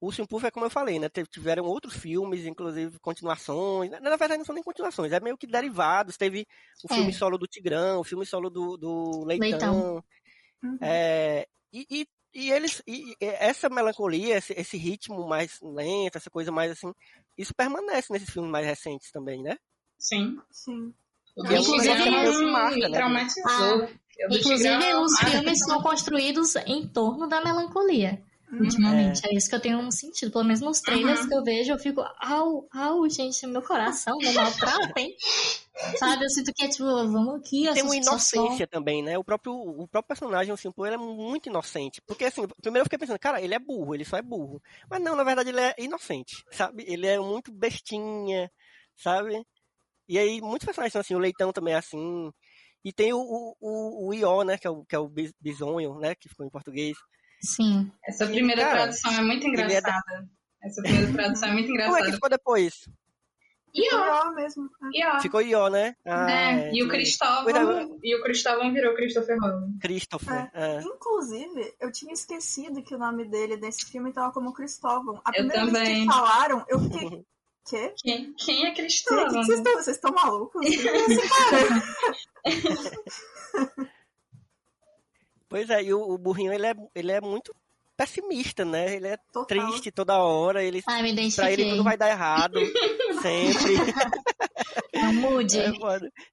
O 0.00 0.06
Ursinho 0.06 0.28
Puff 0.28 0.46
é 0.46 0.50
como 0.50 0.64
eu 0.66 0.70
falei, 0.70 0.98
né? 0.98 1.08
Tiveram 1.30 1.64
outros 1.64 1.94
filmes, 1.96 2.46
inclusive 2.46 2.98
continuações. 3.00 3.90
Na 3.90 3.98
na 4.00 4.10
verdade, 4.16 4.38
não 4.38 4.44
são 4.44 4.54
nem 4.54 4.62
continuações, 4.62 5.10
é 5.12 5.18
meio 5.18 5.36
que 5.36 5.46
derivados. 5.46 6.16
Teve 6.16 6.46
o 6.88 6.92
É. 6.92 6.96
filme 6.96 7.12
solo 7.12 7.36
do 7.36 7.46
Tigrão, 7.48 8.00
o 8.00 8.04
filme 8.04 8.24
solo 8.24 8.48
do, 8.48 8.76
do 8.76 9.24
Leitão. 9.24 9.48
Leitão. 9.50 10.04
Uhum. 10.62 10.78
É, 10.80 11.46
e, 11.72 11.84
e, 11.90 12.06
e 12.34 12.50
eles. 12.52 12.80
E, 12.86 13.10
e 13.12 13.16
essa 13.20 13.68
melancolia, 13.68 14.36
esse, 14.38 14.52
esse 14.52 14.76
ritmo 14.76 15.26
mais 15.26 15.58
lento, 15.60 16.16
essa 16.16 16.30
coisa 16.30 16.52
mais 16.52 16.70
assim. 16.72 16.92
Isso 17.36 17.52
permanece 17.54 18.12
nesses 18.12 18.30
filmes 18.30 18.50
mais 18.52 18.66
recentes 18.66 19.10
também, 19.10 19.42
né? 19.42 19.56
Sim. 19.98 20.38
Sim. 20.50 20.94
O 21.36 21.44
E 21.46 21.54
é 21.54 21.60
um 21.60 22.52
marca, 22.52 22.88
né? 22.88 22.98
traumatizou. 22.98 23.86
Do 24.28 24.36
Inclusive, 24.36 24.74
Tigrão- 24.78 25.02
os 25.04 25.12
Ah, 25.22 25.26
filmes 25.26 25.58
são 25.60 25.80
construídos 25.82 26.56
em 26.66 26.86
torno 26.88 27.28
da 27.28 27.40
melancolia. 27.44 28.20
Uhum. 28.50 28.60
Ultimamente, 28.60 29.20
é. 29.26 29.34
isso 29.34 29.48
que 29.48 29.54
eu 29.54 29.60
tenho 29.60 29.78
um 29.78 29.90
sentido. 29.90 30.32
Pelo 30.32 30.44
menos 30.44 30.60
nos 30.60 30.80
trailers 30.80 31.20
Uhum. 31.20 31.28
que 31.28 31.34
eu 31.34 31.44
vejo, 31.44 31.72
eu 31.72 31.78
fico, 31.78 32.00
au, 32.18 32.66
au, 32.72 33.08
gente, 33.08 33.46
meu 33.46 33.60
coração 33.62 34.16
me 34.18 34.32
maltrata, 34.32 34.92
hein? 34.98 35.14
Sabe, 35.96 36.24
eu 36.24 36.30
sinto 36.30 36.52
que 36.52 36.64
é 36.64 36.68
tipo, 36.68 36.84
vamos 36.84 37.36
aqui, 37.36 37.72
tem 37.72 37.82
uma 37.84 37.94
inocência 37.94 38.66
também, 38.66 39.00
né? 39.02 39.16
O 39.16 39.22
próprio, 39.22 39.52
o 39.54 39.86
próprio 39.86 40.08
personagem, 40.08 40.56
Simple, 40.56 40.86
ele 40.86 40.94
é 40.94 40.98
muito 40.98 41.48
inocente. 41.48 42.00
Porque, 42.02 42.24
assim, 42.24 42.48
primeiro 42.60 42.80
eu 42.82 42.84
fiquei 42.86 42.98
pensando, 42.98 43.18
cara, 43.18 43.40
ele 43.40 43.54
é 43.54 43.58
burro, 43.58 43.94
ele 43.94 44.04
só 44.04 44.16
é 44.16 44.22
burro. 44.22 44.60
Mas 44.90 45.00
não, 45.00 45.14
na 45.14 45.22
verdade, 45.22 45.50
ele 45.50 45.60
é 45.60 45.74
inocente, 45.78 46.42
sabe? 46.50 46.84
Ele 46.88 47.06
é 47.06 47.20
muito 47.20 47.52
bestinha, 47.52 48.50
sabe? 48.96 49.46
E 50.08 50.18
aí, 50.18 50.40
muitos 50.40 50.64
personagens 50.64 50.92
são 50.92 51.00
assim, 51.00 51.14
o 51.14 51.18
Leitão 51.18 51.52
também 51.52 51.74
é 51.74 51.76
assim. 51.76 52.32
E 52.84 52.92
tem 52.92 53.12
o, 53.12 53.20
o, 53.20 53.56
o, 53.60 54.08
o 54.08 54.14
Ió, 54.14 54.42
né? 54.42 54.58
Que 54.58 54.66
é 54.66 54.70
o, 54.70 54.84
que 54.84 54.96
é 54.96 54.98
o 54.98 55.08
bis- 55.08 55.34
bisonho, 55.40 55.98
né? 56.00 56.14
Que 56.14 56.28
ficou 56.28 56.44
em 56.46 56.50
português. 56.50 56.96
Sim. 57.40 57.90
Essa 58.04 58.26
primeira 58.26 58.62
Cara, 58.62 58.76
tradução 58.82 59.12
é 59.12 59.22
muito 59.22 59.46
é 59.46 59.48
engraçada. 59.50 60.28
Essa 60.62 60.82
primeira 60.82 61.12
tradução 61.12 61.48
é 61.48 61.52
muito 61.52 61.66
Como 61.68 61.78
é 61.78 61.84
que 61.84 61.90
engraçada. 61.92 62.12
ficou 62.12 62.28
depois? 62.30 62.88
E 63.74 63.94
ó, 63.94 64.02
Pior 64.02 64.34
mesmo. 64.34 64.68
e 64.92 65.04
ó. 65.06 65.20
Ficou 65.20 65.40
Ió, 65.42 65.68
né? 65.68 65.94
Ah, 66.04 66.30
É, 66.30 66.72
e 66.72 66.82
o. 66.82 66.88
Cristóvão, 66.88 67.98
e 68.02 68.16
o 68.16 68.22
Cristóvão 68.22 68.72
virou 68.72 68.94
Christopher 68.94 69.38
Robin. 69.38 69.78
Christopher. 69.78 70.50
é. 70.54 70.80
Inclusive, 70.80 71.74
eu 71.78 71.92
tinha 71.92 72.12
esquecido 72.14 72.82
que 72.82 72.94
o 72.94 72.98
nome 72.98 73.26
dele 73.26 73.56
nesse 73.58 73.84
filme 73.86 74.10
tava 74.12 74.32
como 74.32 74.52
Cristóvão. 74.54 75.20
A 75.24 75.30
Eu 75.30 75.46
primeira 75.46 75.64
vez 75.66 75.72
também. 75.74 76.06
que 76.06 76.12
falaram, 76.12 76.64
eu 76.68 76.80
fiquei. 76.80 77.24
Quê? 77.68 77.92
Quem, 77.98 78.32
quem 78.32 78.66
é 78.66 78.74
Cristóvão? 78.74 79.26
que 79.28 79.34
vocês 79.44 79.58
estão? 79.58 79.74
Vocês 79.74 79.96
estão 79.96 80.12
malucos? 80.12 80.64
Quem 80.66 80.88
é 80.88 80.96
esse 81.06 81.28
cara? 81.28 81.82
Pois 85.48 85.70
é, 85.70 85.82
e 85.82 85.94
o, 85.94 86.00
o 86.00 86.18
burrinho, 86.18 86.52
ele 86.52 86.66
é, 86.66 86.74
ele 86.94 87.12
é 87.12 87.20
muito 87.20 87.54
pessimista, 87.96 88.64
né? 88.64 88.94
Ele 88.94 89.08
é 89.08 89.16
Total. 89.32 89.46
triste 89.46 89.90
toda 89.90 90.18
hora, 90.18 90.62
ele 90.62 90.82
Ai, 90.86 91.02
me 91.02 91.32
Pra 91.32 91.50
ele 91.50 91.70
tudo 91.70 91.82
vai 91.84 91.96
dar 91.96 92.08
errado. 92.10 92.60
sempre. 93.20 93.74
Não 94.94 95.12
mude. 95.14 95.58
É. 95.58 95.70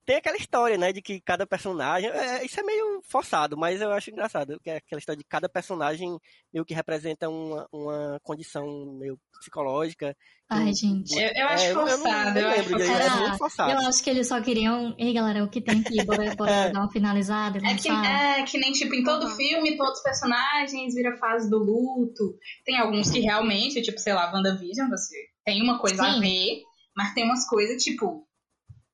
Tem 0.04 0.16
aquela 0.16 0.36
história, 0.36 0.76
né, 0.78 0.92
de 0.92 1.00
que 1.02 1.20
cada 1.20 1.46
personagem. 1.46 2.08
é, 2.10 2.44
isso 2.44 2.58
é 2.58 2.62
meio 2.62 3.00
forçado, 3.08 3.56
mas 3.56 3.80
eu 3.80 3.90
acho 3.92 4.10
engraçado. 4.10 4.58
Que 4.62 4.70
é 4.70 4.76
aquela 4.76 4.98
história 4.98 5.18
de 5.18 5.24
cada 5.28 5.48
personagem 5.48 6.18
meio 6.52 6.64
que 6.64 6.74
representa 6.74 7.28
uma, 7.28 7.66
uma 7.72 8.18
condição 8.22 8.66
meio 8.98 9.18
psicológica. 9.38 10.16
Ai, 10.48 10.72
gente. 10.72 11.12
Eu, 11.14 11.28
eu 11.34 11.46
acho 11.48 11.64
É, 11.64 11.70
eu 11.70 11.74
não- 11.74 11.88
eu 11.88 11.98
forçado, 11.98 12.38
eu, 12.38 12.48
acho 12.48 12.56
lembro 12.60 12.78
forçado. 12.78 13.02
é 13.02 13.20
muito 13.20 13.38
forçado. 13.38 13.70
Eu 13.72 13.88
acho 13.88 14.02
que 14.04 14.10
eles 14.10 14.28
só 14.28 14.40
queriam. 14.40 14.94
Ei, 14.98 15.12
galera, 15.12 15.44
o 15.44 15.50
que 15.50 15.60
tem 15.60 15.80
aqui? 15.80 16.04
Bora, 16.04 16.22
bora 16.36 16.50
É. 16.50 16.70
dar 16.72 16.80
uma 16.80 16.90
finalizada. 16.90 17.58
É 17.58 17.74
que, 17.74 17.88
é 17.90 18.42
que 18.44 18.58
nem, 18.58 18.72
tipo, 18.72 18.94
em 18.94 19.02
todo 19.02 19.28
filme, 19.36 19.76
todos 19.76 19.98
os 19.98 20.02
personagens 20.02 20.94
viram 20.94 21.16
fase 21.18 21.50
do 21.50 21.58
luto. 21.58 22.38
Tem 22.64 22.78
alguns 22.78 23.10
que 23.10 23.20
realmente, 23.20 23.82
tipo, 23.82 23.98
sei 23.98 24.14
lá, 24.14 24.32
WandaVision, 24.32 24.88
você 24.88 25.14
tem 25.44 25.62
uma 25.62 25.78
coisa 25.78 26.02
a 26.04 26.14
Sim. 26.14 26.20
ver, 26.20 26.62
mas 26.96 27.12
tem 27.14 27.24
umas 27.24 27.46
coisas, 27.48 27.82
tipo, 27.82 28.25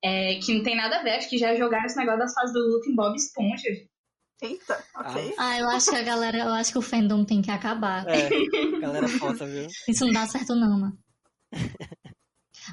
É, 0.04 0.34
que 0.36 0.54
não 0.54 0.62
tem 0.64 0.74
nada 0.76 0.98
a 0.98 1.02
ver, 1.02 1.10
acho 1.12 1.28
que 1.30 1.38
já 1.38 1.54
jogaram 1.54 1.84
esse 1.86 1.96
negócio 1.96 2.18
das 2.18 2.34
fases 2.34 2.52
do 2.52 2.58
Luke 2.58 2.90
em 2.90 2.94
Bob 2.94 3.14
Esponja. 3.14 3.68
Eita, 4.42 4.84
ok. 4.96 5.34
Ah, 5.38 5.58
eu 5.60 5.68
acho 5.70 5.90
que 5.90 5.96
a 5.96 6.02
galera, 6.02 6.38
eu 6.38 6.48
acho 6.52 6.72
que 6.72 6.78
o 6.78 6.82
fandom 6.82 7.24
tem 7.24 7.40
que 7.40 7.50
acabar. 7.50 8.04
É, 8.08 8.28
galera 8.80 9.06
foda, 9.06 9.46
viu? 9.46 9.68
Isso 9.88 10.04
não 10.04 10.12
dá 10.12 10.26
certo 10.26 10.56
não, 10.56 10.80
mano. 10.80 10.98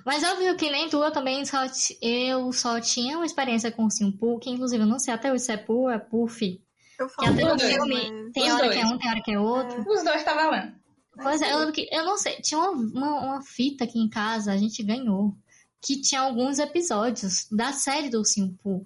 Mas 0.06 0.24
eu 0.24 0.38
vi 0.38 0.56
que 0.56 0.70
nem 0.72 0.90
tu, 0.90 1.04
eu 1.04 1.12
também 1.12 1.46
só, 1.46 1.60
eu 2.02 2.52
só 2.52 2.80
tinha 2.80 3.18
uma 3.18 3.26
experiência 3.26 3.72
com 3.72 3.86
o 3.86 3.92
Simpu, 3.92 4.40
que 4.40 4.50
inclusive 4.50 4.84
eu 4.84 4.88
não 4.88 4.98
sei 5.00 5.14
até 5.14 5.32
hoje 5.32 5.44
se 5.44 5.52
é 5.52 5.58
Pu 5.58 5.74
ou 5.74 5.90
é 5.90 6.00
Puff. 6.00 6.60
Eu 7.00 7.08
Que 7.08 7.14
falo 7.14 7.34
até 7.34 7.44
no 7.46 7.52
Os 7.52 7.58
dois, 7.62 7.74
filme 7.74 8.12
mas... 8.12 8.32
tem 8.34 8.44
Os 8.48 8.54
hora 8.54 8.64
dois. 8.64 8.76
que 8.76 8.82
é 8.82 8.86
um, 8.86 8.98
tem 8.98 9.10
hora 9.10 9.22
que 9.24 9.32
é 9.32 9.40
outro. 9.40 9.80
Os 9.92 10.04
dois 10.04 10.24
tá 10.24 10.34
valendo. 10.34 10.74
Pois 11.22 11.42
é, 11.42 11.52
eu 11.52 11.60
lembro 11.60 11.74
que, 11.74 11.88
eu 11.92 12.06
não 12.06 12.18
sei, 12.18 12.36
tinha 12.38 12.60
uma, 12.60 12.72
uma, 12.72 13.20
uma 13.22 13.42
fita 13.42 13.84
aqui 13.84 14.00
em 14.00 14.10
casa, 14.10 14.52
a 14.54 14.58
gente 14.58 14.82
ganhou, 14.84 15.36
que 15.82 16.02
tinha 16.02 16.22
alguns 16.22 16.60
episódios 16.60 17.48
da 17.52 17.72
série 17.74 18.10
do 18.10 18.24
Simpu. 18.26 18.86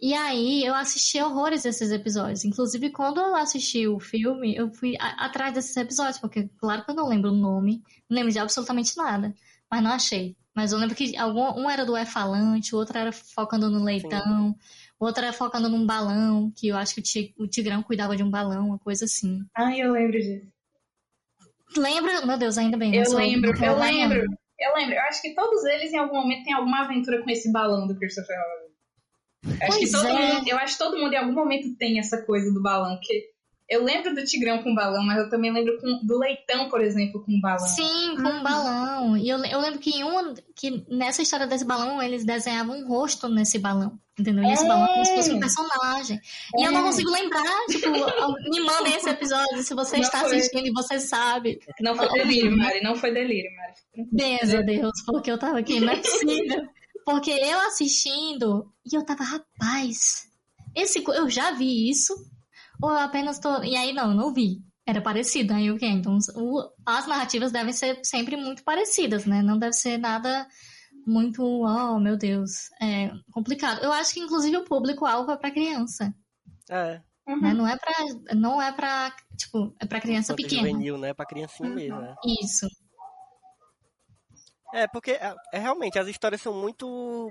E 0.00 0.14
aí 0.14 0.64
eu 0.64 0.74
assisti 0.74 1.20
horrores 1.20 1.62
desses 1.62 1.92
episódios. 1.92 2.44
Inclusive, 2.44 2.90
quando 2.90 3.20
eu 3.20 3.36
assisti 3.36 3.86
o 3.86 4.00
filme, 4.00 4.54
eu 4.56 4.72
fui 4.72 4.96
atrás 4.98 5.54
desses 5.54 5.76
episódios, 5.76 6.18
porque 6.18 6.48
claro 6.58 6.84
que 6.84 6.90
eu 6.90 6.94
não 6.94 7.08
lembro 7.08 7.30
o 7.30 7.36
nome, 7.36 7.82
não 8.10 8.16
lembro 8.16 8.32
de 8.32 8.38
absolutamente 8.38 8.96
nada, 8.96 9.32
mas 9.70 9.82
não 9.82 9.92
achei. 9.92 10.36
Mas 10.54 10.72
eu 10.72 10.78
lembro 10.78 10.96
que 10.96 11.16
algum, 11.16 11.60
um 11.60 11.70
era 11.70 11.86
do 11.86 11.96
E 11.96 12.04
falante, 12.04 12.74
o 12.74 12.78
outro 12.78 12.98
era 12.98 13.12
focando 13.12 13.70
no 13.70 13.82
leitão, 13.84 14.54
o 14.98 15.04
outro 15.06 15.22
era 15.24 15.32
focando 15.32 15.68
num 15.68 15.86
balão, 15.86 16.50
que 16.54 16.68
eu 16.68 16.76
acho 16.76 16.94
que 16.94 17.00
o, 17.00 17.04
ti- 17.04 17.34
o 17.38 17.46
Tigrão 17.46 17.82
cuidava 17.82 18.16
de 18.16 18.22
um 18.24 18.30
balão, 18.30 18.66
uma 18.68 18.78
coisa 18.78 19.04
assim. 19.04 19.44
Ai, 19.56 19.80
eu 19.80 19.92
lembro 19.92 20.18
disso. 20.20 20.46
Lembra? 21.76 22.26
Meu 22.26 22.36
Deus, 22.36 22.58
ainda 22.58 22.76
bem. 22.76 22.94
Eu 22.94 23.04
lembro, 23.16 23.50
eu 23.64 23.78
lembro. 23.78 24.26
Eu 24.62 24.74
lembro. 24.74 24.94
Eu 24.94 25.02
acho 25.02 25.20
que 25.20 25.34
todos 25.34 25.64
eles 25.64 25.92
em 25.92 25.98
algum 25.98 26.16
momento 26.16 26.44
têm 26.44 26.54
alguma 26.54 26.84
aventura 26.84 27.22
com 27.22 27.30
esse 27.30 27.50
balão 27.50 27.86
do 27.86 27.96
Christopher 27.96 28.36
Robin. 28.36 28.72
Eu 29.60 29.68
acho 29.68 29.78
que 29.78 29.90
todo 29.90 30.06
é. 30.06 30.34
mundo, 30.34 30.48
eu 30.48 30.56
acho 30.58 30.72
que 30.74 30.78
todo 30.78 30.98
mundo 30.98 31.12
em 31.12 31.16
algum 31.16 31.32
momento 31.32 31.76
tem 31.76 31.98
essa 31.98 32.22
coisa 32.22 32.52
do 32.52 32.62
balão, 32.62 32.96
porque 32.96 33.31
eu 33.72 33.84
lembro 33.84 34.14
do 34.14 34.24
Tigrão 34.24 34.62
com 34.62 34.74
balão, 34.74 35.02
mas 35.04 35.18
eu 35.18 35.28
também 35.30 35.52
lembro 35.52 35.78
com- 35.80 36.00
do 36.06 36.18
Leitão, 36.18 36.68
por 36.68 36.80
exemplo, 36.80 37.24
com 37.24 37.40
balão. 37.40 37.66
Sim, 37.66 38.14
com 38.16 38.28
um 38.28 38.42
balão. 38.42 39.16
E 39.16 39.28
eu, 39.28 39.42
eu 39.44 39.60
lembro 39.60 39.78
que 39.78 39.90
em 39.90 40.04
uma, 40.04 40.34
que 40.54 40.84
nessa 40.88 41.22
história 41.22 41.46
desse 41.46 41.64
balão, 41.64 42.02
eles 42.02 42.24
desenhavam 42.24 42.78
um 42.78 42.86
rosto 42.86 43.28
nesse 43.28 43.58
balão. 43.58 43.98
Entendeu? 44.18 44.44
E 44.44 44.52
esse 44.52 44.64
É. 44.64 44.68
balão 44.68 44.84
é 44.84 44.92
como 44.92 45.04
se 45.06 45.14
fosse 45.14 45.32
um 45.32 45.40
personagem. 45.40 46.20
E 46.58 46.62
eu 46.64 46.70
não 46.70 46.80
É. 46.80 46.84
consigo 46.84 47.10
lembrar, 47.10 47.66
tipo, 47.70 47.86
me 48.50 48.60
mandem 48.60 48.94
esse 48.94 49.08
episódio 49.08 49.62
se 49.62 49.74
você 49.74 49.96
Não 49.96 50.02
está 50.04 50.20
foi. 50.20 50.36
assistindo 50.36 50.66
e 50.66 50.72
você 50.72 51.00
sabe. 51.00 51.58
Não 51.80 51.94
foi 51.96 52.08
delírio, 52.10 52.54
Mari, 52.56 52.82
não 52.82 52.94
foi 52.94 53.10
delírio, 53.12 53.50
Mari. 53.56 54.42
A 54.58 54.60
Deus, 54.62 54.92
porque 55.06 55.30
eu 55.30 55.38
tava 55.38 55.58
aqui, 55.58 55.80
não 55.80 55.92
é 55.92 55.96
possível. 55.96 56.62
Porque 57.06 57.30
eu 57.30 57.58
assistindo, 57.60 58.70
e 58.90 58.94
eu 58.96 59.04
tava, 59.04 59.24
rapaz, 59.24 60.28
esse, 60.76 61.02
eu 61.06 61.28
já 61.28 61.50
vi 61.52 61.90
isso, 61.90 62.14
ou 62.82 62.90
eu 62.90 62.98
apenas 62.98 63.38
tô. 63.38 63.62
E 63.62 63.76
aí, 63.76 63.92
não, 63.92 64.10
eu 64.10 64.16
não 64.16 64.32
vi. 64.34 64.60
Era 64.84 65.00
parecido, 65.00 65.54
aí 65.54 65.70
o 65.70 65.78
quê? 65.78 65.86
Então, 65.86 66.18
o- 66.34 66.68
as 66.84 67.06
narrativas 67.06 67.52
devem 67.52 67.72
ser 67.72 68.00
sempre 68.04 68.36
muito 68.36 68.64
parecidas, 68.64 69.24
né? 69.24 69.40
Não 69.40 69.56
deve 69.56 69.74
ser 69.74 69.96
nada 69.96 70.46
muito, 71.06 71.42
oh, 71.42 72.00
meu 72.00 72.16
Deus, 72.16 72.68
é 72.80 73.10
complicado. 73.32 73.82
Eu 73.82 73.92
acho 73.92 74.12
que, 74.12 74.20
inclusive, 74.20 74.56
o 74.56 74.64
público-alvo 74.64 75.30
é 75.30 75.36
pra 75.36 75.50
criança, 75.52 76.12
É, 76.68 77.00
né? 77.40 77.54
Não 77.54 77.66
é 77.66 77.76
pra, 77.76 78.34
não 78.34 78.60
é 78.60 78.72
pra, 78.72 79.14
tipo, 79.36 79.72
é 79.80 79.86
pra 79.86 80.00
criança 80.00 80.34
pequena. 80.34 80.62
juvenil, 80.62 80.98
né? 80.98 81.14
Pra 81.14 81.24
criancinha 81.26 81.68
Uhum. 81.68 81.74
mesmo, 81.76 82.00
né? 82.00 82.16
Isso. 82.42 82.66
É, 84.72 84.86
porque 84.88 85.12
é, 85.12 85.34
é, 85.52 85.58
realmente 85.58 85.98
as 85.98 86.08
histórias 86.08 86.40
são 86.40 86.54
muito 86.54 87.30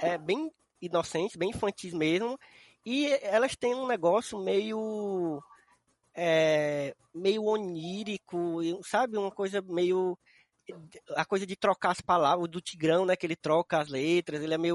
é, 0.00 0.18
bem 0.18 0.50
inocentes, 0.82 1.36
bem 1.36 1.50
infantis 1.50 1.94
mesmo, 1.94 2.38
e 2.84 3.06
elas 3.22 3.56
têm 3.56 3.74
um 3.74 3.86
negócio 3.86 4.38
meio 4.38 5.42
é, 6.16 6.94
meio 7.14 7.44
onírico, 7.44 8.62
e, 8.62 8.78
sabe, 8.84 9.16
uma 9.16 9.30
coisa 9.30 9.60
meio 9.62 10.16
a 11.14 11.26
coisa 11.26 11.46
de 11.46 11.56
trocar 11.56 11.90
as 11.90 12.00
palavras, 12.00 12.44
o 12.44 12.48
do 12.48 12.60
Tigrão, 12.60 13.04
né, 13.04 13.14
que 13.16 13.26
ele 13.26 13.36
troca 13.36 13.78
as 13.80 13.88
letras, 13.88 14.42
ele 14.42 14.54
é 14.54 14.58
meio 14.58 14.74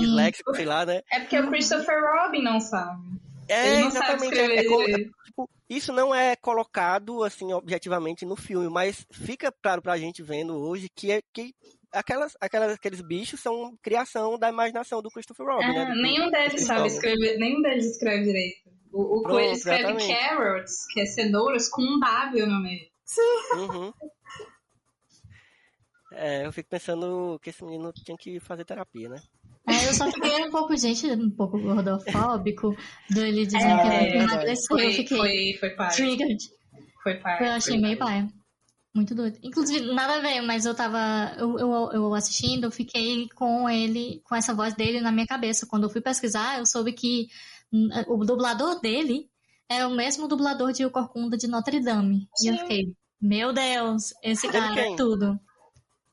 disléxico, 0.00 0.52
sei 0.54 0.64
lá, 0.64 0.84
né? 0.84 1.00
É 1.12 1.20
porque 1.20 1.38
o 1.38 1.46
Christopher 1.48 1.96
Robin 2.02 2.42
não 2.42 2.58
sabe. 2.60 3.00
É, 3.48 3.68
Ele 3.74 3.84
não 3.84 3.90
sabe 3.92 4.04
exatamente. 4.26 4.34
escrever 4.34 4.56
é- 4.56 4.58
é 4.58 4.86
direito. 4.86 5.14
tipo, 5.24 5.48
isso 5.70 5.92
não 5.92 6.14
é 6.14 6.34
colocado 6.36 7.22
assim 7.22 7.52
objetivamente 7.52 8.26
no 8.26 8.34
filme, 8.34 8.68
mas 8.68 9.06
fica 9.12 9.52
claro 9.62 9.80
pra 9.80 9.96
gente 9.96 10.22
vendo 10.22 10.54
hoje 10.58 10.88
que 10.94 11.12
é 11.12 11.22
que 11.32 11.54
aquelas, 11.92 12.36
aquelas 12.40 12.72
aqueles 12.74 13.00
bichos 13.00 13.40
são 13.40 13.76
criação 13.82 14.38
da 14.38 14.48
imaginação 14.48 15.00
do 15.02 15.10
Christopher 15.10 15.46
Robin, 15.46 15.64
É, 15.64 15.72
né? 15.72 15.84
do- 15.86 16.02
nenhum 16.02 16.30
deles 16.30 16.60
do 16.62 16.66
sabe 16.66 16.86
escrever, 16.88 17.38
nenhum 17.38 17.60
deles 17.62 17.86
escreve 17.86 18.24
direito. 18.24 18.68
O, 18.92 19.18
o 19.18 19.22
Pronto, 19.22 19.34
Coelho 19.36 19.52
escreve 19.52 19.82
exatamente. 19.82 20.18
carrots, 20.20 20.86
que 20.92 21.00
é 21.00 21.06
cenouras, 21.06 21.68
com 21.68 21.82
um 21.82 21.98
W 22.00 22.46
no 22.46 22.62
meio. 22.62 22.86
Uhum. 23.56 23.92
É, 26.12 26.46
eu 26.46 26.52
fico 26.52 26.68
pensando 26.70 27.38
que 27.42 27.50
esse 27.50 27.62
menino 27.64 27.92
tinha 27.92 28.16
que 28.16 28.40
fazer 28.40 28.64
terapia, 28.64 29.08
né? 29.10 29.20
É, 29.68 29.88
eu 29.88 29.92
só 29.94 30.10
fiquei 30.10 30.42
um 30.42 30.50
pouco, 30.50 30.74
gente, 30.74 31.06
um 31.10 31.30
pouco 31.30 31.58
gordofóbico, 31.60 32.74
dele 33.10 33.44
dizendo 33.46 33.82
que 33.82 33.88
É, 33.88 34.06
ele 34.06 34.18
emagreceu. 34.24 34.78
Eu 34.78 34.84
Foi, 34.84 34.92
fiquei 34.94 35.18
foi, 35.18 35.56
foi 35.60 35.70
pai. 35.76 35.90
triggered. 35.94 36.38
Foi 37.02 37.14
pai. 37.16 37.46
Eu 37.46 37.52
achei 37.52 37.74
foi 37.74 37.82
meio 37.82 37.98
pai. 37.98 38.26
Muito 38.94 39.14
doido. 39.14 39.38
Inclusive, 39.42 39.92
nada 39.92 40.16
a 40.16 40.20
ver, 40.20 40.40
mas 40.40 40.64
eu 40.66 40.74
tava. 40.74 40.98
Eu, 41.38 41.58
eu, 41.58 41.90
eu 41.92 42.14
assistindo, 42.14 42.64
eu 42.64 42.70
fiquei 42.70 43.28
com 43.34 43.68
ele, 43.68 44.20
com 44.24 44.34
essa 44.34 44.54
voz 44.54 44.74
dele 44.74 45.00
na 45.00 45.12
minha 45.12 45.26
cabeça. 45.26 45.66
Quando 45.66 45.84
eu 45.84 45.90
fui 45.90 46.00
pesquisar, 46.00 46.58
eu 46.58 46.66
soube 46.66 46.92
que 46.92 47.28
hum, 47.72 47.88
o 48.08 48.24
dublador 48.24 48.80
dele 48.80 49.28
é 49.68 49.86
o 49.86 49.90
mesmo 49.90 50.26
dublador 50.26 50.72
de 50.72 50.84
O 50.84 50.90
Corcunda 50.90 51.36
de 51.36 51.46
Notre 51.46 51.80
Dame. 51.80 52.28
E 52.42 52.48
eu 52.48 52.54
Sim. 52.54 52.60
fiquei, 52.60 52.92
meu 53.20 53.52
Deus, 53.52 54.14
esse 54.22 54.48
cara 54.48 54.80
é 54.80 54.96
tudo. 54.96 55.38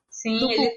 Sim, 0.09 0.37
Do 0.37 0.51
ele, 0.51 0.71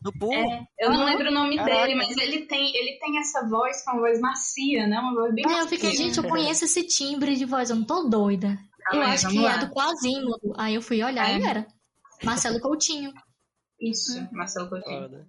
Do 0.00 0.12
Pooh? 0.12 0.32
é, 0.32 0.62
eu 0.78 0.92
não 0.92 1.04
lembro 1.04 1.28
o 1.28 1.34
nome 1.34 1.56
Caraca. 1.56 1.82
dele, 1.82 1.94
mas 1.96 2.16
ele 2.16 2.46
tem, 2.46 2.74
ele 2.76 2.98
tem 2.98 3.18
essa 3.18 3.46
voz 3.48 3.84
com 3.84 3.92
uma 3.92 4.00
voz 4.00 4.20
macia, 4.20 4.86
né? 4.86 4.98
Uma 4.98 5.14
voz 5.14 5.34
bem 5.34 5.44
Aí 5.46 5.52
eu 5.52 5.58
macia. 5.58 5.78
fiquei, 5.78 5.94
gente, 5.94 6.16
eu 6.18 6.24
conheço 6.24 6.64
esse 6.64 6.84
timbre 6.84 7.34
de 7.34 7.44
voz, 7.44 7.70
eu 7.70 7.76
não 7.76 7.84
tô 7.84 8.04
doida. 8.08 8.58
Eu 8.92 9.02
acho 9.02 9.28
que 9.28 9.38
lá. 9.38 9.54
é 9.54 9.58
do 9.58 9.70
Quasimodo. 9.72 10.54
Aí 10.56 10.74
eu 10.74 10.82
fui 10.82 11.02
olhar 11.02 11.28
É. 11.30 11.38
e 11.38 11.42
era. 11.42 11.66
Marcelo 12.22 12.60
Coutinho. 12.60 13.12
Isso, 13.80 14.26
Marcelo 14.32 14.68
Coutinho. 14.68 15.02
Foda. 15.02 15.26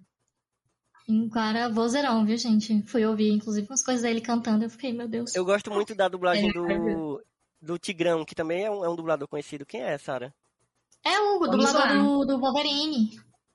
Um 1.08 1.28
cara 1.28 1.68
vozeirão, 1.68 2.24
viu, 2.24 2.36
gente? 2.36 2.82
Fui 2.86 3.04
ouvir, 3.04 3.30
inclusive, 3.32 3.66
umas 3.68 3.84
coisas 3.84 4.02
dele 4.02 4.20
cantando. 4.20 4.64
Eu 4.64 4.70
fiquei, 4.70 4.92
meu 4.92 5.08
Deus. 5.08 5.34
Eu 5.34 5.44
gosto 5.44 5.70
muito 5.70 5.94
da 5.94 6.08
dublagem 6.08 6.48
É, 6.48 6.52
do, 6.52 7.22
do 7.60 7.78
Tigrão, 7.78 8.24
que 8.24 8.34
também 8.34 8.64
é 8.64 8.70
um, 8.70 8.84
é 8.84 8.88
um 8.88 8.94
dublador 8.96 9.26
conhecido. 9.26 9.66
Quem 9.66 9.82
é, 9.82 9.98
Sara? 9.98 10.32
É 11.04 11.18
o 11.18 11.40
Vamos 11.40 11.50
dublador 11.50 11.80
lá. 11.80 11.94
do, 12.02 12.24
do 12.26 12.38
Wolverine. 12.38 13.10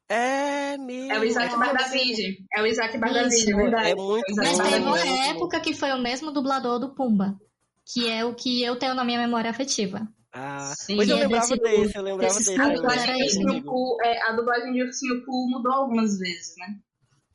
É 0.10 0.78
mesmo. 0.78 1.12
É 1.14 1.20
o 1.20 1.24
Isaac. 1.24 1.56
Bardavide. 1.58 2.46
É 2.54 2.62
o 2.62 2.66
Isaac 2.66 2.98
Bardavide, 2.98 3.52
é 3.52 3.56
verdade. 3.56 3.90
É 3.92 3.96
muito 3.96 4.32
Isaac 4.32 4.48
Mas 4.58 4.70
teve 4.70 4.86
uma 4.86 5.00
é 5.00 5.30
época 5.30 5.60
que 5.60 5.74
foi 5.74 5.92
o 5.92 6.02
mesmo 6.02 6.32
dublador 6.32 6.80
do 6.80 6.94
Pumba. 6.94 7.38
Que 7.94 8.08
é 8.10 8.26
o 8.26 8.36
que 8.36 8.62
eu 8.64 8.76
tenho 8.78 8.94
na 8.94 9.04
minha 9.06 9.20
memória 9.20 9.50
afetiva. 9.50 10.08
Ah, 10.34 10.74
Sim, 10.78 10.96
pois 10.98 11.08
eu 11.10 11.18
é 11.18 11.20
lembrava 11.22 11.48
desse- 11.58 11.62
desse, 11.62 11.98
eu 11.98 12.04
lembrava 12.04 12.34
desses 12.34 12.46
desse. 12.46 12.62
A 12.62 12.74
dublagem, 12.74 13.04
era 13.04 13.14
de. 13.18 13.24
Ursinho 13.24 13.98
é, 14.04 14.22
a 14.24 14.32
dublagem 14.34 14.74
de 14.74 14.84
Ursinho 14.84 15.26
Pooh 15.26 15.50
mudou 15.50 15.72
algumas 15.72 16.18
vezes, 16.20 16.54
né? 16.58 16.80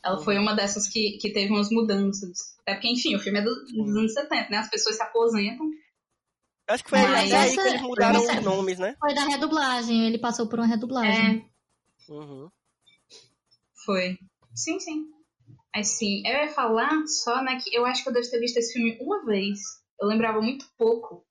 Ela 0.05 0.19
foi 0.19 0.37
uma 0.37 0.55
dessas 0.55 0.89
que, 0.89 1.17
que 1.19 1.33
teve 1.33 1.53
umas 1.53 1.71
mudanças. 1.71 2.57
Até 2.61 2.75
porque, 2.75 2.89
enfim, 2.91 3.15
o 3.17 3.21
filme 3.21 3.39
é 3.39 3.43
do- 3.43 3.65
dos 3.65 3.97
anos 3.97 4.13
70, 4.13 4.51
né? 4.51 4.57
As 4.59 4.69
pessoas 4.69 4.97
se 4.97 5.03
aposentam. 5.03 5.67
Acho 6.69 6.85
que 6.85 6.91
foi 6.91 6.99
aí 7.01 7.33
essa- 7.33 7.63
que 7.63 7.69
eles 7.69 7.83
mudaram 7.83 8.21
essa- 8.21 8.39
os 8.39 8.45
nomes, 8.45 8.79
né? 8.79 8.95
Foi 9.01 9.15
da 9.15 9.25
redublagem, 9.25 10.07
ele 10.07 10.19
passou 10.19 10.47
por 10.49 10.59
uma 10.59 10.67
redublagem. 10.67 11.49
É, 12.09 12.13
Uhum. 12.13 12.51
foi. 13.85 14.19
Sim, 14.55 14.79
sim. 14.81 15.07
Mas 15.75 15.89
sim, 15.89 16.23
eu 16.27 16.33
ia 16.45 16.49
falar 16.49 17.07
só, 17.07 17.43
né, 17.43 17.59
que 17.63 17.75
eu 17.75 17.87
acho 17.87 18.03
que 18.03 18.09
eu 18.11 18.13
devo 18.13 18.29
ter 18.31 18.39
visto 18.41 18.59
esse 18.59 18.73
filme 18.75 18.99
uma 19.01 19.25
vez. 19.25 19.59
Eu 20.03 20.09
lembrava 20.09 20.41
muito 20.41 20.67
pouco. 20.77 21.25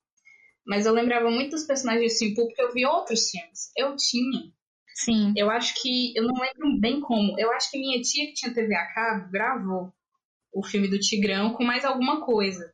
Mas 0.66 0.86
eu 0.86 0.92
lembrava 0.92 1.30
muito 1.30 1.50
dos 1.50 1.64
personagens 1.66 2.18
de 2.18 2.34
Pooh 2.34 2.46
porque 2.46 2.62
eu 2.62 2.72
vi 2.72 2.86
outros 2.86 3.30
filmes. 3.30 3.70
Eu 3.76 3.94
tinha 3.96 4.52
Sim. 4.94 5.32
Eu 5.36 5.50
acho 5.50 5.74
que. 5.80 6.12
Eu 6.16 6.24
não 6.24 6.34
lembro 6.40 6.78
bem 6.80 7.00
como. 7.00 7.38
Eu 7.38 7.52
acho 7.52 7.70
que 7.70 7.78
minha 7.78 8.00
tia 8.00 8.26
que 8.26 8.34
tinha 8.34 8.54
TV 8.54 8.74
a 8.74 8.92
cabo 8.92 9.30
gravou 9.30 9.92
o 10.52 10.62
filme 10.62 10.88
do 10.88 10.98
Tigrão 10.98 11.54
com 11.54 11.64
mais 11.64 11.84
alguma 11.84 12.24
coisa. 12.24 12.72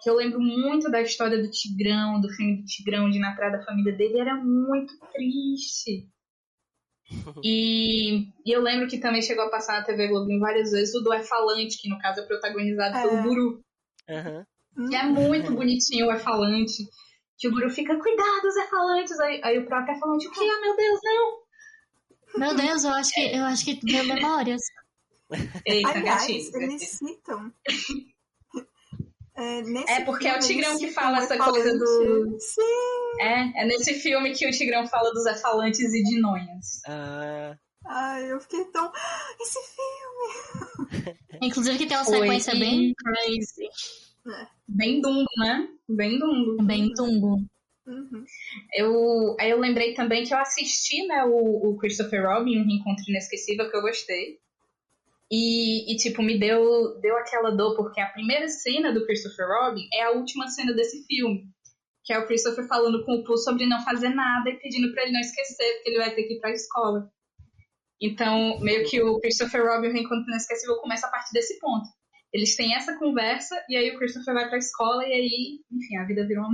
Que 0.00 0.08
eu 0.08 0.14
lembro 0.14 0.40
muito 0.40 0.90
da 0.90 1.00
história 1.00 1.42
do 1.42 1.50
Tigrão, 1.50 2.20
do 2.20 2.28
filme 2.30 2.58
do 2.58 2.64
Tigrão, 2.64 3.10
de 3.10 3.16
ir 3.18 3.20
na 3.20 3.34
praia 3.34 3.52
da 3.58 3.64
família 3.64 3.92
dele. 3.92 4.20
Era 4.20 4.36
muito 4.36 4.98
triste. 5.12 6.08
E, 7.44 8.32
e 8.44 8.50
eu 8.50 8.60
lembro 8.60 8.88
que 8.88 8.98
também 8.98 9.22
chegou 9.22 9.44
a 9.44 9.48
passar 9.48 9.78
na 9.78 9.86
TV 9.86 10.08
Globinho 10.08 10.40
várias 10.40 10.72
vezes 10.72 10.92
o 10.92 11.00
do 11.00 11.12
É 11.12 11.22
Falante, 11.22 11.78
que 11.80 11.88
no 11.88 12.00
caso 12.00 12.20
é 12.20 12.26
protagonizado 12.26 12.96
É. 12.96 13.02
pelo 13.02 13.22
Guru. 13.22 13.60
Aham. 14.08 14.44
Que 14.88 14.94
é 14.96 15.02
muito 15.04 15.52
bonitinho 15.52 16.06
o 16.06 16.10
É 16.12 16.18
Falante. 16.18 16.88
Que 17.38 17.48
o 17.48 17.50
Guru 17.50 17.68
fica, 17.70 17.96
cuidado, 17.98 18.50
Zé 18.50 18.66
Falantes. 18.66 19.18
Aí, 19.20 19.40
aí 19.44 19.58
o 19.58 19.66
próprio 19.66 19.94
É 19.94 19.98
Falante, 19.98 20.26
o 20.26 20.30
que? 20.30 20.40
Ah, 20.40 20.60
meu 20.60 20.76
Deus, 20.76 21.00
não! 21.04 21.46
Meu 22.38 22.54
Deus, 22.54 22.84
eu 22.84 22.90
acho 22.92 23.12
que 23.14 23.20
eu 23.36 23.44
acho 23.44 23.64
que 23.64 23.80
deu 23.84 24.04
memórias. 24.04 24.60
Eita, 25.66 25.88
Aliás, 25.90 26.20
gatinho. 26.22 26.62
eles 26.62 26.88
citam. 26.90 27.52
É, 29.38 29.60
nesse 29.60 29.92
É 29.92 30.00
porque 30.00 30.26
é 30.26 30.34
o 30.34 30.38
Tigrão 30.38 30.78
que 30.78 30.90
fala 30.90 31.18
essa 31.18 31.36
coisa 31.36 31.76
do- 31.76 31.84
Efalante. 31.84 32.42
Sim! 32.42 33.20
É, 33.20 33.62
é 33.62 33.66
nesse 33.66 33.92
filme 34.00 34.32
que 34.32 34.46
o 34.48 34.50
Tigrão 34.50 34.86
fala 34.86 35.12
dos 35.12 35.26
efalantes 35.26 35.92
e 35.92 36.02
de 36.02 36.18
nonhas. 36.22 36.80
Ah, 36.88 37.54
Ai, 37.86 38.32
eu 38.32 38.40
fiquei 38.40 38.64
tão. 38.72 38.90
Esse 39.38 39.58
filme! 39.74 41.18
Inclusive 41.42 41.76
que 41.76 41.86
tem 41.86 41.98
uma 41.98 42.04
sequência 42.06 42.52
e- 42.56 42.58
bem 42.58 42.94
crazy. 42.94 43.68
Bem 44.68 45.00
dumbo, 45.00 45.26
né? 45.38 45.68
Bem 45.88 46.18
dumbo. 46.18 46.62
Bem 46.64 46.92
tumbo. 46.92 47.36
Uhum. 47.86 48.24
Eu, 48.74 49.36
aí 49.38 49.50
eu 49.50 49.60
lembrei 49.60 49.94
também 49.94 50.24
que 50.24 50.34
eu 50.34 50.38
assisti, 50.38 51.06
né, 51.06 51.24
o, 51.24 51.70
o 51.70 51.76
Christopher 51.76 52.26
Robin, 52.26 52.58
um 52.58 52.66
reencontro 52.66 53.04
inesquecível 53.08 53.70
que 53.70 53.76
eu 53.76 53.82
gostei. 53.82 54.38
E, 55.30 55.92
e, 55.92 55.96
tipo, 55.96 56.22
me 56.22 56.38
deu, 56.38 57.00
deu 57.00 57.16
aquela 57.16 57.50
dor, 57.50 57.76
porque 57.76 58.00
a 58.00 58.10
primeira 58.10 58.48
cena 58.48 58.92
do 58.92 59.04
Christopher 59.06 59.46
Robin 59.48 59.88
é 59.92 60.04
a 60.04 60.12
última 60.12 60.48
cena 60.48 60.72
desse 60.72 61.04
filme. 61.06 61.48
Que 62.04 62.12
é 62.12 62.18
o 62.18 62.26
Christopher 62.26 62.66
falando 62.68 63.04
com 63.04 63.14
o 63.14 63.24
Pooh 63.24 63.36
sobre 63.36 63.66
não 63.66 63.82
fazer 63.82 64.10
nada 64.10 64.48
e 64.48 64.58
pedindo 64.58 64.92
pra 64.92 65.02
ele 65.02 65.12
não 65.12 65.20
esquecer, 65.20 65.74
porque 65.74 65.90
ele 65.90 65.98
vai 65.98 66.14
ter 66.14 66.22
que 66.24 66.34
ir 66.34 66.40
pra 66.40 66.52
escola. 66.52 67.10
Então, 68.00 68.60
meio 68.60 68.88
que 68.88 69.02
o 69.02 69.18
Christopher 69.18 69.66
Robin, 69.66 69.88
o 69.88 69.92
reencontro 69.92 70.28
inesquecível, 70.28 70.76
começa 70.76 71.08
a 71.08 71.10
partir 71.10 71.32
desse 71.32 71.58
ponto. 71.58 71.88
Eles 72.32 72.56
têm 72.56 72.74
essa 72.74 72.98
conversa, 72.98 73.54
e 73.68 73.76
aí 73.76 73.94
o 73.94 73.98
Christopher 73.98 74.34
vai 74.34 74.48
pra 74.48 74.58
escola, 74.58 75.06
e 75.06 75.12
aí, 75.12 75.60
enfim, 75.70 75.96
a 75.96 76.04
vida 76.04 76.26
virou 76.26 76.44
uma 76.44 76.52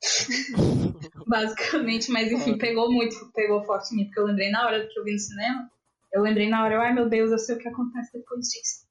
basicamente, 1.26 2.10
mas 2.10 2.30
enfim, 2.32 2.56
pegou 2.58 2.92
muito, 2.92 3.30
pegou 3.32 3.64
forte 3.64 3.92
em 3.94 3.98
mim, 3.98 4.04
porque 4.06 4.20
eu 4.20 4.24
lembrei 4.26 4.50
na 4.50 4.66
hora 4.66 4.86
que 4.86 4.98
eu 4.98 5.04
vi 5.04 5.12
no 5.12 5.18
cinema, 5.18 5.70
eu 6.12 6.22
lembrei 6.22 6.48
na 6.48 6.64
hora, 6.64 6.74
eu, 6.74 6.80
ai 6.80 6.92
meu 6.92 7.08
Deus, 7.08 7.30
eu 7.30 7.38
sei 7.38 7.56
o 7.56 7.58
que 7.58 7.68
acontece 7.68 8.12
depois 8.12 8.46
disso. 8.48 8.86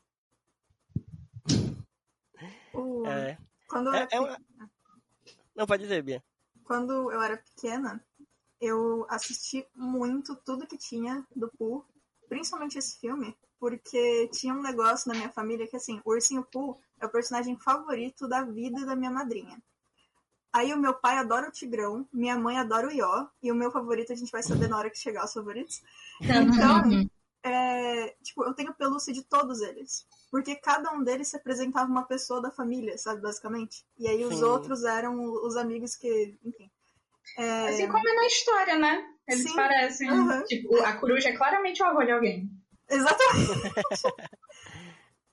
O- 2.73 3.05
é. 3.05 3.38
Quando, 3.67 3.88
eu 3.88 3.93
É- 3.93 3.97
era 3.97 4.07
é 4.11 4.19
uma- 4.19 4.38
Não, 5.55 5.65
pode 5.65 5.84
dizer, 5.84 6.01
Bia. 6.01 6.23
quando 6.63 7.11
eu 7.11 7.21
era 7.21 7.38
pequena, 7.38 8.03
eu 8.61 9.05
assisti 9.09 9.65
muito 9.76 10.35
tudo 10.45 10.67
que 10.67 10.77
tinha 10.77 11.26
do 11.35 11.49
Pooh, 11.57 11.84
principalmente 12.30 12.77
esse 12.77 12.99
filme, 12.99 13.35
porque 13.60 14.30
tinha 14.31 14.53
um 14.53 14.61
negócio 14.61 15.10
na 15.10 15.15
minha 15.18 15.30
família 15.30 15.68
que, 15.68 15.76
assim, 15.76 15.99
o 16.06 16.11
Ursinho 16.11 16.45
Pooh 16.49 16.77
é 17.01 17.06
o 17.06 17.10
personagem 17.10 17.57
favorito 17.57 18.27
da 18.27 18.43
vida 18.43 18.85
da 18.85 18.95
minha 18.95 19.11
madrinha. 19.11 19.61
Aí 20.53 20.73
o 20.73 20.80
meu 20.80 20.93
pai 20.93 21.18
adora 21.18 21.49
o 21.49 21.51
Tigrão, 21.51 22.07
minha 22.11 22.38
mãe 22.38 22.57
adora 22.57 22.88
o 22.88 22.91
Ió, 22.91 23.27
e 23.41 23.51
o 23.51 23.56
meu 23.56 23.72
favorito 23.72 24.14
a 24.14 24.15
gente 24.15 24.31
vai 24.31 24.41
saber 24.41 24.68
na 24.68 24.77
hora 24.77 24.89
que 24.89 24.97
chegar 24.97 25.26
os 25.26 25.34
favoritos. 25.34 25.81
Então, 26.22 27.10
é, 27.43 28.15
tipo, 28.23 28.43
eu 28.43 28.53
tenho 28.53 28.73
pelúcia 28.73 29.14
de 29.14 29.23
todos 29.23 29.61
eles. 29.61 30.07
Porque 30.31 30.56
cada 30.56 30.91
um 30.91 31.03
deles 31.03 31.31
representava 31.31 31.89
uma 31.89 32.03
pessoa 32.03 32.41
da 32.41 32.51
família, 32.51 32.97
sabe, 32.97 33.22
basicamente. 33.22 33.85
E 33.97 34.07
aí 34.07 34.23
os 34.23 34.35
Sim. 34.35 34.43
outros 34.43 34.84
eram 34.84 35.22
os 35.45 35.56
amigos 35.56 35.95
que, 35.95 36.38
enfim. 36.43 36.69
É, 37.38 37.68
Assim 37.69 37.88
como 37.88 38.07
é 38.07 38.14
na 38.15 38.26
história, 38.26 38.77
né? 38.77 39.06
Eles 39.27 39.43
Sim. 39.43 39.56
parecem, 39.56 40.10
Aham. 40.10 40.43
tipo, 40.45 40.81
a 40.81 40.93
coruja 40.97 41.30
é 41.30 41.38
claramente 41.38 41.81
o 41.81 41.85
avô 41.85 42.03
de 42.03 42.11
alguém. 42.11 42.49
Exatamente. 42.89 44.01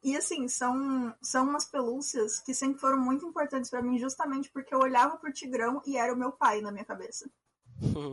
e 0.02 0.16
assim, 0.16 0.46
são, 0.48 1.14
são 1.22 1.48
umas 1.48 1.64
pelúcias 1.64 2.40
que 2.40 2.54
sempre 2.54 2.78
foram 2.80 2.98
muito 2.98 3.26
importantes 3.26 3.70
pra 3.70 3.82
mim, 3.82 3.98
justamente 3.98 4.50
porque 4.50 4.74
eu 4.74 4.78
olhava 4.78 5.16
pro 5.16 5.32
Tigrão 5.32 5.82
e 5.86 5.96
era 5.96 6.12
o 6.12 6.16
meu 6.16 6.30
pai 6.32 6.60
na 6.60 6.70
minha 6.70 6.84
cabeça. 6.84 7.28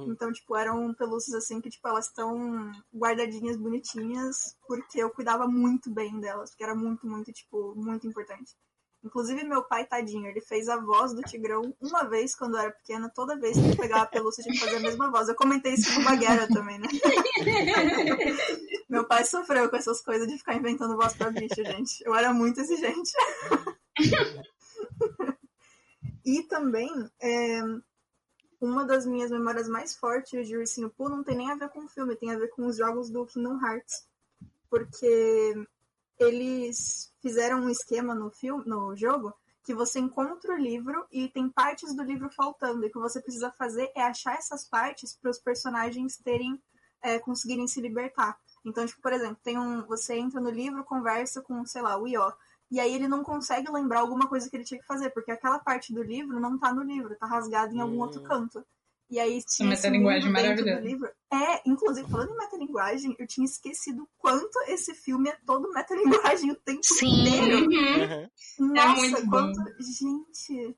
Então, 0.08 0.32
tipo, 0.32 0.56
eram 0.56 0.94
pelúcias 0.94 1.36
assim 1.36 1.62
que, 1.62 1.70
tipo, 1.70 1.88
elas 1.88 2.08
estão 2.08 2.72
guardadinhas, 2.94 3.58
bonitinhas, 3.58 4.56
porque 4.68 5.00
eu 5.00 5.10
cuidava 5.10 5.48
muito 5.48 5.90
bem 5.90 6.20
delas, 6.20 6.50
porque 6.52 6.64
era 6.64 6.76
muito, 6.76 7.08
muito, 7.08 7.32
tipo, 7.32 7.74
muito 7.76 8.08
importante. 8.08 8.56
Inclusive, 9.04 9.44
meu 9.44 9.64
pai, 9.64 9.86
tadinho, 9.86 10.28
ele 10.28 10.40
fez 10.40 10.70
a 10.70 10.78
voz 10.78 11.14
do 11.14 11.22
Tigrão 11.22 11.76
uma 11.82 12.06
vez 12.06 12.34
quando 12.34 12.56
eu 12.56 12.62
era 12.62 12.72
pequena, 12.72 13.12
toda 13.14 13.38
vez 13.38 13.58
que 13.58 13.60
ele 13.60 13.76
pegava 13.76 14.04
a 14.04 14.08
pelúcia, 14.08 14.42
tinha 14.42 14.54
que 14.54 14.62
fazer 14.62 14.78
a 14.78 14.80
mesma 14.80 15.12
voz. 15.12 15.28
Eu 15.28 15.36
comentei 15.36 15.74
isso 15.74 15.94
com 15.94 16.00
o 16.00 16.06
Baguera 16.06 16.48
também, 16.48 16.80
né? 16.80 16.88
Meu 18.88 19.06
pai 19.06 19.26
sofreu 19.26 19.70
com 19.70 19.76
essas 19.76 20.02
coisas 20.02 20.26
de 20.28 20.38
ficar 20.38 20.56
inventando 20.56 20.96
voz 20.96 21.14
pra 21.14 21.32
bicho, 21.32 21.56
gente. 21.56 22.02
Eu 22.06 22.16
era 22.16 22.34
muito 22.34 22.62
exigente. 22.62 23.12
e 26.26 26.44
também, 26.44 26.90
é, 27.22 27.62
uma 28.62 28.86
das 28.86 29.06
minhas 29.06 29.32
memórias 29.32 29.68
mais 29.68 29.98
fortes 29.98 30.48
de 30.48 30.56
Ursinho 30.56 30.90
Pooh 30.90 31.10
não 31.10 31.26
tem 31.26 31.36
nem 31.36 31.52
a 31.52 31.56
ver 31.56 31.68
com 31.70 31.84
o 31.84 31.90
filme, 31.90 32.16
tem 32.16 32.32
a 32.32 32.38
ver 32.38 32.48
com 32.52 32.68
os 32.68 32.78
jogos 32.78 33.10
do 33.10 33.26
Kingdom 33.26 33.60
Hearts. 33.62 34.08
Porque 34.70 35.68
eles 36.24 37.12
fizeram 37.22 37.60
um 37.62 37.70
esquema 37.70 38.14
no 38.14 38.30
filme, 38.32 38.64
no 38.66 38.96
jogo, 38.96 39.34
que 39.64 39.74
você 39.74 40.00
encontra 40.00 40.54
o 40.54 40.58
livro 40.58 41.06
e 41.12 41.30
tem 41.30 41.50
partes 41.50 41.96
do 41.96 42.04
livro 42.04 42.30
faltando. 42.30 42.84
E 42.84 42.88
o 42.88 42.92
que 42.92 43.00
você 43.00 43.22
precisa 43.22 43.52
fazer 43.52 43.92
é 43.96 44.02
achar 44.04 44.36
essas 44.36 44.68
partes 44.68 45.16
para 45.16 45.32
os 45.32 45.40
personagens 45.40 46.18
terem 46.18 46.62
é, 47.02 47.20
conseguirem 47.20 47.68
se 47.68 47.82
libertar. 47.82 48.38
Então, 48.66 48.86
tipo, 48.86 49.02
por 49.02 49.12
exemplo, 49.12 49.38
tem 49.44 49.58
um, 49.58 49.84
você 49.86 50.16
entra 50.16 50.40
no 50.40 50.50
livro, 50.50 50.84
conversa 50.86 51.42
com, 51.42 51.66
sei 51.66 51.82
lá, 51.82 51.98
o 51.98 52.08
Ió. 52.08 52.32
E 52.72 52.80
aí 52.80 52.94
ele 52.96 53.08
não 53.08 53.24
consegue 53.24 53.70
lembrar 53.72 54.00
alguma 54.00 54.28
coisa 54.28 54.50
que 54.50 54.56
ele 54.56 54.64
tinha 54.64 54.80
que 54.80 54.88
fazer, 54.88 55.10
porque 55.12 55.32
aquela 55.32 55.60
parte 55.60 55.94
do 55.94 56.02
livro 56.02 56.40
não 56.40 56.58
tá 56.58 56.74
no 56.74 56.82
livro, 56.82 57.16
tá 57.16 57.26
rasgada 57.26 57.74
em 57.74 57.80
algum 57.80 57.98
Hum. 57.98 58.02
outro 58.02 58.22
canto. 58.22 58.66
E 59.14 59.20
aí 59.20 59.44
tinha 59.44 59.72
esse 59.72 59.84
metalinguagem 59.84 60.26
mundo 60.32 60.42
dentro 60.42 60.64
do 60.64 60.70
maravilhosa. 60.72 60.82
livro. 60.82 61.12
É, 61.32 61.62
inclusive, 61.70 62.10
falando 62.10 62.32
em 62.32 62.38
metalinguagem, 62.38 63.16
eu 63.20 63.28
tinha 63.28 63.46
esquecido 63.46 64.02
o 64.04 64.10
quanto 64.18 64.60
esse 64.68 64.96
filme 64.96 65.30
é 65.30 65.38
todo 65.46 65.72
metalinguagem 65.72 66.50
o 66.50 66.56
tempo 66.56 66.82
Sim. 66.84 67.22
inteiro. 67.22 68.30
Uhum. 68.60 68.74
Nossa, 68.74 69.02
muito 69.02 69.30
quanto. 69.30 69.60
Gente. 69.80 70.76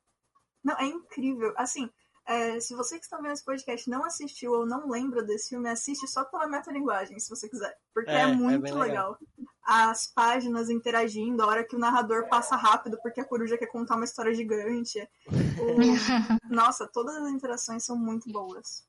Não, 0.61 0.77
é 0.77 0.85
incrível. 0.85 1.53
Assim, 1.55 1.89
é, 2.27 2.59
se 2.59 2.75
você 2.75 2.97
que 2.97 3.05
está 3.05 3.17
vendo 3.17 3.31
esse 3.31 3.45
podcast 3.45 3.89
não 3.89 4.03
assistiu 4.03 4.51
ou 4.51 4.65
não 4.65 4.89
lembra 4.89 5.23
desse 5.23 5.49
filme, 5.49 5.69
assiste 5.69 6.05
só 6.07 6.25
pela 6.25 6.45
metalinguagem, 6.47 7.17
se 7.19 7.29
você 7.29 7.47
quiser. 7.47 7.73
Porque 7.93 8.09
é, 8.11 8.15
É, 8.15 8.21
é 8.23 8.27
muito 8.27 8.61
bem 8.63 8.73
legal. 8.73 9.11
legal. 9.11 9.19
As 9.67 10.05
páginas 10.05 10.69
interagindo, 10.69 11.41
a 11.41 11.47
hora 11.47 11.63
que 11.63 11.75
o 11.75 11.79
narrador 11.79 12.27
passa 12.29 12.55
rápido 12.55 12.99
porque 13.01 13.19
a 13.19 13.25
coruja 13.25 13.57
quer 13.57 13.65
contar 13.65 13.95
uma 13.95 14.05
história 14.05 14.31
gigante. 14.33 14.99
O- 15.27 15.75
Nossa, 16.53 16.87
todas 16.87 17.15
as 17.15 17.29
interações 17.31 17.83
são 17.83 17.97
muito 17.97 18.31
boas. 18.31 18.87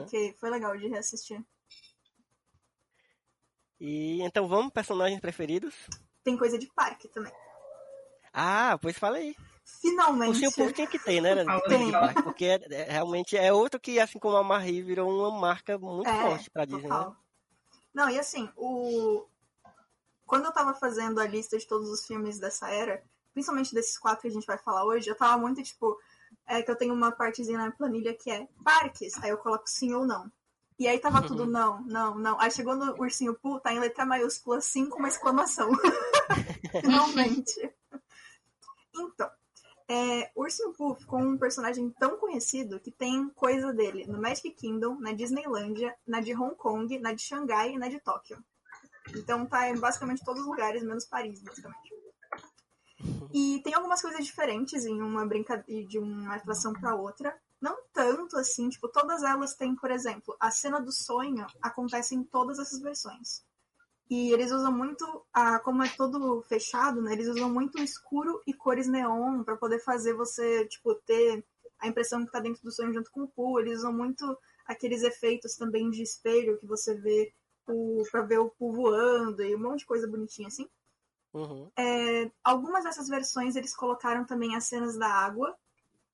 Porque 0.00 0.36
foi 0.38 0.50
legal 0.50 0.76
de 0.76 0.86
reassistir. 0.86 1.42
E 3.80 4.20
então 4.22 4.46
vamos, 4.46 4.72
personagens 4.72 5.20
preferidos? 5.20 5.74
Tem 6.22 6.36
coisa 6.36 6.58
de 6.58 6.66
parque 6.68 7.08
também. 7.08 7.32
Ah, 8.32 8.78
pois 8.80 8.98
fala 8.98 9.16
aí. 9.16 9.30
O 9.32 9.80
Finalmente. 9.80 10.28
Ursinho 10.30 10.52
Pooh 10.52 10.72
tinha 10.72 10.86
que 10.86 10.98
ter, 10.98 11.20
né? 11.20 11.34
né, 11.42 11.44
Tem. 11.68 11.86
de 11.86 11.92
parque, 11.92 12.22
Porque 12.22 12.44
é- 12.44 12.60
é- 12.70 12.90
realmente 12.92 13.36
é 13.36 13.52
outro 13.52 13.80
que, 13.80 13.98
assim 13.98 14.18
como 14.18 14.36
a 14.36 14.44
Marie, 14.44 14.82
virou 14.82 15.10
uma 15.10 15.30
marca 15.40 15.78
muito 15.78 16.08
É, 16.08 16.20
forte 16.22 16.50
pra 16.50 16.64
Disney, 16.64 16.82
né? 16.82 16.88
Total. 16.88 17.16
Não, 17.94 18.08
e 18.08 18.18
assim, 18.18 18.48
o... 18.56 19.26
quando 20.32 20.46
eu 20.46 20.52
tava 20.52 20.72
fazendo 20.72 21.20
a 21.20 21.26
lista 21.26 21.58
de 21.58 21.66
todos 21.66 21.90
os 21.90 22.06
filmes 22.06 22.38
dessa 22.38 22.66
era, 22.70 23.04
principalmente 23.34 23.74
desses 23.74 23.98
quatro 23.98 24.22
que 24.22 24.28
a 24.28 24.30
gente 24.30 24.46
vai 24.46 24.56
falar 24.56 24.82
hoje, 24.82 25.10
eu 25.10 25.14
tava 25.14 25.36
muito 25.36 25.62
tipo. 25.62 25.94
É 26.46 26.62
que 26.62 26.70
eu 26.70 26.74
tenho 26.74 26.94
uma 26.94 27.12
partezinha 27.12 27.58
na 27.58 27.70
planilha 27.70 28.14
que 28.14 28.30
é 28.30 28.48
parques, 28.64 29.12
aí 29.22 29.28
eu 29.28 29.36
coloco 29.36 29.68
sim 29.68 29.92
ou 29.92 30.06
não. 30.06 30.32
E 30.78 30.88
aí 30.88 30.98
tava 30.98 31.20
tudo 31.20 31.44
não, 31.44 31.82
não, 31.82 32.14
não. 32.14 32.40
Aí 32.40 32.50
chegou 32.50 32.74
no 32.74 32.98
Ursinho 32.98 33.34
Pooh, 33.34 33.60
tá 33.60 33.74
em 33.74 33.78
letra 33.78 34.06
maiúscula, 34.06 34.58
sim 34.62 34.88
com 34.88 35.00
uma 35.00 35.08
exclamação. 35.08 35.68
Finalmente. 36.80 37.70
Então, 38.94 39.30
é, 39.86 40.32
Ursinho 40.34 40.72
Pooh 40.72 40.94
ficou 40.94 41.18
um 41.18 41.36
personagem 41.36 41.90
tão 41.90 42.16
conhecido 42.16 42.80
que 42.80 42.90
tem 42.90 43.28
coisa 43.28 43.70
dele 43.70 44.06
no 44.06 44.18
Magic 44.18 44.50
Kingdom, 44.52 44.98
na 44.98 45.12
Disneylândia, 45.12 45.94
na 46.06 46.22
de 46.22 46.34
Hong 46.34 46.54
Kong, 46.54 46.98
na 47.00 47.12
de 47.12 47.20
Xangai 47.20 47.74
e 47.74 47.78
na 47.78 47.88
de 47.88 48.00
Tóquio. 48.00 48.42
Então 49.16 49.46
tá 49.46 49.68
em 49.68 49.78
basicamente 49.78 50.24
todos 50.24 50.42
os 50.42 50.48
lugares, 50.48 50.82
menos 50.82 51.04
Paris, 51.06 51.42
basicamente. 51.42 51.92
E 53.32 53.60
tem 53.64 53.74
algumas 53.74 54.00
coisas 54.00 54.24
diferentes 54.24 54.84
em 54.84 55.00
uma 55.00 55.26
brincadeira 55.26 55.86
de 55.88 55.98
uma 55.98 56.34
atração 56.34 56.72
para 56.72 56.94
outra. 56.94 57.36
Não 57.60 57.76
tanto 57.92 58.36
assim, 58.36 58.68
tipo, 58.68 58.88
todas 58.88 59.22
elas 59.22 59.54
têm, 59.54 59.74
por 59.74 59.90
exemplo, 59.90 60.36
a 60.38 60.50
cena 60.50 60.80
do 60.80 60.92
sonho 60.92 61.46
acontece 61.60 62.14
em 62.14 62.22
todas 62.22 62.58
essas 62.58 62.80
versões. 62.80 63.42
E 64.10 64.30
eles 64.32 64.52
usam 64.52 64.70
muito, 64.70 65.24
a, 65.32 65.58
como 65.60 65.82
é 65.82 65.88
todo 65.88 66.42
fechado, 66.42 67.00
né? 67.00 67.12
Eles 67.12 67.28
usam 67.28 67.48
muito 67.48 67.80
escuro 67.80 68.42
e 68.46 68.52
cores 68.52 68.86
neon 68.86 69.42
para 69.42 69.56
poder 69.56 69.78
fazer 69.78 70.12
você, 70.12 70.66
tipo, 70.66 70.94
ter 71.06 71.44
a 71.78 71.88
impressão 71.88 72.24
que 72.24 72.30
tá 72.30 72.38
dentro 72.38 72.62
do 72.62 72.70
sonho 72.70 72.92
junto 72.92 73.10
com 73.10 73.22
o 73.22 73.28
pool. 73.28 73.60
Eles 73.60 73.78
usam 73.78 73.92
muito 73.92 74.36
aqueles 74.66 75.02
efeitos 75.02 75.56
também 75.56 75.88
de 75.88 76.02
espelho 76.02 76.58
que 76.58 76.66
você 76.66 76.94
vê 76.94 77.32
o, 77.66 78.02
pra 78.10 78.22
ver 78.22 78.38
o 78.38 78.50
pool 78.50 78.72
voando 78.72 79.42
e 79.42 79.54
um 79.54 79.58
monte 79.58 79.80
de 79.80 79.86
coisa 79.86 80.08
bonitinha 80.08 80.48
assim. 80.48 80.68
Uhum. 81.32 81.70
É, 81.78 82.30
algumas 82.44 82.84
dessas 82.84 83.08
versões 83.08 83.56
eles 83.56 83.74
colocaram 83.74 84.24
também 84.24 84.54
as 84.54 84.64
cenas 84.64 84.98
da 84.98 85.08
água, 85.08 85.56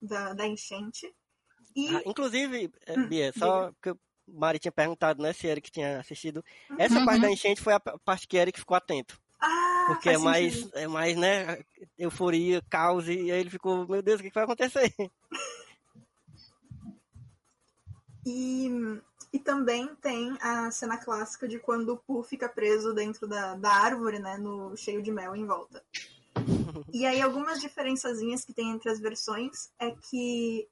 da, 0.01 0.33
da 0.33 0.47
enchente. 0.47 1.13
E 1.75 1.95
Ah, 1.95 2.01
inclusive, 2.05 2.71
é, 2.85 2.97
Hum, 2.97 3.07
Bia, 3.07 3.33
só 3.33 3.71
que 3.81 3.89
eu 3.89 3.99
Mari 4.27 4.59
tinha 4.59 4.71
perguntado, 4.71 5.21
né, 5.21 5.33
se 5.33 5.47
Eric 5.47 5.71
tinha 5.71 5.99
assistido. 5.99 6.43
Essa 6.77 6.99
Uhum. 6.99 7.05
parte 7.05 7.21
da 7.21 7.31
enchente 7.31 7.61
foi 7.61 7.73
a 7.73 7.79
parte 7.79 8.27
que 8.27 8.37
Eric 8.37 8.59
ficou 8.59 8.77
atento. 8.77 9.19
Ah, 9.41 9.85
Porque 9.87 10.09
é 10.09 10.17
mais, 10.17 10.53
sentido. 10.53 10.77
é 10.77 10.87
mais, 10.87 11.17
né, 11.17 11.63
euforia, 11.97 12.61
caos, 12.69 13.07
e 13.07 13.31
aí 13.31 13.39
ele 13.39 13.49
ficou, 13.49 13.87
meu 13.87 14.01
Deus, 14.01 14.19
o 14.19 14.23
que, 14.23 14.29
que 14.29 14.35
vai 14.35 14.43
acontecer? 14.43 14.93
E, 18.25 18.69
e 19.31 19.39
também 19.39 19.93
tem 19.95 20.37
a 20.41 20.71
cena 20.71 20.97
clássica 20.97 21.47
de 21.47 21.59
quando 21.59 21.89
o 21.93 21.97
Pooh 21.97 22.23
fica 22.23 22.49
preso 22.49 22.93
dentro 22.93 23.27
da, 23.27 23.55
da 23.55 23.71
árvore, 23.71 24.19
né? 24.19 24.37
No, 24.37 24.75
cheio 24.75 25.01
de 25.01 25.11
mel 25.11 25.35
em 25.35 25.45
volta. 25.45 25.83
E 26.93 27.05
aí 27.05 27.21
algumas 27.21 27.59
diferençazinhas 27.59 28.43
que 28.43 28.53
tem 28.53 28.71
entre 28.71 28.89
as 28.89 28.99
versões 28.99 29.71
é 29.77 29.91
que 29.91 30.67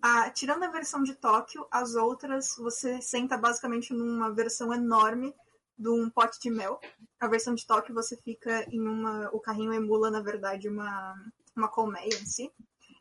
a- 0.00 0.30
tirando 0.30 0.62
a 0.62 0.70
versão 0.70 1.02
de 1.02 1.14
Tóquio, 1.14 1.66
as 1.70 1.94
outras 1.94 2.56
você 2.56 3.00
senta 3.00 3.36
basicamente 3.36 3.92
numa 3.92 4.30
versão 4.30 4.72
enorme 4.72 5.34
de 5.76 5.88
um 5.88 6.08
pote 6.10 6.40
de 6.40 6.50
mel. 6.50 6.80
A 7.20 7.26
versão 7.26 7.54
de 7.54 7.66
Tóquio 7.66 7.94
você 7.94 8.16
fica 8.16 8.64
em 8.72 8.80
uma. 8.80 9.28
O 9.32 9.40
carrinho 9.40 9.72
emula, 9.72 10.10
na 10.10 10.20
verdade, 10.20 10.68
uma, 10.68 11.14
uma 11.56 11.68
colmeia 11.68 12.14
em 12.14 12.26
si. 12.26 12.52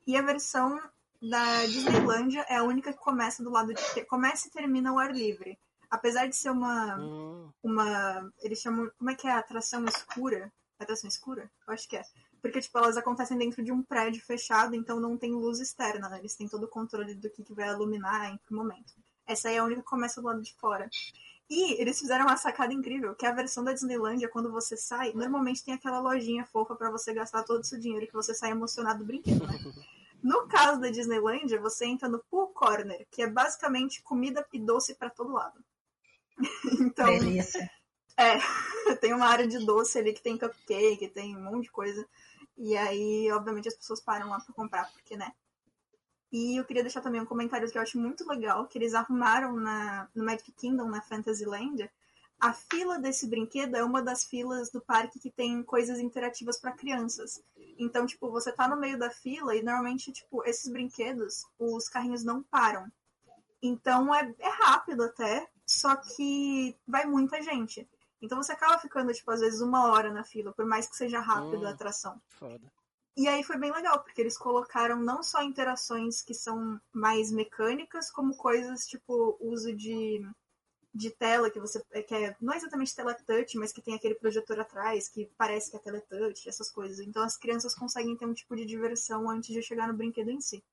E 0.06 0.16
a 0.16 0.22
versão 0.22 0.80
da 1.22 1.66
Disneylândia 1.66 2.46
é 2.50 2.58
a 2.58 2.64
única 2.64 2.94
que 2.94 3.00
começa 3.00 3.44
do 3.44 3.50
lado 3.50 3.74
de. 3.74 4.06
Começa 4.06 4.48
e 4.48 4.52
termina 4.52 4.90
ao 4.90 5.00
ar 5.00 5.12
livre. 5.12 5.58
Apesar 5.90 6.28
de 6.28 6.36
ser 6.36 6.52
uma. 6.52 6.98
Hum, 6.98 7.52
uma 7.64 8.32
eles 8.42 8.60
chamam. 8.60 8.92
Como 8.98 9.10
é 9.10 9.16
que 9.16 9.28
é? 9.28 9.32
Atração 9.32 9.84
escura? 9.86 10.52
Atração 10.80 11.08
escura? 11.08 11.50
Eu 11.68 11.74
acho 11.74 11.88
que 11.88 11.98
é. 11.98 12.04
Porque, 12.42 12.62
tipo, 12.62 12.78
elas 12.78 12.98
acontecem 12.98 13.38
dentro 13.38 13.64
de 13.64 13.72
um 13.72 13.82
prédio 13.82 14.24
fechado, 14.24 14.76
então 14.76 15.00
não 15.00 15.18
tem 15.18 15.32
luz 15.34 15.60
externa, 15.60 16.08
né? 16.08 16.20
Eles 16.20 16.36
têm 16.36 16.48
todo 16.48 16.64
o 16.64 16.68
controle 16.68 17.16
do 17.16 17.30
que, 17.30 17.44
que 17.44 17.54
vai 17.54 17.70
iluminar 17.70 18.32
em 18.32 18.38
que 18.38 18.54
momento. 18.54 18.94
Essa 19.26 19.50
aí 19.50 19.56
é 19.56 19.58
a 19.58 19.64
única 19.64 19.82
que 19.82 19.88
começa 19.88 20.22
do 20.22 20.28
lado 20.28 20.42
de 20.42 20.54
fora. 20.56 20.90
E 21.50 21.82
eles 21.82 22.00
fizeram 22.00 22.26
uma 22.26 22.38
sacada 22.38 22.74
incrível, 22.74 23.16
que 23.16 23.26
a 23.26 23.32
versão 23.32 23.64
da 23.64 23.74
Disneylândia, 23.74 24.30
quando 24.30 24.52
você 24.52 24.78
sai, 24.78 25.14
normalmente 25.14 25.64
tem 25.64 25.74
aquela 25.74 26.00
lojinha 26.00 26.46
fofa 26.46 26.76
pra 26.76 26.92
você 26.92 27.14
gastar 27.14 27.44
todo 27.44 27.62
o 27.62 27.64
seu 27.64 27.80
dinheiro 27.80 28.06
que 28.06 28.14
você 28.14 28.34
sai 28.34 28.52
emocionado 28.52 29.00
do 29.00 29.06
brinquedo, 29.06 29.48
né? 29.48 29.58
No 30.24 30.48
caso 30.48 30.82
da 30.82 30.90
Disneylândia, 30.90 31.60
você 31.60 31.86
entra 31.86 32.10
no 32.10 32.24
Pool 32.30 32.48
Corner, 32.48 33.08
que 33.12 33.22
é 33.22 33.28
basicamente 33.28 34.02
comida 34.02 34.46
e 34.52 34.60
doce 34.60 34.96
pra 34.96 35.10
todo 35.10 35.34
lado. 35.34 35.64
então, 36.82 37.06
Delícia. 37.06 37.70
é, 38.18 38.38
tem 39.02 39.14
uma 39.14 39.28
área 39.28 39.48
de 39.48 39.64
doce 39.66 39.98
ali 39.98 40.14
que 40.14 40.22
tem 40.22 40.38
cupcake, 40.38 41.08
tem 41.10 41.36
um 41.36 41.44
monte 41.44 41.64
de 41.64 41.72
coisa. 41.72 42.08
E 42.58 42.76
aí, 42.76 43.32
obviamente, 43.32 43.68
as 43.68 43.76
pessoas 43.76 44.02
param 44.02 44.30
lá 44.30 44.40
pra 44.40 44.54
comprar, 44.54 44.92
porque, 44.92 45.16
né? 45.16 45.32
E 46.32 46.60
eu 46.60 46.66
queria 46.66 46.84
deixar 46.84 47.02
também 47.02 47.22
um 47.22 47.26
comentário 47.26 47.70
que 47.70 47.78
eu 47.78 47.82
acho 47.82 48.00
muito 48.00 48.28
legal, 48.28 48.68
que 48.68 48.78
eles 48.78 48.94
arrumaram 48.94 49.56
na, 49.56 50.10
no 50.14 50.26
Magic 50.26 50.52
Kingdom, 50.52 50.90
na 50.90 51.02
Fantasyland. 51.02 51.90
A 52.40 52.54
fila 52.54 53.00
desse 53.00 53.28
brinquedo 53.28 53.76
é 53.76 53.84
uma 53.84 54.02
das 54.02 54.26
filas 54.26 54.70
do 54.70 54.82
parque 54.82 55.20
que 55.20 55.32
tem 55.32 55.64
coisas 55.64 56.00
interativas 56.00 56.60
para 56.60 56.74
crianças. 56.74 57.42
Então, 57.78 58.06
tipo, 58.06 58.30
você 58.32 58.52
tá 58.52 58.68
no 58.68 58.76
meio 58.78 58.98
da 58.98 59.10
fila 59.10 59.56
e 59.56 59.62
normalmente, 59.62 60.12
tipo, 60.12 60.44
esses 60.46 60.72
brinquedos, 60.72 61.46
os 61.60 61.88
carrinhos 61.88 62.24
não 62.24 62.42
param. 62.44 62.92
Então 63.62 64.14
é, 64.14 64.34
é 64.40 64.50
rápido 64.50 65.04
até, 65.04 65.48
só 65.66 65.96
que 65.96 66.76
vai 66.88 67.06
muita 67.06 67.42
gente. 67.42 67.88
Então 68.22 68.42
você 68.42 68.52
acaba 68.52 68.78
ficando, 68.80 69.14
tipo, 69.14 69.30
às 69.32 69.40
vezes 69.42 69.62
uma 69.62 69.92
hora 69.92 70.12
na 70.12 70.24
fila, 70.24 70.52
por 70.54 70.66
mais 70.66 70.88
que 70.88 70.96
seja 70.96 71.20
rápido 71.20 71.66
a 71.66 71.70
Hum. 71.70 71.74
atração. 71.74 72.22
foda. 72.30 72.72
E 73.16 73.28
aí 73.28 73.44
foi 73.44 73.58
bem 73.58 73.72
legal, 73.72 74.04
porque 74.04 74.22
eles 74.22 74.38
colocaram 74.38 75.00
não 75.00 75.24
só 75.24 75.42
interações 75.42 76.22
que 76.22 76.36
são 76.36 76.80
mais 76.94 77.32
mecânicas, 77.32 78.12
como 78.12 78.38
coisas 78.38 78.86
tipo 78.86 79.36
uso 79.42 79.76
de, 79.76 80.22
de 80.98 81.12
tela, 81.12 81.50
que 81.50 81.60
você. 81.60 81.82
que 82.04 82.14
é, 82.14 82.36
não 82.42 82.54
é 82.54 82.58
exatamente 82.58 82.96
tela 82.96 83.14
touch, 83.14 83.58
mas 83.58 83.72
que 83.72 83.82
tem 83.82 83.94
aquele 83.94 84.16
projetor 84.16 84.60
atrás, 84.60 85.08
que 85.08 85.30
parece 85.38 85.70
que 85.70 85.78
é 85.78 85.80
tela 85.80 86.02
touch, 86.02 86.50
essas 86.50 86.72
coisas. 86.72 87.00
Então 87.00 87.24
as 87.24 87.38
crianças 87.38 87.76
conseguem 87.76 88.18
ter 88.18 88.26
um 88.26 88.34
tipo 88.34 88.56
de 88.56 88.66
diversão 88.66 89.30
antes 89.30 89.54
de 89.54 89.62
chegar 89.62 89.88
no 89.88 89.94
brinquedo 89.94 90.30
em 90.30 90.42
si. 90.42 90.64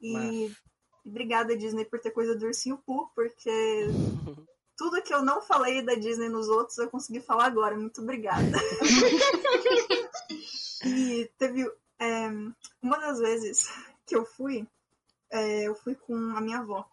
E 0.00 0.12
Massa. 0.12 0.56
obrigada, 1.04 1.56
Disney, 1.56 1.84
por 1.84 2.00
ter 2.00 2.10
coisa 2.10 2.34
do 2.34 2.46
ursinho 2.46 2.78
Pooh, 2.78 3.08
porque 3.14 3.50
tudo 4.76 5.02
que 5.02 5.14
eu 5.14 5.22
não 5.22 5.40
falei 5.40 5.82
da 5.82 5.94
Disney 5.94 6.28
nos 6.28 6.48
outros 6.48 6.78
eu 6.78 6.90
consegui 6.90 7.20
falar 7.20 7.46
agora. 7.46 7.76
Muito 7.76 8.00
obrigada. 8.00 8.42
e 10.84 11.30
teve 11.38 11.70
é, 12.00 12.28
uma 12.82 12.98
das 12.98 13.20
vezes 13.20 13.68
que 14.04 14.16
eu 14.16 14.24
fui, 14.24 14.66
é, 15.30 15.68
eu 15.68 15.76
fui 15.76 15.94
com 15.94 16.14
a 16.14 16.40
minha 16.40 16.58
avó. 16.58 16.90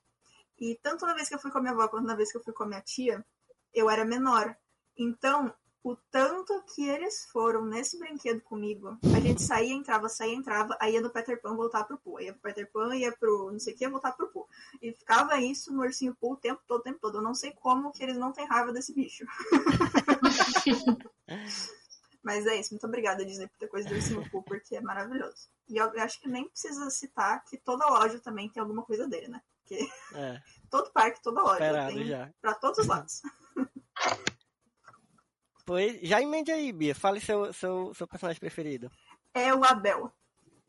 E 0.59 0.79
tanto 0.81 1.05
na 1.05 1.13
vez 1.13 1.29
que 1.29 1.35
eu 1.35 1.39
fui 1.39 1.51
com 1.51 1.59
a 1.59 1.61
minha 1.61 1.73
avó 1.73 1.87
quanto 1.87 2.05
na 2.05 2.15
vez 2.15 2.31
que 2.31 2.37
eu 2.37 2.43
fui 2.43 2.53
com 2.53 2.63
a 2.63 2.67
minha 2.67 2.81
tia, 2.81 3.25
eu 3.73 3.89
era 3.89 4.03
menor. 4.03 4.55
Então, 4.97 5.53
o 5.83 5.95
tanto 6.11 6.61
que 6.73 6.87
eles 6.87 7.25
foram 7.31 7.65
nesse 7.65 7.97
brinquedo 7.97 8.41
comigo, 8.41 8.97
a 9.15 9.19
gente 9.21 9.41
saía, 9.41 9.73
entrava, 9.73 10.09
saía, 10.09 10.35
entrava, 10.35 10.75
aí 10.81 10.95
ia 10.95 11.01
no 11.01 11.09
Peter 11.09 11.39
Pan 11.41 11.55
voltar 11.55 11.85
pro 11.85 11.97
Pooh. 11.97 12.19
Ia 12.19 12.33
pro 12.33 12.41
Peter 12.41 12.69
Pan, 12.71 12.93
ia 12.95 13.15
pro 13.15 13.51
não 13.51 13.59
sei 13.59 13.73
o 13.73 13.77
que, 13.77 13.87
voltar 13.87 14.11
pro 14.11 14.27
Pooh. 14.27 14.47
E 14.81 14.91
ficava 14.91 15.39
isso 15.39 15.71
no 15.71 15.81
ursinho 15.81 16.15
Pooh 16.19 16.33
o 16.33 16.37
tempo 16.37 16.61
todo, 16.67 16.81
o 16.81 16.83
tempo 16.83 16.99
todo. 16.99 17.19
Eu 17.19 17.21
não 17.21 17.33
sei 17.33 17.51
como 17.53 17.91
que 17.91 18.03
eles 18.03 18.17
não 18.17 18.33
têm 18.33 18.45
raiva 18.45 18.73
desse 18.73 18.93
bicho. 18.93 19.23
Mas 22.21 22.45
é 22.45 22.59
isso, 22.59 22.73
muito 22.73 22.85
obrigada, 22.85 23.23
Disney, 23.23 23.47
por 23.47 23.57
ter 23.57 23.67
coisa 23.67 23.87
do 23.87 23.95
ursinho 23.95 24.29
Pooh, 24.29 24.43
porque 24.43 24.75
é 24.75 24.81
maravilhoso. 24.81 25.47
E 25.69 25.77
eu, 25.77 25.85
eu 25.93 26.03
acho 26.03 26.19
que 26.19 26.27
nem 26.27 26.49
precisa 26.49 26.89
citar 26.89 27.45
que 27.45 27.57
toda 27.57 27.87
loja 27.87 28.19
também 28.19 28.49
tem 28.49 28.59
alguma 28.59 28.83
coisa 28.83 29.07
dele, 29.07 29.29
né? 29.29 29.41
Porque 29.67 29.87
É, 30.15 30.41
todo 30.71 30.91
parque, 30.91 31.21
toda 31.21 31.41
loja 31.41 31.53
esperado 31.53 31.93
tem 31.93 32.05
já. 32.05 32.29
pra 32.41 32.53
todos 32.55 32.77
os 32.79 32.87
lados. 32.87 33.21
Pois, 35.65 35.99
já 36.01 36.21
emende 36.21 36.49
aí, 36.49 36.71
Bia. 36.71 36.95
Fale 36.95 37.19
seu, 37.19 37.51
seu, 37.51 37.93
seu 37.93 38.07
personagem 38.07 38.39
preferido. 38.39 38.89
É 39.33 39.53
o 39.53 39.65
Abel. 39.65 40.09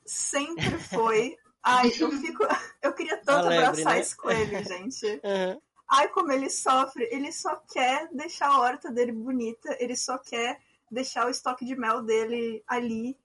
Sempre 0.05 0.71
foi. 0.91 1.37
Ai, 1.63 1.93
eu 2.01 2.11
fico. 2.11 2.43
Eu 2.83 2.93
queria 2.93 3.17
tanto 3.19 3.47
A 3.47 3.49
lebre, 3.49 3.65
abraçar 3.67 3.95
né? 3.95 4.01
esse 4.01 4.17
coelho, 4.17 4.65
gente. 4.65 5.21
Aham. 5.23 5.61
Ai, 5.89 6.09
como 6.09 6.33
ele 6.33 6.51
sofre. 6.51 7.09
Ele 7.13 7.31
só 7.31 7.55
quer 7.73 8.09
deixar 8.13 8.49
a 8.49 8.59
horta 8.59 8.91
dele 8.91 9.13
bonita, 9.13 9.77
ele 9.79 9.95
só 9.95 10.19
quer 10.19 10.61
deixar 10.91 11.27
o 11.27 11.31
estoque 11.31 11.65
de 11.65 11.77
mel 11.77 12.03
dele 12.03 12.65
ali. 12.67 13.17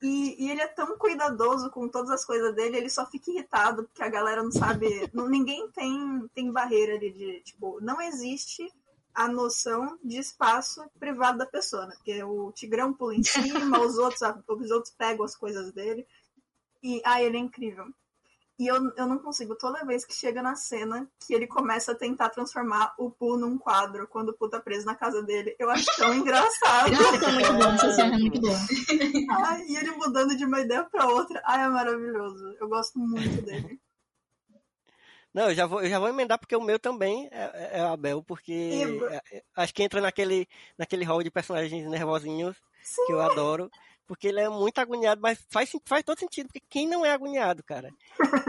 E, 0.00 0.44
e 0.44 0.50
ele 0.50 0.60
é 0.60 0.68
tão 0.68 0.96
cuidadoso 0.96 1.70
com 1.70 1.88
todas 1.88 2.10
as 2.10 2.24
coisas 2.24 2.54
dele, 2.54 2.76
ele 2.76 2.88
só 2.90 3.04
fica 3.06 3.30
irritado 3.32 3.82
porque 3.84 4.02
a 4.02 4.08
galera 4.08 4.42
não 4.42 4.52
sabe. 4.52 5.10
não- 5.12 5.28
ninguém 5.28 5.68
tem, 5.72 6.28
tem 6.34 6.52
barreira 6.52 6.94
ali 6.94 7.12
de. 7.12 7.40
Tipo, 7.40 7.80
não 7.80 8.00
existe 8.00 8.72
a 9.12 9.26
noção 9.26 9.98
de 10.04 10.18
espaço 10.18 10.88
privado 11.00 11.38
da 11.38 11.46
pessoa, 11.46 11.86
né? 11.86 11.94
Porque 11.96 12.22
o 12.22 12.52
Tigrão 12.52 12.92
pula 12.94 13.16
em 13.16 13.24
cima, 13.24 13.80
os 13.80 13.98
outros, 13.98 14.20
os 14.48 14.70
outros 14.70 14.94
pegam 14.96 15.24
as 15.24 15.34
coisas 15.34 15.72
dele. 15.72 16.06
E, 16.82 17.02
ai, 17.04 17.24
ele 17.24 17.36
é 17.36 17.40
incrível. 17.40 17.86
E 18.58 18.66
eu, 18.66 18.92
eu 18.96 19.06
não 19.06 19.18
consigo, 19.18 19.54
toda 19.54 19.84
vez 19.84 20.04
que 20.04 20.12
chega 20.12 20.42
na 20.42 20.56
cena 20.56 21.08
que 21.24 21.32
ele 21.32 21.46
começa 21.46 21.92
a 21.92 21.94
tentar 21.94 22.28
transformar 22.30 22.92
o 22.98 23.08
Pooh 23.08 23.36
num 23.36 23.56
quadro 23.56 24.08
quando 24.08 24.30
o 24.30 24.32
Pooh 24.32 24.48
tá 24.48 24.58
preso 24.58 24.84
na 24.84 24.96
casa 24.96 25.22
dele, 25.22 25.54
eu 25.60 25.70
acho 25.70 25.86
tão 25.96 26.12
engraçado. 26.12 26.90
Nossa, 26.90 27.24
é 27.24 27.30
muito 27.30 27.52
bom, 27.52 27.72
essa 27.72 27.92
cena 27.92 28.14
é 28.16 28.18
muito 28.18 28.40
boa. 28.40 28.56
Ai, 29.46 29.62
e 29.68 29.76
ele 29.76 29.92
mudando 29.92 30.36
de 30.36 30.44
uma 30.44 30.60
ideia 30.60 30.82
pra 30.82 31.06
outra. 31.06 31.40
Ai, 31.44 31.66
é 31.66 31.68
maravilhoso. 31.68 32.56
Eu 32.60 32.68
gosto 32.68 32.98
muito 32.98 33.42
dele. 33.42 33.80
Não, 35.32 35.50
eu 35.50 35.54
já 35.54 35.66
vou, 35.66 35.82
eu 35.82 35.88
já 35.88 36.00
vou 36.00 36.08
emendar 36.08 36.36
porque 36.36 36.56
o 36.56 36.60
meu 36.60 36.80
também 36.80 37.28
é, 37.30 37.78
é 37.78 37.82
o 37.84 37.88
Abel, 37.92 38.24
porque 38.24 38.82
é- 39.10 39.36
é- 39.36 39.42
acho 39.54 39.72
que 39.72 39.84
entra 39.84 40.00
naquele, 40.00 40.48
naquele 40.76 41.04
hall 41.04 41.22
de 41.22 41.30
personagens 41.30 41.88
nervosinhos 41.88 42.56
Sim. 42.82 43.06
que 43.06 43.12
eu 43.12 43.20
adoro, 43.20 43.70
porque 44.08 44.26
ele 44.26 44.40
é 44.40 44.48
muito 44.48 44.78
agoniado, 44.78 45.20
mas 45.20 45.38
faz, 45.50 45.70
faz 45.84 46.02
todo 46.02 46.18
sentido, 46.18 46.46
porque 46.46 46.66
quem 46.68 46.88
não 46.88 47.04
é 47.04 47.12
agoniado, 47.12 47.62
cara? 47.62 47.90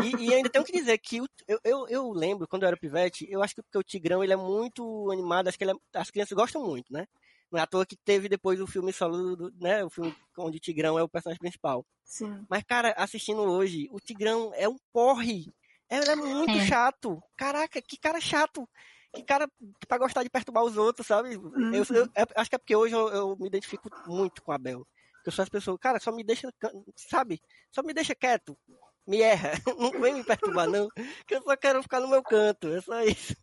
E, 0.03 0.27
e 0.29 0.33
ainda 0.33 0.49
tenho 0.49 0.63
que 0.65 0.71
dizer 0.71 0.97
que 0.97 1.21
o- 1.21 1.27
eu, 1.47 1.59
eu, 1.63 1.87
eu 1.89 2.11
lembro, 2.11 2.47
quando 2.47 2.63
eu 2.63 2.67
era 2.69 2.77
pivete, 2.77 3.27
eu 3.29 3.43
acho 3.43 3.53
que 3.53 3.61
porque 3.61 3.77
o 3.77 3.83
Tigrão 3.83 4.23
ele 4.23 4.33
é 4.33 4.37
muito 4.37 5.11
animado, 5.11 5.49
acho 5.49 5.57
que 5.57 5.63
ele 5.65 5.73
é- 5.73 5.99
as 5.99 6.09
crianças 6.09 6.35
gostam 6.35 6.63
muito, 6.65 6.91
né? 6.91 7.05
Não 7.51 7.59
é 7.59 7.63
à 7.63 7.67
toa 7.67 7.85
que 7.85 7.97
teve 7.97 8.29
depois 8.29 8.61
o 8.61 8.67
filme 8.67 8.93
solo, 8.93 9.35
do, 9.35 9.51
né? 9.59 9.83
O 9.83 9.89
filme 9.89 10.15
onde 10.37 10.57
o 10.57 10.61
Tigrão 10.61 10.97
é 10.97 11.03
o 11.03 11.09
personagem 11.09 11.39
principal. 11.39 11.85
Sim. 12.05 12.45
Mas, 12.49 12.63
cara, 12.63 12.93
assistindo 12.97 13.41
hoje, 13.41 13.87
o 13.91 13.99
Tigrão 13.99 14.51
é 14.55 14.69
um 14.69 14.77
porre. 14.93 15.51
Ele 15.89 16.09
é 16.09 16.15
muito 16.15 16.51
É. 16.57 16.65
chato. 16.67 17.21
Caraca, 17.35 17.81
que 17.81 17.97
cara 17.97 18.21
chato. 18.21 18.67
Que 19.11 19.23
cara 19.23 19.49
pra 19.87 19.97
gostar 19.97 20.21
de 20.21 20.29
perturbar 20.29 20.63
os 20.63 20.77
outros, 20.77 21.07
sabe? 21.07 21.33
Eu, 21.33 21.83
eu- 21.95 22.09
é- 22.15 22.27
acho 22.35 22.49
que 22.51 22.55
é 22.55 22.59
porque 22.59 22.75
hoje 22.75 22.93
eu, 22.93 23.09
eu 23.09 23.35
me 23.39 23.47
identifico 23.47 23.89
muito 24.05 24.43
com 24.43 24.51
a 24.51 24.57
Bel. 24.59 24.85
Porque 25.19 25.29
eu 25.29 25.33
sou 25.33 25.43
as 25.43 25.49
pessoas, 25.49 25.77
cara, 25.79 25.99
só 25.99 26.11
me 26.11 26.23
deixa, 26.23 26.49
sabe? 26.95 27.41
Só 27.71 27.83
me 27.83 27.93
deixa 27.93 28.15
quieto. 28.15 28.57
Me 29.05 29.21
erra. 29.21 29.51
Não 29.77 29.91
vem 29.91 30.13
me 30.13 30.23
perturbar, 30.23 30.69
não. 30.69 30.87
Que 31.25 31.35
eu 31.35 31.41
só 31.41 31.57
quero 31.57 31.83
ficar 31.83 31.99
no 31.99 32.07
meu 32.07 32.23
canto. 32.23 32.67
É 32.67 32.81
só 32.81 33.01
isso. 33.03 33.35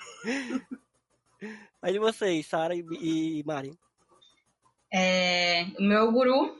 Aí 1.82 1.92
de 1.92 1.98
vocês, 1.98 2.46
Sara 2.46 2.74
e, 2.74 2.84
e 3.00 3.42
Mari. 3.44 3.76
É, 4.92 5.66
o 5.78 5.82
meu 5.82 6.10
guru, 6.12 6.56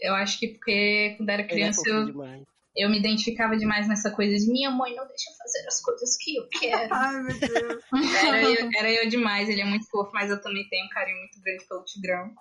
eu 0.00 0.14
acho 0.14 0.38
que 0.38 0.48
porque 0.48 1.14
quando 1.16 1.28
era 1.28 1.42
é 1.42 1.46
criança 1.46 1.80
fofinho 1.80 1.96
eu, 1.96 2.06
demais. 2.06 2.44
eu 2.76 2.88
me 2.88 2.98
identificava 2.98 3.56
demais 3.56 3.88
nessa 3.88 4.10
coisa 4.10 4.36
de 4.36 4.50
minha 4.50 4.70
mãe 4.70 4.94
não 4.94 5.06
deixa 5.06 5.30
eu 5.30 5.36
fazer 5.36 5.66
as 5.66 5.80
coisas 5.82 6.16
que 6.16 6.36
eu 6.36 6.48
quero. 6.48 6.88
Ai, 6.94 7.22
meu 7.22 7.38
Deus. 7.38 7.84
Era 8.24 8.42
eu, 8.42 8.70
era 8.76 8.92
eu 8.92 9.08
demais, 9.10 9.48
ele 9.48 9.60
é 9.60 9.64
muito 9.64 9.86
fofo, 9.90 10.12
mas 10.14 10.30
eu 10.30 10.40
também 10.40 10.66
tenho 10.68 10.86
um 10.86 10.90
carinho 10.90 11.18
muito 11.18 11.40
grande 11.42 11.66
pelo 11.66 11.84
Tigrão. 11.84 12.32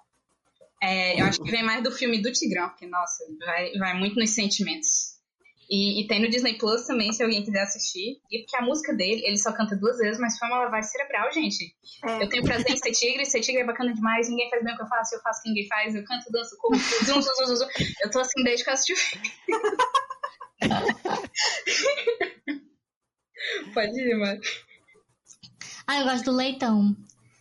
É, 0.82 1.20
eu 1.20 1.26
acho 1.26 1.42
que 1.42 1.50
vem 1.50 1.64
mais 1.64 1.84
do 1.84 1.92
filme 1.92 2.22
do 2.22 2.32
Tigrão, 2.32 2.70
porque, 2.70 2.86
nossa, 2.86 3.24
vai, 3.46 3.72
vai 3.74 3.98
muito 3.98 4.16
nos 4.16 4.30
sentimentos. 4.32 5.16
E, 5.70 6.02
e 6.02 6.08
tem 6.08 6.22
no 6.22 6.30
Disney 6.30 6.58
Plus 6.58 6.86
também, 6.86 7.12
se 7.12 7.22
alguém 7.24 7.44
quiser 7.44 7.64
assistir. 7.64 8.22
E 8.32 8.40
porque 8.40 8.56
a 8.58 8.62
música 8.62 8.94
dele, 8.94 9.22
ele 9.26 9.38
só 9.38 9.52
canta 9.52 9.76
duas 9.76 9.98
vezes, 9.98 10.20
mas 10.20 10.38
foi 10.38 10.48
uma 10.48 10.60
lavagem 10.60 10.92
cerebral, 10.92 11.32
gente. 11.32 11.76
É. 12.06 12.24
Eu 12.24 12.30
tenho 12.30 12.44
prazer 12.44 12.72
em 12.72 12.78
ser 12.78 12.92
tigre, 12.92 13.26
ser 13.26 13.42
tigre 13.42 13.62
é 13.62 13.66
bacana 13.66 13.92
demais, 13.94 14.30
ninguém 14.30 14.50
faz 14.50 14.64
bem 14.64 14.74
o 14.74 14.78
que 14.78 14.84
eu 14.84 14.88
faço, 14.88 15.16
eu 15.16 15.22
faço 15.22 15.40
o 15.40 15.44
que 15.44 15.50
ninguém 15.50 15.68
faz, 15.68 15.96
eu 15.96 16.06
canto, 16.06 16.32
danço, 16.32 16.56
corro, 16.58 16.76
zum, 16.76 17.22
zum, 17.22 17.22
zum, 17.22 17.46
zum, 17.48 17.56
zum. 17.56 17.68
Eu 18.04 18.12
tô 18.12 18.20
assim 18.20 18.44
desde 18.44 18.64
que 18.64 18.70
eu 18.70 18.74
assisti 18.74 18.94
o 18.94 18.98
filme. 18.98 19.32
Pode 23.74 24.00
ir, 24.00 24.18
mano. 24.18 24.40
Ah, 25.88 26.00
eu 26.00 26.06
gosto 26.06 26.26
do 26.26 26.32
leitão. 26.32 26.96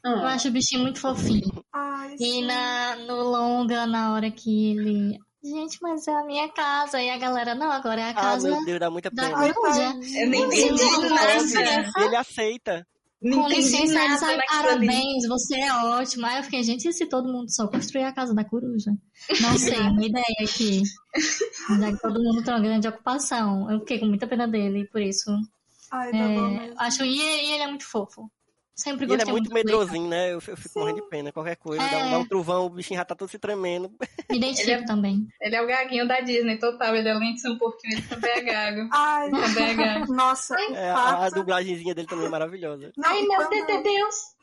Eu 0.05 0.27
acho 0.27 0.48
o 0.48 0.51
bichinho 0.51 0.82
muito 0.82 1.01
fofinho. 1.01 1.53
Ai, 1.75 2.15
E 2.21 2.33
sim. 2.33 2.47
na, 2.47 2.97
no 2.97 3.17
longa, 3.25 3.87
na 3.87 4.13
hora 4.15 4.31
que 4.31 4.71
ele. 4.71 5.19
Gente, 5.43 5.79
mas 5.83 6.07
é 6.09 6.15
a 6.15 6.25
minha 6.25 6.49
casa. 6.49 7.03
E 7.03 7.11
a 7.11 7.19
galera, 7.19 7.55
não, 7.55 7.71
agora 7.71 8.01
é 8.01 8.05
a 8.05 8.11
Ah, 8.11 8.15
casa 8.15 8.49
meu 8.51 8.65
Deus, 8.65 8.81
dá 8.81 8.91
muita 8.91 9.11
da 9.11 9.25
pena. 9.25 9.53
coruja. 9.53 9.83
Eu 10.17 10.29
nem 10.31 10.45
entendi 10.45 11.09
nada. 11.09 11.37
E 12.01 12.03
ele 12.05 12.17
aceita. 12.17 12.87
Não 13.21 13.43
Com 13.43 13.49
licença, 13.49 13.85
ele 13.85 13.95
nada 14.09 14.19
sai, 14.19 14.39
parabéns, 14.47 15.27
você 15.27 15.57
é 15.57 15.73
ótimo. 15.73 16.27
Aí 16.27 16.37
eu 16.39 16.45
fiquei, 16.45 16.63
gente, 16.63 16.87
e 16.87 16.93
se 16.93 17.07
todo 17.07 17.33
mundo 17.33 17.51
só 17.55 17.67
construir 17.67 18.05
a 18.05 18.13
casa 18.13 18.35
da 18.35 18.45
coruja? 18.45 18.91
Não 19.41 19.57
sei, 19.57 19.81
uma 19.81 20.05
ideia 20.05 20.25
aqui. 20.43 20.83
Já 21.81 21.93
que 21.93 22.03
todo 22.03 22.23
mundo 22.23 22.45
tem 22.45 22.53
uma 22.53 22.61
grande 22.61 22.87
ocupação. 22.87 23.71
Eu 23.71 23.81
fiquei 23.81 23.99
com 23.99 24.07
muita 24.07 24.27
pena 24.27 24.47
dele, 24.47 24.87
por 24.93 25.01
isso. 25.01 25.31
Ai, 25.91 26.13
dá 26.13 26.19
É, 26.19 26.35
bom 26.35 26.49
mesmo. 26.51 26.75
acho, 26.79 27.03
e, 27.05 27.17
e 27.19 27.53
ele 27.53 27.63
é 27.63 27.67
muito 27.69 27.87
fofo. 27.87 28.31
Sempre 28.77 29.05
E 29.05 29.07
ele 29.07 29.15
é 29.15 29.17
gostei 29.25 29.33
muito 29.33 29.55
Leitão. 29.55 29.79
medrosinho, 29.79 30.09
né? 30.09 30.29
Eu, 30.33 30.43
eu 30.49 30.57
fico 30.57 30.79
morrendo 30.81 31.01
de 31.03 31.09
pena. 31.09 31.31
Qualquer 31.31 31.55
coisa, 31.57 31.81
dá, 31.89 31.97
um, 31.97 32.01
É. 32.07 32.11
dá 32.11 32.19
um 32.19 32.27
trovão, 32.27 32.67
o 32.67 32.71
bichinho 32.71 32.99
já 32.99 33.05
tá 33.05 33.15
todo 33.15 33.29
se 33.29 33.39
tremendo. 33.39 33.89
Me 34.29 34.37
identifico 34.39 34.71
Ele 34.73 34.83
é- 34.83 34.87
também. 34.87 35.29
Ele 35.41 35.55
é 35.55 35.63
o 35.63 35.67
gaguinho 35.67 36.09
da 36.09 36.21
Disney, 36.21 36.59
total. 36.59 36.95
Ele 36.97 37.09
além 37.09 37.35
de 37.35 37.41
ser 37.41 37.51
um 37.51 37.59
porquinho, 37.59 37.95
ele 37.99 38.03
também 38.09 38.31
é 38.33 38.41
gago. 38.41 38.89
Ai, 38.93 39.31
Também 39.31 39.71
é 39.71 39.75
gago. 39.99 40.13
nossa, 40.13 40.55
o 40.57 40.75
É, 40.75 40.91
a, 40.91 40.95
a 40.95 41.17
fato... 41.19 41.35
dublagenzinha 41.35 41.95
dele 41.95 42.09
também 42.09 42.27
é 42.27 42.29
maravilhosa. 42.31 42.93
Não, 42.97 43.09
Ai, 43.11 43.23
meu 43.23 43.37
quando- 43.49 43.83
Deus. 43.83 44.35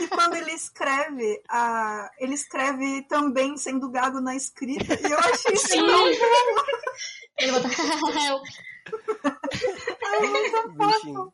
E 0.00 0.06
quando 0.08 0.34
ele 0.36 0.52
escreve, 0.52 1.42
a... 1.48 2.10
ele 2.18 2.34
escreve 2.34 3.02
também 3.08 3.56
sendo 3.56 3.90
gago 3.90 4.20
na 4.20 4.36
escrita. 4.36 4.94
E 5.06 5.10
eu 5.10 5.18
achei 5.18 5.52
isso 5.54 5.68
Sim. 5.68 5.86
tão 5.86 6.06
Ele 7.38 7.52
bota. 7.52 7.68
Bichinho. 10.76 11.32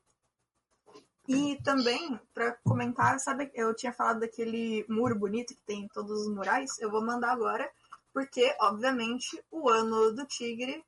E 1.29 1.61
também, 1.63 2.19
pra 2.33 2.53
comentar, 2.65 3.19
sabe, 3.19 3.51
eu 3.55 3.75
tinha 3.75 3.93
falado 3.93 4.21
daquele 4.21 4.85
muro 4.89 5.19
bonito 5.19 5.55
que 5.55 5.63
tem 5.63 5.83
em 5.83 5.89
todos 5.89 6.23
os 6.23 6.35
murais. 6.35 6.79
Eu 6.79 6.91
vou 6.91 7.05
mandar 7.05 7.33
agora, 7.33 7.69
porque, 8.13 8.55
obviamente, 8.61 9.43
o 9.51 9.69
ano 9.69 10.13
do 10.13 10.25
tigre 10.27 10.85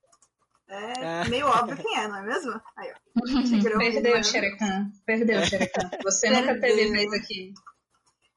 é 0.68 1.04
Ah. 1.04 1.24
meio 1.28 1.46
óbvio 1.46 1.76
quem 1.76 1.96
é, 1.98 2.06
não 2.06 2.16
é 2.16 2.22
mesmo? 2.22 2.60
Aí, 2.76 2.92
ó. 2.92 3.20
Tigrão 3.48 3.78
Perdeu. 3.78 4.22
Xerecan. 4.22 4.90
Perdeu, 5.04 5.44
Xerecan. 5.44 5.90
Você 6.04 6.30
nunca 6.30 6.54
Perdeu. 6.54 6.60
teve 6.76 6.90
vez 6.90 7.12
aqui. 7.12 7.54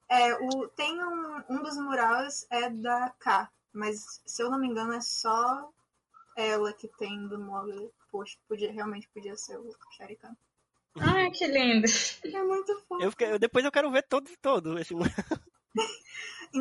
É, 0.10 0.34
o, 0.36 0.68
tem 0.70 1.02
um, 1.04 1.44
um 1.50 1.64
dos 1.64 1.78
murais 1.78 2.46
é 2.50 2.70
da 2.70 3.10
K, 3.20 3.50
mas 3.72 4.22
se 4.26 4.42
eu 4.44 4.50
não 4.50 4.60
me 4.60 4.68
engano 4.68 4.94
é 4.94 5.02
só 5.02 5.70
ela 6.36 6.74
que 6.74 6.88
tem 6.88 7.28
do 7.28 7.40
Mogli. 7.40 7.90
Poxa, 8.12 8.38
podia, 8.48 8.72
realmente 8.74 9.08
podia 9.14 9.38
ser 9.38 9.58
o 9.58 9.70
Sharikan. 9.96 10.36
Ai, 11.00 11.32
que 11.32 11.48
lindo. 11.48 11.88
É 12.26 12.44
muito 12.44 12.76
fofo. 12.88 13.02
Eu, 13.02 13.14
eu- 13.28 13.40
depois 13.40 13.64
eu 13.64 13.72
quero 13.72 13.90
ver 13.92 14.04
todo, 14.04 14.30
todo 14.42 14.78
esse 14.78 14.94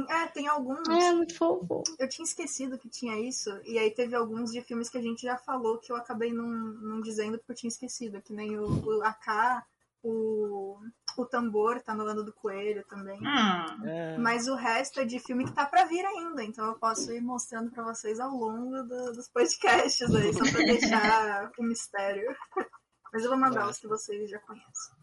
É, 0.08 0.26
tem 0.28 0.46
alguns. 0.46 0.86
É 0.88 1.12
muito 1.12 1.34
fofo. 1.36 1.82
Eu 1.98 2.08
tinha 2.08 2.24
esquecido 2.24 2.78
que 2.78 2.88
tinha 2.88 3.18
isso, 3.18 3.50
e 3.64 3.76
aí 3.78 3.90
teve 3.90 4.14
alguns 4.14 4.52
de 4.52 4.62
filmes 4.62 4.88
que 4.88 4.96
a 4.98 5.02
gente 5.02 5.22
já 5.22 5.36
falou 5.36 5.78
que 5.78 5.90
eu 5.90 5.96
acabei 5.96 6.32
não, 6.32 6.46
não 6.46 7.00
dizendo 7.00 7.38
porque 7.38 7.52
eu 7.52 7.56
tinha 7.56 7.68
esquecido, 7.68 8.22
que 8.22 8.32
nem 8.32 8.56
o, 8.56 8.66
o 8.68 9.02
AK, 9.02 9.64
o, 10.04 10.78
o 11.18 11.26
tambor 11.26 11.82
tá 11.82 11.92
no 11.92 12.04
ano 12.06 12.22
do 12.22 12.32
coelho 12.32 12.84
também. 12.88 13.18
Hum. 13.20 13.84
É, 13.88 14.16
Mas 14.16 14.46
o 14.46 14.54
resto 14.54 15.00
é 15.00 15.04
de 15.04 15.18
filme 15.18 15.44
que 15.44 15.52
tá 15.52 15.66
pra 15.66 15.84
vir 15.86 16.04
ainda, 16.06 16.44
então 16.44 16.64
eu 16.66 16.74
posso 16.78 17.12
ir 17.12 17.20
mostrando 17.20 17.70
pra 17.72 17.82
vocês 17.82 18.20
ao 18.20 18.30
longo 18.30 18.82
do- 18.84 19.12
dos 19.12 19.28
podcasts 19.28 20.14
aí, 20.14 20.32
só 20.32 20.38
pra 20.52 20.64
deixar 20.64 21.50
o 21.58 21.62
mistério. 21.64 22.32
Mas 23.12 23.24
eu 23.24 23.30
vou 23.30 23.38
mandar 23.38 23.68
os 23.68 23.78
que 23.78 23.88
vocês 23.88 24.30
já 24.30 24.38
conhecem. 24.40 24.94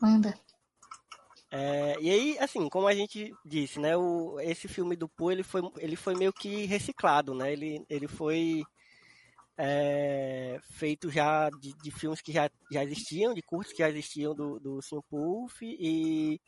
Manda. 0.00 0.38
É, 1.50 1.96
e 2.00 2.10
aí, 2.10 2.38
assim, 2.38 2.68
como 2.68 2.86
a 2.86 2.94
gente 2.94 3.34
disse, 3.44 3.80
né, 3.80 3.96
o, 3.96 4.38
esse 4.40 4.68
filme 4.68 4.94
do 4.94 5.08
Pooh, 5.08 5.32
ele 5.32 5.42
foi, 5.42 5.62
ele 5.78 5.96
foi 5.96 6.14
meio 6.14 6.32
que 6.32 6.66
reciclado, 6.66 7.34
né, 7.34 7.50
ele, 7.50 7.84
ele 7.88 8.06
foi 8.06 8.62
é, 9.56 10.60
feito 10.72 11.10
já 11.10 11.48
de, 11.48 11.72
de 11.82 11.90
filmes 11.90 12.20
que 12.20 12.32
já, 12.32 12.50
já 12.70 12.84
existiam, 12.84 13.32
de 13.32 13.42
curtos 13.42 13.72
que 13.72 13.78
já 13.78 13.88
existiam 13.88 14.34
do, 14.34 14.60
do 14.60 14.82
Sim 14.82 15.00
Puff, 15.08 15.56
e 15.62 16.38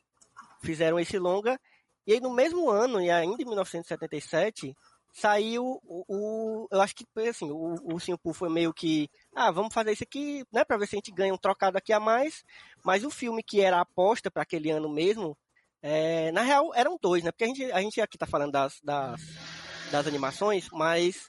fizeram 0.63 1.01
esse 1.01 1.19
longa, 1.19 1.59
e 2.07 2.13
aí 2.13 2.21
no 2.21 2.33
mesmo 2.33 2.69
ano, 2.69 3.01
e 3.01 3.11
ainda 3.11 3.43
em 3.43 3.47
1977, 3.47 4.77
saiu 5.13 5.81
o, 5.85 6.05
o- 6.09 6.69
eu 6.71 6.81
acho 6.81 6.95
que 6.95 7.05
foi 7.13 7.29
assim, 7.29 7.51
o, 7.51 7.75
o 7.83 8.35
foi 8.35 8.49
meio 8.49 8.73
que, 8.73 9.09
ah, 9.35 9.51
vamos 9.51 9.75
fazer 9.75 9.93
isso 9.93 10.05
aqui, 10.05 10.45
né, 10.53 10.65
pra 10.65 10.77
ver 10.77 10.87
se 10.87 10.95
a 10.97 10.99
gente 10.99 11.13
ganha 11.13 11.35
um 11.35 11.39
trocado 11.39 11.77
aqui 11.77 11.93
a 11.93 12.01
mais, 12.01 12.45
mas 12.85 13.05
o 13.05 13.11
filme 13.11 13.43
que 13.43 13.61
era 13.61 13.81
aposta 13.81 14.31
para 14.31 14.43
aquele 14.43 14.71
ano 14.71 14.89
mesmo, 14.89 15.37
é, 15.83 16.31
na 16.33 16.43
real 16.43 16.73
eram 16.75 16.97
dois, 17.01 17.25
né? 17.25 17.31
Porque 17.33 17.45
a 17.45 17.47
gente, 17.47 17.65
a 17.73 17.81
gente 17.81 18.01
aqui 18.01 18.19
tá 18.19 18.27
falando 18.27 18.53
das, 18.53 18.75
das, 18.83 19.21
das 19.91 20.07
animações, 20.07 20.69
mas 20.73 21.29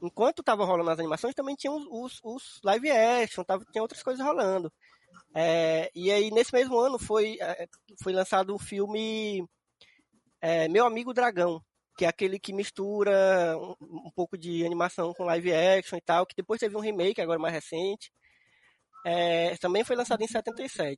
enquanto 0.00 0.42
tava 0.42 0.64
rolando 0.64 0.90
as 0.90 0.98
animações, 0.98 1.34
também 1.34 1.56
tinha 1.56 1.72
os, 1.72 1.84
os, 1.90 2.20
os 2.22 2.60
live 2.62 2.90
action, 2.90 3.42
tava, 3.44 3.64
tinha 3.72 3.82
outras 3.82 4.02
coisas 4.02 4.24
rolando. 4.24 4.72
É, 5.34 5.90
e 5.94 6.10
aí, 6.10 6.30
nesse 6.30 6.52
mesmo 6.54 6.78
ano, 6.78 6.98
foi, 6.98 7.36
é, 7.40 7.66
foi 8.02 8.12
lançado 8.12 8.54
um 8.54 8.58
filme 8.58 9.44
é, 10.40 10.68
Meu 10.68 10.86
Amigo 10.86 11.12
Dragão, 11.12 11.60
que 11.98 12.04
é 12.04 12.08
aquele 12.08 12.38
que 12.38 12.52
mistura 12.52 13.58
um, 13.58 14.06
um 14.06 14.10
pouco 14.14 14.38
de 14.38 14.64
animação 14.64 15.12
com 15.12 15.24
live 15.24 15.52
action 15.52 15.98
e 15.98 16.00
tal, 16.00 16.24
que 16.24 16.36
depois 16.36 16.60
teve 16.60 16.76
um 16.76 16.80
remake, 16.80 17.20
agora 17.20 17.40
mais 17.40 17.52
recente. 17.52 18.12
É, 19.04 19.56
também 19.56 19.82
foi 19.82 19.96
lançado 19.96 20.22
em 20.22 20.28
77. 20.28 20.96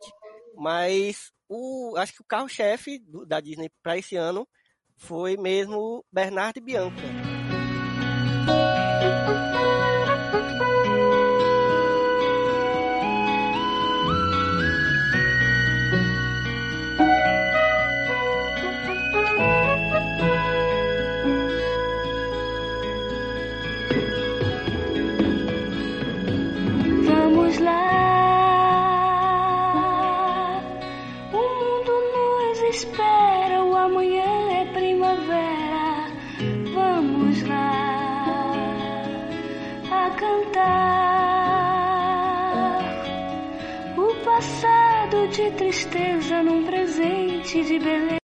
Mas 0.54 1.32
o, 1.48 1.94
acho 1.96 2.12
que 2.12 2.20
o 2.20 2.26
carro-chefe 2.26 3.02
da 3.26 3.40
Disney 3.40 3.70
para 3.82 3.96
esse 3.96 4.14
ano 4.14 4.46
foi 4.98 5.38
mesmo 5.38 6.04
Bernardo 6.12 6.58
e 6.58 6.60
Bianca. 6.60 7.29
Tristeza 45.70 46.42
num 46.42 46.64
presente 46.64 47.62
de 47.62 47.78
beleza 47.78 48.18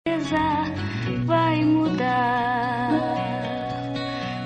vai 1.24 1.64
mudar 1.64 2.88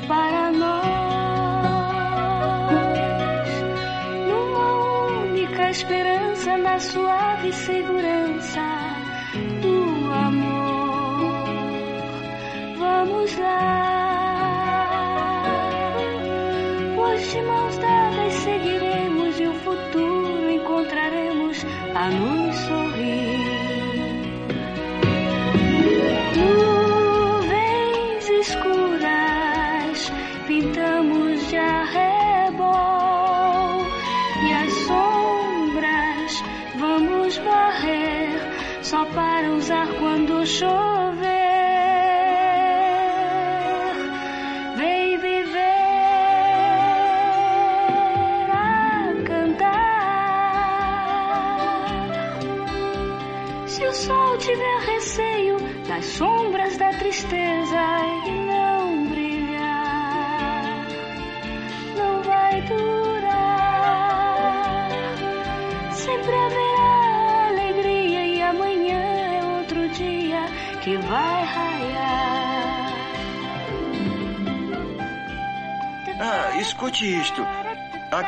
para 0.09 0.51
nós 0.51 0.87
numa 4.27 5.29
única 5.29 5.71
esperança 5.71 6.57
na 6.57 6.79
suave 6.79 7.53
segurança 7.53 8.65
do 9.61 10.11
amor. 10.11 11.45
Vamos 12.79 13.37
lá, 13.37 13.86
Amour 21.99 22.53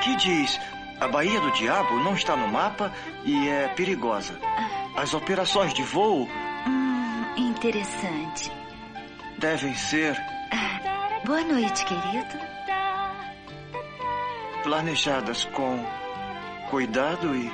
Aqui 0.09 0.17
diz: 0.17 0.59
a 1.01 1.07
Baía 1.07 1.39
do 1.39 1.51
Diabo 1.53 2.01
não 2.01 2.15
está 2.15 2.35
no 2.35 2.49
mapa 2.49 2.91
e 3.27 3.47
é 3.47 3.69
perigosa. 3.69 4.39
As 4.97 5.13
operações 5.13 5.75
de 5.75 5.83
voo 5.83 6.27
Hum, 6.67 7.25
interessante. 7.37 8.51
devem 9.39 9.75
ser 9.75 10.17
Boa 11.27 11.43
noite, 11.45 11.85
querido. 11.85 12.39
planejadas 14.63 15.45
com 15.53 15.85
cuidado 16.71 17.37
e 17.37 17.51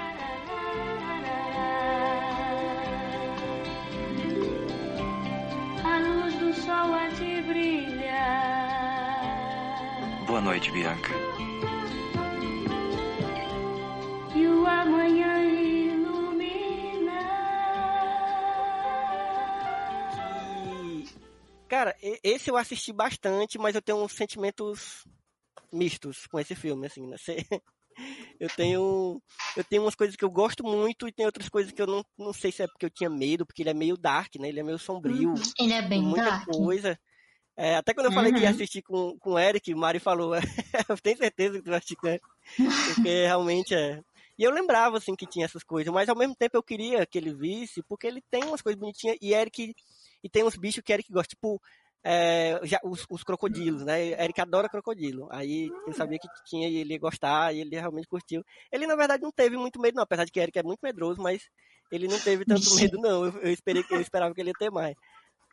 A 5.85 5.99
luz 5.99 6.35
do 6.37 6.53
sol 6.55 6.95
há 6.95 7.09
de 7.09 7.43
brilhar. 7.43 9.19
boa 10.27 10.41
noite, 10.41 10.71
Bianca. 10.71 11.13
Esse 22.25 22.51
eu 22.51 22.57
assisti 22.57 22.93
bastante, 22.93 23.59
mas 23.59 23.75
eu 23.77 23.83
tenho 23.83 23.99
uns 24.03 24.13
sentimentos 24.13 25.05
mistos 25.73 26.27
com 26.27 26.41
esse 26.41 26.55
filme, 26.55 26.87
assim, 26.87 27.07
né? 27.07 27.17
Eu 28.41 28.51
tenho, 28.51 29.23
eu 29.57 29.65
tenho 29.65 29.83
umas 29.83 29.95
coisas 29.95 30.17
que 30.17 30.25
eu 30.25 30.31
gosto 30.31 30.65
muito 30.65 31.07
e 31.07 31.13
tem 31.13 31.25
outras 31.27 31.49
coisas 31.49 31.73
que 31.73 31.81
eu 31.81 31.87
não, 31.87 32.05
não 32.19 32.33
sei 32.33 32.51
se 32.51 32.63
é 32.63 32.67
porque 32.67 32.87
eu 32.87 32.91
tinha 32.91 33.09
medo, 33.09 33.47
porque 33.47 33.63
ele 33.63 33.71
é 33.71 33.75
meio 33.75 33.97
dark, 33.97 34.35
né? 34.37 34.49
Ele 34.49 34.59
é 34.61 34.63
meio 34.65 34.79
sombrio. 34.81 35.33
Ele 35.59 35.73
é 35.73 35.83
bem 35.83 36.03
muita 36.03 36.25
dark. 36.25 36.45
coisa. 36.47 36.99
É, 37.57 37.77
até 37.77 37.95
quando 37.95 38.07
eu 38.07 38.13
falei 38.13 38.33
que 38.33 38.43
ia 38.43 38.49
Uhum. 38.49 38.55
assistir 38.55 38.83
com, 38.83 39.17
com 39.19 39.33
o 39.35 39.39
Eric, 39.39 39.73
o 39.73 39.79
Mari 39.79 40.01
falou, 40.01 40.35
eu 40.89 40.97
tenho 41.03 41.17
certeza 41.17 41.59
que 41.59 41.65
tu 41.65 41.71
vai 41.71 41.79
assistir 41.79 41.97
com 41.97 42.09
ele. 42.09 42.21
Porque 42.85 43.09
realmente 43.27 43.75
é. 43.75 44.01
E 44.39 44.43
eu 44.43 44.51
lembrava, 44.51 44.99
assim, 44.99 45.15
que 45.15 45.27
tinha 45.27 45.45
essas 45.45 45.63
coisas, 45.63 45.93
mas 45.93 46.09
ao 46.09 46.17
mesmo 46.17 46.35
tempo 46.35 46.57
eu 46.57 46.63
queria 46.63 47.07
que 47.07 47.17
ele 47.19 47.33
visse, 47.33 47.83
porque 47.85 48.07
ele 48.07 48.23
tem 48.31 48.45
umas 48.45 48.61
coisas 48.63 48.79
bonitinhas, 48.81 49.17
e 49.23 49.33
Eric, 49.33 49.75
e 50.25 50.29
tem 50.29 50.43
uns 50.45 50.57
bichos 50.57 50.83
que 50.85 50.93
Eric 50.93 51.13
gosta, 51.13 51.29
tipo, 51.31 51.61
é, 52.05 52.61
já, 52.65 52.79
os, 52.85 53.07
os 53.09 53.25
crocodilos, 53.25 53.83
né? 53.83 54.23
Eric 54.23 54.39
adora 54.39 54.69
crocodilo. 54.69 55.27
Aí 55.31 55.71
eu 55.87 55.93
sabia 55.95 56.19
que 56.19 56.29
tinha 56.45 56.69
e 56.69 56.77
ele 56.77 56.93
ia 56.93 56.99
gostar, 56.99 57.55
e 57.55 57.63
ele 57.63 57.75
realmente 57.75 58.07
curtiu. 58.07 58.45
Ele, 58.71 58.87
na 58.87 58.95
verdade, 58.95 59.23
não 59.23 59.33
teve 59.33 59.57
muito 59.57 59.81
medo, 59.81 59.97
não, 59.97 60.03
apesar 60.03 60.25
de 60.27 60.31
que 60.31 60.39
Eric 60.39 60.59
é 60.59 60.63
muito 60.63 60.81
medroso, 60.83 61.23
mas 61.23 61.49
ele 61.91 62.07
não 62.07 62.21
teve 62.21 62.45
tanto 62.45 62.75
medo, 62.77 62.99
não. 62.99 63.25
Eu, 63.25 63.41
eu 63.41 63.51
esperei 63.51 63.83
que 63.83 63.95
eu 63.95 64.01
esperava 64.01 64.35
que 64.35 64.41
ele 64.41 64.51
ia 64.51 64.59
ter 64.59 64.71
mais. 64.71 64.95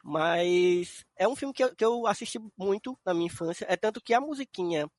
Mas 0.03 1.05
é 1.17 1.27
um 1.27 1.35
filme 1.35 1.53
que 1.53 1.63
eu, 1.63 1.75
que 1.75 1.85
eu 1.85 2.05
assisti 2.05 2.39
muito 2.57 2.97
na 3.05 3.13
minha 3.13 3.27
infância. 3.27 3.65
É 3.69 3.77
tanto 3.77 4.01
que 4.01 4.13
a 4.13 4.19
musiquinha 4.19 4.89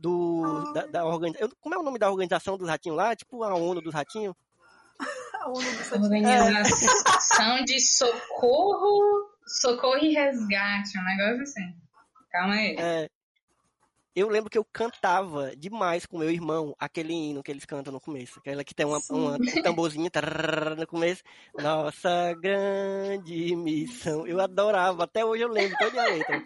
do. 0.00 0.72
Da, 0.72 0.86
da 0.86 1.04
organiza... 1.04 1.48
Como 1.60 1.74
é 1.74 1.78
o 1.78 1.82
nome 1.82 1.98
da 1.98 2.10
organização 2.10 2.56
dos 2.56 2.68
ratinhos 2.68 2.96
lá? 2.96 3.14
Tipo 3.14 3.44
a 3.44 3.54
ONU 3.54 3.80
dos 3.80 3.94
ratinhos? 3.94 4.34
A 5.38 5.48
ONU 5.50 5.60
do 5.60 5.94
Organização 5.94 7.62
de 7.64 7.78
socorro, 7.78 9.30
socorro 9.46 9.98
e 9.98 10.12
resgate, 10.12 10.98
um 10.98 11.04
negócio 11.04 11.42
assim. 11.42 11.74
Calma 12.30 12.54
aí. 12.54 12.76
É, 12.78 13.08
eu 14.14 14.28
lembro 14.28 14.48
que 14.50 14.56
eu 14.56 14.64
cantava 14.64 15.54
demais 15.56 16.06
com 16.06 16.18
meu 16.18 16.30
irmão 16.30 16.74
aquele 16.78 17.12
hino 17.12 17.42
que 17.42 17.50
eles 17.50 17.64
cantam 17.66 17.92
no 17.92 18.00
começo. 18.00 18.38
Aquela 18.38 18.64
que 18.64 18.74
tem 18.74 18.86
uma, 18.86 18.98
uma- 19.10 19.36
um 19.36 19.62
tamborzinho 19.62 20.10
tararara 20.10 20.74
no 20.74 20.86
começo. 20.86 21.22
Nossa 21.54 22.32
grande 22.40 23.54
missão. 23.54 24.26
Eu 24.26 24.40
adorava, 24.40 25.04
até 25.04 25.24
hoje 25.24 25.42
eu 25.42 25.48
lembro 25.48 25.76
toda 25.78 26.02
a 26.02 26.06
letra. 26.06 26.42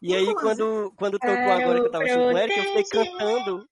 E 0.00 0.14
aí, 0.14 0.32
quando, 0.34 0.92
quando 0.96 1.18
tocou 1.18 1.52
É, 1.52 1.56
agora 1.56 1.80
que 1.80 1.86
eu 1.86 1.90
tava 1.90 2.04
assistindo 2.04 2.28
com 2.28 2.34
o 2.34 2.38
Eric, 2.38 2.58
eu 2.58 2.64
fiquei 2.64 2.84
cantando. 2.84 3.68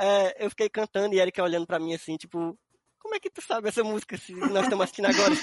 É, 0.00 0.44
eu 0.44 0.50
fiquei 0.50 0.68
cantando 0.68 1.14
e 1.14 1.20
Eric 1.20 1.40
olhando 1.40 1.66
pra 1.66 1.78
mim 1.78 1.94
assim, 1.94 2.16
tipo, 2.16 2.58
como 2.98 3.14
é 3.14 3.20
que 3.20 3.30
tu 3.30 3.40
sabe 3.40 3.68
essa 3.68 3.84
música 3.84 4.16
se 4.16 4.32
nós 4.32 4.64
estamos 4.64 4.82
assistindo 4.84 5.06
agora? 5.06 5.34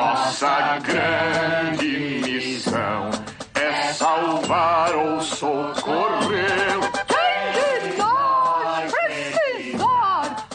Nossa 0.00 0.78
grande 0.78 2.22
missão 2.24 3.10
é 3.54 3.92
salvar 3.92 4.94
ou 4.94 5.20
socorrer. 5.20 6.80
Quem 7.06 7.90
de 7.90 7.98
nós 7.98 8.92
precisar, 8.92 10.46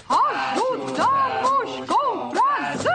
ajudamos 0.49 1.69
com 1.87 2.29
prazer. 2.31 2.89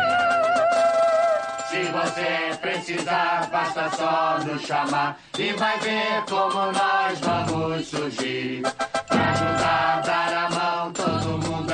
Se 1.69 1.85
você 1.85 2.59
precisar, 2.61 3.49
basta 3.53 3.89
só 3.91 4.39
nos 4.45 4.63
chamar 4.63 5.21
e 5.39 5.53
vai 5.53 5.79
ver 5.79 6.25
como 6.29 6.73
nós 6.73 7.21
vamos 7.21 7.87
surgir. 7.87 8.63
Pra 9.07 9.31
ajudar, 9.31 10.03
dar 10.05 10.35
a 10.35 10.51
mão, 10.51 10.93
todo 10.95 11.47
mundo 11.47 11.70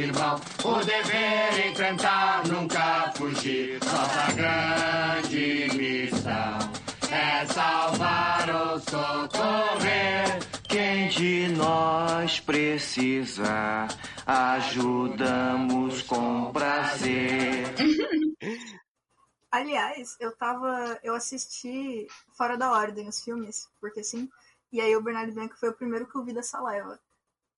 irmão. 0.00 0.40
O 0.64 0.84
dever 0.84 1.70
enfrentar, 1.70 2.46
nunca 2.48 3.12
fugir. 3.16 3.78
Nossa 3.84 4.32
grande 4.32 5.68
missão 5.76 6.58
é 7.10 7.46
salvar 7.46 8.48
ou 8.50 8.80
socorrer. 8.80 10.38
Quem 10.68 11.08
de 11.08 11.48
nós 11.48 12.40
precisar, 12.40 13.88
ajudamos 14.26 16.02
com 16.02 16.52
prazer. 16.52 17.66
Aliás, 19.50 20.16
eu 20.20 20.34
tava. 20.36 20.98
Eu 21.02 21.14
assisti 21.14 22.06
fora 22.36 22.56
da 22.56 22.70
ordem 22.70 23.08
os 23.08 23.22
filmes, 23.22 23.68
porque 23.80 24.04
sim. 24.04 24.30
E 24.72 24.80
aí 24.80 24.94
o 24.94 25.02
Bernardo 25.02 25.32
Bianco 25.32 25.58
foi 25.58 25.70
o 25.70 25.74
primeiro 25.74 26.06
que 26.06 26.16
eu 26.16 26.24
vi 26.24 26.32
dessa 26.32 26.62
leva. 26.62 27.00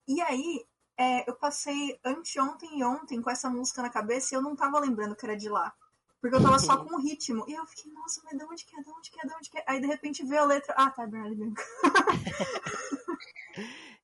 E 0.09 0.21
aí, 0.23 0.65
é, 1.03 1.25
eu 1.27 1.35
passei 1.35 1.99
anteontem 2.05 2.79
e 2.79 2.85
ontem 2.85 3.21
com 3.21 3.31
essa 3.31 3.51
música 3.51 3.83
na 3.83 3.91
cabeça 3.91 4.35
e 4.35 4.37
eu 4.37 4.43
não 4.43 4.55
tava 4.55 4.79
lembrando 4.79 5.17
que 5.17 5.27
era 5.27 5.37
de 5.37 5.49
lá. 5.49 5.73
Porque 6.21 6.37
eu 6.37 6.43
tava 6.43 6.57
só 6.61 6.77
com 6.77 6.95
o 6.95 7.01
ritmo. 7.01 7.45
E 7.49 7.53
eu 7.53 7.67
fiquei, 7.67 7.91
nossa, 7.93 8.21
mas 8.25 8.39
de 8.39 8.45
onde 8.45 8.65
que 8.65 8.77
é? 8.79 8.83
De 8.83 8.91
onde 8.91 9.11
que 9.11 9.19
é? 9.19 9.27
De 9.27 9.35
onde 9.35 9.51
que 9.51 9.59
é? 9.59 9.65
Aí 9.67 9.81
de 9.81 9.87
repente 9.89 10.25
veio 10.25 10.43
a 10.43 10.45
letra. 10.45 10.73
Ah, 10.79 10.89
tá, 10.89 11.05
Bernardo 11.05 11.35
Bianco. 11.35 11.61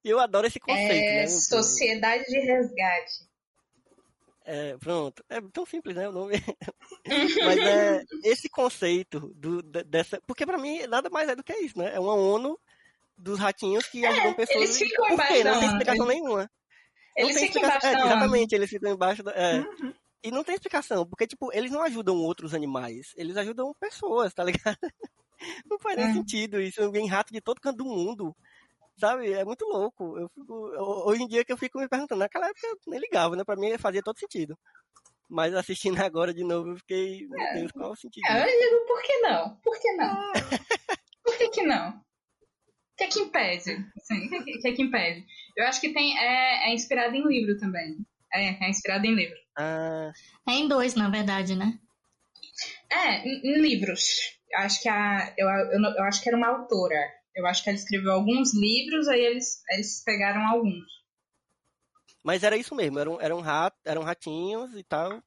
E 0.05 0.11
eu 0.11 0.19
adoro 0.19 0.49
esse 0.49 0.59
conceito, 0.59 0.91
É, 0.91 1.21
né? 1.21 1.29
Sociedade 1.29 2.25
de 2.25 2.41
Resgate. 2.41 3.29
É, 4.45 4.77
pronto. 4.79 5.23
É 5.29 5.41
tão 5.53 5.65
simples, 5.65 5.95
né? 5.95 6.09
O 6.09 6.13
nome. 6.13 6.35
Mas 7.45 7.59
é 7.59 8.05
esse 8.25 8.49
conceito 8.49 9.33
do, 9.37 9.63
de- 9.63 9.85
dessa. 9.85 10.21
Porque 10.27 10.45
pra 10.45 10.59
mim 10.59 10.87
nada 10.89 11.09
mais 11.11 11.29
é 11.29 11.37
do 11.37 11.45
que 11.45 11.55
isso, 11.55 11.79
né? 11.79 11.95
É 11.95 12.01
uma 12.01 12.15
ONU 12.15 12.59
dos 13.17 13.39
ratinhos 13.39 13.87
que 13.87 14.05
ajudam 14.05 14.35
pessoas. 14.35 14.57
É, 14.57 14.65
eles 14.65 14.79
ficam 14.79 15.07
Por 15.07 15.27
quê? 15.27 15.45
Não 15.45 15.61
tem 15.61 15.69
explicação 15.69 16.07
nenhuma. 16.07 16.51
Eles 17.19 17.35
não 17.35 17.41
tem 17.43 17.47
ficam 17.53 17.63
embaixo 17.63 17.77
explicação. 17.87 17.93
da 18.09 18.15
é. 18.15 18.17
Exatamente, 18.19 18.55
eles 18.55 18.71
ficam 18.71 18.93
embaixo 18.93 19.23
da. 19.23 19.33
é. 19.33 19.65
E 20.23 20.31
não 20.33 20.43
tem 20.43 20.55
explicação, 20.55 21.07
porque, 21.07 21.27
tipo, 21.29 21.53
eles 21.53 21.71
não 21.71 21.81
ajudam 21.83 22.17
outros 22.17 22.53
animais, 22.53 23.13
eles 23.17 23.37
ajudam 23.37 23.73
pessoas, 23.79 24.35
tá 24.35 24.43
ligado? 24.45 24.77
Não 25.71 25.79
faz 25.79 25.97
nem 25.97 26.07
É. 26.09 26.13
sentido 26.13 26.61
isso. 26.61 26.91
Vem 26.91 27.07
rato 27.07 27.33
de 27.33 27.41
todo 27.41 27.61
canto 27.61 27.77
do 27.77 27.85
mundo. 27.85 28.35
Sabe? 28.97 29.33
É 29.33 29.45
muito 29.45 29.65
louco. 29.65 30.19
Eu 30.19 30.29
fico, 30.31 30.53
ho- 30.53 31.09
hoje 31.09 31.23
em 31.23 31.29
dia 31.29 31.45
que 31.45 31.53
eu 31.53 31.57
fico 31.57 31.79
me 31.79 31.89
perguntando, 31.89 32.19
naquela 32.19 32.49
época 32.49 32.67
eu 32.67 32.77
nem 32.89 32.99
ligava, 32.99 33.37
né? 33.37 33.45
Pra 33.45 33.55
mim 33.55 33.79
fazia 33.79 34.03
todo 34.03 34.19
sentido. 34.19 34.59
Mas 35.29 35.55
assistindo 35.55 35.95
agora 36.05 36.35
de 36.35 36.43
novo, 36.43 36.71
eu 36.71 36.77
fiquei, 36.79 37.29
meu 37.29 37.55
Deus, 37.55 37.71
qual 37.71 37.91
é 37.91 37.93
o 37.93 37.97
sentido? 37.97 38.27
É, 38.27 38.43
eu 38.43 38.59
digo, 38.71 38.87
por 38.89 39.01
que 39.03 39.19
não? 39.21 39.57
Por 39.63 39.79
que 39.81 39.93
não? 39.93 40.33
Por 41.23 41.39
que 41.39 41.49
que 41.51 41.63
não? 41.63 42.01
O 42.99 43.01
que 43.01 43.05
é 43.05 43.09
que 43.09 43.21
impede? 43.21 43.87
Assim, 43.97 44.27
o 44.27 44.29
que, 44.29 44.69
é 44.69 44.73
que- 44.75 44.81
é 44.83 44.83
impede? 44.83 45.25
Eu 45.57 45.67
acho 45.67 45.81
que 45.81 45.93
tem, 45.93 46.19
é, 46.19 46.69
é 46.69 46.75
inspirado 46.75 47.15
em 47.15 47.25
livro 47.25 47.57
também. 47.57 47.97
É, 48.35 48.65
é 48.67 48.69
inspirado 48.69 49.07
em 49.07 49.15
livro. 49.15 49.37
Ah, 49.57 50.11
É 50.49 50.53
em 50.55 50.67
dois, 50.67 50.97
na 50.97 51.09
verdade, 51.09 51.55
né? 51.55 51.79
É, 52.91 53.25
em, 53.25 53.41
em 53.45 53.61
livros. 53.63 54.03
Eu 54.51 54.59
acho 54.59 54.83
que 54.83 54.89
a, 54.89 55.33
eu, 55.39 55.49
eu, 55.49 55.81
eu 55.97 56.03
acho 56.07 56.21
que 56.21 56.29
era 56.29 56.37
uma 56.37 56.49
autora. 56.49 56.99
Eu 57.37 57.47
acho 57.47 57.63
que 57.63 57.69
ela 57.71 57.79
escreveu 57.79 58.11
alguns 58.11 58.53
livros, 58.53 59.07
aí 59.07 59.21
eles, 59.21 59.63
eles 59.71 60.03
pegaram 60.05 60.45
alguns. 60.49 60.85
Mas 62.25 62.43
era 62.43 62.57
isso 62.57 62.75
mesmo, 62.75 62.99
eram, 62.99 63.21
eram, 63.21 63.41
rat, 63.41 63.75
eram 63.85 64.03
ratinhos 64.03 64.75
e 64.75 64.83
tal. 64.83 65.23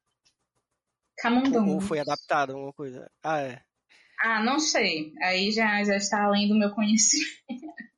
Camundongos. 1.16 1.72
Ou 1.72 1.80
foi 1.80 2.00
adaptado, 2.00 2.52
alguma 2.52 2.72
coisa. 2.74 3.10
Ah, 3.22 3.40
é. 3.40 3.62
Ah, 4.22 4.42
não 4.42 4.60
sei. 4.60 5.12
Aí 5.20 5.50
já, 5.50 5.82
já 5.82 5.96
está 5.96 6.24
além 6.24 6.48
do 6.48 6.54
meu 6.54 6.70
conhecimento. 6.70 7.32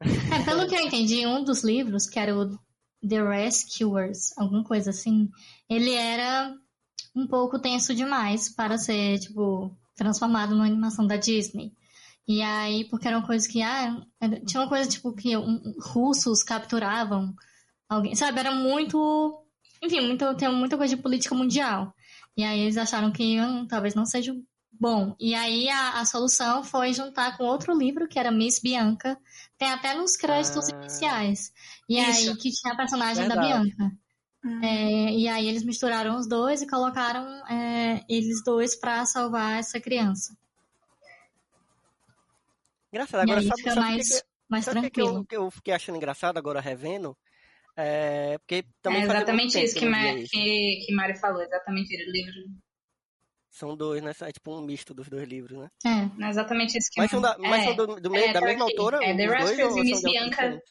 É, 0.00 0.42
pelo 0.44 0.66
que 0.66 0.74
eu 0.74 0.80
entendi, 0.80 1.26
um 1.26 1.44
dos 1.44 1.62
livros, 1.62 2.06
que 2.06 2.18
era 2.18 2.34
o 2.34 2.58
The 3.06 3.22
Rescuers, 3.22 4.36
alguma 4.38 4.64
coisa 4.64 4.90
assim, 4.90 5.30
ele 5.68 5.92
era 5.92 6.54
um 7.14 7.26
pouco 7.26 7.58
tenso 7.58 7.94
demais 7.94 8.48
para 8.48 8.78
ser, 8.78 9.18
tipo, 9.18 9.76
transformado 9.94 10.54
numa 10.54 10.66
animação 10.66 11.06
da 11.06 11.16
Disney. 11.16 11.72
E 12.26 12.40
aí, 12.40 12.84
porque 12.88 13.06
era 13.06 13.18
uma 13.18 13.26
coisa 13.26 13.46
que, 13.46 13.62
ah, 13.62 14.02
tinha 14.46 14.62
uma 14.62 14.68
coisa, 14.68 14.88
tipo, 14.88 15.14
que 15.14 15.36
um, 15.36 15.74
russos 15.78 16.42
capturavam 16.42 17.34
alguém, 17.88 18.14
sabe? 18.14 18.40
Era 18.40 18.50
muito, 18.50 19.44
enfim, 19.82 20.00
muito, 20.00 20.34
tem 20.36 20.50
muita 20.50 20.78
coisa 20.78 20.96
de 20.96 21.02
política 21.02 21.34
mundial. 21.34 21.94
E 22.36 22.42
aí 22.42 22.60
eles 22.60 22.78
acharam 22.78 23.12
que 23.12 23.40
hum, 23.40 23.66
talvez 23.66 23.94
não 23.94 24.06
seja 24.06 24.34
bom. 24.80 25.14
E 25.18 25.34
aí 25.34 25.68
a, 25.68 26.00
a 26.00 26.04
solução 26.04 26.64
foi 26.64 26.92
juntar 26.92 27.36
com 27.36 27.44
outro 27.44 27.76
livro, 27.76 28.08
que 28.08 28.18
era 28.18 28.30
Miss 28.30 28.60
Bianca, 28.60 29.18
tem 29.58 29.70
até 29.70 29.94
nos 29.94 30.16
créditos 30.16 30.68
iniciais. 30.68 31.52
E 31.88 32.00
Isso. 32.00 32.30
aí 32.30 32.36
que 32.36 32.50
tinha 32.50 32.74
a 32.74 32.76
personagem 32.76 33.28
da 33.28 33.34
Verdade. 33.34 33.74
Bianca. 33.76 33.96
É, 34.62 35.10
e 35.10 35.26
aí 35.26 35.48
eles 35.48 35.64
misturaram 35.64 36.16
os 36.16 36.28
dois 36.28 36.60
e 36.60 36.66
colocaram 36.66 37.24
é, 37.48 38.04
eles 38.08 38.44
dois 38.44 38.76
pra 38.76 39.06
salvar 39.06 39.58
essa 39.58 39.80
criança. 39.80 40.36
Engraçado. 42.92 43.20
E 43.20 43.22
Agora, 43.22 43.40
aí 43.40 43.46
sabe, 43.46 43.58
fica 43.58 43.74
sabe 43.74 43.86
mais, 43.86 44.08
que, 44.08 44.26
mais 44.48 44.64
sabe 44.66 44.78
o 44.78 44.82
que 44.82 44.90
que 44.90 45.00
eu, 45.00 45.04
tranquilo. 45.04 45.26
que 45.26 45.36
eu 45.36 45.50
fiquei 45.50 45.74
achando 45.74 45.96
engraçado 45.96 46.36
agora 46.36 46.60
revendo? 46.60 47.16
É, 47.76 48.38
porque 48.38 48.64
também 48.80 49.00
é 49.02 49.04
exatamente 49.04 49.64
isso 49.64 49.76
que, 49.76 49.86
Ma 49.86 50.14
que, 50.14 50.84
que 50.86 50.94
Mari 50.94 51.18
falou, 51.18 51.42
exatamente 51.42 51.92
o 51.96 52.12
livro. 52.12 52.34
São 53.54 53.76
dois, 53.76 54.02
né? 54.02 54.10
É 54.22 54.32
tipo 54.32 54.52
um 54.52 54.62
misto 54.62 54.92
dos 54.92 55.08
dois 55.08 55.28
livros, 55.28 55.56
né? 55.56 55.70
É. 55.86 56.18
Não 56.18 56.26
é 56.26 56.30
exatamente 56.30 56.76
isso 56.76 56.90
que 56.90 57.00
Mas 57.00 57.08
são, 57.08 57.20
da, 57.20 57.38
mas 57.38 57.62
é, 57.62 57.64
são 57.66 57.76
do, 57.76 58.00
do 58.00 58.16
é, 58.16 58.32
da 58.32 58.40
tá 58.40 58.46
mesma 58.46 58.64
aqui. 58.64 58.72
autora? 58.72 59.04
É 59.04 59.16
The 59.16 59.26
Rascals 59.26 59.76
e 59.76 59.80
Miss 59.80 60.02
Bianca. 60.02 60.62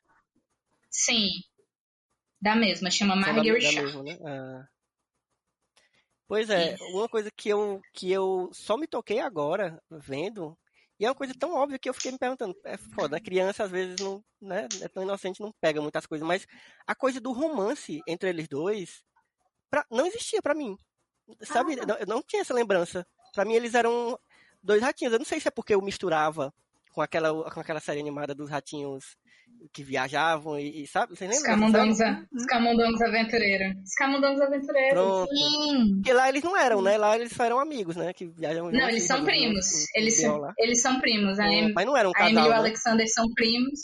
Sim. 0.90 1.30
Da 2.42 2.58
mesma, 2.58 2.92
chama 2.92 3.24
São 3.24 3.36
da, 3.36 3.42
mesma, 3.42 4.04
né? 4.04 4.18
Ah. 4.26 4.68
Pois 6.28 6.50
é, 6.50 6.76
uma 6.92 7.08
coisa 7.08 7.30
que 7.32 7.48
eu, 7.48 7.80
que 7.94 8.12
eu 8.12 8.50
só 8.52 8.76
me 8.76 8.86
toquei 8.86 9.20
agora, 9.20 9.82
vendo, 9.90 10.58
e 11.00 11.06
é 11.06 11.10
uma 11.10 11.16
coisa 11.16 11.34
tão 11.40 11.54
óbvia 11.54 11.80
que 11.80 11.88
eu 11.88 11.94
fiquei 11.94 12.12
me 12.12 12.18
perguntando, 12.18 12.54
é 12.66 12.76
foda, 12.78 13.16
a 13.16 13.22
criança 13.22 13.64
às 13.64 13.72
vezes 13.72 13.96
não, 14.02 14.22
né, 14.42 14.68
é 14.82 14.90
tão 14.90 15.04
inocente, 15.04 15.42
não 15.42 15.54
pega 15.62 15.82
muitas 15.82 16.06
coisas, 16.06 16.28
mas 16.28 16.46
a 16.86 16.94
coisa 16.96 17.22
do 17.22 17.32
romance 17.32 18.02
entre 18.08 18.30
eles 18.30 18.48
dois, 18.50 19.04
pra- 19.70 19.86
não 19.92 20.06
existia 20.06 20.42
pra 20.42 20.56
mim, 20.56 20.76
sabe? 21.42 21.76
Eu 21.76 21.88
não, 21.88 21.96
eu 21.98 22.06
não 22.08 22.22
tinha 22.22 22.42
essa 22.42 22.54
lembrança. 22.54 23.06
Pra 23.34 23.46
mim 23.46 23.54
eles 23.54 23.74
eram 23.74 24.18
dois 24.62 24.82
ratinhos, 24.82 25.14
eu 25.14 25.20
não 25.20 25.26
sei 25.26 25.40
se 25.40 25.48
é 25.48 25.52
porque 25.52 25.74
eu 25.74 25.82
misturava 25.82 26.54
com 26.92 27.02
aquela, 27.02 27.50
com 27.52 27.60
aquela 27.60 27.80
série 27.80 28.00
animada 28.00 28.36
dos 28.36 28.50
ratinhos 28.50 29.16
que 29.72 29.84
viajavam 29.84 30.60
e, 30.60 30.84
e 30.84 30.88
sabe? 30.88 31.16
Vocês 31.16 31.30
Os 31.30 31.38
lembram? 31.38 31.56
camundongos, 31.60 31.98
sabe? 31.98 32.18
a- 32.32 32.36
os 32.36 32.46
camundongos 32.46 33.02
aventureiros. 33.02 33.74
Os 33.84 33.96
camundongos 33.96 34.42
aventureiros. 34.42 34.94
Pronto. 34.94 35.30
Porque 35.96 36.14
lá 36.14 36.30
eles 36.30 36.44
não 36.44 36.56
eram, 36.58 36.82
né? 36.82 36.98
Lá 36.98 37.16
eles 37.16 37.32
só 37.34 37.44
eram 37.46 37.60
amigos, 37.60 37.96
né? 37.96 38.14
Que 38.14 38.26
viajam 38.28 38.70
Não, 38.72 38.90
eles 38.90 39.04
são 39.08 39.24
primos. 39.24 39.66
os- 39.66 39.74
os 39.74 39.86
Eles, 39.96 40.22
são- 40.22 40.42
eles 40.60 40.82
são 40.82 41.00
primos. 41.00 41.40
A, 41.40 41.48
Em- 41.48 41.74
mas 41.74 41.86
não 41.86 41.98
era 41.98 42.08
um 42.08 42.12
a 42.12 42.14
casal, 42.16 42.30
Emily 42.30 42.46
e 42.46 42.50
o 42.50 42.52
né? 42.52 42.58
Alexander 42.58 43.08
são 43.12 43.26
primos. 43.34 43.80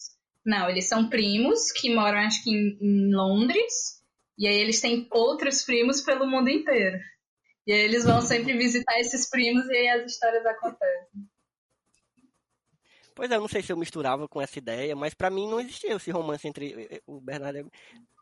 Não, 0.45 0.69
eles 0.69 0.87
são 0.87 1.09
primos 1.09 1.71
que 1.71 1.93
moram, 1.93 2.19
acho 2.19 2.43
que 2.43 2.51
em, 2.51 2.77
em 2.81 3.15
Londres. 3.15 3.73
E 4.37 4.47
aí 4.47 4.55
eles 4.55 4.79
têm 4.81 5.07
outros 5.11 5.63
primos 5.63 6.01
pelo 6.01 6.25
mundo 6.27 6.49
inteiro. 6.49 6.97
E 7.69 7.71
aí 7.71 7.81
eles 7.81 8.03
vão 8.03 8.19
sempre 8.19 8.57
visitar 8.57 8.99
esses 8.99 9.29
primos 9.29 9.63
e 9.67 9.73
aí 9.73 9.89
as 9.89 10.11
histórias 10.11 10.43
acontecem. 10.43 11.29
Pois 13.13 13.29
é, 13.29 13.35
eu 13.35 13.41
não 13.41 13.47
sei 13.47 13.61
se 13.61 13.71
eu 13.71 13.77
misturava 13.77 14.27
com 14.27 14.41
essa 14.41 14.57
ideia, 14.57 14.95
mas 14.95 15.13
pra 15.13 15.29
mim 15.29 15.47
não 15.47 15.59
existia 15.59 15.93
esse 15.93 16.09
romance 16.09 16.47
entre 16.47 16.73
eh, 16.73 16.95
eh, 16.95 17.01
o 17.05 17.21
Bernardo 17.21 17.59
e... 17.59 17.65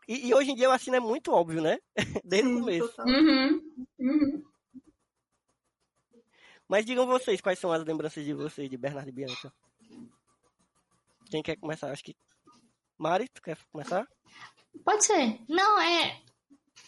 E, 0.10 0.28
e 0.28 0.34
hoje 0.34 0.52
em 0.52 0.56
dia 0.56 0.66
eu 0.66 0.72
assino 0.74 0.98
é 0.98 1.00
muito 1.00 1.32
óbvio, 1.32 1.62
né? 1.62 1.80
Desde 2.26 2.50
o 2.50 2.60
começo. 2.60 3.02
Uhum, 3.02 3.62
uhum. 4.00 4.44
Mas 6.68 6.86
digam 6.86 7.08
vocês 7.08 7.40
quais 7.40 7.58
são 7.58 7.72
as 7.72 7.86
lembranças 7.86 8.26
de 8.26 8.34
vocês 8.34 8.70
de 8.70 8.76
Bernardo 8.76 9.08
e 9.08 9.14
Bianca. 9.14 9.54
Quem 11.32 11.42
quer 11.42 11.56
começar? 11.56 11.90
Acho 11.90 12.04
que. 12.04 12.18
Mari, 12.98 13.30
tu 13.30 13.42
quer 13.42 13.58
começar? 13.72 14.06
Pode 14.84 15.06
ser. 15.06 15.40
Não, 15.48 15.80
é. 15.80 16.22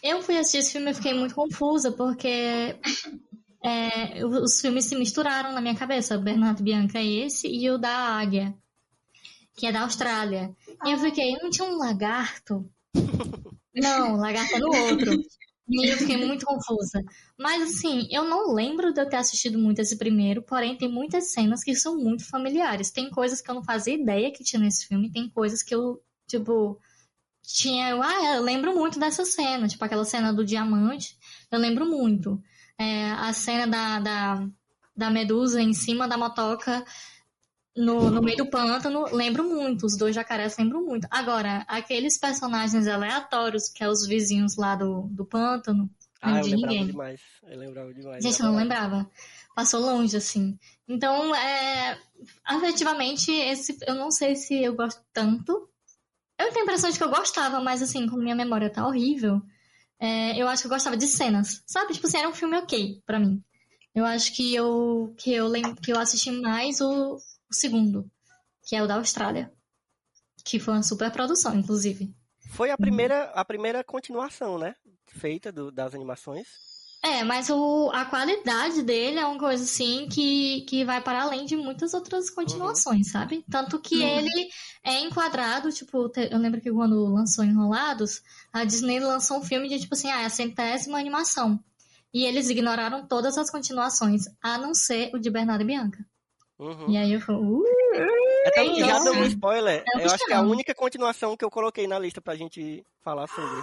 Eu 0.02 0.22
fui 0.22 0.38
assistir 0.38 0.58
esse 0.58 0.72
filme 0.72 0.90
e 0.90 0.94
fiquei 0.94 1.12
muito 1.12 1.34
confusa, 1.34 1.92
porque 1.92 2.76
é, 3.64 4.24
os 4.24 4.60
filmes 4.60 4.86
se 4.86 4.96
misturaram 4.96 5.52
na 5.52 5.60
minha 5.60 5.74
cabeça. 5.74 6.16
O 6.16 6.22
Bernardo 6.22 6.62
Bianca 6.62 6.98
é 6.98 7.04
esse 7.04 7.48
e 7.48 7.70
o 7.70 7.78
da 7.78 7.90
Águia, 7.90 8.54
que 9.56 9.66
é 9.66 9.72
da 9.72 9.82
Austrália. 9.82 10.54
E 10.84 10.92
eu 10.92 10.98
fiquei, 10.98 11.36
não 11.42 11.50
tinha 11.50 11.68
um 11.68 11.76
lagarto? 11.76 12.70
Não, 13.74 14.16
lagarto 14.16 14.54
é 14.54 14.58
no 14.58 14.74
outro. 14.74 15.12
E 15.68 15.88
eu 15.88 15.98
fiquei 15.98 16.16
muito 16.16 16.44
confusa. 16.44 17.00
Mas 17.38 17.62
assim, 17.62 18.08
eu 18.10 18.24
não 18.24 18.52
lembro 18.52 18.92
de 18.92 19.00
eu 19.00 19.08
ter 19.08 19.16
assistido 19.16 19.56
muito 19.56 19.78
esse 19.80 19.96
primeiro, 19.96 20.42
porém 20.42 20.76
tem 20.76 20.88
muitas 20.90 21.30
cenas 21.32 21.62
que 21.62 21.76
são 21.76 21.96
muito 21.96 22.28
familiares. 22.28 22.90
Tem 22.90 23.08
coisas 23.08 23.40
que 23.40 23.48
eu 23.48 23.54
não 23.54 23.62
fazia 23.62 23.94
ideia 23.94 24.32
que 24.32 24.42
tinha 24.42 24.60
nesse 24.60 24.86
filme, 24.86 25.12
tem 25.12 25.28
coisas 25.28 25.62
que 25.62 25.74
eu, 25.74 26.02
tipo, 26.26 26.80
tinha. 27.52 27.90
eu, 27.90 28.02
Ah, 28.02 28.36
eu 28.36 28.42
lembro 28.42 28.74
muito 28.74 28.98
dessa 28.98 29.24
cena, 29.24 29.68
tipo 29.68 29.84
aquela 29.84 30.04
cena 30.04 30.32
do 30.32 30.44
diamante, 30.44 31.16
eu 31.50 31.58
lembro 31.58 31.86
muito. 31.86 32.42
É, 32.78 33.10
a 33.12 33.32
cena 33.32 33.66
da, 33.66 34.00
da, 34.00 34.48
da 34.96 35.10
medusa 35.10 35.60
em 35.60 35.72
cima 35.74 36.08
da 36.08 36.16
motoca 36.16 36.84
no, 37.76 38.10
no 38.10 38.20
meio 38.22 38.36
do 38.38 38.46
pântano, 38.50 39.04
lembro 39.14 39.44
muito. 39.44 39.86
Os 39.86 39.96
dois 39.96 40.14
jacarés 40.14 40.56
lembro 40.58 40.84
muito. 40.84 41.06
Agora, 41.10 41.64
aqueles 41.68 42.18
personagens 42.18 42.86
aleatórios, 42.86 43.68
que 43.68 43.84
é 43.84 43.88
os 43.88 44.06
vizinhos 44.06 44.56
lá 44.56 44.74
do, 44.74 45.02
do 45.10 45.24
pântano, 45.24 45.88
Ah, 46.20 46.30
não 46.30 46.38
eu 46.38 46.42
de 46.44 46.50
lembrava 46.50 46.72
ninguém. 46.72 46.86
demais. 46.86 47.20
Eu 47.44 47.58
lembrava 47.58 47.94
demais. 47.94 48.22
Gente, 48.24 48.40
eu 48.40 48.46
não 48.46 48.56
lembrava. 48.56 49.10
Passou 49.54 49.80
longe, 49.80 50.16
assim. 50.16 50.58
Então, 50.88 51.34
é, 51.34 51.98
afetivamente, 52.44 53.30
esse, 53.30 53.76
eu 53.86 53.94
não 53.94 54.10
sei 54.10 54.36
se 54.36 54.62
eu 54.62 54.74
gosto 54.74 55.00
tanto. 55.12 55.68
Eu 56.40 56.48
tenho 56.52 56.60
a 56.60 56.62
impressão 56.64 56.90
de 56.90 56.96
que 56.98 57.04
eu 57.04 57.10
gostava, 57.10 57.60
mas 57.60 57.82
assim, 57.82 58.06
como 58.08 58.22
minha 58.22 58.34
memória 58.34 58.70
tá 58.70 58.86
horrível, 58.86 59.40
é, 59.98 60.40
eu 60.40 60.48
acho 60.48 60.62
que 60.62 60.66
eu 60.66 60.70
gostava 60.72 60.96
de 60.96 61.06
cenas. 61.06 61.62
Sabe? 61.66 61.92
Tipo 61.92 62.06
assim, 62.06 62.18
era 62.18 62.28
um 62.28 62.34
filme 62.34 62.56
ok 62.56 63.02
pra 63.06 63.18
mim. 63.18 63.42
Eu 63.94 64.04
acho 64.06 64.32
que 64.34 64.54
eu, 64.54 65.14
que 65.18 65.32
eu, 65.32 65.46
lem- 65.48 65.74
que 65.74 65.92
eu 65.92 65.98
assisti 65.98 66.30
mais 66.30 66.80
o, 66.80 67.16
o 67.16 67.54
segundo, 67.54 68.10
que 68.64 68.74
é 68.76 68.82
o 68.82 68.86
da 68.86 68.94
Austrália. 68.96 69.52
Que 70.44 70.58
foi 70.58 70.74
uma 70.74 70.82
super 70.82 71.10
produção, 71.10 71.54
inclusive. 71.54 72.14
Foi 72.52 72.70
a 72.70 72.78
primeira, 72.78 73.24
a 73.34 73.44
primeira 73.44 73.84
continuação, 73.84 74.58
né? 74.58 74.74
Feita 75.06 75.52
do- 75.52 75.70
das 75.70 75.94
animações. 75.94 76.46
É, 77.02 77.24
mas 77.24 77.48
o, 77.48 77.90
a 77.94 78.04
qualidade 78.04 78.82
dele 78.82 79.18
é 79.18 79.24
uma 79.24 79.38
coisa 79.38 79.64
assim 79.64 80.06
que, 80.12 80.60
que 80.68 80.84
vai 80.84 81.00
para 81.00 81.22
além 81.22 81.46
de 81.46 81.56
muitas 81.56 81.94
outras 81.94 82.28
continuações, 82.28 83.10
sabe? 83.10 83.42
Tanto 83.50 83.78
que 83.78 83.96
Uhum. 83.96 84.18
ele 84.18 84.50
é 84.84 85.00
enquadrado, 85.00 85.72
tipo, 85.72 86.10
eu 86.30 86.38
lembro 86.38 86.60
que 86.60 86.70
quando 86.70 87.06
lançou 87.06 87.42
Enrolados, 87.42 88.22
a 88.52 88.64
Disney 88.64 89.00
lançou 89.00 89.38
um 89.38 89.42
filme 89.42 89.66
de 89.68 89.80
tipo 89.80 89.94
assim, 89.94 90.10
ah, 90.10 90.22
é 90.22 90.26
a 90.26 90.30
centésima 90.30 90.98
animação. 90.98 91.58
E 92.12 92.26
eles 92.26 92.50
ignoraram 92.50 93.06
todas 93.06 93.38
as 93.38 93.50
continuações, 93.50 94.24
a 94.42 94.58
não 94.58 94.74
ser 94.74 95.10
o 95.14 95.18
de 95.18 95.30
Bernardo 95.30 95.62
e 95.62 95.66
Bianca. 95.66 96.04
Uhum. 96.58 96.90
E 96.90 96.98
aí 96.98 97.14
eu 97.14 97.20
falei, 97.22 97.40
uh, 97.40 97.64
É 98.44 98.50
tanto 98.50 98.74
que 98.74 98.80
já 98.80 99.00
um 99.00 99.24
spoiler. 99.24 99.82
É 99.94 99.96
um 99.96 100.00
eu 100.00 100.10
acho 100.10 100.26
que 100.26 100.32
é 100.32 100.36
a 100.36 100.42
única 100.42 100.74
continuação 100.74 101.34
que 101.34 101.44
eu 101.44 101.50
coloquei 101.50 101.86
na 101.86 101.98
lista 101.98 102.20
pra 102.20 102.36
gente 102.36 102.84
falar 103.02 103.26
sobre. 103.26 103.62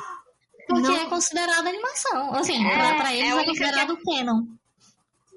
Porque 0.67 0.91
é 0.91 1.05
considerado 1.05 1.67
animação. 1.67 2.33
Assim, 2.35 2.65
É, 2.65 2.73
pra, 2.75 2.95
pra 2.95 3.13
é 3.13 3.17
eles 3.17 3.31
é, 3.31 3.35
única 3.35 3.47
considerado 3.51 3.97
canon. 4.03 4.43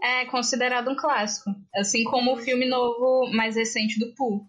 É 0.03 0.25
considerado 0.27 0.91
um 0.91 0.97
clássico. 0.97 1.55
Assim 1.75 2.05
como 2.05 2.35
o 2.35 2.39
filme 2.39 2.69
novo 2.69 3.31
mais 3.33 3.57
recente 3.57 3.99
do 3.99 4.13
Pooh. 4.15 4.47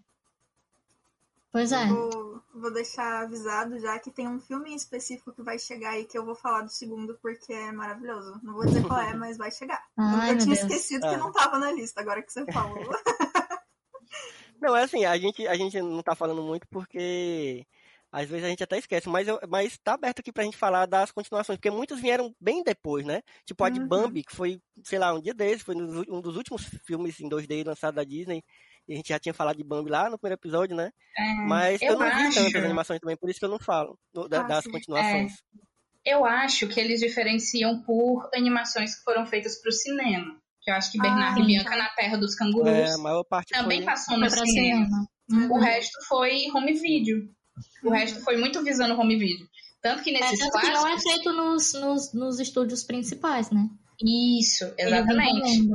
Pois 1.52 1.70
é. 1.70 1.84
Vou, 1.86 2.42
vou 2.54 2.72
deixar 2.72 3.22
avisado 3.24 3.78
já 3.78 3.98
que 3.98 4.10
tem 4.10 4.26
um 4.26 4.40
filme 4.40 4.70
em 4.72 4.74
específico 4.74 5.32
que 5.32 5.42
vai 5.42 5.58
chegar 5.58 5.90
aí 5.90 6.04
que 6.06 6.16
eu 6.16 6.24
vou 6.24 6.34
falar 6.34 6.62
do 6.62 6.70
segundo 6.70 7.18
porque 7.20 7.52
é 7.52 7.70
maravilhoso. 7.70 8.40
Não 8.42 8.54
vou 8.54 8.64
dizer 8.64 8.82
qual 8.86 8.98
é, 9.00 9.12
mas 9.14 9.36
vai 9.36 9.50
chegar. 9.50 9.84
Ai, 9.96 10.30
eu 10.32 10.38
tinha 10.38 10.54
Deus. 10.54 10.60
esquecido 10.60 11.04
Ah. 11.04 11.10
que 11.10 11.16
não 11.18 11.30
tava 11.30 11.58
na 11.58 11.70
lista, 11.72 12.00
agora 12.00 12.22
que 12.22 12.32
você 12.32 12.44
falou. 12.50 12.78
Não, 14.60 14.76
é 14.76 14.84
assim, 14.84 15.04
a 15.04 15.18
gente, 15.18 15.44
a 15.48 15.56
gente 15.56 15.82
não 15.82 16.00
tá 16.04 16.14
falando 16.14 16.40
muito 16.40 16.68
porque 16.68 17.66
às 18.12 18.28
vezes 18.28 18.44
a 18.44 18.48
gente 18.50 18.62
até 18.62 18.76
esquece, 18.78 19.08
mas, 19.08 19.26
eu, 19.26 19.40
mas 19.48 19.78
tá 19.82 19.94
aberto 19.94 20.20
aqui 20.20 20.30
pra 20.30 20.44
gente 20.44 20.56
falar 20.56 20.84
das 20.86 21.10
continuações, 21.10 21.56
porque 21.58 21.70
muitos 21.70 21.98
vieram 21.98 22.32
bem 22.38 22.62
depois, 22.62 23.06
né? 23.06 23.22
Tipo 23.46 23.64
a 23.64 23.70
de 23.70 23.80
Uhum. 23.80 23.88
Bambi, 23.88 24.22
que 24.22 24.36
foi, 24.36 24.60
sei 24.84 24.98
lá, 24.98 25.14
um 25.14 25.20
dia 25.20 25.32
desses, 25.32 25.62
foi 25.62 25.74
um 25.74 26.20
dos 26.20 26.36
últimos 26.36 26.62
filmes 26.86 27.18
em 27.20 27.28
2D 27.28 27.64
lançados 27.64 27.96
da 27.96 28.04
Disney. 28.04 28.42
A 28.88 28.92
gente 28.94 29.08
já 29.08 29.18
tinha 29.18 29.32
falado 29.32 29.56
de 29.56 29.64
Bambi 29.64 29.88
lá 29.90 30.10
no 30.10 30.18
primeiro 30.18 30.38
episódio, 30.38 30.76
né? 30.76 30.90
É, 31.16 31.34
Mas 31.48 31.80
eu, 31.80 31.92
eu 31.92 31.98
não 31.98 32.06
vi 32.06 32.12
acho- 32.26 32.44
tantas 32.44 32.64
animações 32.64 33.00
também, 33.00 33.16
por 33.16 33.30
isso 33.30 33.38
que 33.38 33.44
eu 33.46 33.50
não 33.50 33.58
falo 33.58 33.98
da- 34.28 34.40
Ah, 34.40 34.42
das 34.42 34.64
sim. 34.64 34.70
continuações. 34.70 35.32
É, 36.04 36.12
eu 36.14 36.24
acho 36.26 36.68
que 36.68 36.78
eles 36.80 37.00
diferenciam 37.00 37.80
por 37.82 38.28
animações 38.34 38.94
que 38.96 39.02
foram 39.04 39.24
feitas 39.24 39.60
pro 39.62 39.72
cinema. 39.72 40.36
Que 40.60 40.70
eu 40.70 40.74
acho 40.74 40.92
que 40.92 40.98
Bernardo 41.00 41.40
Ah, 41.40 41.42
e 41.42 41.46
Bianca 41.46 41.76
na 41.76 41.88
Terra 41.90 42.16
dos 42.18 42.34
Cangurus 42.34 42.68
É, 42.68 42.92
a 42.92 42.98
maior 42.98 43.24
parte 43.24 43.52
também 43.54 43.78
foi... 43.78 43.86
passou 43.86 44.18
no 44.18 44.28
cinema. 44.28 44.86
cinema. 45.28 45.48
O 45.54 45.58
resto 45.58 45.98
foi 46.08 46.50
home 46.54 46.74
video. 46.74 47.28
O 47.82 47.90
resto 47.90 48.20
foi 48.22 48.36
muito 48.36 48.62
visando 48.62 48.98
home 48.98 49.16
video. 49.18 49.46
Tanto 49.80 50.02
que 50.02 50.10
É, 50.14 50.20
nesses 50.20 50.38
tanto 50.38 50.60
que 50.60 50.70
não 50.70 50.86
é 50.88 50.98
feito 51.00 51.32
nos, 51.32 51.72
nos, 51.74 52.12
nos 52.12 52.38
estúdios 52.40 52.84
principais, 52.84 53.50
né? 53.50 53.68
Isso, 54.00 54.64
Eles 54.78 54.92
exatamente. 54.92 55.68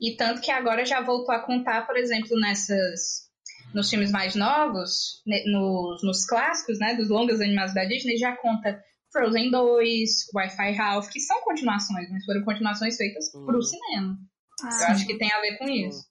E 0.00 0.16
tanto 0.16 0.40
que 0.40 0.50
agora 0.50 0.84
já 0.84 1.00
voltou 1.02 1.34
a 1.34 1.40
contar, 1.40 1.86
por 1.86 1.96
exemplo, 1.96 2.38
nessas. 2.38 3.28
Nos 3.74 3.88
filmes 3.88 4.10
mais 4.10 4.34
novos, 4.34 5.22
ne- 5.26 5.44
nos, 5.46 6.02
nos 6.02 6.26
clássicos, 6.26 6.78
né? 6.80 6.94
Dos 6.96 7.08
longas 7.08 7.40
animados 7.40 7.72
da 7.74 7.84
Disney, 7.84 8.16
já 8.16 8.34
conta 8.36 8.82
Frozen 9.12 9.50
2, 9.50 10.10
Wi-Fi 10.34 10.72
Ralph, 10.72 11.08
que 11.10 11.20
são 11.20 11.40
continuações, 11.42 12.10
mas 12.10 12.24
foram 12.24 12.42
continuações 12.44 12.96
feitas 12.96 13.32
Uhum. 13.34 13.46
pro 13.46 13.62
cinema. 13.62 14.18
Ah, 14.62 14.78
Eu 14.82 14.86
acho 14.88 15.06
que 15.06 15.16
tem 15.18 15.30
a 15.32 15.40
ver 15.40 15.56
com 15.58 15.68
isso. 15.68 16.04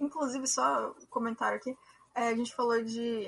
Inclusive, 0.00 0.46
só 0.46 0.90
um 1.00 1.06
comentário 1.06 1.56
aqui. 1.58 1.74
É, 2.20 2.28
a 2.28 2.36
gente 2.36 2.54
falou 2.54 2.82
de, 2.82 3.24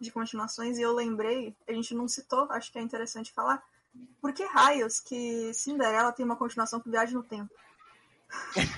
de 0.00 0.10
continuações 0.10 0.78
e 0.78 0.82
eu 0.82 0.92
lembrei, 0.94 1.54
a 1.68 1.72
gente 1.72 1.94
não 1.94 2.06
citou, 2.08 2.46
acho 2.50 2.70
que 2.72 2.78
é 2.78 2.82
interessante 2.82 3.32
falar. 3.32 3.62
Por 4.20 4.32
que 4.32 4.44
raios 4.44 5.00
que 5.00 5.52
Cinderela 5.52 6.12
tem 6.12 6.24
uma 6.24 6.36
continuação 6.36 6.80
com 6.80 6.90
Viagem 6.90 7.14
no 7.14 7.22
Tempo? 7.24 7.50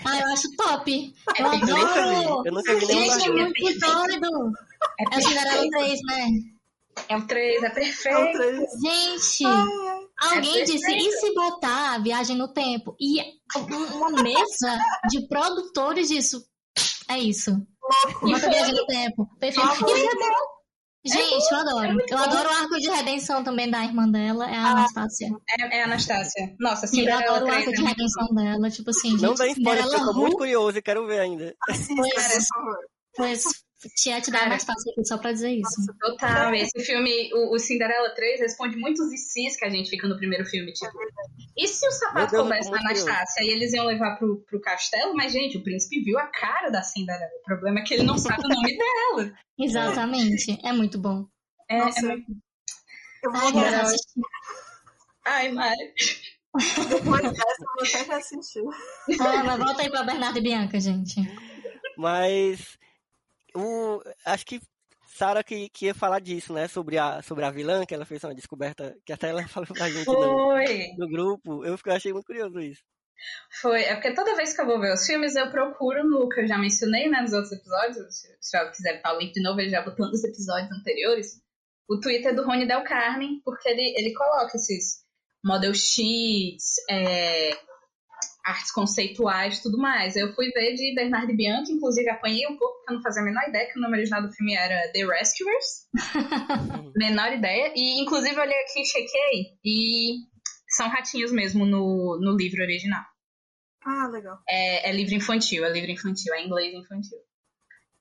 Ah, 0.04 0.18
eu 0.20 0.32
acho 0.32 0.50
top. 0.56 1.14
É 1.36 1.42
Eu 1.42 1.50
bem 1.50 1.60
Eu 1.68 1.76
nunca 1.76 1.92
vi, 2.08 2.14
adoro. 2.16 2.42
eu 2.46 2.52
nunca 2.52 2.74
vi 2.74 2.86
Gente, 2.86 3.28
é 3.28 3.30
muito 3.30 3.80
doido. 3.80 4.52
É 4.98 5.04
É 5.14 5.18
o 5.18 5.22
Cinderela 5.22 5.70
perfeito. 5.70 5.70
3, 5.70 6.00
né? 6.06 6.26
É 7.08 7.16
o 7.16 7.26
3, 7.26 7.62
é 7.62 7.66
É 7.66 7.70
o 7.70 7.74
perfeito. 7.74 8.32
três. 8.38 8.70
Gente, 8.80 9.44
É 9.46 10.26
alguém 10.34 10.64
disse, 10.64 10.80
perfeito. 10.86 11.04
e 11.08 11.12
se 11.20 11.34
botar 11.34 12.02
Viagem 12.02 12.36
no 12.36 12.52
Tempo? 12.52 12.96
E 12.98 13.20
um- 13.58 13.96
uma 13.96 14.10
mesa 14.22 14.78
de 15.10 15.26
produtores 15.28 16.08
disso. 16.08 16.42
É 17.08 17.18
isso. 17.18 17.50
Bota 18.20 18.48
Viagem 18.50 18.74
no 18.74 18.86
Tempo. 18.86 19.26
Perfeito. 19.38 19.68
Ah, 19.68 19.98
E 19.98 20.06
é 20.06 20.14
bom. 20.14 20.52
Gente, 21.04 21.50
eu 21.52 21.58
adoro. 21.58 21.98
Eu 22.08 22.18
adoro 22.18 22.48
o 22.48 22.52
arco 22.52 22.76
de 22.78 22.88
redenção 22.88 23.42
também 23.42 23.68
da 23.68 23.84
irmã 23.84 24.08
dela, 24.08 24.48
é 24.48 24.54
a 24.56 24.70
Anastácia. 24.70 25.28
É, 25.58 25.78
é 25.78 25.82
a 25.82 25.86
Anastácia. 25.86 26.54
Nossa, 26.60 26.84
Eu 26.86 26.90
Cinderela 26.90 27.22
adoro 27.22 27.44
o 27.44 27.48
3 27.48 27.58
arco 27.58 27.70
é 27.70 27.74
de 27.74 27.82
redenção 27.82 28.26
dela. 28.34 28.70
Tipo 28.70 28.90
assim, 28.90 29.10
Não 29.14 29.36
gente, 29.36 29.38
dá 29.38 29.46
spoiler, 29.48 29.84
eu 29.84 29.90
tô 30.04 30.12
muito 30.14 30.36
curioso 30.36 30.78
e 30.78 30.82
quero 30.82 31.04
ver 31.06 31.18
ainda. 31.20 31.54
Assista, 31.68 32.02
Pois- 33.16 33.44
por 33.82 33.88
favor. 33.88 33.90
pois 33.90 33.94
Tiete 33.94 34.30
da 34.30 34.38
Cara. 34.38 34.50
Anastácia 34.50 34.92
aqui, 34.92 35.04
só 35.04 35.18
pra 35.18 35.32
dizer 35.32 35.50
isso. 35.50 35.94
Total, 36.00 36.54
esse 36.54 36.80
filme, 36.84 37.30
o, 37.34 37.54
o 37.54 37.58
Cinderela 37.58 38.10
3, 38.14 38.40
responde 38.40 38.76
muitos 38.76 39.12
e 39.12 39.16
sis 39.16 39.56
que 39.56 39.64
a 39.64 39.70
gente 39.70 39.90
fica 39.90 40.06
no 40.08 40.16
primeiro 40.16 40.44
filme, 40.44 40.72
tipo. 40.72 40.92
E 41.56 41.66
se 41.66 41.86
o 41.86 41.90
sapato 41.90 42.36
tô 42.36 42.44
na 42.44 42.56
Anastácia 42.56 43.42
e 43.42 43.50
eles 43.50 43.72
iam 43.72 43.86
levar 43.86 44.16
pro, 44.16 44.42
pro 44.48 44.60
castelo? 44.60 45.14
Mas, 45.14 45.32
gente, 45.32 45.58
o 45.58 45.62
príncipe 45.62 46.02
viu 46.02 46.18
a 46.18 46.26
cara 46.26 46.70
da 46.70 46.82
Cinderela. 46.82 47.30
O 47.40 47.44
problema 47.44 47.80
é 47.80 47.82
que 47.82 47.94
ele 47.94 48.04
não 48.04 48.16
sabe 48.16 48.42
o 48.44 48.48
nome 48.48 48.76
dela. 48.78 49.34
Exatamente. 49.58 50.58
É 50.64 50.72
muito 50.72 50.98
bom. 50.98 51.26
É, 51.68 51.78
Nossa, 51.78 52.00
é 52.00 52.02
muito... 52.08 52.32
Eu 53.22 53.30
vou 53.30 53.40
Ai, 53.40 53.46
Cinderela. 53.48 53.70
eu 53.70 53.78
reassistir. 53.78 54.22
assisti. 54.22 54.72
Ai, 55.24 55.52
Mari. 55.52 55.94
Depois 56.88 57.22
dessa, 57.22 57.62
eu 57.62 57.66
vou 57.74 57.86
até 57.88 58.02
reassistir. 58.02 58.62
Ah, 59.20 59.44
mas 59.44 59.58
volta 59.58 59.82
aí 59.82 59.90
pra 59.90 60.02
Bernardo 60.02 60.38
e 60.38 60.42
Bianca, 60.42 60.78
gente. 60.80 61.16
Mas 61.96 62.78
o, 63.54 64.02
acho 64.24 64.46
que 64.46 64.60
Sara 65.14 65.44
que, 65.44 65.68
que 65.68 65.86
ia 65.86 65.94
falar 65.94 66.20
disso, 66.20 66.52
né? 66.52 66.66
Sobre 66.68 66.96
a, 66.98 67.20
sobre 67.22 67.44
a 67.44 67.50
vilã, 67.50 67.84
que 67.84 67.94
ela 67.94 68.06
fez 68.06 68.24
uma 68.24 68.34
descoberta, 68.34 68.96
que 69.04 69.12
até 69.12 69.28
ela 69.28 69.42
falou 69.48 69.68
pra 69.68 69.90
gente 69.90 70.06
no, 70.06 70.14
Foi. 70.14 70.88
no 70.96 71.08
grupo. 71.08 71.64
Eu, 71.64 71.78
eu 71.84 71.92
achei 71.92 72.12
muito 72.12 72.26
curioso 72.26 72.58
isso. 72.60 72.82
Foi. 73.60 73.82
É 73.82 73.94
porque 73.94 74.14
toda 74.14 74.34
vez 74.34 74.54
que 74.54 74.60
eu 74.60 74.66
vou 74.66 74.80
ver 74.80 74.92
os 74.92 75.06
filmes, 75.06 75.36
eu 75.36 75.50
procuro 75.50 76.02
no 76.04 76.28
que 76.28 76.40
eu 76.40 76.46
já 76.46 76.58
mencionei, 76.58 77.08
né, 77.08 77.20
nos 77.20 77.32
outros 77.32 77.52
episódios. 77.52 77.96
Se, 78.16 78.36
se 78.40 78.58
eu 78.58 78.70
quiser 78.70 78.96
botar 78.96 79.14
o 79.14 79.18
link 79.18 79.32
de 79.32 79.42
novo, 79.42 79.60
ele 79.60 79.70
já 79.70 79.82
botou 79.82 80.08
nos 80.08 80.24
episódios 80.24 80.72
anteriores. 80.72 81.40
O 81.88 82.00
Twitter 82.00 82.34
do 82.34 82.44
Rony 82.44 82.66
Del 82.66 82.84
Carmen, 82.84 83.40
porque 83.44 83.68
ele, 83.68 83.94
ele 83.96 84.14
coloca 84.14 84.56
esses 84.56 85.02
model 85.44 85.74
sheets, 85.74 86.76
é, 86.88 87.50
artes 88.44 88.72
conceituais 88.72 89.58
e 89.58 89.62
tudo 89.62 89.78
mais. 89.78 90.16
Eu 90.16 90.34
fui 90.34 90.50
ver 90.50 90.74
de 90.74 90.94
Bernardo 90.94 91.30
e 91.30 91.36
Bianca, 91.36 91.70
inclusive 91.70 92.10
apanhei 92.10 92.46
um 92.46 92.56
pouco, 92.56 92.78
porque 92.78 92.92
eu 92.92 92.96
não 92.96 93.02
fazia 93.02 93.22
a 93.22 93.24
menor 93.24 93.42
ideia 93.48 93.70
que 93.70 93.78
o 93.78 93.82
nome 93.82 93.96
original 93.96 94.22
do 94.22 94.32
filme 94.32 94.54
era 94.54 94.90
The 94.92 95.06
Rescuers. 95.06 95.88
menor 96.96 97.32
ideia. 97.32 97.72
E 97.74 98.02
inclusive 98.02 98.34
eu 98.34 98.42
olhei 98.42 98.60
aqui 98.60 98.80
e 98.80 98.86
chequei, 98.86 99.58
e 99.64 100.32
são 100.68 100.88
ratinhos 100.88 101.32
mesmo 101.32 101.64
no, 101.64 102.18
no 102.20 102.36
livro 102.36 102.62
original. 102.62 103.04
Ah, 103.84 104.08
legal. 104.08 104.38
É, 104.48 104.90
é 104.90 104.92
livro 104.92 105.14
infantil, 105.14 105.64
é 105.64 105.70
livro 105.70 105.90
infantil, 105.90 106.34
é 106.34 106.44
inglês 106.44 106.72
infantil. 106.72 107.18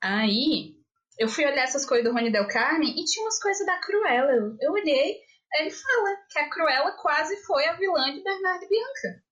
Aí, 0.01 0.75
eu 1.17 1.27
fui 1.27 1.45
olhar 1.45 1.63
essas 1.63 1.85
coisas 1.85 2.05
do 2.05 2.13
Rony 2.13 2.31
Del 2.31 2.47
Carmen 2.47 2.99
e 2.99 3.05
tinha 3.05 3.23
umas 3.25 3.39
coisas 3.39 3.65
da 3.65 3.79
Cruella. 3.79 4.31
Eu, 4.31 4.57
eu 4.59 4.71
olhei, 4.71 5.17
ele 5.55 5.69
fala 5.69 6.17
que 6.29 6.39
a 6.39 6.49
Cruella 6.49 6.91
quase 7.01 7.35
foi 7.45 7.65
a 7.67 7.73
vilã 7.73 8.13
de 8.13 8.23
Bernardo 8.23 8.63
e 8.63 8.69
Bianca. 8.69 9.23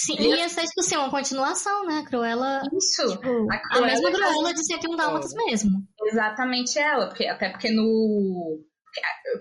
Sim, 0.00 0.14
e 0.16 0.32
essa 0.38 0.60
é, 0.60 0.64
tipo 0.64 0.80
assim, 0.80 0.96
uma 0.96 1.10
continuação, 1.10 1.84
né? 1.84 2.04
Cruella. 2.06 2.62
Isso, 2.72 3.16
Tipo, 3.16 3.50
a 3.50 3.56
a, 3.56 3.58
Cruella 3.58 3.86
mesma 3.86 4.08
é 4.08 4.12
Cruella 4.12 4.54
de 4.54 4.64
101 4.64 4.96
Dálmatas 4.96 5.34
mesmo. 5.34 5.70
exatamente 6.04 6.78
ela, 6.78 7.08
porque 7.08 7.26
até 7.26 7.48
porque 7.50 7.68
no. 7.72 8.64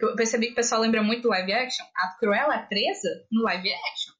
Eu 0.02 0.16
percebi 0.16 0.48
que 0.48 0.54
o 0.54 0.56
pessoal 0.56 0.82
lembra 0.82 1.04
muito 1.04 1.22
do 1.22 1.30
live 1.30 1.54
action. 1.54 1.86
A 1.96 2.18
Cruella 2.18 2.56
é 2.56 2.66
presa 2.66 3.08
no 3.32 3.44
live 3.44 3.70
action. 3.72 4.14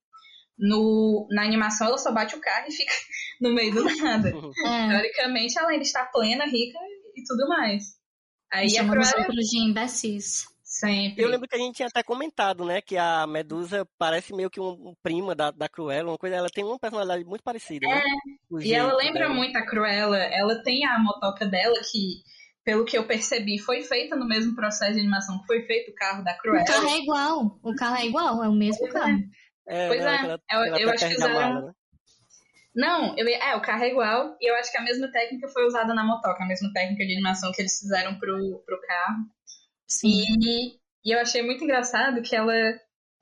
No, 0.60 1.28
na 1.32 1.44
animação 1.44 1.88
ela 1.88 1.98
só 1.98 2.12
bate 2.12 2.36
o 2.36 2.40
carro 2.40 2.68
e 2.68 2.72
fica 2.72 2.94
no 3.42 3.56
meio 3.56 3.74
do 3.74 3.84
nada. 3.84 4.30
É, 4.30 4.90
Teoricamente 4.90 5.58
ela 5.58 5.70
ainda 5.72 5.84
está 5.84 6.06
plena, 6.06 6.46
rica 6.46 6.78
e 7.16 7.24
tudo 7.28 7.48
mais. 7.48 7.96
Aí 8.54 8.68
a 8.68 8.70
chamamos 8.70 9.10
Cruella 9.10 9.28
outros 9.28 9.50
de 9.50 9.58
imbecis. 9.58 10.46
Sempre. 10.80 11.24
Eu 11.24 11.30
lembro 11.30 11.48
que 11.48 11.56
a 11.56 11.60
gente 11.60 11.76
tinha 11.76 11.88
até 11.88 12.04
comentado, 12.04 12.66
né? 12.66 12.82
Que 12.82 12.98
a 12.98 13.26
Medusa 13.28 13.88
parece 13.98 14.34
meio 14.34 14.50
que 14.50 14.60
um, 14.60 14.70
um 14.72 14.94
prima 15.02 15.34
da, 15.36 15.52
da 15.52 15.68
Cruella, 15.70 16.12
uma 16.12 16.18
coisa, 16.18 16.36
ela 16.36 16.50
tem 16.50 16.64
uma 16.64 16.80
personalidade 16.80 17.24
muito 17.26 17.44
parecida, 17.44 17.88
né? 17.88 18.02
O 18.50 18.60
E 18.60 18.74
ela 18.74 18.96
lembra 18.96 19.24
dela. 19.24 19.34
muito 19.34 19.56
a 19.58 19.66
Cruella. 19.66 20.18
Ela 20.18 20.62
tem 20.64 20.86
a 20.86 20.98
motoca 21.00 21.46
dela 21.46 21.76
que, 21.92 22.22
pelo 22.64 22.86
que 22.86 22.98
eu 22.98 23.06
percebi, 23.08 23.58
foi 23.60 23.82
feita 23.82 24.16
no 24.16 24.28
mesmo 24.28 24.56
processo 24.56 24.94
de 24.94 25.00
animação 25.00 25.40
que 25.40 25.46
foi 25.48 25.62
feito 25.64 25.92
o 25.92 25.96
carro 25.96 26.24
da 26.24 26.34
O 26.34 26.38
Cruella. 26.38 26.66
carro 26.66 26.88
é 26.90 26.98
igual. 27.00 27.60
O 27.64 27.76
carro 27.76 27.96
é 27.98 28.06
igual, 28.06 28.44
é 28.44 28.50
o 28.50 28.54
mesmo 28.54 28.80
Pois 28.80 28.96
é. 28.96 29.00
carro. 29.00 29.20
É, 29.70 29.88
Pois 29.88 30.00
né, 30.04 30.12
é, 30.12 30.16
aquela- 30.16 30.34
eu- 30.34 30.60
aquela 30.62 30.80
eu 30.82 30.90
acho 30.92 31.08
que 31.10 31.16
usaram- 31.16 31.38
amada, 31.40 31.66
né? 31.68 31.74
Não, 32.76 33.18
eu, 33.18 33.28
é, 33.28 33.56
o 33.56 33.62
carro 33.62 33.84
é 33.84 33.90
igual. 33.90 34.38
E 34.40 34.50
eu 34.52 34.56
acho 34.56 34.72
que 34.72 34.78
a 34.78 34.84
mesma 34.84 35.12
técnica 35.12 35.48
foi 35.48 35.66
usada 35.66 35.94
na 35.96 36.04
motoca, 36.06 36.44
a 36.44 36.48
mesma 36.48 36.72
técnica 36.74 37.06
de 37.06 37.14
animação 37.14 37.52
que 37.52 37.62
eles 37.62 37.80
fizeram 37.80 38.20
pro, 38.20 38.62
pro 38.66 38.80
carro. 38.82 39.18
Sim. 39.88 40.24
E, 40.42 40.76
e 41.06 41.14
eu 41.14 41.20
achei 41.20 41.42
muito 41.42 41.64
engraçado 41.64 42.22
que 42.22 42.36
ela, 42.36 42.54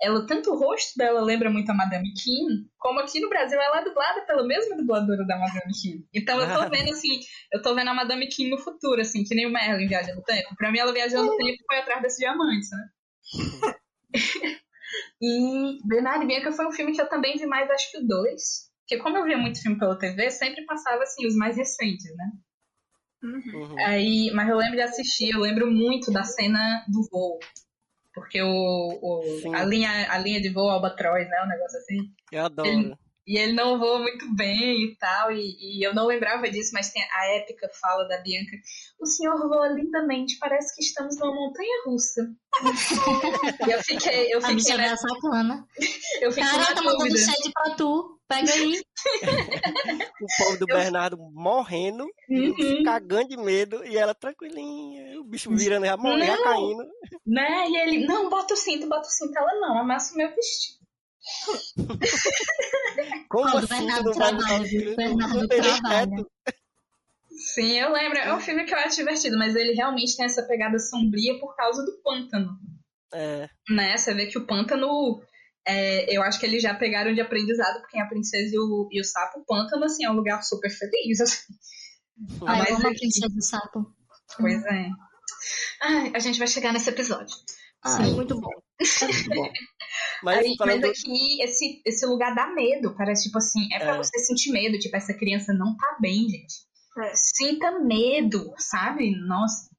ela, 0.02 0.26
tanto 0.26 0.52
o 0.52 0.58
rosto 0.58 0.98
dela 0.98 1.22
lembra 1.22 1.50
muito 1.50 1.70
a 1.70 1.74
Madame 1.74 2.12
Kim, 2.14 2.68
como 2.78 3.00
aqui 3.00 3.20
no 3.20 3.30
Brasil 3.30 3.62
ela 3.62 3.82
é 3.82 3.84
dublada 3.84 4.22
pela 4.26 4.46
mesma 4.46 4.76
dubladora 4.76 5.26
da 5.26 5.38
Madame 5.38 5.72
Kim. 5.72 6.06
Então 6.14 6.40
eu 6.40 6.48
tô 6.54 6.68
vendo 6.70 6.90
assim, 6.90 7.20
eu 7.52 7.62
tô 7.62 7.76
vendo 7.76 7.90
a 7.90 7.94
Madame 7.94 8.28
Kim 8.28 8.50
no 8.50 8.58
futuro, 8.58 9.02
assim, 9.02 9.24
que 9.24 9.36
nem 9.36 9.46
o 9.46 9.52
Merlin 9.52 9.88
viaja 9.88 10.14
no 10.16 10.24
tempo. 10.24 10.56
Pra 10.58 10.72
mim, 10.72 10.80
ela 10.80 10.94
viajando 10.94 11.32
no 11.32 11.38
tempo 11.38 11.64
foi 11.68 11.78
atrás 11.78 12.02
desses 12.02 12.20
diamantes, 12.20 12.70
né? 12.72 12.90
e 15.22 15.78
Bernardo 15.86 16.24
e 16.24 16.28
Bianca 16.28 16.52
foi 16.52 16.68
um 16.68 16.72
filme 16.72 16.94
que 16.94 17.02
eu 17.02 17.10
também 17.10 17.38
vi 17.38 17.46
mais, 17.46 17.70
acho 17.70 17.92
que 17.92 18.00
o 18.00 18.08
2. 18.08 18.66
Porque 18.82 19.02
como 19.02 19.18
eu 19.18 19.24
via 19.24 19.38
muito 19.38 19.62
filme 19.62 19.80
pela 19.80 19.98
TV, 19.98 20.30
sempre 20.30 20.64
passava 20.66 21.02
assim, 21.02 21.26
os 21.26 21.36
mais 21.36 21.58
recentes, 21.58 22.06
né? 22.16 22.32
Uhum. 23.26 23.62
Uhum. 23.62 23.76
Aí, 23.86 24.32
mas 24.34 24.48
eu 24.50 24.58
lembro 24.58 24.76
de 24.76 24.82
assistir, 24.82 25.32
eu 25.34 25.40
lembro 25.40 25.70
muito 25.72 26.12
da 26.12 26.24
cena 26.24 26.84
do 26.88 27.02
voo. 27.12 27.40
Porque 28.14 28.42
o, 28.42 28.48
o- 29.02 29.54
a, 29.56 29.64
linha, 29.66 29.90
a 30.10 30.18
linha 30.18 30.40
de 30.42 30.50
voo 30.50 30.70
albatroz, 30.70 31.28
né? 31.28 31.44
Um 31.44 31.50
negócio 31.50 31.78
assim. 31.80 31.98
Eu 32.32 32.46
adoro. 32.46 32.70
Ele- 32.70 32.96
E 33.28 33.40
ele 33.40 33.54
não 33.54 33.80
voa 33.80 33.98
muito 34.00 34.34
bem 34.36 34.86
e 34.86 34.96
tal. 34.98 35.32
E, 35.32 35.40
e 35.80 35.84
eu 35.86 35.96
não 35.96 36.06
lembrava 36.06 36.48
disso, 36.50 36.70
mas 36.74 36.92
tem 36.92 37.02
a 37.12 37.26
épica 37.38 37.68
fala 37.82 38.08
da 38.08 38.20
Bianca. 38.22 38.56
O 39.02 39.06
senhor 39.08 39.36
voa 39.50 39.68
lindamente, 39.70 40.38
parece 40.40 40.76
que 40.76 40.84
estamos 40.84 41.18
numa 41.20 41.34
montanha 41.34 41.84
russa. 41.88 42.22
e 43.68 43.72
eu 43.72 43.82
fiquei, 43.84 44.34
eu 44.34 44.38
A 44.46 44.54
bicha 44.54 44.74
fiquei, 44.74 44.86
é 44.86 44.96
sacana. 44.96 45.66
eu 46.22 46.32
fiquei 46.32 46.50
Cara, 46.50 46.60
na 46.70 46.76
tá 46.76 46.82
mandando 46.84 47.00
dúvida. 47.10 47.18
chat 47.18 47.52
pra 47.52 47.76
tu. 47.76 48.15
Pega 48.28 48.52
aí. 48.52 48.84
O 50.22 50.44
povo 50.44 50.58
do 50.58 50.66
Bernardo 50.66 51.18
morrendo, 51.18 52.08
Uhum. 52.30 52.84
cagando 52.84 53.30
de 53.30 53.38
medo, 53.38 53.86
e 53.86 53.98
ela 53.98 54.16
tranquilinha, 54.16 55.20
o 55.20 55.24
bicho 55.24 55.54
virando, 55.56 55.86
já 55.86 55.96
morrendo, 55.96 56.26
já 56.26 56.44
caindo. 56.44 56.84
Né? 57.26 57.70
E 57.70 57.78
ele, 57.78 58.08
não, 58.08 58.30
bota 58.30 58.54
o 58.54 58.58
cinto, 58.58 58.88
bota 58.88 59.08
o 59.08 59.12
cinto. 59.12 59.38
Ela, 59.38 59.60
não, 59.60 59.80
amassa 59.80 60.14
o 60.14 60.18
meu 60.18 60.30
vestido. 60.34 60.80
Como 63.30 63.48
Ó, 63.48 63.52
do 63.52 63.58
assim 63.58 63.68
Bernardo 63.68 64.12
trabalha, 64.12 64.62
o 64.62 64.86
do 64.86 64.96
Bernardo 64.96 65.48
trabalha. 65.48 66.26
Sim, 67.30 67.80
eu 67.80 67.92
lembro. 67.92 68.18
É 68.18 68.34
um 68.34 68.40
filme 68.40 68.64
que 68.64 68.74
eu 68.74 68.78
acho 68.78 68.96
divertido, 68.96 69.38
mas 69.38 69.56
ele 69.56 69.74
realmente 69.74 70.16
tem 70.16 70.26
essa 70.26 70.44
pegada 70.44 70.80
sombria 70.80 71.38
por 71.40 71.56
causa 71.56 71.84
do 71.84 72.02
pântano. 72.04 72.58
É. 73.14 73.50
Né? 73.70 73.98
Você 73.98 74.14
vê 74.14 74.26
que 74.28 74.38
o 74.38 74.46
pântano. 74.46 75.22
É, 75.68 76.16
eu 76.16 76.22
acho 76.24 76.40
que 76.40 76.46
eles 76.46 76.62
já 76.62 76.74
pegaram 76.74 77.14
de 77.14 77.22
aprendizado, 77.22 77.80
porque 77.82 78.00
a 78.00 78.08
princesa 78.08 78.56
e 78.56 78.60
o, 78.60 78.88
e 78.92 79.02
o 79.02 79.04
sapo, 79.04 79.40
o 79.40 79.46
pântano, 79.46 79.86
assim, 79.86 80.06
é 80.06 80.12
um 80.12 80.16
lugar 80.16 80.42
super 80.44 80.70
feliz. 80.70 81.22
Assim. 81.22 81.54
Ai, 82.48 82.60
Mas 82.60 82.70
eu 82.70 82.76
amo 82.78 82.88
a 82.88 82.92
princesa 82.92 83.30
do 83.30 83.44
sapo. 83.44 83.86
Pois 84.40 84.64
é. 84.66 84.88
Ai, 85.82 86.12
a 86.16 86.20
gente 86.20 86.40
vai 86.40 86.48
chegar 86.48 86.72
nesse 86.74 86.90
episódio. 86.90 87.36
Sim, 87.86 88.14
muito 88.16 88.40
bom. 88.40 88.50
Muito 88.50 89.30
bom. 89.36 89.50
Mas 90.24 90.40
Aí, 90.40 90.56
falando 90.58 90.82
mas 90.82 91.00
aqui, 91.00 91.42
esse, 91.44 91.82
esse 91.86 92.06
lugar 92.06 92.34
dá 92.34 92.48
medo. 92.48 92.96
Parece, 92.98 93.26
tipo 93.26 93.38
assim, 93.38 93.72
é 93.72 93.80
pra 93.80 93.94
É. 93.94 93.98
você 93.98 94.18
sentir 94.20 94.52
medo. 94.52 94.78
Tipo, 94.80 94.98
essa 94.98 95.14
criança 95.14 95.54
não 95.54 95.76
tá 95.78 95.98
bem, 96.02 96.28
gente. 96.28 96.54
Sinta 97.14 97.80
medo, 97.80 98.52
sabe? 98.58 99.12
Nossa. 99.28 99.70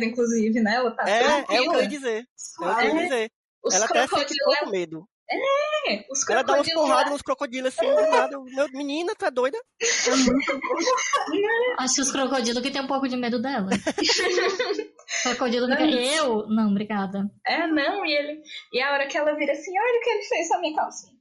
Medo, 0.00 0.04
inclusive, 0.12 0.60
né? 0.60 0.74
Ela 0.76 0.90
tá 0.90 1.08
É, 1.08 1.22
é 1.22 1.60
o 1.60 1.70
que 1.70 1.76
eu 1.76 1.80
ia 1.82 1.86
dizer. 1.88 2.26
É 2.62 2.66
o 2.66 2.76
que 2.76 2.86
eu 2.86 2.94
ia 2.94 3.00
É. 3.00 3.02
dizer. 3.04 3.30
Os 3.62 3.74
Ela 3.74 3.84
até 3.84 4.00
sente 4.00 4.10
crocodilos- 4.10 4.44
pouco 4.58 4.70
medo. 4.70 5.08
É, 5.32 6.04
os 6.10 6.28
Ela 6.28 6.42
dá 6.42 6.54
uns 6.54 6.56
crocodilos 6.66 6.82
porradas 6.88 7.12
nos 7.12 7.22
crocodilos 7.22 7.68
assim, 7.78 7.86
do 7.86 8.10
nada. 8.10 8.36
Meu, 8.42 8.68
menina, 8.72 9.14
tá 9.14 9.30
doida? 9.30 9.56
Acho 11.78 11.94
que 11.94 12.00
os 12.00 12.10
crocodilos 12.10 12.60
que 12.62 12.70
tem 12.72 12.82
um 12.82 12.86
pouco 12.88 13.06
de 13.08 13.16
medo 13.16 13.40
dela. 13.40 13.68
Crocodilo 15.22 15.68
fica. 15.68 15.82
Eu? 15.84 16.48
Não, 16.48 16.70
obrigada. 16.70 17.30
É, 17.46 17.66
não, 17.66 18.04
e 18.04 18.12
ele. 18.12 18.42
E 18.72 18.80
a 18.82 18.92
hora 18.92 19.06
que 19.06 19.16
ela 19.16 19.34
vira 19.36 19.52
assim, 19.52 19.70
olha 19.78 19.98
o 19.98 20.02
que 20.02 20.10
ele 20.10 20.22
fez 20.24 20.48
com 20.48 20.54
a 20.54 20.60
minha 20.60 20.76
calcinha. 20.76 21.12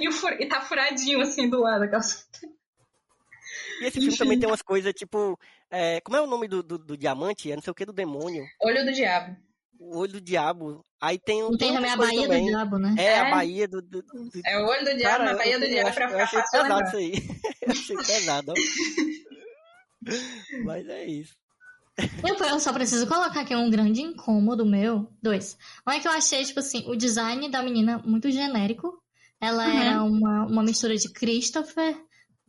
e, 0.00 0.08
o 0.08 0.12
fur... 0.12 0.32
e 0.40 0.46
tá 0.48 0.60
furadinho 0.62 1.20
assim 1.20 1.48
do 1.48 1.60
lado 1.60 1.84
a 1.84 1.88
calcinha. 1.88 2.24
E 3.80 3.84
esse 3.86 4.00
filme 4.00 4.16
também 4.16 4.38
tem 4.38 4.48
umas 4.48 4.62
coisas, 4.62 4.92
tipo... 4.92 5.38
é, 5.72 6.00
como 6.02 6.16
é 6.16 6.20
o 6.20 6.26
nome 6.26 6.46
do, 6.46 6.62
do, 6.62 6.78
do 6.78 6.96
diamante? 6.96 7.50
É 7.50 7.56
não 7.56 7.62
sei 7.62 7.70
o 7.70 7.74
que 7.74 7.84
do 7.86 7.92
demônio. 7.92 8.44
Olho 8.62 8.84
do 8.84 8.92
diabo. 8.92 9.36
O 9.80 9.98
olho 9.98 10.12
do 10.12 10.20
diabo. 10.20 10.84
Aí 11.00 11.18
tem 11.18 11.42
um. 11.42 11.52
E 11.54 11.58
tem 11.58 11.74
também 11.74 11.90
a 11.90 11.96
coisas 11.96 12.14
Baía 12.14 12.28
do 12.28 12.32
também. 12.32 12.46
Diabo, 12.46 12.78
né? 12.78 12.94
É, 12.98 13.18
a 13.20 13.26
É. 13.26 13.30
Baía 13.32 13.66
do. 13.66 13.82
do, 13.82 14.02
do- 14.02 14.30
É 14.46 14.58
o 14.62 14.66
olho 14.66 14.84
do 14.84 14.96
diabo 14.96 15.02
Cara, 15.02 15.24
na 15.24 15.30
eu- 15.32 15.36
Baía 15.38 15.58
do 15.58 15.64
eu 15.64 15.70
Diabo 15.70 15.88
acho- 15.88 15.96
pra 15.96 16.04
eu 16.04 16.10
ficar 16.10 16.22
achei 16.22 16.40
fácil 16.40 16.52
pesado 16.62 16.74
lembrar. 16.74 16.88
isso 16.88 16.96
aí. 16.96 17.12
Eu 17.62 17.70
achei 17.72 17.96
pesado. 17.96 18.52
Mas 20.64 20.88
é 20.88 21.04
isso. 21.06 21.34
Eu, 22.26 22.34
eu 22.46 22.60
só 22.60 22.72
preciso 22.72 23.06
colocar 23.06 23.42
aqui 23.42 23.54
um 23.54 23.70
grande 23.70 24.00
incômodo 24.02 24.64
meu. 24.64 25.08
Dois. 25.22 25.56
Um 25.86 25.92
é 25.92 26.00
que 26.00 26.08
eu 26.08 26.12
achei, 26.12 26.44
tipo 26.44 26.58
assim, 26.60 26.84
o 26.88 26.96
design 26.96 27.48
da 27.50 27.62
menina 27.62 27.98
muito 28.04 28.30
genérico. 28.30 29.00
Ela 29.40 29.66
Uhum. 29.66 29.78
era 29.78 30.02
uma, 30.02 30.46
uma 30.46 30.62
mistura 30.62 30.96
de 30.96 31.08
Christopher 31.12 31.96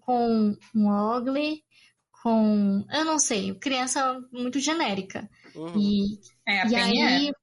com 0.01 0.55
um 0.75 0.87
Ogly, 0.87 1.62
com. 2.23 2.85
Eu 2.89 3.03
não 3.05 3.19
sei, 3.19 3.53
criança 3.55 4.19
muito 4.31 4.59
genérica. 4.59 5.29
Uhum. 5.53 5.77
E, 5.77 6.19
É, 6.47 6.61
a 6.61 6.67
e 6.67 6.69
Penny 6.69 7.01
aí. 7.01 7.33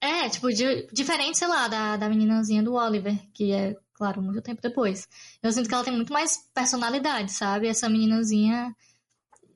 É, 0.00 0.28
tipo, 0.28 0.52
di- 0.52 0.86
diferente, 0.92 1.38
sei 1.38 1.48
lá, 1.48 1.68
da, 1.68 1.96
da 1.96 2.08
meninazinha 2.08 2.62
do 2.62 2.74
Oliver, 2.74 3.16
que 3.32 3.50
é, 3.52 3.74
claro, 3.94 4.22
muito 4.22 4.42
tempo 4.42 4.60
depois. 4.62 5.08
Eu 5.42 5.50
sinto 5.52 5.68
que 5.68 5.74
ela 5.74 5.84
tem 5.84 5.94
muito 5.94 6.12
mais 6.12 6.36
personalidade, 6.54 7.32
sabe? 7.32 7.66
Essa 7.66 7.88
meninazinha 7.88 8.76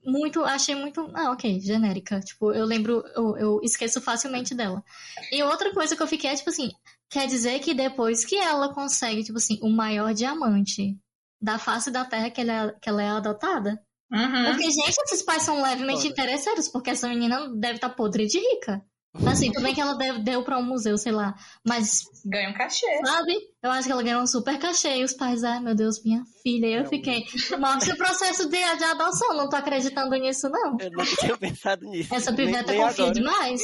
muito, 0.04 0.42
achei 0.44 0.74
muito, 0.74 1.10
ah, 1.14 1.30
ok, 1.32 1.60
genérica. 1.60 2.20
Tipo, 2.20 2.52
eu 2.52 2.64
lembro, 2.64 3.04
eu, 3.14 3.36
eu 3.36 3.60
esqueço 3.62 4.00
facilmente 4.00 4.54
dela. 4.54 4.82
E 5.30 5.42
outra 5.42 5.72
coisa 5.74 5.94
que 5.94 6.02
eu 6.02 6.06
fiquei 6.06 6.30
é, 6.30 6.34
tipo 6.34 6.50
assim, 6.50 6.70
quer 7.08 7.26
dizer 7.28 7.60
que 7.60 7.74
depois 7.74 8.24
que 8.24 8.36
ela 8.36 8.72
consegue, 8.74 9.22
tipo 9.22 9.38
assim, 9.38 9.58
o 9.62 9.68
maior 9.70 10.14
diamante 10.14 10.98
da 11.40 11.58
face 11.58 11.90
da 11.90 12.04
Terra 12.04 12.30
que 12.30 12.40
ela, 12.40 12.52
é- 12.70 12.72
que 12.80 12.88
ela 12.88 13.02
é 13.02 13.08
adotada? 13.10 13.78
Uhum. 14.12 14.44
Porque, 14.46 14.70
gente, 14.70 14.96
esses 15.04 15.22
pais 15.22 15.42
são 15.42 15.62
levemente 15.62 16.00
Foda. 16.02 16.08
interesseiros, 16.12 16.68
porque 16.68 16.90
essa 16.90 17.08
menina 17.08 17.48
deve 17.56 17.74
estar 17.76 17.90
podre 17.90 18.26
de 18.26 18.38
rica. 18.38 18.82
Assim, 19.26 19.50
tudo 19.50 19.64
bem 19.64 19.74
que 19.74 19.80
ela 19.80 19.94
deve, 19.94 20.20
deu 20.20 20.44
pra 20.44 20.56
um 20.56 20.62
museu, 20.62 20.96
sei 20.96 21.10
lá. 21.10 21.34
Mas, 21.66 22.02
Ganha 22.24 22.48
um 22.48 22.54
cachê. 22.54 22.86
sabe? 23.04 23.34
Eu 23.60 23.70
acho 23.72 23.86
que 23.86 23.92
ela 23.92 24.02
ganhou 24.04 24.22
um 24.22 24.26
super 24.26 24.56
cachê. 24.56 24.98
E 24.98 25.04
os 25.04 25.14
pais, 25.14 25.42
ai 25.42 25.58
meu 25.58 25.74
Deus, 25.74 26.00
minha 26.04 26.22
filha. 26.44 26.66
E 26.68 26.72
eu 26.74 26.86
fiquei, 26.86 27.24
mostra 27.58 27.94
o 27.94 27.96
processo 27.96 28.48
de, 28.48 28.56
de 28.76 28.84
adoção. 28.84 29.36
Não 29.36 29.48
tô 29.48 29.56
acreditando 29.56 30.14
nisso, 30.16 30.48
não. 30.48 30.76
Eu 30.78 30.90
nunca 30.92 31.16
tinha 31.16 31.36
pensado 31.36 31.84
nisso. 31.86 32.14
Essa 32.14 32.32
piveta 32.32 32.70
nem 32.70 32.80
confia 32.82 33.04
agora. 33.06 33.14
demais. 33.14 33.60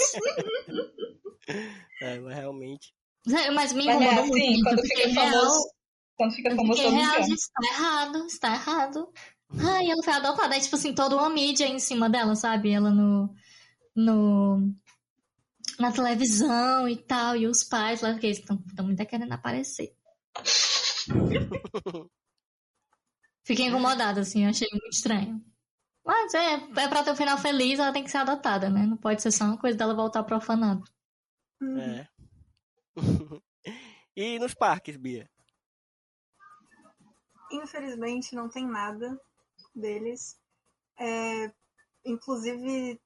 É, 2.02 2.18
mas 2.20 2.34
realmente. 2.34 2.92
Mas 3.54 3.72
me 3.72 3.84
Mas 3.86 4.00
é 4.00 4.04
incomodou 4.04 4.24
assim, 4.24 4.30
muito. 4.50 4.62
quando 4.64 4.80
fica 4.82 5.08
real. 5.08 5.30
famoso. 5.32 5.70
Quando 6.16 6.32
fica 6.34 6.56
famoso, 6.56 6.88
real, 6.90 7.22
gente, 7.22 7.34
está 7.34 7.66
errado, 7.72 8.26
está 8.26 8.54
errado. 8.54 9.08
Ai, 9.50 9.90
ela 9.90 10.02
foi 10.02 10.12
adotada. 10.12 10.54
Aí, 10.54 10.60
tipo 10.60 10.76
assim, 10.76 10.94
toda 10.94 11.16
uma 11.16 11.30
mídia 11.30 11.66
em 11.66 11.78
cima 11.78 12.10
dela, 12.10 12.34
sabe? 12.34 12.70
Ela 12.70 12.90
no. 12.90 13.34
no 13.94 14.74
na 15.78 15.92
televisão 15.92 16.88
e 16.88 16.96
tal. 16.96 17.36
E 17.36 17.46
os 17.46 17.62
pais 17.62 18.00
lá, 18.00 18.18
que 18.18 18.26
eles 18.26 18.38
estão 18.38 18.58
muito 18.82 19.04
querendo 19.06 19.32
aparecer. 19.32 19.94
Fiquei 23.44 23.66
incomodada, 23.66 24.20
assim, 24.22 24.44
achei 24.44 24.68
muito 24.72 24.88
estranho. 24.90 25.40
Mas 26.04 26.34
é, 26.34 26.54
é 26.54 26.88
pra 26.88 27.02
ter 27.04 27.12
um 27.12 27.16
final 27.16 27.38
feliz, 27.38 27.78
ela 27.78 27.92
tem 27.92 28.02
que 28.02 28.10
ser 28.10 28.18
adotada, 28.18 28.68
né? 28.70 28.86
Não 28.86 28.96
pode 28.96 29.22
ser 29.22 29.30
só 29.30 29.44
uma 29.44 29.58
coisa 29.58 29.76
dela 29.76 29.94
voltar 29.94 30.24
pro 30.24 30.36
orfanato. 30.36 30.92
É. 31.62 32.06
e 34.16 34.38
nos 34.38 34.54
parques, 34.54 34.96
Bia? 34.96 35.28
Infelizmente 37.52 38.34
não 38.34 38.48
tem 38.48 38.66
nada 38.66 39.20
deles. 39.78 40.38
É, 40.98 41.52
inclusive, 42.04 43.00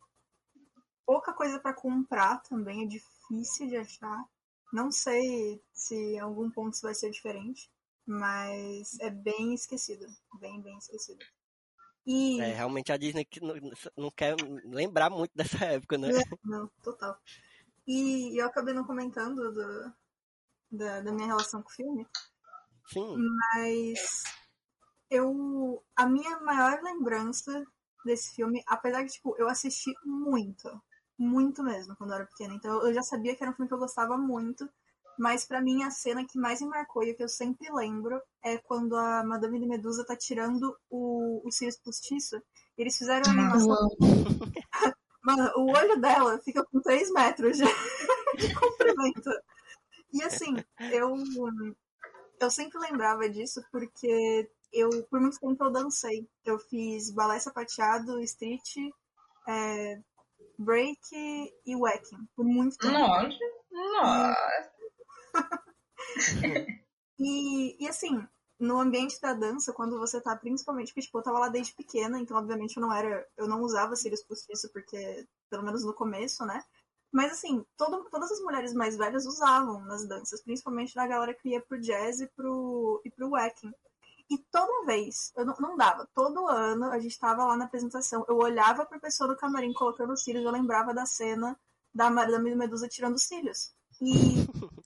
pouca 1.05 1.33
coisa 1.33 1.59
para 1.59 1.75
comprar 1.75 2.39
também, 2.43 2.85
é 2.85 2.87
difícil 2.87 3.69
de 3.69 3.77
achar. 3.77 4.25
Não 4.73 4.93
sei 4.93 5.61
se 5.73 5.95
em 5.95 6.21
algum 6.21 6.51
ponto 6.51 6.75
isso 6.75 6.83
vai 6.83 6.95
ser 6.95 7.11
diferente, 7.11 7.69
mas 8.07 8.99
é 9.01 9.11
bem 9.11 9.55
esquecido. 9.55 10.07
Bem, 10.39 10.63
bem 10.63 10.79
esquecido. 10.79 11.19
E. 12.07 12.41
É, 12.41 12.55
realmente 12.55 12.93
a 12.93 12.97
Disney 12.97 13.25
que 13.25 13.41
não, 13.41 13.55
não 13.97 14.11
quer 14.11 14.37
lembrar 14.65 15.11
muito 15.11 15.33
dessa 15.35 15.59
época, 15.67 15.99
né? 15.99 16.09
É, 16.11 16.23
Não, 16.45 16.69
total. 16.83 17.19
E 17.87 18.41
eu 18.41 18.47
acabei 18.47 18.73
não 18.73 18.85
comentando 18.85 19.53
do- 19.53 19.93
da, 20.71 21.01
da 21.01 21.13
minha 21.13 21.27
relação 21.27 21.61
com 21.63 21.69
o 21.69 21.73
filme, 21.73 22.07
Sim. 22.87 23.17
mas 23.17 24.23
eu 25.11 25.83
a 25.97 26.07
minha 26.07 26.41
maior 26.41 26.81
lembrança 26.83 27.65
desse 28.05 28.35
filme, 28.35 28.63
apesar 28.67 29.03
de 29.03 29.13
tipo, 29.13 29.35
eu 29.39 29.49
assisti 29.49 29.93
muito, 30.05 30.69
muito 31.19 31.63
mesmo 31.63 31.95
quando 31.97 32.11
eu 32.11 32.17
era 32.17 32.27
pequena, 32.27 32.55
então 32.55 32.87
eu 32.87 32.95
já 32.95 33.03
sabia 33.03 33.35
que 33.35 33.43
era 33.43 33.51
um 33.51 33.55
filme 33.55 33.69
que 33.69 33.75
eu 33.75 33.79
gostava 33.79 34.17
muito, 34.17 34.69
mas 35.19 35.45
pra 35.45 35.61
mim 35.61 35.83
a 35.83 35.91
cena 35.91 36.25
que 36.25 36.39
mais 36.39 36.63
me 36.63 36.69
marcou 36.69 37.03
e 37.03 37.13
que 37.13 37.23
eu 37.23 37.29
sempre 37.29 37.71
lembro 37.71 38.21
é 38.43 38.57
quando 38.57 38.97
a 38.97 39.23
Madame 39.23 39.61
de 39.61 39.67
Medusa 39.67 40.03
tá 40.03 40.17
tirando 40.17 40.75
o, 40.89 41.47
o 41.47 41.53
cílios 41.53 41.77
postiço. 41.77 42.41
Eles 42.79 42.97
fizeram 42.97 43.31
uma 43.31 43.43
animação. 43.43 43.89
Mano, 45.23 45.53
o 45.57 45.77
olho 45.77 46.01
dela 46.01 46.39
fica 46.39 46.65
com 46.65 46.81
3 46.81 47.13
metros 47.13 47.59
já. 47.59 47.67
Me 47.67 48.49
cumprimenta. 48.55 49.43
E 50.15 50.23
assim, 50.23 50.57
eu, 50.91 51.15
eu 52.41 52.51
sempre 52.51 52.79
lembrava 52.79 53.29
disso 53.29 53.63
porque 53.71 54.51
eu, 54.73 55.03
por 55.05 55.21
muito 55.21 55.39
tempo, 55.39 55.65
eu 55.65 55.71
dancei. 55.71 56.29
Eu 56.45 56.59
fiz 56.59 57.11
balé 57.11 57.39
sapateado, 57.39 58.21
street, 58.21 58.77
é, 59.49 60.01
break 60.59 61.01
e 61.67 61.77
wacking. 61.77 62.29
Por 62.37 62.45
muito 62.45 62.77
tempo. 62.79 62.93
Nossa, 62.93 63.39
nossa. 63.71 64.71
E, 67.23 67.77
e 67.79 67.87
assim, 67.87 68.27
no 68.59 68.81
ambiente 68.81 69.21
da 69.21 69.35
dança, 69.35 69.75
quando 69.75 69.99
você 69.99 70.19
tá, 70.21 70.35
principalmente, 70.35 70.89
porque 70.89 71.03
tipo, 71.03 71.19
eu 71.19 71.23
tava 71.23 71.39
lá 71.39 71.49
desde 71.51 71.75
pequena, 71.75 72.19
então 72.19 72.37
obviamente 72.37 72.77
eu 72.77 72.81
não 72.81 72.93
era. 72.93 73.29
Eu 73.37 73.47
não 73.47 73.61
usava 73.61 73.95
cílios 73.95 74.23
postiços, 74.23 74.71
porque, 74.73 75.27
pelo 75.51 75.63
menos 75.63 75.85
no 75.85 75.93
começo, 75.93 76.47
né? 76.47 76.65
Mas 77.13 77.33
assim, 77.33 77.65
todo, 77.77 78.09
todas 78.11 78.31
as 78.33 78.41
mulheres 78.41 78.73
mais 78.73 78.97
velhas 78.97 79.27
usavam 79.27 79.81
nas 79.85 80.07
danças, 80.09 80.43
principalmente 80.43 80.95
da 80.95 81.07
galera 81.07 81.35
que 81.35 81.51
ia 81.51 81.61
pro 81.61 81.81
jazz 81.81 82.21
e 82.21 82.27
pro, 82.29 83.03
e 83.05 83.11
pro 83.11 83.31
wacking. 83.31 83.73
E 84.31 84.39
toda 84.51 84.87
vez, 84.87 85.33
eu 85.37 85.45
não, 85.45 85.55
não 85.59 85.77
dava, 85.77 86.09
todo 86.15 86.47
ano 86.47 86.85
a 86.87 87.01
gente 87.01 87.19
tava 87.19 87.45
lá 87.45 87.57
na 87.57 87.65
apresentação, 87.65 88.25
eu 88.29 88.37
olhava 88.37 88.87
pra 88.87 89.01
pessoa 89.01 89.29
do 89.29 89.37
camarim 89.37 89.73
colocando 89.73 90.13
os 90.13 90.23
cílios, 90.23 90.45
eu 90.45 90.53
lembrava 90.53 90.95
da 90.95 91.05
cena 91.05 91.59
da, 91.93 92.09
da 92.09 92.39
Medusa 92.39 92.89
tirando 92.89 93.17
os 93.17 93.25
cílios. 93.25 93.75
E 94.01 94.47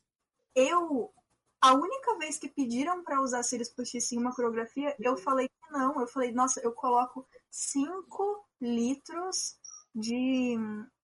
eu, 0.54 1.12
a 1.60 1.74
única 1.74 2.16
vez 2.18 2.38
que 2.38 2.48
pediram 2.48 3.04
pra 3.04 3.20
usar 3.20 3.42
cílios 3.42 3.68
postiços 3.68 4.12
em 4.12 4.18
uma 4.18 4.34
coreografia, 4.34 4.96
eu 4.98 5.16
falei 5.16 5.48
que 5.48 5.72
não. 5.72 6.00
Eu 6.00 6.06
falei, 6.06 6.32
nossa, 6.32 6.60
eu 6.60 6.72
coloco 6.72 7.26
5 7.50 8.46
litros 8.60 9.56
de. 9.94 10.56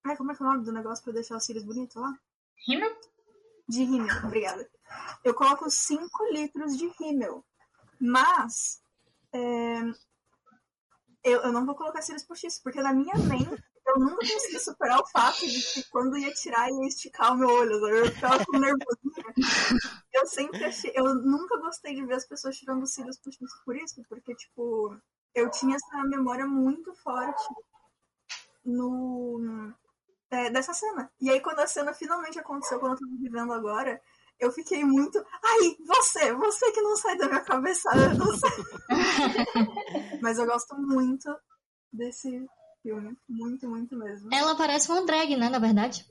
Ai, 0.04 0.16
como 0.16 0.32
é 0.32 0.34
que 0.34 0.42
é 0.42 0.46
o 0.46 0.48
nome 0.48 0.64
do 0.64 0.72
negócio 0.72 1.04
pra 1.04 1.12
deixar 1.12 1.36
os 1.36 1.44
cílios 1.44 1.64
bonitos 1.64 1.96
lá? 1.96 2.18
Rímel? 2.66 2.96
De 3.68 3.84
rímel, 3.84 4.16
obrigada. 4.24 4.68
Eu 5.22 5.34
coloco 5.34 5.70
5 5.70 6.24
litros 6.32 6.76
de 6.76 6.88
rímel. 6.98 7.44
Mas. 8.01 8.81
é, 9.32 9.82
eu, 11.22 11.40
eu 11.43 11.52
não 11.52 11.66
vou 11.66 11.74
colocar 11.74 12.02
cílios 12.02 12.24
postiços, 12.24 12.60
porque 12.62 12.81
na 12.81 12.93
minha 12.93 13.14
mente 13.16 13.62
eu 13.86 13.98
nunca 13.98 14.16
consegui 14.16 14.59
superar 14.59 14.98
o 15.01 15.06
fato 15.06 15.40
de 15.47 15.62
que 15.62 15.82
quando 15.90 16.16
ia 16.16 16.32
tirar 16.32 16.70
ia 16.70 16.86
esticar 16.86 17.32
o 17.32 17.36
meu 17.36 17.48
olho. 17.48 17.72
Eu 17.89 18.06
ficava 18.12 18.44
com 18.44 18.59
nervosinha. 18.59 19.35
Eu 20.12 20.27
sempre 20.27 20.64
achei. 20.64 20.93
Eu 20.94 21.14
nunca 21.14 21.59
gostei 21.60 21.94
de 21.94 22.05
ver 22.05 22.14
as 22.14 22.27
pessoas 22.27 22.56
tirando 22.56 22.82
os 22.82 22.93
cílios 22.94 23.18
postiços 23.18 23.60
por 23.64 23.77
isso, 23.77 24.02
porque, 24.09 24.35
tipo, 24.35 24.97
eu 25.35 25.51
tinha 25.51 25.77
essa 25.77 26.05
memória 26.05 26.47
muito 26.47 26.94
forte 26.94 27.44
no. 28.64 29.72
é, 30.31 30.51
dessa 30.51 30.72
cena. 30.74 31.10
E 31.20 31.31
aí, 31.31 31.40
quando 31.40 31.60
a 31.60 31.66
cena 31.66 31.93
finalmente 31.93 32.39
aconteceu, 32.39 32.78
quando 32.78 32.93
eu 32.94 32.98
tava 32.98 33.12
vivendo 33.20 33.52
agora, 33.52 34.01
eu 34.40 34.50
fiquei 34.52 34.84
muito. 34.84 35.18
Ai, 35.44 35.76
você! 35.86 36.32
Você 36.34 36.72
que 36.72 36.80
não 36.80 36.96
sai 36.96 37.16
da 37.16 37.28
minha 37.28 37.40
cabeça! 37.40 37.90
Eu 37.94 38.14
não 38.14 38.34
sei. 38.34 38.50
Mas 40.22 40.38
eu 40.38 40.46
gosto 40.46 40.76
muito 40.76 41.28
desse 41.92 42.46
filme. 42.82 43.16
Muito, 43.28 43.69
muito 43.69 43.97
mesmo. 43.97 44.28
Ela 44.32 44.55
parece 44.55 44.90
uma 44.90 45.05
drag, 45.05 45.36
né, 45.36 45.48
na 45.48 45.59
verdade? 45.59 46.05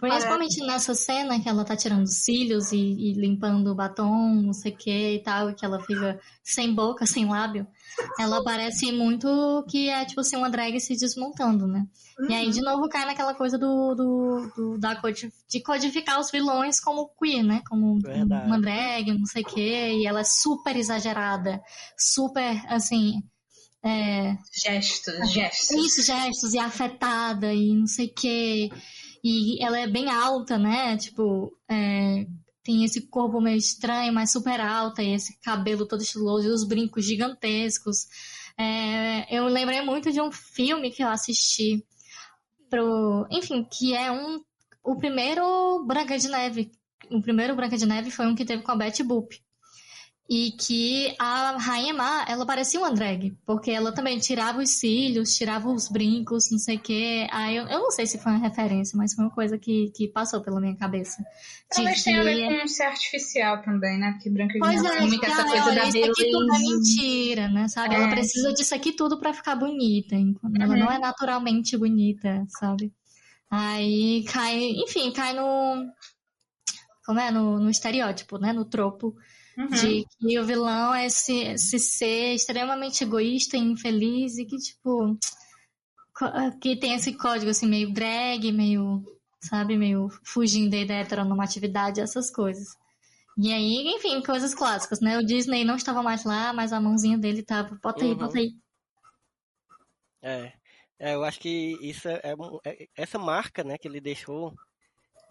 Principalmente 0.00 0.60
nessa 0.66 0.94
cena 0.94 1.40
que 1.40 1.48
ela 1.48 1.64
tá 1.64 1.76
tirando 1.76 2.02
os 2.04 2.22
cílios 2.24 2.72
e, 2.72 2.76
e 2.76 3.12
limpando 3.14 3.68
o 3.70 3.74
batom, 3.74 4.34
não 4.34 4.52
sei 4.52 4.72
o 4.72 4.76
que 4.76 5.14
e 5.14 5.22
tal, 5.22 5.50
e 5.50 5.54
que 5.54 5.64
ela 5.64 5.80
fica 5.80 6.20
sem 6.42 6.74
boca, 6.74 7.06
sem 7.06 7.28
lábio. 7.28 7.66
Ela 8.18 8.42
parece 8.44 8.92
muito 8.92 9.64
que 9.68 9.88
é, 9.88 10.04
tipo 10.04 10.20
assim, 10.20 10.36
uma 10.36 10.50
drag 10.50 10.78
se 10.80 10.96
desmontando, 10.96 11.66
né? 11.66 11.86
E 12.28 12.34
aí, 12.34 12.50
de 12.50 12.60
novo, 12.60 12.88
cai 12.88 13.04
naquela 13.06 13.34
coisa 13.34 13.56
do, 13.58 13.94
do, 13.94 14.52
do- 14.56 14.78
da 14.78 14.94
codi- 14.96 15.32
de 15.48 15.60
codificar 15.62 16.20
os 16.20 16.30
vilões 16.30 16.78
como 16.80 17.08
queer, 17.18 17.42
né? 17.42 17.62
Como 17.68 17.98
Verdade. 18.00 18.46
uma 18.46 18.60
drag, 18.60 19.12
não 19.18 19.26
sei 19.26 19.42
o 19.42 19.46
quê. 19.46 19.92
E 20.00 20.06
ela 20.06 20.20
é 20.20 20.24
super 20.24 20.76
exagerada, 20.76 21.60
super, 21.98 22.62
assim... 22.68 23.22
É, 23.84 24.38
Gestos, 24.50 25.30
gestos. 25.30 25.70
isso, 25.72 26.02
gestos, 26.02 26.54
e 26.54 26.58
afetada, 26.58 27.52
e 27.52 27.74
não 27.74 27.86
sei 27.86 28.06
o 28.06 28.14
quê. 28.14 28.70
E 29.22 29.62
ela 29.62 29.78
é 29.78 29.86
bem 29.86 30.08
alta, 30.08 30.56
né? 30.56 30.96
Tipo, 30.96 31.52
é, 31.70 32.26
tem 32.62 32.82
esse 32.82 33.02
corpo 33.08 33.42
meio 33.42 33.58
estranho, 33.58 34.12
mas 34.12 34.32
super 34.32 34.58
alta, 34.58 35.02
e 35.02 35.12
esse 35.12 35.38
cabelo 35.40 35.86
todo 35.86 36.02
estiloso, 36.02 36.48
e 36.48 36.50
os 36.50 36.66
brincos 36.66 37.04
gigantescos. 37.04 38.06
É, 38.56 39.36
eu 39.36 39.44
lembrei 39.46 39.82
muito 39.82 40.10
de 40.10 40.20
um 40.20 40.32
filme 40.32 40.90
que 40.90 41.02
eu 41.02 41.08
assisti 41.08 41.84
pro. 42.70 43.26
Enfim, 43.30 43.64
que 43.70 43.94
é 43.94 44.10
um. 44.10 44.40
O 44.82 44.96
primeiro 44.96 45.84
Branca 45.86 46.18
de 46.18 46.28
Neve. 46.28 46.72
O 47.10 47.20
primeiro 47.20 47.54
Branca 47.54 47.76
de 47.76 47.84
Neve 47.84 48.10
foi 48.10 48.26
um 48.26 48.34
que 48.34 48.46
teve 48.46 48.62
com 48.62 48.72
a 48.72 48.76
Betty 48.76 49.02
Boop. 49.02 49.43
E 50.26 50.52
que 50.52 51.14
a 51.18 51.58
Rainha 51.58 51.92
Má, 51.92 52.24
ela 52.26 52.46
parecia 52.46 52.80
uma 52.80 52.90
drag, 52.90 53.36
porque 53.44 53.70
ela 53.70 53.92
também 53.92 54.18
tirava 54.18 54.58
os 54.62 54.70
cílios, 54.78 55.34
tirava 55.36 55.68
os 55.68 55.86
brincos, 55.90 56.50
não 56.50 56.58
sei 56.58 56.76
o 56.76 56.80
quê. 56.80 57.26
Aí 57.30 57.54
eu, 57.56 57.66
eu 57.66 57.78
não 57.80 57.90
sei 57.90 58.06
se 58.06 58.16
foi 58.18 58.32
uma 58.32 58.40
referência, 58.40 58.96
mas 58.96 59.12
foi 59.12 59.22
uma 59.26 59.30
coisa 59.30 59.58
que, 59.58 59.90
que 59.94 60.08
passou 60.08 60.40
pela 60.40 60.58
minha 60.62 60.74
cabeça. 60.76 61.22
Talvez 61.68 62.02
tenha 62.02 62.22
a 62.22 62.24
ver 62.24 62.48
que- 62.48 62.58
com 62.62 62.66
ser 62.68 62.84
artificial 62.84 63.60
também, 63.60 63.98
né? 63.98 64.12
Porque 64.12 64.30
Branca 64.30 64.54
Pois 64.58 64.82
é, 64.82 65.00
muito 65.00 65.26
essa 65.26 65.44
coisa 65.44 65.64
olha, 65.66 65.82
da 65.82 65.88
isso 65.88 65.98
aqui 66.10 66.30
tudo 66.30 66.54
é 66.54 66.58
mentira, 66.58 67.48
né? 67.48 67.68
Sabe? 67.68 67.94
Ela 67.94 68.06
É. 68.06 68.10
precisa 68.10 68.50
disso 68.54 68.74
aqui 68.74 68.92
tudo 68.92 69.20
pra 69.20 69.34
ficar 69.34 69.56
bonita, 69.56 70.14
enquanto 70.14 70.56
ela 70.58 70.72
Uhum. 70.72 70.80
não 70.80 70.90
é 70.90 70.98
naturalmente 70.98 71.76
bonita, 71.76 72.46
sabe? 72.58 72.90
Aí 73.50 74.24
cai, 74.24 74.58
enfim, 74.58 75.12
cai 75.12 75.34
no. 75.34 75.84
Como 77.04 77.20
é? 77.20 77.30
No, 77.30 77.58
no 77.60 77.68
estereótipo, 77.68 78.38
né? 78.38 78.54
No 78.54 78.64
tropo 78.64 79.14
Uhum. 79.56 79.66
de 79.68 80.04
que 80.18 80.38
o 80.40 80.44
vilão 80.44 80.94
é 80.94 81.06
esse, 81.06 81.32
esse 81.32 81.78
ser 81.78 82.34
extremamente 82.34 83.04
egoísta 83.04 83.56
e 83.56 83.60
infeliz 83.60 84.36
e 84.38 84.44
que, 84.44 84.56
tipo. 84.56 85.16
Que 86.60 86.76
tem 86.76 86.94
esse 86.94 87.16
código 87.16 87.50
assim, 87.50 87.66
meio 87.66 87.92
drag, 87.92 88.50
meio. 88.52 89.02
Sabe? 89.42 89.76
Meio 89.76 90.08
fugindo 90.24 90.70
da 90.86 90.94
heteronormatividade, 90.94 92.00
essas 92.00 92.30
coisas. 92.30 92.68
E 93.36 93.52
aí, 93.52 93.94
enfim, 93.96 94.22
coisas 94.22 94.54
clássicas, 94.54 95.00
né? 95.00 95.18
O 95.18 95.24
Disney 95.24 95.64
não 95.64 95.76
estava 95.76 96.02
mais 96.02 96.24
lá, 96.24 96.52
mas 96.52 96.72
a 96.72 96.80
mãozinha 96.80 97.18
dele 97.18 97.42
tava. 97.42 97.78
Bota 97.82 98.04
aí, 98.04 98.10
Uhum. 98.12 98.16
bota 98.16 98.38
aí. 98.38 98.50
É, 100.22 100.52
é, 100.98 101.14
eu 101.14 101.24
acho 101.24 101.40
que 101.40 101.76
isso 101.82 102.08
é, 102.08 102.20
é 102.24 102.34
é- 102.64 102.88
essa 102.96 103.18
marca, 103.18 103.62
né, 103.62 103.76
que 103.76 103.86
ele 103.86 104.00
deixou, 104.00 104.54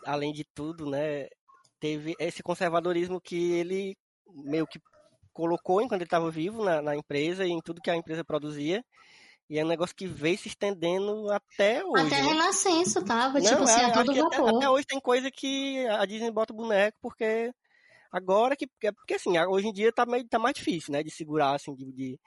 além 0.06 0.32
de 0.32 0.44
tudo, 0.54 0.88
né, 0.90 1.28
teve 1.80 2.14
esse 2.20 2.44
conservadorismo 2.44 3.20
que 3.20 3.54
ele 3.54 3.96
meio 4.28 4.68
que 4.68 4.80
colocou 5.34 5.82
enquanto 5.82 6.02
ele 6.02 6.06
estava 6.08 6.30
vivo 6.32 6.64
na, 6.64 6.82
na 6.82 6.96
empresa 6.96 7.46
e 7.46 7.50
em 7.52 7.62
tudo 7.62 7.82
que 7.82 7.90
a 7.90 7.96
empresa 7.96 8.24
produzia. 8.24 8.84
E 9.50 9.60
é 9.60 9.64
um 9.66 9.68
negócio 9.68 9.96
que 9.96 10.08
veio 10.08 10.38
se 10.38 10.48
estendendo 10.48 11.30
até 11.32 11.84
hoje. 11.84 12.06
Até 12.08 12.16
a 12.16 12.24
né? 12.24 12.30
Renascença 12.30 13.06
tava, 13.06 13.40
Não, 13.42 13.50
tipo 13.50 13.64
assim, 13.64 13.82
é, 13.82 13.94
todo 13.94 14.14
que 14.14 14.20
até, 14.20 14.38
vapor. 14.38 14.58
até 14.58 14.70
hoje 14.70 14.86
tem 14.88 15.00
coisa 15.00 15.30
que 15.32 15.86
a 15.88 16.06
Disney 16.06 16.32
bota 16.32 16.54
boneco 16.54 16.98
porque 17.02 17.52
agora 18.12 18.56
que 18.56 18.68
porque 18.96 19.16
assim 19.16 19.38
hoje 19.40 19.68
em 19.68 19.74
dia 19.74 19.92
tá 19.92 20.06
meio 20.06 20.28
tá 20.28 20.40
mais 20.40 20.56
difícil 20.56 20.92
né 20.94 21.04
de 21.04 21.12
segurar 21.12 21.56
assim 21.56 21.76
de, 21.76 21.92
de- 21.92 22.20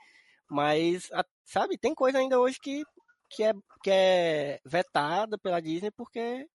mas 0.51 1.10
a- 1.12 1.24
sabe 1.44 1.78
tem 1.78 1.94
coisa 1.94 2.18
ainda 2.18 2.39
hoje 2.40 2.59
que 2.60 2.85
que 3.31 3.43
é 3.44 3.52
que 3.82 3.90
é 3.90 4.60
vetada 4.64 5.39
pela 5.39 5.60
Disney 5.60 5.90
porque 5.93 6.47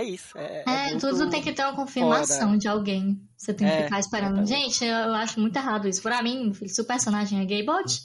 é 0.00 0.04
isso 0.04 0.36
é, 0.38 0.62
É, 0.66 0.90
muito 0.90 1.00
tudo 1.08 1.30
tem 1.30 1.42
que 1.42 1.52
ter 1.52 1.62
uma 1.62 1.72
fora 1.72 1.84
confirmação 1.86 2.52
da- 2.52 2.56
de 2.58 2.68
alguém. 2.68 3.20
Você 3.36 3.52
tem 3.54 3.66
que 3.66 3.72
É, 3.72 3.84
ficar 3.84 3.98
esperando. 4.00 4.44
Gente, 4.46 4.84
eu, 4.84 4.90
eu 4.94 5.14
acho 5.14 5.40
muito 5.40 5.56
errado 5.56 5.88
isso. 5.88 6.02
Pra 6.02 6.22
mim, 6.22 6.52
filho, 6.54 6.68
se 6.70 6.80
o 6.80 6.84
personagem 6.86 7.40
é 7.40 7.44
gay, 7.44 7.64
bote. 7.64 8.00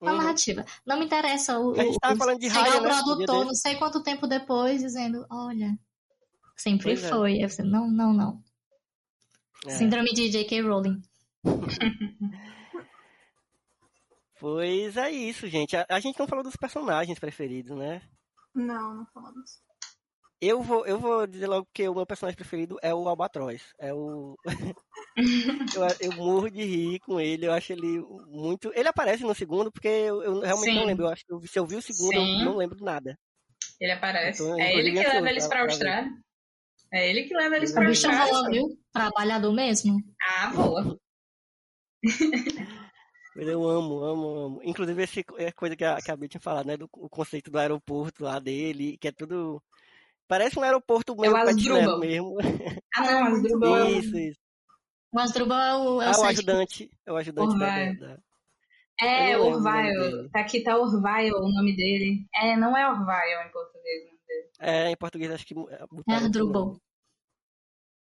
Uma 0.00 0.12
Uhum. 0.12 0.18
narrativa. 0.18 0.64
Não 0.86 0.96
me 0.98 1.04
interessa 1.06 1.58
o, 1.58 1.72
A 1.72 1.82
gente 1.82 1.98
tava 1.98 2.14
o- 2.14 2.18
falando 2.18 2.38
de 2.38 2.48
chegar 2.48 2.62
Raya, 2.68 2.80
o 2.80 2.82
produtor, 2.84 3.44
não 3.44 3.54
sei 3.54 3.74
quanto 3.76 4.00
tempo 4.02 4.26
depois, 4.28 4.80
dizendo, 4.80 5.26
olha, 5.30 5.76
sempre 6.56 6.84
Pois 6.94 7.02
é. 7.04 7.08
foi. 7.08 7.40
Você, 7.48 7.62
não, 7.64 7.90
não, 7.90 8.12
não. 8.12 8.42
É. 9.66 9.70
Síndrome 9.70 10.10
de 10.14 10.28
J.K. 10.30 10.60
Rowling. 10.62 11.02
pois 14.40 14.96
é 14.96 15.10
isso 15.10 15.46
gente 15.48 15.76
a, 15.76 15.84
a 15.88 15.98
gente 16.00 16.18
não 16.18 16.26
falou 16.28 16.44
dos 16.44 16.56
personagens 16.56 17.18
preferidos 17.18 17.76
né 17.76 18.00
Não, 18.54 18.94
não 18.94 19.06
falamos. 19.06 19.60
Eu 20.40 20.62
vou, 20.62 20.86
eu 20.86 20.98
vou 21.00 21.26
dizer 21.26 21.48
logo 21.48 21.66
que 21.74 21.88
o 21.88 21.94
meu 21.94 22.06
personagem 22.06 22.36
preferido 22.36 22.78
é 22.80 22.94
o 22.94 23.08
Albatroz. 23.08 23.72
É 23.80 23.92
o. 23.92 24.36
eu, 25.76 25.82
eu 26.00 26.12
morro 26.16 26.48
de 26.48 26.62
rir 26.62 27.00
com 27.00 27.20
ele, 27.20 27.46
eu 27.46 27.52
acho 27.52 27.72
ele 27.72 28.00
muito. 28.28 28.70
Ele 28.74 28.88
aparece 28.88 29.24
no 29.24 29.34
segundo, 29.34 29.72
porque 29.72 29.88
eu, 29.88 30.22
eu 30.22 30.40
realmente 30.40 30.74
não 30.74 30.82
Sim. 30.82 30.86
lembro. 30.86 31.06
Eu 31.06 31.10
acho 31.10 31.24
que 31.26 31.48
se 31.48 31.58
eu 31.58 31.66
vi 31.66 31.74
o 31.74 31.82
segundo, 31.82 32.12
Sim. 32.12 32.38
eu 32.38 32.44
não 32.44 32.56
lembro 32.56 32.76
de 32.76 32.84
nada. 32.84 33.18
Ele 33.80 33.92
aparece. 33.92 34.42
Então, 34.42 34.60
é 34.60 34.72
ele 34.74 34.90
inclusive, 34.90 34.92
que 34.92 34.98
ansioso 34.98 35.16
leva 35.16 35.30
eles 35.30 35.46
pra-. 35.48 35.62
Austrália. 35.62 36.12
É 36.92 37.10
ele 37.10 37.24
que 37.24 37.34
leva 37.34 37.56
eles 37.56 37.70
O 37.70 37.74
pra 37.74 37.88
bicho 37.88 38.06
Austrália. 38.06 38.32
voa, 38.32 38.50
viu? 38.50 38.78
Trabalhador 38.92 39.52
mesmo. 39.52 39.96
Ah, 40.22 40.52
boa. 40.54 40.98
Eu 43.36 43.68
amo, 43.68 44.02
amo, 44.02 44.28
amo. 44.36 44.60
Inclusive, 44.64 45.02
esse 45.02 45.24
é 45.36 45.52
coisa 45.52 45.76
que 45.76 45.84
a, 45.84 45.96
que 45.96 46.10
a 46.10 46.16
Bia 46.16 46.28
tinha 46.28 46.40
falado, 46.40 46.66
né? 46.66 46.76
Do 46.76 46.88
o 46.92 47.08
conceito 47.08 47.50
do 47.50 47.58
aeroporto 47.58 48.24
lá 48.24 48.38
dele, 48.38 48.96
que 48.98 49.08
é 49.08 49.12
tudo. 49.12 49.62
Parece 50.28 50.58
um 50.58 50.62
aeroporto 50.62 51.16
meio 51.16 51.34
É 51.36 51.42
o 51.42 51.46
petileno 51.46 51.78
Asdrubal. 51.78 52.00
mesmo. 52.00 52.36
Ah, 52.94 53.00
não, 53.10 53.24
Asdrubal 53.34 53.76
é 53.78 53.84
o- 53.84 53.88
Isso, 53.88 54.18
isso. 54.18 54.40
O 55.10 55.18
Asdrubal 55.18 55.58
é 55.60 55.74
o, 55.74 56.02
é 56.02 56.06
o 56.10 56.12
Ah, 56.14 56.20
o 56.20 56.24
ajudante. 56.24 56.90
É 57.06 57.12
o 57.12 57.16
ajudante 57.16 57.58
da, 57.58 57.92
da- 57.94 58.18
É, 59.00 59.34
Eu 59.34 59.38
não 59.38 59.44
lembro 59.44 59.58
o 59.58 59.62
nome 59.62 59.88
Orville. 59.88 60.10
dele. 60.16 60.28
Tá 60.30 60.40
aqui, 60.40 60.62
tá 60.62 60.76
Orville 60.76 61.32
o 61.32 61.48
nome 61.48 61.74
dele. 61.76 62.26
É, 62.34 62.56
não 62.56 62.76
é 62.76 62.86
Orville 62.90 63.46
em 63.46 63.50
português. 63.50 64.02
o 64.02 64.06
nome 64.06 64.18
dele. 64.28 64.50
É, 64.60 64.90
em 64.90 64.96
português 64.96 65.30
acho 65.32 65.46
que. 65.46 65.54
É. 65.54 66.14
Asdrubal. 66.14 66.76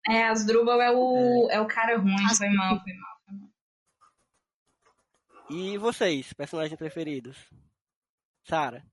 É, 0.09 0.23
Asdrubal 0.28 0.81
é 0.81 0.90
o, 0.93 1.49
é. 1.51 1.61
o 1.61 1.66
cara 1.66 1.99
ruim. 1.99 2.16
Foi 2.36 2.49
mal, 2.51 2.81
foi 2.81 2.93
mal. 2.93 3.12
E 5.51 5.77
vocês, 5.78 6.32
personagens 6.32 6.78
preferidos? 6.78 7.36
Sara. 8.44 8.85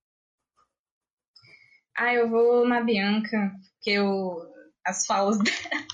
Ah, 2.00 2.14
eu 2.14 2.30
vou 2.30 2.68
na 2.68 2.82
Bianca, 2.82 3.52
porque 3.74 3.92
eu. 3.92 4.48
As 4.86 5.06
falas 5.06 5.38
dela. 5.44 5.94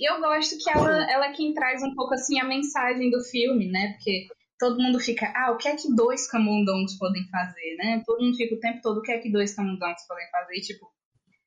E 0.00 0.10
eu 0.10 0.20
gosto 0.20 0.56
que 0.56 0.70
ela, 0.70 1.10
ela 1.10 1.26
é 1.26 1.32
quem 1.32 1.52
traz 1.52 1.82
um 1.82 1.94
pouco 1.94 2.14
assim 2.14 2.40
a 2.40 2.44
mensagem 2.44 3.10
do 3.10 3.20
filme, 3.24 3.68
né? 3.70 3.92
Porque 3.94 4.28
todo 4.58 4.80
mundo 4.80 4.98
fica, 5.00 5.30
ah, 5.36 5.50
o 5.50 5.56
que 5.58 5.68
é 5.68 5.74
que 5.76 5.92
dois 5.94 6.30
camundongos 6.30 6.96
podem 6.96 7.26
fazer, 7.28 7.76
né? 7.76 8.02
Todo 8.06 8.22
mundo 8.22 8.36
fica 8.36 8.54
o 8.54 8.60
tempo 8.60 8.80
todo, 8.82 8.98
o 8.98 9.02
que 9.02 9.10
é 9.12 9.18
que 9.18 9.30
dois 9.30 9.54
camundongos 9.54 10.02
podem 10.06 10.30
fazer? 10.30 10.54
E, 10.54 10.60
tipo, 10.60 10.86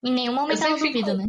Em 0.03 0.11
nenhum 0.13 0.33
momento 0.35 0.61
ela 0.61 0.75
duvida, 0.77 1.11
fico- 1.11 1.17
né? 1.17 1.27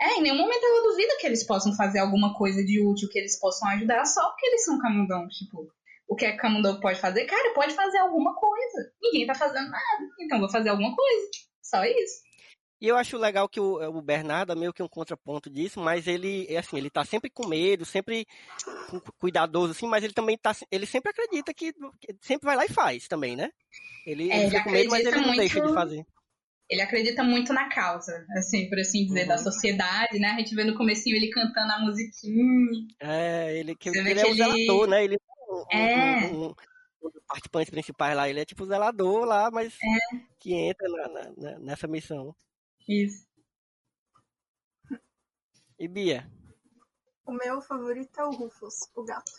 é, 0.00 0.18
em 0.18 0.22
nenhum 0.22 0.38
momento 0.38 0.64
ela 0.64 0.90
duvida 0.90 1.16
que 1.20 1.26
eles 1.26 1.46
possam 1.46 1.74
fazer 1.76 1.98
alguma 2.00 2.34
coisa 2.34 2.64
de 2.64 2.80
útil, 2.84 3.08
que 3.08 3.18
eles 3.18 3.38
possam 3.38 3.68
ajudar, 3.68 4.04
só 4.06 4.28
porque 4.30 4.46
eles 4.46 4.64
são 4.64 4.78
camundongos. 4.80 5.36
Tipo, 5.36 5.68
o 6.12 6.16
que 6.16 6.24
é 6.26 6.32
que 6.32 6.38
camundongo 6.38 6.80
pode 6.80 7.00
fazer? 7.00 7.24
Cara, 7.26 7.54
pode 7.54 7.74
fazer 7.74 7.98
alguma 7.98 8.34
coisa. 8.34 8.92
Ninguém 9.02 9.26
tá 9.26 9.34
fazendo 9.34 9.70
nada, 9.70 10.08
então 10.20 10.38
vou 10.40 10.48
fazer 10.50 10.68
alguma 10.70 10.94
coisa. 10.94 11.30
Só 11.62 11.84
isso. 11.84 12.22
E 12.80 12.88
eu 12.88 12.96
acho 12.96 13.16
legal 13.16 13.48
que 13.48 13.60
o, 13.60 13.74
o 13.96 14.02
Bernardo 14.02 14.50
é 14.52 14.56
meio 14.56 14.72
que 14.72 14.82
um 14.82 14.88
contraponto 14.88 15.48
disso, 15.48 15.78
mas 15.78 16.08
ele, 16.08 16.46
é 16.48 16.58
assim, 16.58 16.76
ele 16.76 16.90
tá 16.90 17.04
sempre 17.04 17.30
com 17.30 17.46
medo, 17.46 17.84
sempre 17.84 18.26
cu- 18.90 19.00
cuidadoso, 19.20 19.70
assim, 19.70 19.86
mas 19.86 20.02
ele 20.02 20.12
também 20.12 20.36
tá, 20.36 20.52
ele 20.68 20.84
sempre 20.84 21.10
acredita 21.12 21.54
que, 21.54 21.72
sempre 22.20 22.44
vai 22.46 22.56
lá 22.56 22.64
e 22.66 22.68
faz 22.68 23.06
também, 23.06 23.36
né? 23.36 23.50
Ele, 24.04 24.28
É, 24.30 24.34
ele 24.34 24.42
ele 24.42 24.50
fica 24.50 24.64
com 24.64 24.70
medo, 24.70 24.90
mas 24.90 24.98
ele 25.00 25.08
acredita 25.10 25.30
não 25.30 25.36
deixa 25.38 25.54
de 25.54 25.60
muito- 25.62 25.74
fazer. 25.74 26.04
Ele 26.68 26.80
acredita 26.82 27.22
muito 27.22 27.52
na 27.52 27.68
causa, 27.68 28.26
assim, 28.36 28.68
por 28.68 28.78
assim 28.80 29.04
dizer, 29.04 29.22
Uhum. 29.22 29.28
da 29.28 29.38
sociedade, 29.38 30.18
né? 30.18 30.28
A 30.30 30.38
gente 30.38 30.54
vê 30.54 30.64
no 30.64 30.74
comecinho 30.76 31.14
ele 31.14 31.28
cantando 31.30 31.70
a 31.72 31.78
musiquinha. 31.80 32.86
É, 33.00 33.58
ele, 33.58 33.76
que, 33.76 33.90
ele 33.90 34.14
que 34.14 34.20
é 34.20 34.24
o 34.24 34.26
ele- 34.28 34.34
zelador, 34.36 34.88
né? 34.88 35.04
Ele 35.04 35.16
um, 35.16 35.31
É. 35.70 36.26
um, 36.26 36.46
um, 36.48 36.54
um 37.02 37.10
dos 37.10 37.22
participantes 37.26 37.70
principais 37.70 38.16
lá, 38.16 38.28
ele 38.28 38.40
é 38.40 38.44
tipo 38.44 38.64
o 38.64 38.66
zelador 38.66 39.24
lá, 39.24 39.50
mas 39.50 39.74
É. 39.74 40.16
que 40.38 40.54
entra 40.54 40.88
na- 40.88 41.32
na- 41.36 41.58
nessa 41.58 41.86
missão. 41.86 42.34
Isso. 42.88 43.26
E 45.78 45.88
Bia? 45.88 46.30
O 47.24 47.32
meu 47.32 47.60
favorito 47.60 48.18
é 48.20 48.24
o 48.24 48.30
Rufus, 48.30 48.74
o 48.94 49.04
gato. 49.04 49.32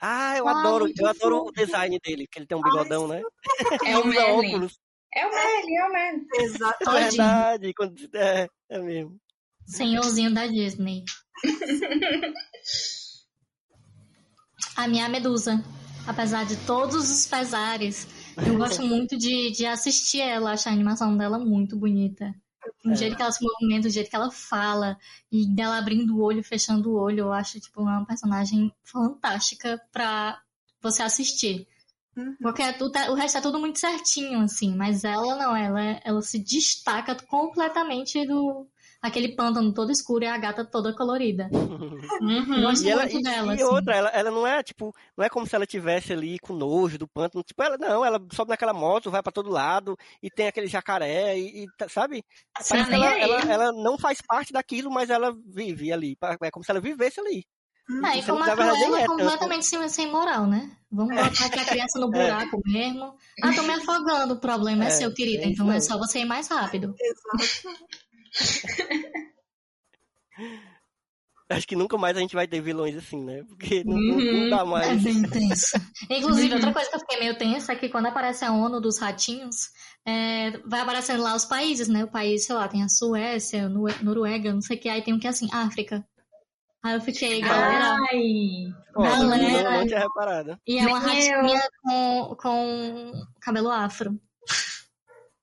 Ah, 0.00 0.36
eu 0.36 0.46
Ai, 0.48 0.54
adoro, 0.56 0.86
eu 0.96 1.06
adoro 1.08 1.44
o 1.46 1.52
design 1.52 1.98
dele, 2.02 2.26
que 2.26 2.38
ele 2.38 2.46
tem 2.46 2.56
um 2.58 2.62
bigodão, 2.62 3.08
né? 3.08 3.22
É 3.88 3.96
o 3.96 4.00
Ele 4.00 4.08
usa 4.08 4.20
Merlin. 4.20 4.54
óculos. 4.54 4.78
É 5.14 5.26
o 5.26 5.30
Merlin, 5.30 5.76
é 5.76 5.84
o 5.86 5.92
Merlin. 5.92 6.26
É 6.88 7.00
verdade, 7.10 7.74
quando- 7.74 8.16
é, 8.16 8.48
é 8.68 8.78
mesmo. 8.78 9.18
Senhorzinho 9.66 10.32
da 10.34 10.46
Disney. 10.46 11.04
A 14.76 14.88
minha 14.88 15.08
Medusa. 15.08 15.62
Apesar 16.06 16.44
de 16.44 16.56
todos 16.66 17.10
os 17.10 17.26
pesares, 17.26 18.06
eu 18.46 18.58
gosto 18.58 18.82
muito 18.84 19.16
de, 19.16 19.50
de 19.52 19.64
assistir 19.64 20.20
ela, 20.20 20.52
acho 20.52 20.68
a 20.68 20.72
animação 20.72 21.16
dela 21.16 21.38
muito 21.38 21.76
bonita. 21.76 22.34
O 22.84 22.90
É. 22.90 22.94
jeito 22.94 23.16
que 23.16 23.22
ela 23.22 23.32
se 23.32 23.42
movimenta, 23.42 23.88
o 23.88 23.90
jeito 23.90 24.10
que 24.10 24.16
ela 24.16 24.30
fala, 24.30 24.98
e 25.32 25.46
dela 25.46 25.78
abrindo 25.78 26.14
o 26.16 26.20
olho, 26.22 26.42
fechando 26.44 26.90
o 26.90 26.96
olho, 27.00 27.20
eu 27.20 27.32
acho, 27.32 27.58
tipo, 27.58 27.80
uma 27.80 28.04
personagem 28.04 28.70
fantástica 28.82 29.80
pra 29.90 30.38
você 30.82 31.02
assistir. 31.02 31.66
Porque 32.40 32.62
é 32.62 32.72
tudo- 32.72 32.96
o 33.10 33.14
resto 33.14 33.38
é 33.38 33.40
tudo 33.40 33.58
muito 33.58 33.80
certinho, 33.80 34.40
assim, 34.40 34.76
mas 34.76 35.02
ela 35.04 35.34
não, 35.36 35.56
ela, 35.56 35.80
ela 36.04 36.22
se 36.22 36.38
destaca 36.38 37.14
completamente 37.26 38.26
do 38.26 38.66
aquele 39.04 39.34
pântano 39.36 39.72
todo 39.74 39.92
escuro 39.92 40.24
e 40.24 40.26
a 40.26 40.38
gata 40.38 40.64
toda 40.64 40.94
colorida. 40.94 41.48
Eu 42.56 42.62
gosto 42.62 42.84
E, 42.84 42.90
ela, 42.90 43.02
muito 43.02 43.18
e, 43.18 43.22
dela, 43.22 43.52
e 43.52 43.54
assim. 43.54 43.62
outra, 43.64 43.94
ela, 43.94 44.08
ela 44.08 44.30
não 44.30 44.46
é 44.46 44.62
tipo, 44.62 44.94
não 45.16 45.24
é 45.24 45.28
como 45.28 45.46
se 45.46 45.54
ela 45.54 45.66
tivesse 45.66 46.12
ali 46.12 46.38
com 46.38 46.54
nojo 46.54 46.96
do 46.98 47.06
pântano, 47.06 47.44
tipo, 47.44 47.62
ela 47.62 47.76
não, 47.76 48.04
ela 48.04 48.18
sobe 48.32 48.50
naquela 48.50 48.72
moto, 48.72 49.10
vai 49.10 49.22
pra 49.22 49.30
todo 49.32 49.50
lado 49.50 49.96
e 50.22 50.30
tem 50.30 50.46
aquele 50.46 50.66
jacaré 50.66 51.38
e, 51.38 51.64
e 51.64 51.66
tá- 51.76 51.88
sabe? 51.88 52.24
Ela, 52.72 53.08
aí. 53.10 53.20
ela, 53.20 53.40
ela 53.52 53.72
não 53.72 53.98
faz 53.98 54.18
parte 54.26 54.52
daquilo, 54.52 54.90
mas 54.90 55.10
ela 55.10 55.34
vive 55.46 55.92
ali, 55.92 56.16
é 56.42 56.50
como 56.50 56.64
se 56.64 56.70
ela 56.70 56.80
vivesse 56.80 57.20
ali. 57.20 57.44
Ah, 58.02 58.16
e 58.16 58.22
Sendo 58.22 58.38
como 58.38 58.44
que, 58.44 58.50
a 58.50 58.56
na 58.56 58.62
verdade, 58.62 58.78
nem 58.80 58.86
Cruella 58.88 59.00
é 59.00 59.04
é 59.04 59.06
completamente 59.06 59.66
sem, 59.66 59.88
sem 59.90 60.10
moral, 60.10 60.46
né? 60.46 60.74
Vamos 60.90 61.14
botar 61.14 61.44
aqui 61.46 61.58
a 61.60 61.64
criança 61.66 61.98
no 62.00 62.06
É. 62.16 62.24
buraco 62.24 62.58
mesmo. 62.64 63.14
Ah, 63.42 63.52
tô 63.54 63.62
me 63.62 63.72
afogando, 63.74 64.32
o 64.34 64.40
problema 64.40 64.84
é, 64.84 64.86
É, 64.86 64.90
seu, 64.90 65.12
querida. 65.12 65.42
é 65.42 65.48
então 65.48 65.70
é 65.70 65.78
só 65.80 65.98
você 65.98 66.20
ir 66.20 66.24
mais 66.24 66.48
rápido. 66.48 66.94
Exato. 66.98 67.68
Acho 71.50 71.68
que 71.68 71.76
nunca 71.76 71.98
mais 71.98 72.16
a 72.16 72.20
gente 72.20 72.34
vai 72.34 72.48
ter 72.48 72.60
vilões 72.60 72.96
assim, 72.96 73.22
né? 73.22 73.42
Porque 73.44 73.84
não, 73.84 73.96
Uhum. 73.96 74.40
não 74.44 74.50
dá 74.50 74.64
mais. 74.64 74.88
É 74.88 74.96
bem 74.96 75.22
tenso. 75.22 75.76
Inclusive, 76.10 76.48
Uhum. 76.48 76.54
outra 76.54 76.72
coisa 76.72 76.88
que 76.90 76.96
eu 76.96 77.00
fiquei 77.00 77.20
meio 77.20 77.36
tensa 77.36 77.72
é 77.72 77.76
que 77.76 77.90
quando 77.90 78.06
aparece 78.06 78.44
a 78.44 78.52
ONU 78.52 78.80
dos 78.80 78.98
ratinhos, 78.98 79.68
é, 80.06 80.52
vai 80.66 80.80
aparecendo 80.80 81.22
lá 81.22 81.34
os 81.34 81.44
países, 81.44 81.86
né? 81.86 82.02
O 82.04 82.10
país, 82.10 82.46
sei 82.46 82.54
lá, 82.56 82.66
tem 82.66 82.82
a 82.82 82.88
Suécia, 82.88 83.68
Noruega, 83.68 84.54
não 84.54 84.62
sei 84.62 84.78
o 84.78 84.80
que, 84.80 84.88
aí 84.88 85.02
tem 85.02 85.12
um 85.12 85.18
que 85.18 85.26
é 85.26 85.30
assim, 85.30 85.48
África. 85.52 86.04
Aí 86.82 86.94
eu 86.94 87.00
fiquei, 87.00 87.40
galera. 87.40 87.96
Ai, 88.10 88.74
Galera. 88.94 89.62
não, 89.70 89.72
não 89.80 89.86
tinha 89.86 90.00
reparado. 90.00 90.58
E 90.66 90.78
é 90.78 90.86
uma 90.86 90.98
ratinha 90.98 91.60
com, 91.82 92.36
com 92.40 93.12
cabelo 93.40 93.70
afro. 93.70 94.18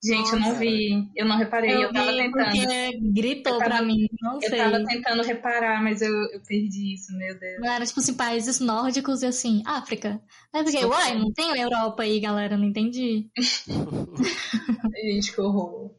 Gente, 0.02 0.32
eu 0.32 0.40
não 0.40 0.54
vi. 0.56 1.08
Eu 1.14 1.26
não 1.26 1.36
reparei, 1.38 1.84
eu, 1.84 1.92
tava 1.92 2.10
vi 2.12 2.18
tentando. 2.18 2.32
porque 2.32 2.98
gritou 3.12 3.52
Eu 3.54 3.58
tava- 3.58 3.70
pra 3.70 3.82
mim, 3.82 4.06
não 4.20 4.34
Eu 4.34 4.48
sei. 4.48 4.58
tava 4.58 4.84
tentando 4.84 5.22
reparar, 5.22 5.82
mas 5.82 6.02
eu, 6.02 6.12
eu 6.32 6.40
perdi 6.46 6.94
isso, 6.94 7.16
meu 7.16 7.38
Deus. 7.38 7.62
Era 7.64 7.86
tipo 7.86 8.00
assim, 8.00 8.14
países 8.14 8.60
nórdicos 8.60 9.22
e 9.22 9.26
assim, 9.26 9.62
África. 9.66 10.20
Aí 10.52 10.62
eu 10.62 10.66
fiquei, 10.66 10.84
uai, 10.84 11.16
não 11.18 11.32
tem 11.32 11.56
Europa 11.60 12.02
aí, 12.02 12.18
galera, 12.20 12.56
não 12.56 12.64
entendi. 12.64 13.30
Gente, 15.02 15.32
que 15.32 15.40
horror. 15.40 15.94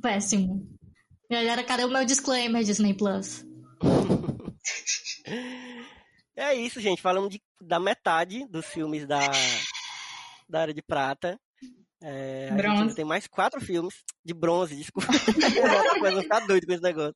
Péssimo. 0.00 0.66
Galera, 1.30 1.62
cadê 1.64 1.84
o 1.84 1.88
meu 1.90 2.04
disclaimer, 2.04 2.62
Disney 2.62 2.94
Plus? 2.94 3.44
É 6.38 6.54
isso, 6.54 6.80
gente. 6.80 7.00
Falamos 7.00 7.30
de, 7.30 7.40
da 7.60 7.80
metade 7.80 8.46
dos 8.50 8.66
filmes 8.66 9.06
da, 9.06 9.18
da 10.48 10.60
Era 10.60 10.74
de 10.74 10.82
Prata. 10.82 11.40
É, 12.02 12.46
a 12.46 12.48
gente 12.52 12.56
Bronze. 12.62 12.80
ainda 12.82 12.94
tem 12.94 13.04
mais 13.04 13.26
quatro 13.26 13.60
filmes 13.60 13.94
de 14.24 14.34
bronze, 14.34 14.76
desculpa. 14.76 15.08
Começando 15.98 16.18
a 16.18 16.22
ficar 16.22 16.40
doido 16.46 16.66
com 16.66 16.72
esse 16.72 16.82
negócio. 16.82 17.14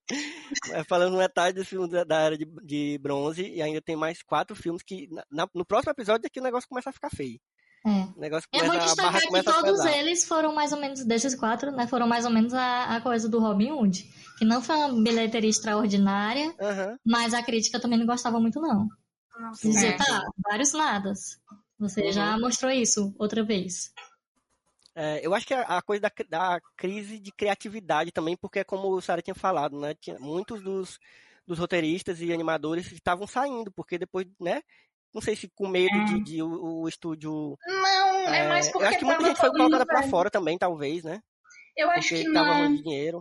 É, 0.70 0.82
falando 0.84 1.16
metade 1.18 1.58
dos 1.58 1.68
filmes 1.68 1.90
da, 1.90 2.02
da 2.04 2.20
Era 2.20 2.38
de, 2.38 2.46
de 2.64 2.98
Bronze 3.02 3.42
e 3.46 3.60
ainda 3.60 3.80
tem 3.82 3.94
mais 3.96 4.22
quatro 4.22 4.56
filmes 4.56 4.82
que 4.82 5.06
na- 5.12 5.24
na- 5.30 5.48
no 5.54 5.64
próximo 5.66 5.92
episódio 5.92 6.26
é 6.26 6.30
que 6.30 6.40
o 6.40 6.42
negócio 6.42 6.68
começa 6.68 6.88
a 6.90 6.92
ficar 6.92 7.10
feio. 7.10 7.38
É. 7.86 7.90
O 8.16 8.20
negócio 8.20 8.46
É 8.52 8.58
começa, 8.60 8.74
a 8.74 8.78
barra 8.78 8.86
destacar 8.86 9.20
que 9.20 9.26
começa 9.28 9.50
a 9.50 9.62
todos 9.62 9.84
eles 9.86 10.24
foram 10.24 10.54
mais 10.54 10.72
ou 10.72 10.78
menos, 10.80 11.04
desses 11.04 11.34
quatro, 11.34 11.70
né? 11.72 11.86
Foram 11.86 12.06
mais 12.06 12.24
ou 12.24 12.30
menos 12.30 12.52
a, 12.54 12.96
a 12.96 13.00
coisa 13.00 13.28
do 13.28 13.38
Robin 13.38 13.70
Hood. 13.72 14.02
Que 14.38 14.44
não 14.44 14.60
foi 14.62 14.76
uma 14.76 15.02
bilheteria 15.02 15.48
extraordinária, 15.50 16.54
Aham. 16.60 16.96
mas 17.04 17.32
a 17.34 17.42
crítica 17.42 17.80
também 17.80 17.98
não 17.98 18.06
gostava 18.06 18.38
muito, 18.40 18.60
não. 18.60 18.86
Nossa, 19.38 19.66
Dizia, 19.66 19.88
É. 19.90 19.96
tá, 19.96 20.22
vários 20.44 20.72
nadas. 20.72 21.38
Você 21.78 22.02
Uhum. 22.06 22.12
já 22.12 22.38
mostrou 22.38 22.70
isso 22.70 23.14
outra 23.18 23.42
vez. 23.42 23.90
É, 24.94 25.24
eu 25.24 25.34
acho 25.34 25.46
que 25.46 25.54
a, 25.54 25.62
a 25.62 25.82
coisa 25.82 26.02
da, 26.02 26.10
da 26.28 26.60
crise 26.76 27.18
de 27.18 27.30
criatividade 27.32 28.10
também, 28.12 28.36
porque 28.36 28.58
é 28.60 28.64
como 28.64 28.88
o 28.88 29.00
Sara 29.00 29.22
tinha 29.22 29.34
falado, 29.34 29.78
né? 29.78 29.94
Tinha, 29.94 30.18
muitos 30.18 30.62
dos, 30.62 30.98
dos 31.46 31.58
roteiristas 31.58 32.20
e 32.20 32.32
animadores 32.32 32.90
estavam 32.92 33.26
saindo, 33.26 33.70
porque 33.72 33.98
depois, 33.98 34.26
né? 34.40 34.62
Não 35.12 35.20
sei 35.20 35.34
se 35.36 35.48
com 35.54 35.66
medo 35.68 35.94
É. 35.96 36.04
de, 36.04 36.20
de 36.24 36.42
o, 36.42 36.82
o 36.82 36.88
estúdio. 36.88 37.56
Não, 37.66 38.28
é, 38.32 38.48
mais 38.48 38.66
eu 38.66 38.72
porque 38.72 38.86
acho 38.86 38.98
que 38.98 39.04
muita 39.04 39.24
gente 39.24 39.40
foi 39.40 39.50
colocada 39.50 39.86
pra 39.86 39.98
velho. 40.00 40.10
fora 40.10 40.30
também, 40.30 40.56
talvez, 40.58 41.02
né? 41.04 41.20
Eu 41.76 41.90
acho 41.90 42.08
Porque 42.10 42.24
que 42.24 42.32
tava 42.32 42.54
não. 42.58 42.76
de 42.76 42.82
dinheiro. 42.82 43.20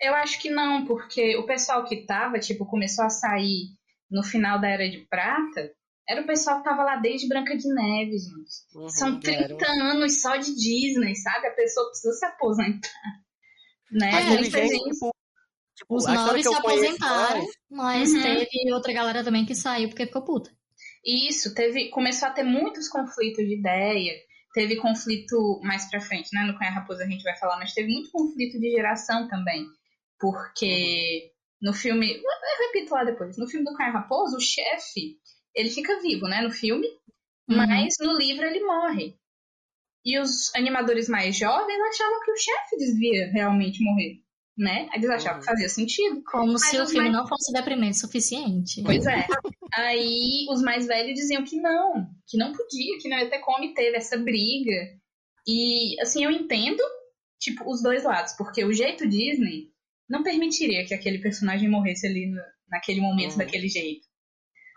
Eu 0.00 0.14
acho 0.14 0.40
que 0.40 0.50
não, 0.50 0.84
porque 0.86 1.36
o 1.36 1.46
pessoal 1.46 1.84
que 1.84 2.04
tava, 2.06 2.38
tipo, 2.38 2.66
começou 2.66 3.04
a 3.04 3.10
sair 3.10 3.68
no 4.10 4.22
final 4.22 4.60
da 4.60 4.68
Era 4.68 4.88
de 4.88 4.98
Prata, 5.08 5.70
era 6.08 6.22
o 6.22 6.26
pessoal 6.26 6.58
que 6.58 6.64
tava 6.64 6.82
lá 6.84 6.96
desde 6.96 7.28
Branca 7.28 7.56
de 7.56 7.68
Neve, 7.72 8.18
gente. 8.18 8.74
Uhum, 8.74 8.88
São 8.88 9.20
já 9.22 9.32
era 9.32 9.48
30 9.56 9.66
anos 9.66 10.20
só 10.20 10.36
de 10.36 10.54
Disney, 10.54 11.14
sabe? 11.16 11.46
A 11.46 11.52
pessoa 11.54 11.86
precisa 11.88 12.12
se 12.14 12.24
aposentar. 12.26 12.90
Né? 13.92 14.08
É, 14.10 14.24
Muita 14.24 14.42
gente, 14.44 14.68
gente- 14.72 14.90
tipo, 14.92 15.10
tipo, 15.76 15.94
Os 15.94 16.04
que 16.06 16.10
se 16.10 16.24
conheço 16.26 16.54
aposentaram, 16.54 17.46
mas 17.70 18.12
Uhum. 18.12 18.22
teve 18.22 18.72
outra 18.72 18.92
galera 18.92 19.22
também 19.22 19.46
que 19.46 19.54
saiu 19.54 19.88
porque 19.88 20.06
ficou 20.06 20.24
puta. 20.24 20.50
Isso, 21.04 21.54
teve, 21.54 21.90
começou 21.90 22.26
a 22.28 22.32
ter 22.32 22.42
muitos 22.42 22.88
conflitos 22.88 23.44
de 23.44 23.56
ideia. 23.58 24.12
teve 24.52 24.76
conflito 24.76 25.60
mais 25.62 25.88
pra 25.90 26.00
frente, 26.00 26.28
né? 26.32 26.42
No 26.44 26.56
Cunha 26.58 26.70
Raposa 26.70 27.04
a 27.04 27.06
gente 27.06 27.22
vai 27.22 27.36
falar, 27.36 27.56
mas 27.58 27.72
teve 27.74 27.92
muito 27.92 28.10
conflito 28.10 28.58
de 28.58 28.70
geração 28.70 29.28
também. 29.28 29.64
Porque 30.18 31.30
no 31.60 31.72
filme. 31.72 32.10
Eu 32.14 32.66
repito 32.66 32.94
lá 32.94 33.04
depois. 33.04 33.36
No 33.36 33.46
filme 33.48 33.64
do 33.64 33.76
Cunha 33.76 33.90
Raposa, 33.90 34.36
o 34.36 34.40
chefe, 34.40 35.18
ele 35.54 35.70
fica 35.70 36.00
vivo, 36.00 36.26
né? 36.26 36.40
No 36.42 36.50
filme. 36.50 36.86
Uhum. 37.48 37.56
Mas 37.56 37.94
no 38.00 38.16
livro 38.16 38.46
ele 38.46 38.60
morre. 38.64 39.14
E 40.04 40.18
os 40.18 40.54
animadores 40.54 41.08
mais 41.08 41.36
jovens 41.36 41.78
achavam 41.90 42.20
que 42.24 42.30
o 42.30 42.36
chefe 42.36 42.76
devia 42.78 43.30
realmente 43.32 43.82
morrer, 43.82 44.20
né? 44.56 44.88
Eles 44.94 45.08
achavam 45.08 45.40
que 45.40 45.46
fazia 45.46 45.68
sentido. 45.68 46.22
Como 46.24 46.52
Mas 46.52 46.62
se 46.66 46.78
o 46.78 46.86
filme 46.86 47.10
mais- 47.10 47.12
não 47.12 47.26
fosse 47.26 47.52
deprimente 47.52 47.96
o 47.96 48.00
suficiente. 48.00 48.82
Pois 48.82 49.06
é. 49.06 49.26
Aí 49.74 50.46
os 50.50 50.60
mais 50.62 50.86
velhos 50.86 51.14
diziam 51.14 51.42
que 51.44 51.56
não, 51.60 52.06
que 52.28 52.36
não 52.36 52.52
podia, 52.52 52.98
que 52.98 53.08
não 53.08 53.18
ia 53.18 53.30
ter 53.30 53.38
como 53.40 53.64
e 53.64 53.74
teve 53.74 53.96
essa 53.96 54.16
briga. 54.18 54.98
E 55.46 56.00
assim, 56.00 56.24
eu 56.24 56.30
entendo, 56.30 56.82
tipo, 57.40 57.68
os 57.70 57.82
dois 57.82 58.04
lados, 58.04 58.32
porque 58.34 58.64
o 58.64 58.72
jeito 58.72 59.08
Disney 59.08 59.70
não 60.08 60.22
permitiria 60.22 60.84
que 60.86 60.94
aquele 60.94 61.18
personagem 61.18 61.68
morresse 61.68 62.06
ali 62.06 62.26
no- 62.26 62.42
naquele 62.70 63.00
momento, 63.00 63.32
Uhum. 63.32 63.38
daquele 63.38 63.68
jeito. 63.68 64.03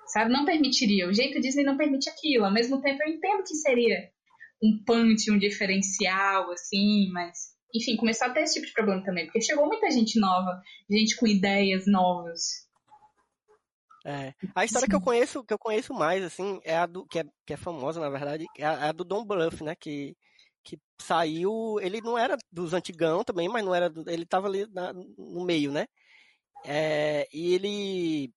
Sabe? 0.07 0.31
Não 0.31 0.45
permitiria. 0.45 1.07
O 1.07 1.13
jeito 1.13 1.39
Disney 1.41 1.63
não 1.63 1.77
permite 1.77 2.09
aquilo. 2.09 2.45
Ao 2.45 2.53
mesmo 2.53 2.81
tempo, 2.81 3.01
eu 3.03 3.13
entendo 3.13 3.43
que 3.43 3.55
seria 3.55 4.09
um 4.63 4.81
punch, 4.85 5.29
um 5.31 5.37
diferencial, 5.37 6.49
assim, 6.51 7.09
mas. 7.11 7.55
Enfim, 7.75 7.97
começou 7.97 8.27
a 8.27 8.29
ter 8.31 8.41
esse 8.41 8.53
tipo 8.55 8.65
de 8.65 8.73
problema 8.73 9.03
também, 9.03 9.25
porque 9.25 9.41
chegou 9.41 9.67
muita 9.67 9.91
gente 9.91 10.17
nova, 10.19 10.61
gente 10.89 11.17
com 11.17 11.27
ideias 11.27 11.83
novas. 11.85 12.65
É. 14.05 14.33
A 14.55 14.63
história 14.63 14.87
que 14.87 14.95
eu 14.95 15.01
conheço, 15.01 15.43
que 15.43 15.53
eu 15.53 15.59
conheço 15.59 15.93
mais, 15.93 16.23
assim, 16.23 16.61
é 16.63 16.77
a 16.77 16.85
do. 16.85 17.05
que 17.05 17.19
é, 17.19 17.23
que 17.45 17.53
é 17.53 17.57
famosa, 17.57 17.99
na 17.99 18.09
verdade, 18.09 18.45
é 18.57 18.65
a, 18.65 18.71
é 18.85 18.89
a 18.89 18.91
do 18.93 19.03
Don 19.03 19.25
Bluff, 19.25 19.61
né? 19.65 19.75
Que, 19.75 20.15
que 20.63 20.79
saiu. 21.01 21.77
Ele 21.81 21.99
não 21.99 22.17
era 22.17 22.37
dos 22.49 22.73
antigão 22.73 23.21
também, 23.21 23.49
mas 23.49 23.65
não 23.65 23.75
era. 23.75 23.89
Do, 23.89 24.09
ele 24.09 24.25
tava 24.25 24.47
ali 24.47 24.65
na- 24.71 24.93
no 24.93 25.43
meio, 25.45 25.73
né? 25.73 25.87
É, 26.65 27.27
e 27.33 27.53
ele 27.53 28.31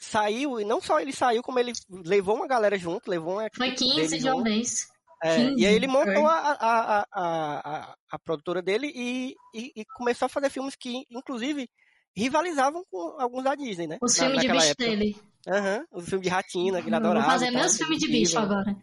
saiu, 0.00 0.60
e 0.60 0.64
não 0.64 0.80
só 0.80 1.00
ele 1.00 1.12
saiu, 1.12 1.42
como 1.42 1.58
ele 1.58 1.72
levou 1.90 2.36
uma 2.36 2.46
galera 2.46 2.76
junto, 2.78 3.10
levou 3.10 3.34
uma 3.34 3.48
Foi 3.54 3.68
equipe 3.68 3.84
15 3.84 3.94
dele 3.94 4.08
de 4.22 4.28
junto. 4.28 4.42
vez. 4.44 4.86
É, 5.22 5.36
15, 5.36 5.62
e 5.62 5.66
aí 5.66 5.74
ele 5.74 5.86
montou 5.86 6.26
a, 6.26 6.36
a, 6.38 6.98
a, 7.00 7.06
a, 7.14 7.96
a, 8.10 8.18
produtora 8.18 8.60
dele 8.60 8.92
e, 8.94 9.34
e, 9.54 9.72
e 9.76 9.84
começou 9.94 10.26
a 10.26 10.28
fazer 10.28 10.50
filmes 10.50 10.74
que, 10.76 11.06
inclusive, 11.10 11.68
rivalizavam 12.14 12.84
com 12.90 13.16
alguns 13.18 13.44
da 13.44 13.54
Disney, 13.54 13.86
né? 13.86 13.98
Os 14.02 14.16
Na- 14.18 14.24
filmes 14.26 14.42
de 14.42 14.48
bicho 14.52 14.66
época. 14.66 14.84
dele. 14.84 15.16
Aham, 15.48 15.84
os 15.92 16.08
filmes 16.08 16.24
de 16.24 16.28
Ratina, 16.30 16.82
que 16.82 16.88
ele 16.88 16.96
adorava. 16.96 17.24
Vou 17.26 17.32
fazer 17.32 17.52
tal, 17.52 17.60
meus 17.60 17.76
filmes 17.76 17.98
de 17.98 18.08
bicho 18.08 18.38
agora. 18.38 18.76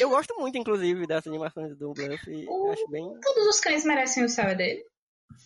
Eu 0.00 0.10
gosto 0.10 0.34
muito, 0.38 0.58
inclusive, 0.58 1.06
dessas 1.06 1.28
animações 1.28 1.76
do 1.78 1.92
Bluff. 1.94 2.20
eu 2.26 2.72
acho 2.72 2.88
bem. 2.88 3.04
Todos 3.22 3.46
os 3.46 3.60
cães 3.60 3.84
merecem 3.84 4.24
o 4.24 4.28
céu, 4.28 4.46
é 4.46 4.54
dele? 4.54 4.84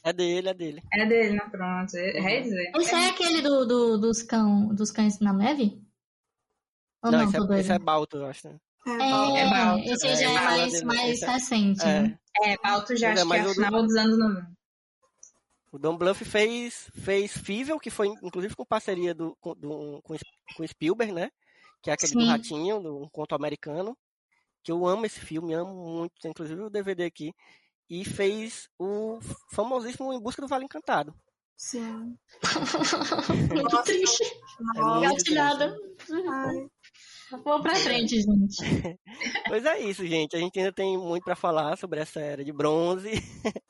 É 0.02 0.12
dele, 0.12 0.48
é 0.48 0.54
dele. 0.54 0.82
É 0.92 1.06
dele, 1.06 1.34
né? 1.36 1.48
Pronto. 1.50 1.94
É 1.96 2.40
dizer. 2.40 2.72
Esse 2.76 2.94
é 2.94 3.08
aquele 3.10 3.42
do, 3.42 3.66
do- 3.66 3.98
dos, 3.98 4.22
cão, 4.22 4.68
dos 4.74 4.90
cães 4.90 5.18
na 5.20 5.32
neve? 5.32 5.82
Ou 7.02 7.10
não, 7.12 7.24
esse, 7.24 7.36
tô 7.36 7.52
é, 7.52 7.60
esse 7.60 7.72
é 7.72 7.78
Balto, 7.78 8.16
eu 8.18 8.26
acho. 8.26 8.48
né? 8.48 8.58
É, 8.86 9.40
É 9.40 9.50
Balto. 9.50 9.84
esse 9.84 10.06
aí 10.06 10.16
já 10.16 10.22
é, 10.22 10.34
É, 10.34 10.34
mais, 10.34 10.72
esse 10.74 10.82
é- 10.82 10.86
mais 10.86 11.10
esse 11.10 11.24
é- 11.24 11.28
recente, 11.30 11.82
é. 11.82 12.02
né? 12.02 12.18
É, 12.42 12.56
Balto 12.62 12.96
já 12.96 13.08
é 13.08 13.12
acho 13.12 13.16
que 13.16 13.22
é 13.22 13.28
mais 13.28 13.44
do- 13.44 13.54
final 13.54 13.82
dos 13.82 13.96
anos 13.96 14.18
90. 14.18 14.50
O 15.72 15.78
Don 15.78 15.96
Bluff 15.96 16.24
fez, 16.24 16.90
fez 16.94 17.36
Fível, 17.36 17.78
que 17.78 17.90
foi 17.90 18.08
inclusive 18.08 18.56
com 18.56 18.64
parceria 18.64 19.14
do, 19.14 19.36
com, 19.40 19.54
do, 19.54 20.00
com, 20.02 20.16
com 20.56 20.66
Spielberg, 20.66 21.12
né? 21.12 21.30
Que 21.82 21.90
é 21.90 21.92
aquele 21.92 22.12
do 22.12 22.20
Sim. 22.20 22.26
Ratinho, 22.28 22.80
do 22.80 23.02
um 23.04 23.08
conto 23.08 23.34
americano. 23.34 23.96
Que 24.64 24.72
eu 24.72 24.84
amo 24.86 25.06
esse 25.06 25.20
filme, 25.20 25.54
amo 25.54 25.72
muito, 25.74 26.12
tem 26.20 26.30
inclusive 26.32 26.60
o 26.60 26.68
DVD 26.70 27.04
aqui. 27.04 27.32
E 27.90 28.04
fez 28.04 28.68
o 28.78 29.18
famosíssimo 29.52 30.12
Em 30.12 30.20
Busca 30.20 30.40
do 30.40 30.46
Vale 30.46 30.64
Encantado. 30.64 31.12
Sim. 31.56 32.16
Muito 33.52 33.82
triste. 33.82 34.24
É 34.76 34.80
muito 34.80 35.00
Gatilhada. 35.02 35.76
Vamos 37.44 37.62
pra 37.62 37.74
frente, 37.74 38.16
gente. 38.20 38.56
Pois 39.46 39.64
é 39.64 39.80
isso, 39.80 40.06
gente. 40.06 40.36
A 40.36 40.38
gente 40.38 40.58
ainda 40.58 40.72
tem 40.72 40.96
muito 40.96 41.24
pra 41.24 41.36
falar 41.36 41.76
sobre 41.76 42.00
essa 42.00 42.20
era 42.20 42.44
de 42.44 42.52
bronze. 42.52 43.10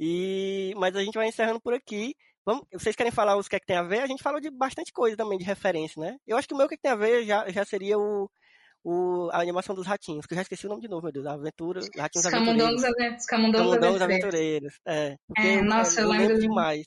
e 0.00 0.72
mas 0.76 0.96
a 0.96 1.04
gente 1.04 1.14
vai 1.14 1.28
encerrando 1.28 1.60
por 1.60 1.74
aqui. 1.74 2.14
Vamos, 2.44 2.64
vocês 2.72 2.96
querem 2.96 3.12
falar 3.12 3.36
os 3.36 3.46
que 3.46 3.56
é 3.56 3.60
que 3.60 3.66
tem 3.66 3.76
a 3.76 3.82
ver? 3.82 4.00
A 4.00 4.06
gente 4.06 4.22
falou 4.22 4.40
de 4.40 4.50
bastante 4.50 4.90
coisa 4.90 5.16
também 5.16 5.38
de 5.38 5.44
referência, 5.44 6.00
né? 6.00 6.16
Eu 6.26 6.36
acho 6.36 6.48
que 6.48 6.54
o 6.54 6.56
meu 6.56 6.66
que 6.66 6.74
é 6.74 6.76
que 6.76 6.82
tem 6.82 6.92
a 6.92 6.96
ver 6.96 7.24
já, 7.24 7.48
já 7.50 7.64
seria 7.64 7.98
o, 7.98 8.28
o 8.90 9.30
a 9.32 9.40
animação 9.40 9.74
dos 9.74 9.86
ratinhos, 9.86 10.24
que 10.26 10.32
eu 10.32 10.36
já 10.36 10.42
esqueci 10.42 10.66
o 10.66 10.68
nome 10.70 10.80
de 10.82 10.88
novo, 10.88 11.02
meu 11.02 11.12
Deus. 11.12 11.26
A 11.26 11.32
aventura, 11.34 11.80
Ratinhos 11.96 12.24
Os 12.24 12.30
Camundongos 12.32 12.84
Aventureiros. 12.84 12.84
Aven- 12.84 13.16
os 13.16 13.26
Camundongos 13.26 13.72
Aventureiros. 13.72 14.02
Aventureiros. 14.02 14.80
É, 14.86 15.16
É, 15.38 15.56
eu, 15.58 15.64
nossa, 15.64 16.00
eu 16.00 16.04
eu 16.04 16.10
lembro 16.10 16.26
lembro 16.28 16.40
de- 16.40 16.48
demais 16.48 16.86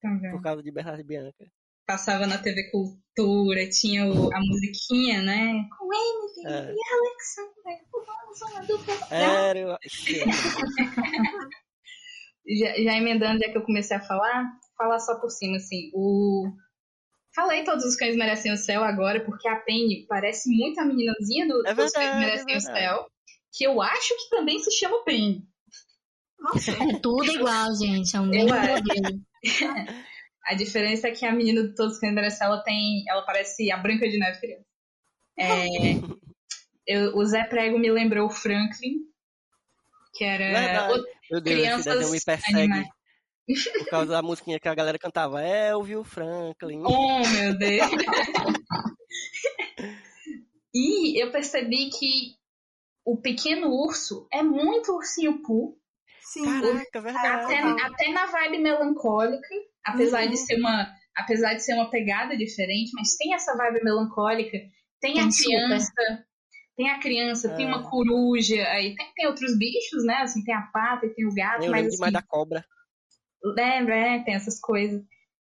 Também. 0.00 0.30
por 0.30 0.42
causa 0.42 0.62
de 0.62 0.70
Bernardo 0.72 1.00
e 1.00 1.04
Bianca. 1.04 1.46
Passava 1.86 2.26
na 2.26 2.38
TV 2.38 2.70
Cultura, 2.70 3.68
tinha 3.68 4.06
o- 4.06 4.34
a 4.34 4.40
musiquinha, 4.40 5.20
né? 5.22 5.52
Com 5.78 5.84
Emily 5.92 6.46
É. 6.46 6.72
e 6.72 6.78
Alexander, 6.94 7.84
vamos 7.92 8.40
uma 8.42 8.60
dupla. 8.66 8.94
Era, 9.10 9.58
eu... 9.58 9.76
já, 12.58 12.82
já 12.82 12.96
emendando, 12.96 13.38
já 13.40 13.50
que 13.50 13.58
eu 13.58 13.62
comecei 13.64 13.96
a 13.96 14.00
falar, 14.00 14.50
falar 14.76 14.98
só 14.98 15.20
por 15.20 15.30
cima, 15.30 15.56
assim, 15.56 15.90
o... 15.94 16.50
Falei 17.34 17.64
Todos 17.64 17.84
os 17.84 17.96
Cães 17.96 18.16
Merecem 18.16 18.52
o 18.52 18.56
Céu 18.56 18.84
agora, 18.84 19.24
porque 19.24 19.48
a 19.48 19.56
Penny 19.56 20.06
parece 20.08 20.48
muito 20.50 20.78
a 20.80 20.84
meninazinha 20.84 21.46
do 21.48 21.66
É 21.66 21.74
Todos 21.74 21.86
os 21.86 21.92
Cães 21.92 22.04
verdade, 22.06 22.16
é 22.16 22.26
Merecem 22.26 22.44
o 22.56 22.60
verdade. 22.60 22.78
Céu, 22.78 23.06
que 23.52 23.64
eu 23.64 23.82
acho 23.82 24.08
que 24.16 24.30
também 24.30 24.58
se 24.60 24.70
chama 24.70 25.02
Penny. 25.04 25.42
É 26.92 26.98
tudo 27.00 27.24
igual, 27.32 27.74
gente. 27.74 28.14
É 28.14 28.20
o 28.20 28.24
Eu 28.24 28.28
mesmo 28.28 28.54
modelo. 28.54 29.20
A 30.46 30.52
diferença 30.54 31.08
é 31.08 31.10
que 31.10 31.24
a 31.24 31.32
menina 31.32 31.62
de 31.66 31.74
Todos 31.74 31.94
os 31.94 31.98
Cães 32.00 32.14
Merecem 32.14 32.36
o 32.36 32.38
Céu, 32.38 32.48
ela 32.52 32.62
tem... 32.62 33.02
Ela 33.08 33.22
parece 33.22 33.70
a 33.72 33.78
Branca 33.78 34.06
de 34.08 34.18
Neve 34.18 34.38
criança. 34.38 34.64
É, 35.38 35.66
eu- 36.86 37.16
o 37.16 37.24
Zé 37.24 37.44
Prego 37.44 37.78
me 37.78 37.90
lembrou 37.90 38.26
o 38.26 38.30
Franklin, 38.30 38.98
que 40.14 40.22
era... 40.22 40.60
Verdade. 40.60 41.02
Meu 41.30 41.40
Deus, 41.40 41.58
crianças 41.60 41.84
desenho 41.94 42.10
me 42.12 42.20
persegue 42.20 42.58
animais. 42.58 42.88
Por 43.46 43.86
causa 43.90 44.12
da 44.12 44.22
musiquinha 44.22 44.58
que 44.58 44.68
a 44.68 44.74
galera 44.74 44.98
cantava. 44.98 45.42
Elvio 45.42 46.02
Franklin. 46.04 46.82
Oh, 46.84 47.26
meu 47.28 47.56
Deus. 47.58 47.90
e 50.74 51.22
eu 51.22 51.30
percebi 51.30 51.90
que 51.90 52.34
o 53.04 53.16
pequeno 53.20 53.68
urso 53.68 54.26
é 54.32 54.42
muito 54.42 54.92
ursinho 54.92 55.42
Pooh. 55.42 55.76
Sim. 56.20 56.44
Caraca, 56.44 57.00
verdade. 57.00 57.26
Até, 57.44 57.82
até 57.86 58.08
na 58.12 58.26
vibe 58.26 58.58
melancólica, 58.58 59.46
apesar 59.84 60.24
Uhum. 60.24 60.30
de 60.30 60.36
ser 60.38 60.58
uma 60.58 60.92
apesar 61.16 61.54
de 61.54 61.62
ser 61.62 61.74
uma 61.74 61.88
pegada 61.90 62.36
diferente, 62.36 62.90
mas 62.92 63.16
tem 63.16 63.34
essa 63.34 63.56
vibe 63.56 63.84
melancólica, 63.84 64.58
tem 65.00 65.12
a 65.20 65.22
Tem 65.22 65.30
super. 65.30 65.44
criança, 65.68 65.92
tem 66.76 66.90
a 66.90 66.98
criança, 66.98 67.54
tem 67.54 67.66
É. 67.66 67.68
uma 67.68 67.88
coruja, 67.88 68.66
aí 68.70 68.96
tem, 68.96 69.12
tem 69.14 69.26
outros 69.28 69.56
bichos, 69.56 70.04
né? 70.04 70.16
Assim, 70.22 70.42
tem 70.42 70.52
a 70.52 70.62
pata 70.72 71.06
e 71.06 71.10
tem 71.14 71.24
o 71.24 71.32
gato, 71.32 71.62
Eu 71.66 71.70
mas 71.70 71.86
assim, 71.86 71.94
demais 71.96 72.12
da 72.14 72.22
cobra. 72.22 72.64
Lembra, 73.44 73.94
é, 73.94 74.24
tem 74.24 74.34
essas 74.34 74.58
coisas. 74.58 75.02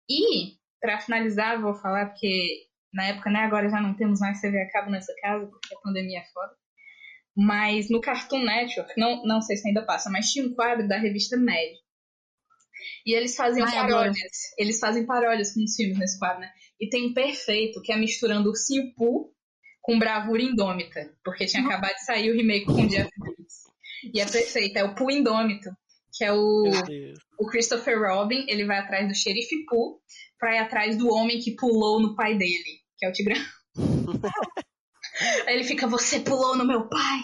E, 0.09 0.53
pra 0.79 0.99
finalizar, 0.99 1.59
vou 1.59 1.73
falar, 1.73 2.07
porque 2.07 2.67
na 2.93 3.07
época, 3.07 3.29
né, 3.29 3.39
agora 3.39 3.69
já 3.69 3.81
não 3.81 3.95
temos 3.95 4.19
mais 4.19 4.39
TV 4.39 4.61
a 4.61 4.71
cabo 4.71 4.91
nessa 4.91 5.13
casa, 5.21 5.47
porque 5.47 5.75
a 5.75 5.79
pandemia 5.79 6.19
é 6.19 6.25
foda. 6.33 6.53
Mas 7.35 7.89
no 7.89 8.01
Cartoon 8.01 8.43
Network, 8.43 8.93
não, 8.97 9.23
não 9.23 9.41
sei 9.41 9.57
se 9.57 9.67
ainda 9.67 9.85
passa, 9.85 10.09
mas 10.09 10.31
tinha 10.31 10.45
um 10.45 10.53
quadro 10.53 10.87
da 10.87 10.97
revista 10.97 11.37
Mad. 11.37 11.75
E 13.05 13.13
eles 13.13 13.35
faziam 13.35 13.67
Ai, 13.67 13.73
paródias. 13.73 14.53
Eles 14.57 14.79
fazem 14.79 15.05
paródias 15.05 15.53
com 15.53 15.63
os 15.63 15.75
filmes 15.75 15.97
nesse 15.97 16.17
quadro, 16.17 16.41
né? 16.41 16.51
E 16.79 16.89
tem 16.89 17.07
um 17.07 17.13
perfeito, 17.13 17.81
que 17.81 17.91
é 17.91 17.97
misturando 17.97 18.49
Ursinho 18.49 18.93
Pooh 18.95 19.31
com 19.81 19.99
Bravura 19.99 20.41
Indômita. 20.41 21.13
Porque 21.23 21.45
tinha 21.45 21.63
acabado 21.63 21.93
de 21.93 22.05
sair 22.05 22.31
o 22.31 22.35
remake 22.35 22.65
com 22.65 22.73
o 22.73 22.87
Jeff 22.87 23.09
Bridges. 23.17 23.63
E 24.13 24.19
é 24.19 24.25
perfeito, 24.25 24.77
é 24.77 24.83
o 24.83 24.95
Pooh 24.95 25.11
Indômito, 25.11 25.69
que 26.17 26.23
é 26.25 26.33
o, 26.33 26.63
o 27.39 27.45
Christopher 27.47 27.99
Robin, 28.01 28.45
ele 28.47 28.65
vai 28.65 28.79
atrás 28.79 29.07
do 29.07 29.13
xerife 29.15 29.65
Pooh 29.65 30.01
pra 30.39 30.55
ir 30.55 30.59
atrás 30.59 30.97
do 30.97 31.09
homem 31.09 31.39
que 31.39 31.55
pulou 31.55 32.01
no 32.01 32.15
pai 32.15 32.37
dele, 32.37 32.81
que 32.97 33.05
é 33.05 33.09
o 33.09 33.13
Tigrão. 33.13 33.41
Aí 35.47 35.55
ele 35.55 35.63
fica, 35.63 35.87
você 35.87 36.19
pulou 36.19 36.55
no 36.57 36.65
meu 36.65 36.87
pai. 36.89 37.19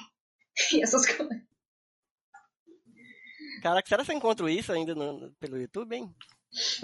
E 0.73 0.81
essas 0.83 1.05
coisas. 1.05 1.37
Caraca, 3.61 3.87
será 3.87 4.01
que 4.01 4.07
você 4.07 4.13
encontra 4.13 4.51
isso 4.51 4.71
ainda 4.71 4.93
no- 4.93 5.31
pelo 5.39 5.57
YouTube, 5.57 5.95
hein? 5.95 6.13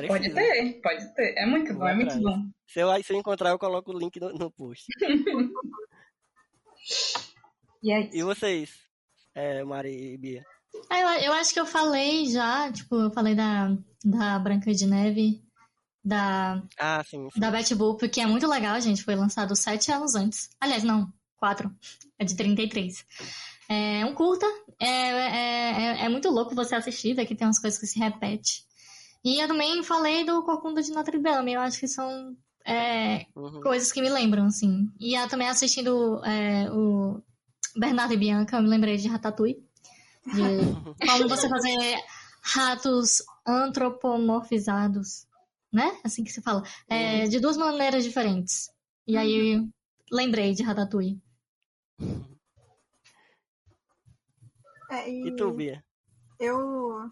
Pode 0.08 0.34
ter, 0.34 0.82
pode 0.82 1.14
ter. 1.14 1.36
É 1.38 1.46
muito 1.46 1.74
bom, 1.74 1.88
é 1.88 1.94
muito 1.94 2.20
bom. 2.22 2.38
Se 2.68 2.80
eu, 2.80 3.04
se 3.04 3.14
eu 3.14 3.18
encontrar, 3.18 3.52
eu 3.52 3.60
coloco 3.60 3.92
o 3.92 4.00
link 4.00 4.20
no, 4.20 4.30
no 4.34 4.52
post. 4.52 4.86
E 7.82 7.92
é 7.94 8.10
E 8.14 8.24
vocês, 8.24 8.78
é, 9.34 9.64
Mari 9.64 10.14
e 10.14 10.18
Bia? 10.18 10.44
Ah, 10.90 11.00
eu, 11.00 11.08
eu 11.26 11.34
acho 11.34 11.54
que 11.54 11.60
eu 11.60 11.66
falei 11.66 12.26
já, 12.28 12.72
tipo, 12.72 12.96
eu 12.96 13.12
falei 13.12 13.36
da, 13.36 13.76
da 14.04 14.40
Branca 14.40 14.74
de 14.74 14.86
Neve, 14.86 15.42
da, 16.04 16.62
Ah, 16.80 17.04
sim. 17.04 17.28
sim. 17.32 17.40
da 17.40 17.52
Betty 17.52 17.76
Boop, 17.76 18.08
que 18.10 18.22
é 18.22 18.26
muito 18.26 18.48
legal, 18.48 18.80
gente. 18.82 19.04
Foi 19.04 19.16
lançado 19.16 19.56
sete 19.56 19.92
anos 19.92 20.16
antes. 20.16 20.50
Aliás, 20.60 20.84
não, 20.84 21.12
quatro. 21.38 21.72
É 22.18 22.26
de 22.26 22.36
33. 22.36 23.06
É 23.70 24.04
um 24.06 24.14
curta, 24.16 24.46
é, 24.80 24.88
é, 24.88 25.82
é, 26.02 26.06
é 26.06 26.10
muito 26.10 26.30
louco 26.30 26.56
você 26.56 26.74
assistir, 26.76 27.16
que 27.26 27.36
tem 27.36 27.46
umas 27.48 27.60
coisas 27.60 27.80
que 27.80 27.86
se 27.86 28.00
repetem. 28.00 28.42
E 29.24 29.40
eu 29.44 29.48
também 29.48 29.84
falei 29.84 30.24
do 30.26 30.42
Corcunda 30.44 30.82
de 30.82 30.92
Notre 30.92 31.20
Dame, 31.20 31.54
eu 31.54 31.62
acho 31.62 31.80
que 31.80 31.88
são 31.88 32.36
é, 32.66 33.26
Uhum. 33.36 33.62
coisas 33.62 33.92
que 33.92 34.02
me 34.02 34.10
lembram, 34.10 34.46
assim. 34.46 34.88
E 35.00 35.14
eu 35.14 35.28
também 35.28 35.48
assistindo 35.48 36.24
é, 36.26 36.70
o 36.72 37.22
Bernardo 37.78 38.14
e 38.14 38.18
Bianca, 38.18 38.58
eu 38.58 38.64
me 38.64 38.70
lembrei 38.70 38.98
de 38.98 39.08
Ratatouille. 39.08 39.58
De 40.34 41.06
como 41.08 41.30
você 41.30 41.50
fazer 41.50 42.02
ratos 42.42 43.22
antropomorfizados, 43.46 45.28
né? 45.72 46.00
Assim 46.04 46.24
que 46.24 46.32
se 46.32 46.42
fala. 46.42 46.64
É, 46.88 47.28
de 47.28 47.40
duas 47.40 47.58
maneiras 47.58 48.04
diferentes. 48.04 48.70
E 49.08 49.18
aí 49.18 49.68
lembrei 50.12 50.54
de 50.54 50.64
Ratatouille. 50.64 51.22
É, 54.90 55.10
e 55.10 55.28
E 55.28 55.36
tu, 55.36 55.52
Bia? 55.52 55.84
eu 56.40 57.12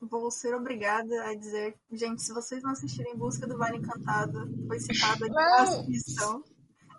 vou 0.00 0.30
ser 0.30 0.54
obrigada 0.54 1.24
a 1.24 1.34
dizer, 1.34 1.76
gente, 1.92 2.22
se 2.22 2.32
vocês 2.32 2.62
não 2.62 2.70
assistirem 2.72 3.12
Em 3.14 3.16
Busca 3.16 3.46
do 3.46 3.56
Vale 3.58 3.78
Encantado, 3.78 4.48
foi 4.66 4.78
citado 4.78 5.24
aqui, 5.24 5.38
assistam. 5.38 6.42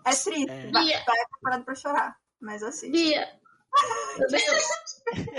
É 0.04 0.10
triste, 0.10 0.50
É. 0.50 0.70
vai 0.70 0.84
preparado 1.30 1.64
pra 1.64 1.74
chorar, 1.74 2.16
mas 2.40 2.62
assiste. 2.62 2.90
Bia! 2.92 3.26
Meu 4.18 4.28
Deus! 4.28 5.36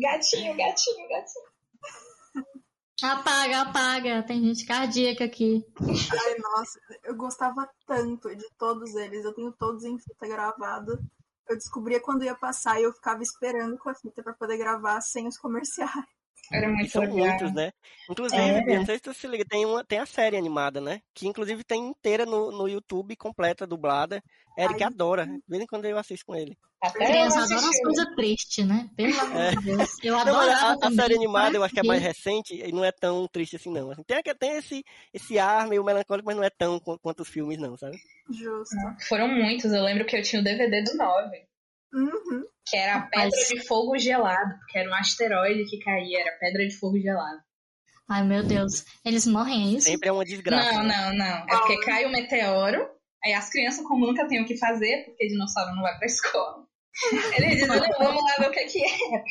Gatinho, 0.00 0.56
gatinho, 0.56 1.08
gatinho. 1.08 1.52
Apaga, 3.02 3.62
apaga. 3.62 4.22
Tem 4.22 4.40
gente 4.40 4.64
cardíaca 4.64 5.24
aqui. 5.24 5.66
Ai, 5.80 6.38
nossa, 6.38 6.78
eu 7.02 7.16
gostava 7.16 7.68
tanto 7.86 8.34
de 8.34 8.46
todos 8.56 8.94
eles. 8.94 9.24
Eu 9.24 9.34
tenho 9.34 9.52
todos 9.52 9.84
em 9.84 9.98
fita 9.98 10.28
gravado. 10.28 10.98
Eu 11.48 11.56
descobria 11.56 12.00
quando 12.00 12.24
ia 12.24 12.34
passar 12.34 12.80
e 12.80 12.84
eu 12.84 12.92
ficava 12.92 13.22
esperando 13.22 13.76
com 13.76 13.90
a 13.90 13.94
fita 13.94 14.22
pra 14.22 14.32
poder 14.34 14.56
gravar 14.56 15.00
sem 15.00 15.26
os 15.26 15.36
comerciais. 15.36 16.06
Era 16.52 16.66
E 16.66 16.72
muito 16.72 16.90
são 16.90 17.02
legal. 17.02 17.16
muitos, 17.18 17.52
né? 17.54 17.72
Inclusive. 18.10 18.64
Bia, 18.64 18.78
não 18.78 18.86
sei 18.86 18.96
se 18.96 19.02
tu 19.02 19.14
se 19.14 19.26
liga, 19.26 19.44
tem, 19.48 19.64
uma, 19.64 19.84
tem 19.84 19.98
a 19.98 20.06
série 20.06 20.36
animada, 20.36 20.80
né? 20.80 21.00
Que 21.14 21.26
inclusive 21.26 21.64
tem 21.64 21.80
inteira 21.88 22.26
no, 22.26 22.50
no 22.52 22.68
YouTube, 22.68 23.16
completa, 23.16 23.66
dublada. 23.66 24.22
Eric 24.58 24.82
Ai. 24.82 24.88
adora. 24.88 25.26
De 25.26 25.40
vez 25.48 25.62
em 25.62 25.66
quando 25.66 25.86
eu 25.86 25.96
assisto 25.98 26.26
com 26.26 26.34
ele. 26.34 26.56
Até 26.82 27.04
eu 27.04 27.08
Criança 27.08 27.42
adora 27.44 27.60
umas 27.60 27.80
coisas 27.80 28.14
tristes, 28.16 28.66
né? 28.66 28.90
Pelo 28.96 29.14
amor 29.20 29.40
É. 29.40 29.50
de 29.50 29.62
Deus. 29.64 29.90
Eu 30.02 30.18
adorava 30.18 30.78
a, 30.84 30.88
a 30.88 30.90
série 30.90 31.14
animada 31.14 31.56
eu 31.56 31.64
acho 31.64 31.72
que 31.72 31.80
é 31.80 31.84
mais 31.84 32.02
recente 32.02 32.54
e 32.54 32.70
não 32.72 32.84
é 32.84 32.92
tão 32.92 33.26
triste 33.28 33.56
assim, 33.56 33.70
não. 33.72 33.90
Assim, 33.90 34.02
tem, 34.02 34.20
tem 34.38 34.56
esse, 34.56 34.84
esse 35.14 35.38
ar 35.38 35.66
meio 35.68 35.82
melancólico, 35.84 36.26
mas 36.26 36.36
não 36.36 36.44
é 36.44 36.50
tão 36.50 36.78
qu- 36.80 36.98
quanto 36.98 37.20
os 37.20 37.28
filmes, 37.28 37.56
não, 37.58 37.76
sabe? 37.78 37.96
Justo. 38.30 38.76
Foram 39.08 39.28
muitos. 39.28 39.72
Eu 39.72 39.82
lembro 39.84 40.04
que 40.04 40.16
eu 40.16 40.22
tinha 40.22 40.40
o 40.40 40.44
DVD 40.44 40.82
do 40.82 40.96
9. 40.96 41.46
Uhum. 41.92 42.44
Que 42.66 42.76
era 42.76 42.96
a 42.96 43.02
Pedra 43.02 43.24
Rapaz. 43.26 43.48
de 43.48 43.66
Fogo 43.66 43.98
Gelado. 43.98 44.58
Porque 44.58 44.78
era 44.78 44.90
um 44.90 44.94
asteroide 44.94 45.68
que 45.68 45.78
caía. 45.78 46.20
Era 46.20 46.38
Pedra 46.38 46.66
de 46.66 46.76
Fogo 46.76 46.98
Gelado. 46.98 47.40
Ai, 48.08 48.24
meu 48.24 48.42
Deus. 48.42 48.84
Eles 49.04 49.26
morrem, 49.26 49.62
é 49.62 49.76
isso? 49.76 49.88
Sempre 49.88 50.08
é 50.08 50.12
uma 50.12 50.24
desgraça. 50.24 50.72
Não, 50.72 50.82
né? 50.82 50.94
não, 50.96 51.16
não. 51.16 51.48
É 51.48 51.58
porque 51.58 51.80
cai 51.80 52.04
o 52.04 52.12
meteoro. 52.12 52.88
Aí 53.24 53.32
as 53.32 53.48
crianças, 53.50 53.86
como 53.86 54.06
nunca 54.06 54.26
têm 54.26 54.42
o 54.42 54.46
que 54.46 54.58
fazer, 54.58 55.04
porque 55.04 55.28
dinossauro 55.28 55.74
não 55.74 55.82
vai 55.82 55.96
pra 55.96 56.06
escola. 56.06 56.66
Eles 57.38 57.60
dizem, 57.60 57.68
não, 57.68 57.98
vamos 57.98 58.22
lá 58.22 58.34
ver 58.38 58.48
o 58.48 58.50
que, 58.50 58.64
que 58.64 58.84
é. 58.84 59.24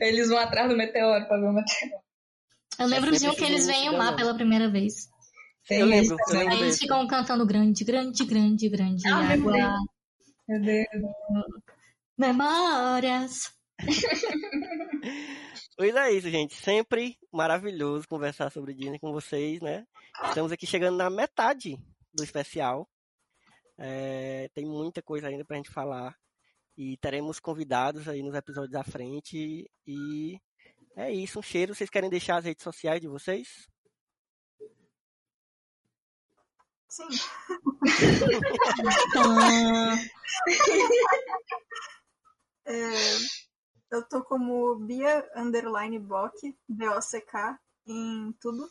Eles 0.00 0.28
vão 0.28 0.38
atrás 0.38 0.68
do 0.68 0.76
meteoro 0.76 1.26
pra 1.26 1.38
ver 1.38 1.46
o 1.46 1.52
meteoro. 1.52 2.02
Eu 2.78 2.86
lembro 2.86 3.16
de 3.16 3.28
um 3.28 3.34
que 3.34 3.44
eles 3.44 3.66
veem 3.66 3.90
o 3.90 3.92
não. 3.92 3.98
mar 3.98 4.16
pela 4.16 4.34
primeira 4.34 4.68
vez. 4.68 5.08
Eu 5.70 5.86
lembro, 5.86 6.16
eu 6.28 6.38
lembro 6.38 6.54
Aí 6.54 6.62
eles 6.62 6.78
ficam 6.78 7.06
cantando 7.06 7.46
grande, 7.46 7.84
grande, 7.84 8.24
grande, 8.24 8.68
grande. 8.68 9.06
Ah, 9.06 9.32
água. 9.32 9.78
Meu 10.52 10.60
Deus. 10.60 10.86
Memórias. 12.18 13.54
Pois 15.74 15.96
é 15.96 16.12
isso, 16.12 16.30
gente. 16.30 16.54
Sempre 16.54 17.18
maravilhoso 17.32 18.06
conversar 18.06 18.50
sobre 18.50 18.74
Disney 18.74 18.98
com 18.98 19.10
vocês, 19.10 19.60
né? 19.60 19.86
Estamos 20.28 20.52
aqui 20.52 20.66
chegando 20.66 20.98
na 20.98 21.08
metade 21.08 21.76
do 22.12 22.22
especial. 22.22 22.86
É, 23.78 24.48
tem 24.54 24.66
muita 24.66 25.02
coisa 25.02 25.28
ainda 25.28 25.44
pra 25.44 25.56
gente 25.56 25.70
falar. 25.70 26.14
E 26.76 26.98
teremos 26.98 27.40
convidados 27.40 28.06
aí 28.06 28.22
nos 28.22 28.34
episódios 28.34 28.74
à 28.74 28.84
frente. 28.84 29.68
E 29.86 30.38
é 30.94 31.10
isso, 31.10 31.38
um 31.38 31.42
cheiro. 31.42 31.74
Vocês 31.74 31.90
querem 31.90 32.10
deixar 32.10 32.36
as 32.36 32.44
redes 32.44 32.62
sociais 32.62 33.00
de 33.00 33.08
vocês? 33.08 33.66
Sim. 36.92 37.08
Ah, 39.16 39.96
É, 42.66 42.92
eu 43.90 44.06
tô 44.06 44.22
como 44.22 44.76
Bia 44.76 45.26
Underline 45.34 45.98
Bock, 45.98 46.54
B-O-C-K, 46.68 47.58
em 47.86 48.32
tudo. 48.40 48.70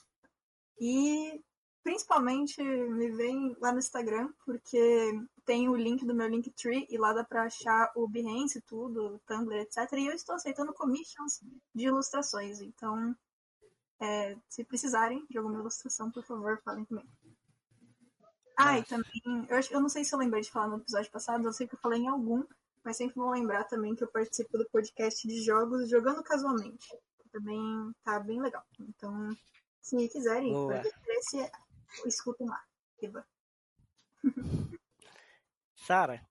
E 0.79 1.41
principalmente 1.83 2.61
me 2.61 3.09
vem 3.09 3.55
lá 3.59 3.71
no 3.71 3.79
Instagram, 3.79 4.31
porque 4.45 4.79
tem 5.43 5.67
o 5.67 5.75
link 5.75 6.05
do 6.05 6.13
meu 6.13 6.27
Linktree 6.27 6.85
e 6.91 6.97
lá 6.99 7.13
dá 7.13 7.23
pra 7.23 7.43
achar 7.45 7.91
o 7.95 8.07
Behance 8.07 8.61
tudo, 8.61 9.15
o 9.15 9.19
Tumblr, 9.25 9.61
etc. 9.61 9.91
E 9.93 10.07
eu 10.07 10.13
estou 10.13 10.35
aceitando 10.35 10.73
commissions 10.73 11.41
de 11.73 11.85
ilustrações. 11.87 12.61
Então, 12.61 13.15
é, 13.99 14.37
se 14.47 14.63
precisarem 14.63 15.25
de 15.27 15.39
alguma 15.39 15.59
ilustração, 15.59 16.11
por 16.11 16.23
favor, 16.23 16.61
falem 16.63 16.85
comigo. 16.85 17.09
Ah, 18.63 18.77
e 18.77 18.83
também, 18.83 19.47
eu, 19.49 19.57
acho, 19.57 19.73
eu 19.73 19.79
não 19.81 19.89
sei 19.89 20.03
se 20.03 20.13
eu 20.13 20.19
lembrei 20.19 20.41
de 20.41 20.51
falar 20.51 20.67
no 20.67 20.77
episódio 20.77 21.11
passado, 21.11 21.45
eu 21.45 21.53
sei 21.53 21.67
que 21.67 21.75
eu 21.75 21.79
falei 21.79 22.01
em 22.01 22.07
algum, 22.07 22.43
mas 22.83 22.97
sempre 22.97 23.15
vou 23.15 23.31
lembrar 23.31 23.63
também 23.65 23.95
que 23.95 24.03
eu 24.03 24.07
participo 24.07 24.57
do 24.57 24.69
podcast 24.69 25.27
de 25.27 25.43
jogos 25.43 25.89
Jogando 25.89 26.23
Casualmente. 26.23 26.87
Também 27.31 27.59
tá 28.03 28.19
bem 28.19 28.41
legal. 28.41 28.63
Então, 28.79 29.35
se 29.81 30.07
quiserem, 30.09 30.51
interesse, 30.51 31.49
escutem 32.05 32.47
lá. 32.47 32.61
Sara? 35.75 36.21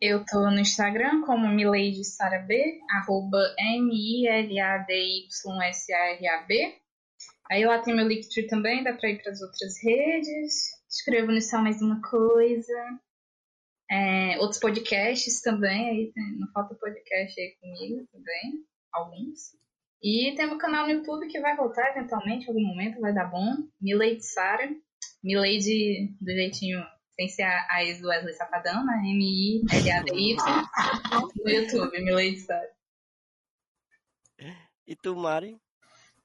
Eu 0.00 0.24
tô 0.24 0.50
no 0.50 0.58
Instagram 0.58 1.22
como 1.22 1.48
Milady 1.48 2.04
Sara 2.04 2.38
B, 2.40 2.80
arroba 2.90 3.38
M-I-L-A-D-Y-S-A-R-A-B. 3.58 4.50
Aí 7.50 7.64
lá 7.64 7.78
tem 7.80 7.94
meu 7.94 8.06
Linktree 8.06 8.46
também, 8.46 8.84
dá 8.84 8.94
pra 8.94 9.10
ir 9.10 9.22
pras 9.22 9.42
outras 9.42 9.74
redes. 9.82 10.79
Escrevo 10.90 11.32
no 11.32 11.40
Só 11.40 11.60
Mais 11.62 11.80
Uma 11.80 12.00
Coisa. 12.02 13.00
É, 13.90 14.38
outros 14.38 14.60
podcasts 14.60 15.40
também, 15.42 15.88
aí 15.90 16.12
tem- 16.12 16.38
não 16.38 16.50
falta 16.52 16.74
podcast 16.76 17.40
aí 17.40 17.56
comigo 17.60 18.06
também, 18.12 18.64
alguns. 18.92 19.56
E 20.02 20.34
tem 20.36 20.46
um 20.46 20.58
canal 20.58 20.86
no 20.86 20.92
YouTube 20.92 21.26
que 21.28 21.40
vai 21.40 21.56
voltar 21.56 21.90
eventualmente, 21.90 22.44
em 22.44 22.48
algum 22.48 22.64
momento, 22.66 23.00
vai 23.00 23.12
dar 23.12 23.26
bom. 23.30 23.56
Milady 23.80 24.22
Sara. 24.22 24.68
Milady 25.22 26.14
do 26.20 26.30
jeitinho 26.32 26.82
sem 27.14 27.28
ser 27.28 27.42
a, 27.42 27.66
a 27.70 27.84
ex 27.84 28.00
do 28.00 28.08
Wesley 28.08 28.32
Safadão, 28.32 28.84
né? 28.86 28.94
M-I-L-A-D-Y. 29.04 30.36
no 31.44 31.50
YouTube, 31.50 32.00
Milady 32.02 32.36
Sara. 32.38 32.70
E 34.86 34.96
tu, 34.96 35.14
Mari? 35.16 35.56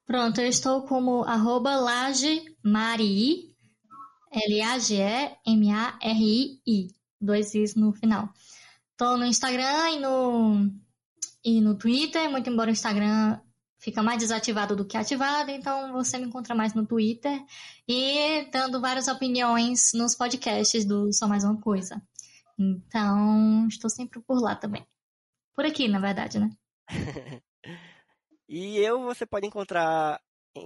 Pronto, 0.06 0.40
eu 0.40 0.48
estou 0.48 0.86
como 0.86 1.24
arroba 1.24 1.76
Laje 1.76 2.42
Mari, 2.64 3.54
L-A-G-E-M-A-R-I-I, 4.36 5.38
dois 7.20 7.54
Is 7.54 7.74
no 7.74 7.92
final. 7.92 8.28
Tô 8.96 9.16
no 9.16 9.24
Instagram 9.24 9.90
e 9.90 9.98
no, 9.98 10.70
e 11.44 11.60
no 11.60 11.74
Twitter, 11.76 12.30
muito 12.30 12.50
embora 12.50 12.68
o 12.68 12.72
Instagram 12.72 13.40
fica 13.78 14.02
mais 14.02 14.18
desativado 14.18 14.74
do 14.74 14.84
que 14.84 14.96
ativado, 14.96 15.50
então 15.50 15.92
você 15.92 16.18
me 16.18 16.26
encontra 16.26 16.54
mais 16.54 16.74
no 16.74 16.84
Twitter 16.86 17.42
e 17.88 18.48
dando 18.50 18.80
várias 18.80 19.08
opiniões 19.08 19.92
nos 19.94 20.14
podcasts 20.14 20.84
do 20.84 21.12
Só 21.12 21.26
Mais 21.28 21.44
Uma 21.44 21.60
Coisa. 21.60 22.02
Então, 22.58 23.66
estou 23.68 23.88
sempre 23.88 24.20
por 24.20 24.40
lá 24.40 24.56
também. 24.56 24.86
Por 25.54 25.64
aqui, 25.64 25.88
na 25.88 25.98
verdade, 25.98 26.38
né? 26.38 26.50
E 28.48 28.78
eu 28.78 29.02
você 29.02 29.26
pode 29.26 29.44
encontrar 29.44 30.20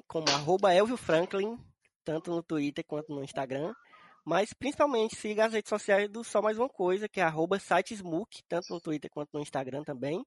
como 0.07 0.29
arroba 0.29 0.75
Elvio 0.75 0.99
Franklin, 0.99 1.59
tanto 2.05 2.31
no 2.31 2.43
Twitter 2.43 2.85
quanto 2.85 3.15
no 3.15 3.23
Instagram. 3.23 3.75
Mas 4.25 4.53
principalmente 4.53 5.17
siga 5.17 5.47
as 5.47 5.53
redes 5.53 5.69
sociais 5.69 6.09
do 6.09 6.23
Só 6.23 6.43
Mais 6.43 6.59
Uma 6.59 6.69
Coisa, 6.69 7.09
que 7.09 7.21
é 7.21 7.23
arroba 7.23 7.59
sitesmook, 7.59 8.43
tanto 8.49 8.73
no 8.73 8.81
Twitter 8.81 9.11
quanto 9.11 9.31
no 9.33 9.41
Instagram 9.41 9.83
também. 9.83 10.25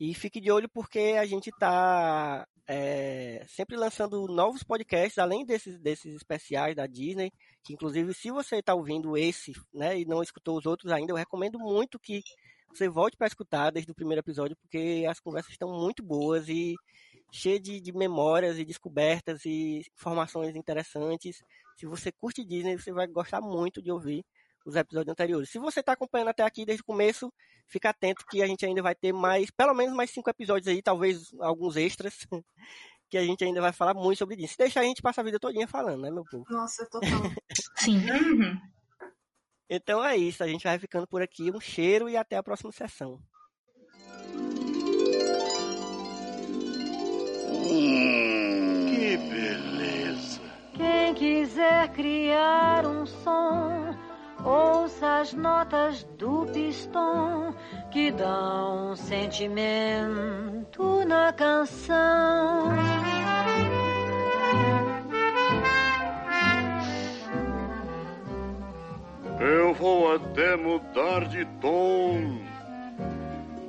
E 0.00 0.14
fique 0.14 0.40
de 0.40 0.50
olho 0.50 0.68
porque 0.68 1.16
a 1.18 1.26
gente 1.26 1.50
está 1.50 2.46
sempre 3.48 3.76
lançando 3.76 4.28
novos 4.28 4.62
podcasts, 4.62 5.18
além 5.18 5.44
desses, 5.44 5.80
desses 5.80 6.14
especiais 6.14 6.76
da 6.76 6.86
Disney, 6.86 7.32
que 7.64 7.72
inclusive 7.72 8.12
se 8.12 8.30
você 8.30 8.56
está 8.56 8.74
ouvindo 8.74 9.16
esse 9.16 9.52
né, 9.72 9.98
e 9.98 10.04
não 10.04 10.22
escutou 10.22 10.58
os 10.58 10.66
outros 10.66 10.92
ainda, 10.92 11.10
eu 11.10 11.16
recomendo 11.16 11.58
muito 11.58 11.98
que 11.98 12.22
você 12.68 12.86
volte 12.86 13.16
para 13.16 13.26
escutar 13.26 13.70
desde 13.70 13.90
o 13.90 13.94
primeiro 13.94 14.20
episódio, 14.20 14.54
porque 14.56 15.06
as 15.08 15.18
conversas 15.18 15.50
estão 15.50 15.72
muito 15.72 16.02
boas 16.02 16.46
e 16.48 16.74
cheias 17.30 17.60
de, 17.60 17.80
de 17.80 17.92
memórias 17.92 18.58
e 18.58 18.64
descobertas 18.64 19.44
e 19.44 19.82
informações 19.94 20.56
interessantes. 20.56 21.42
Se 21.76 21.86
você 21.86 22.10
curte 22.12 22.44
Disney, 22.44 22.78
você 22.78 22.92
vai 22.92 23.06
gostar 23.06 23.40
muito 23.40 23.82
de 23.82 23.90
ouvir 23.90 24.24
os 24.64 24.76
episódios 24.76 25.12
anteriores. 25.12 25.50
Se 25.50 25.58
você 25.58 25.80
está 25.80 25.92
acompanhando 25.92 26.28
até 26.28 26.42
aqui 26.42 26.64
desde 26.64 26.82
o 26.82 26.86
começo, 26.86 27.32
fica 27.66 27.90
atento 27.90 28.24
que 28.28 28.42
a 28.42 28.46
gente 28.46 28.64
ainda 28.66 28.82
vai 28.82 28.94
ter 28.94 29.12
mais, 29.12 29.50
pelo 29.50 29.74
menos 29.74 29.94
mais 29.94 30.10
cinco 30.10 30.28
episódios 30.28 30.68
aí, 30.68 30.82
talvez 30.82 31.32
alguns 31.40 31.76
extras, 31.76 32.14
que 33.08 33.16
a 33.16 33.24
gente 33.24 33.42
ainda 33.44 33.60
vai 33.60 33.72
falar 33.72 33.94
muito 33.94 34.18
sobre 34.18 34.36
isso. 34.36 34.54
Deixa 34.58 34.80
a 34.80 34.82
gente 34.82 35.00
passar 35.00 35.22
a 35.22 35.24
vida 35.24 35.38
todinha 35.38 35.66
falando, 35.66 36.02
né, 36.02 36.10
meu 36.10 36.24
povo? 36.24 36.44
Nossa, 36.50 36.86
total. 36.90 37.08
Sim. 37.76 38.04
Então 39.70 40.04
é 40.04 40.16
isso, 40.16 40.42
a 40.42 40.48
gente 40.48 40.64
vai 40.64 40.78
ficando 40.78 41.06
por 41.06 41.22
aqui. 41.22 41.50
Um 41.50 41.60
cheiro 41.60 42.08
e 42.08 42.16
até 42.16 42.36
a 42.36 42.42
próxima 42.42 42.72
sessão. 42.72 43.18
Que 47.78 49.16
beleza. 49.16 50.40
Quem 50.74 51.14
quiser 51.14 51.88
criar 51.90 52.84
um 52.84 53.06
som, 53.06 53.94
ouça 54.44 55.20
as 55.20 55.32
notas 55.32 56.02
do 56.18 56.44
pistão 56.52 57.54
que 57.92 58.10
dão 58.10 58.92
um 58.92 58.96
sentimento 58.96 61.04
na 61.06 61.32
canção. 61.32 62.72
Eu 69.40 69.72
vou 69.74 70.16
até 70.16 70.56
mudar 70.56 71.28
de 71.28 71.44
tom. 71.60 72.40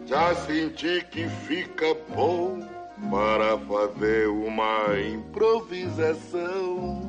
Já 0.08 0.34
senti 0.34 1.06
que 1.12 1.30
fica 1.30 1.96
bom 2.16 2.79
para 3.10 3.58
fazer 3.60 4.28
uma 4.28 5.00
improvisação. 5.00 7.08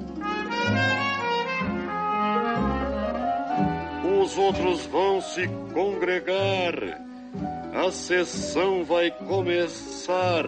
Os 4.22 4.38
outros 4.38 4.86
vão 4.86 5.20
se 5.20 5.48
congregar. 5.72 7.00
A 7.74 7.90
sessão 7.90 8.84
vai 8.84 9.10
começar 9.10 10.44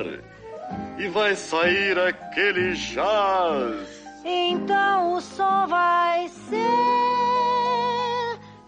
e 0.99 1.09
vai 1.09 1.35
sair 1.35 1.99
aquele 1.99 2.75
jazz. 2.75 4.03
Então 4.25 5.15
o 5.15 5.21
som 5.21 5.67
vai 5.67 6.29
ser 6.29 6.69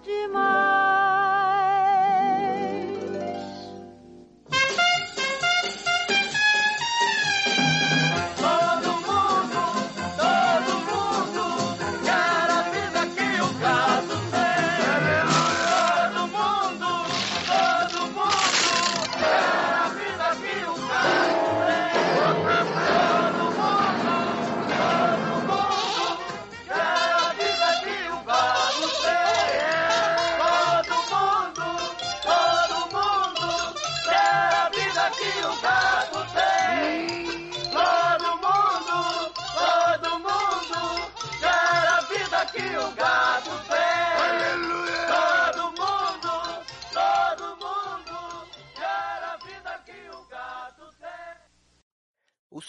demais. 0.02 0.83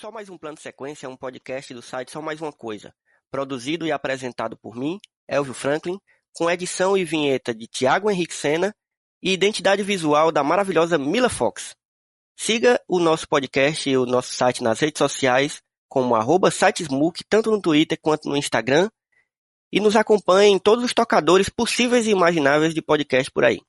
Só 0.05 0.11
Mais 0.11 0.29
Um 0.29 0.37
Plano 0.37 0.59
Sequência 0.59 1.07
é 1.07 1.09
um 1.09 1.17
podcast 1.17 1.73
do 1.73 1.81
site 1.81 2.11
Só 2.11 2.21
Mais 2.21 2.39
Uma 2.39 2.53
Coisa, 2.53 2.93
produzido 3.31 3.87
e 3.87 3.91
apresentado 3.91 4.55
por 4.55 4.75
mim, 4.75 4.99
Elvio 5.27 5.55
Franklin, 5.55 5.99
com 6.31 6.47
edição 6.47 6.95
e 6.95 7.03
vinheta 7.03 7.55
de 7.55 7.65
Tiago 7.65 8.11
Henrique 8.11 8.35
Sena 8.35 8.71
e 9.19 9.33
identidade 9.33 9.81
visual 9.81 10.31
da 10.31 10.43
maravilhosa 10.43 10.99
Mila 10.99 11.27
Fox. 11.27 11.75
Siga 12.37 12.79
o 12.87 12.99
nosso 12.99 13.27
podcast 13.27 13.89
e 13.89 13.97
o 13.97 14.05
nosso 14.05 14.31
site 14.31 14.61
nas 14.61 14.79
redes 14.79 14.99
sociais, 14.99 15.59
como 15.89 16.13
arroba 16.13 16.51
sitesmook, 16.51 17.23
tanto 17.27 17.49
no 17.49 17.59
Twitter 17.59 17.97
quanto 17.99 18.29
no 18.29 18.37
Instagram, 18.37 18.91
e 19.71 19.79
nos 19.79 19.95
acompanhe 19.95 20.53
em 20.53 20.59
todos 20.59 20.85
os 20.85 20.93
tocadores 20.93 21.49
possíveis 21.49 22.05
e 22.05 22.11
imagináveis 22.11 22.75
de 22.75 22.81
podcast 22.83 23.31
por 23.31 23.43
aí. 23.43 23.59